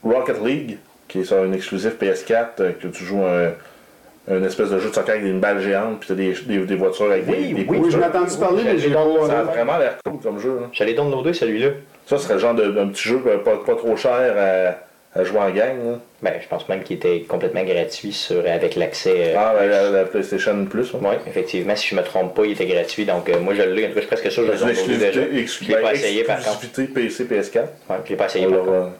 Rocket 0.03 0.43
League, 0.45 0.79
qui 1.09 1.21
est 1.21 1.25
sur 1.25 1.39
un 1.39 1.53
exclusif 1.53 1.95
PS4, 2.01 2.47
euh, 2.61 2.73
que 2.73 2.89
tu 2.89 3.05
joues 3.05 3.23
un, 3.25 3.53
un 4.31 4.43
espèce 4.45 4.71
de 4.71 4.79
jeu 4.79 4.89
de 4.91 4.95
soccer 4.95 5.15
avec 5.17 5.27
une 5.27 5.41
balle 5.41 5.61
géante, 5.61 5.99
puis 6.01 6.09
t'as 6.09 6.15
des, 6.15 6.33
des, 6.47 6.59
des 6.65 6.75
voitures 6.77 7.11
avec 7.11 7.25
Oui, 7.29 7.49
des, 7.49 7.55
des 7.65 7.69
oui, 7.69 7.79
Oui, 7.83 7.91
je 7.91 7.97
m'ai 7.99 8.05
entendu 8.05 8.37
parler, 8.39 8.63
mais 8.65 8.79
j'ai 8.79 8.91
pas. 8.91 9.05
Ça 9.27 9.41
a 9.41 9.43
vraiment 9.43 9.79
l'air 9.79 9.97
cool 10.05 10.21
comme 10.23 10.39
jeu. 10.39 10.59
là. 10.61 10.69
J'allais 10.73 10.95
downloader 10.95 11.33
celui-là. 11.35 11.69
Ça 12.07 12.19
serait 12.19 12.35
le 12.35 12.41
genre 12.41 12.55
de- 12.55 12.71
d'un 12.71 12.89
petit 12.89 13.09
jeu 13.09 13.19
pas, 13.19 13.57
pas 13.57 13.75
trop 13.75 13.97
cher 13.97 14.13
à, 14.37 15.19
à 15.21 15.25
jouer 15.25 15.39
en 15.41 15.51
gang. 15.51 15.77
là. 15.85 15.99
Ben, 16.23 16.35
je 16.41 16.47
pense 16.49 16.69
même 16.69 16.83
qu'il 16.85 16.97
était 16.97 17.23
complètement 17.29 17.65
gratuit 17.65 18.13
sur, 18.13 18.39
avec 18.47 18.77
l'accès. 18.77 19.35
euh, 19.35 19.35
Ah, 19.37 19.55
ben, 19.59 19.69
la, 19.69 19.91
la 19.91 20.05
PlayStation 20.05 20.65
Plus. 20.67 20.93
ouais. 20.93 21.01
Oui, 21.03 21.15
effectivement, 21.27 21.75
si 21.75 21.89
je 21.89 21.97
me 21.97 22.03
trompe 22.03 22.35
pas, 22.35 22.45
il 22.45 22.53
était 22.53 22.67
gratuit. 22.67 23.05
Donc, 23.05 23.29
euh, 23.29 23.41
moi, 23.41 23.55
je 23.55 23.63
l'ai. 23.63 23.87
En 23.87 23.89
tout 23.89 23.95
cas, 23.95 24.01
je 24.03 24.07
suis 24.07 24.09
presque 24.09 24.31
sûr 24.31 24.47
que 24.49 24.57
je 24.57 24.65
l'ai 24.65 24.81
une 24.95 24.99
déjà. 24.99 25.21
Je 25.23 25.65
l'ai 25.69 25.77
pas 25.83 25.95
essayé, 25.95 26.23
par 26.25 26.39
contre. 26.43 26.61
PC, 26.95 27.25
PS4. 27.25 27.57
Ouais, 27.91 27.97
je 28.05 28.11
l'ai 28.11 28.17
pas 28.17 28.27
essayé, 28.27 28.47
par 28.47 28.59
contre. 28.65 28.91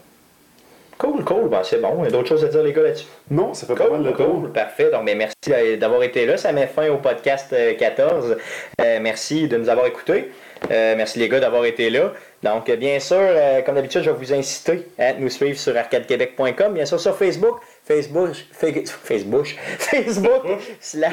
Euh, 1.05 1.13
Cool, 1.13 1.25
cool. 1.25 1.49
Ben, 1.49 1.61
c'est 1.63 1.81
bon. 1.81 1.97
Il 2.01 2.05
y 2.05 2.09
a 2.09 2.11
d'autres 2.11 2.29
choses 2.29 2.45
à 2.45 2.49
dire, 2.49 2.63
les 2.63 2.73
gars, 2.73 2.83
là-dessus. 2.83 3.07
Non, 3.31 3.55
ça 3.55 3.67
fait 3.67 3.75
pas 3.75 3.89
mal 3.91 4.03
Cool, 4.03 4.15
tour. 4.17 4.35
cool, 4.43 4.53
parfait. 4.53 4.91
Donc, 4.91 5.05
ben, 5.07 5.17
merci 5.19 5.79
d'avoir 5.79 6.03
été 6.03 6.27
là. 6.27 6.37
Ça 6.37 6.53
met 6.53 6.67
fin 6.67 6.89
au 6.91 6.99
podcast 6.99 7.53
euh, 7.53 7.75
14. 7.75 8.37
Euh, 8.81 8.99
merci 9.01 9.49
de 9.49 9.57
nous 9.57 9.69
avoir 9.69 9.87
écoutés. 9.87 10.31
Euh, 10.71 10.95
merci 10.97 11.19
les 11.19 11.29
gars 11.29 11.41
d'avoir 11.41 11.65
été 11.65 11.91
là. 11.91 12.13
Donc, 12.43 12.69
euh, 12.69 12.77
bien 12.77 12.99
sûr, 12.99 13.17
euh, 13.19 13.63
comme 13.63 13.75
d'habitude, 13.75 14.03
je 14.03 14.11
vais 14.11 14.17
vous 14.17 14.33
inciter 14.33 14.87
à 14.99 15.13
nous 15.13 15.29
suivre 15.29 15.59
sur 15.59 15.77
arcadequebec.com. 15.77 16.75
Bien 16.75 16.85
sûr, 16.87 16.99
sur 16.99 17.17
Facebook, 17.17 17.61
Facebook, 17.85 18.31
Fa- 18.53 18.67
Facebook, 19.05 19.47
Facebook 19.79 20.47
slash. 20.81 21.13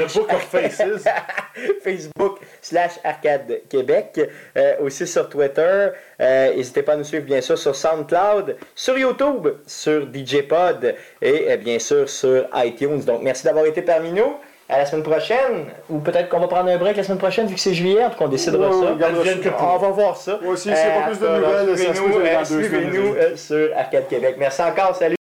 Facebook 1.84 2.40
slash 2.62 2.92
Arcade 3.04 3.62
Québec. 3.70 4.20
Euh, 4.58 4.76
aussi 4.82 5.06
sur 5.08 5.30
Twitter. 5.30 5.90
N'hésitez 6.20 6.82
pas 6.84 6.94
à 6.94 6.96
nous 6.98 7.04
suivre, 7.04 7.26
bien 7.26 7.42
sûr, 7.42 7.58
sur 7.58 7.76
SoundCloud, 7.76 8.56
sur 8.76 8.98
YouTube, 8.98 9.48
sur 9.66 10.08
DJ 10.14 10.42
Pod 10.48 10.96
et 11.22 11.58
bien 11.58 11.80
sûr 11.80 12.10
sur 12.10 12.48
iTunes. 12.56 13.02
Donc, 13.06 13.22
merci 13.24 13.44
d'avoir 13.46 13.66
été 13.66 13.82
parmi 13.82 14.12
nous. 14.12 14.36
À 14.72 14.78
la 14.78 14.86
semaine 14.86 15.02
prochaine, 15.04 15.66
ou 15.90 15.98
peut-être 15.98 16.30
qu'on 16.30 16.40
va 16.40 16.48
prendre 16.48 16.70
un 16.70 16.78
break 16.78 16.96
la 16.96 17.02
semaine 17.04 17.18
prochaine 17.18 17.48
vu 17.48 17.56
que 17.56 17.60
c'est 17.60 17.74
juillet, 17.74 18.06
en 18.06 18.12
tout 18.12 18.20
cas 18.20 18.26
on 18.26 18.30
décidera 18.30 18.70
Ouais, 18.70 18.86
ça. 18.86 18.92
regarde 18.92 19.16
On 19.60 19.78
va 19.80 19.90
voir 19.90 20.16
ça. 20.16 20.38
Moi 20.44 20.54
aussi, 20.54 20.70
a 20.72 20.76
pas 20.76 21.08
plus 21.08 21.20
de 21.20 21.28
nouvelles, 21.28 21.78
suivez-nous, 21.78 22.20
euh, 22.20 22.20
deux 22.20 22.46
semaines, 22.46 22.46
Suivez-nous 22.46 23.14
euh, 23.16 23.36
sur 23.36 23.70
Arcade 23.76 24.08
Québec. 24.08 24.36
Merci 24.38 24.62
encore, 24.62 24.96
salut! 24.96 25.19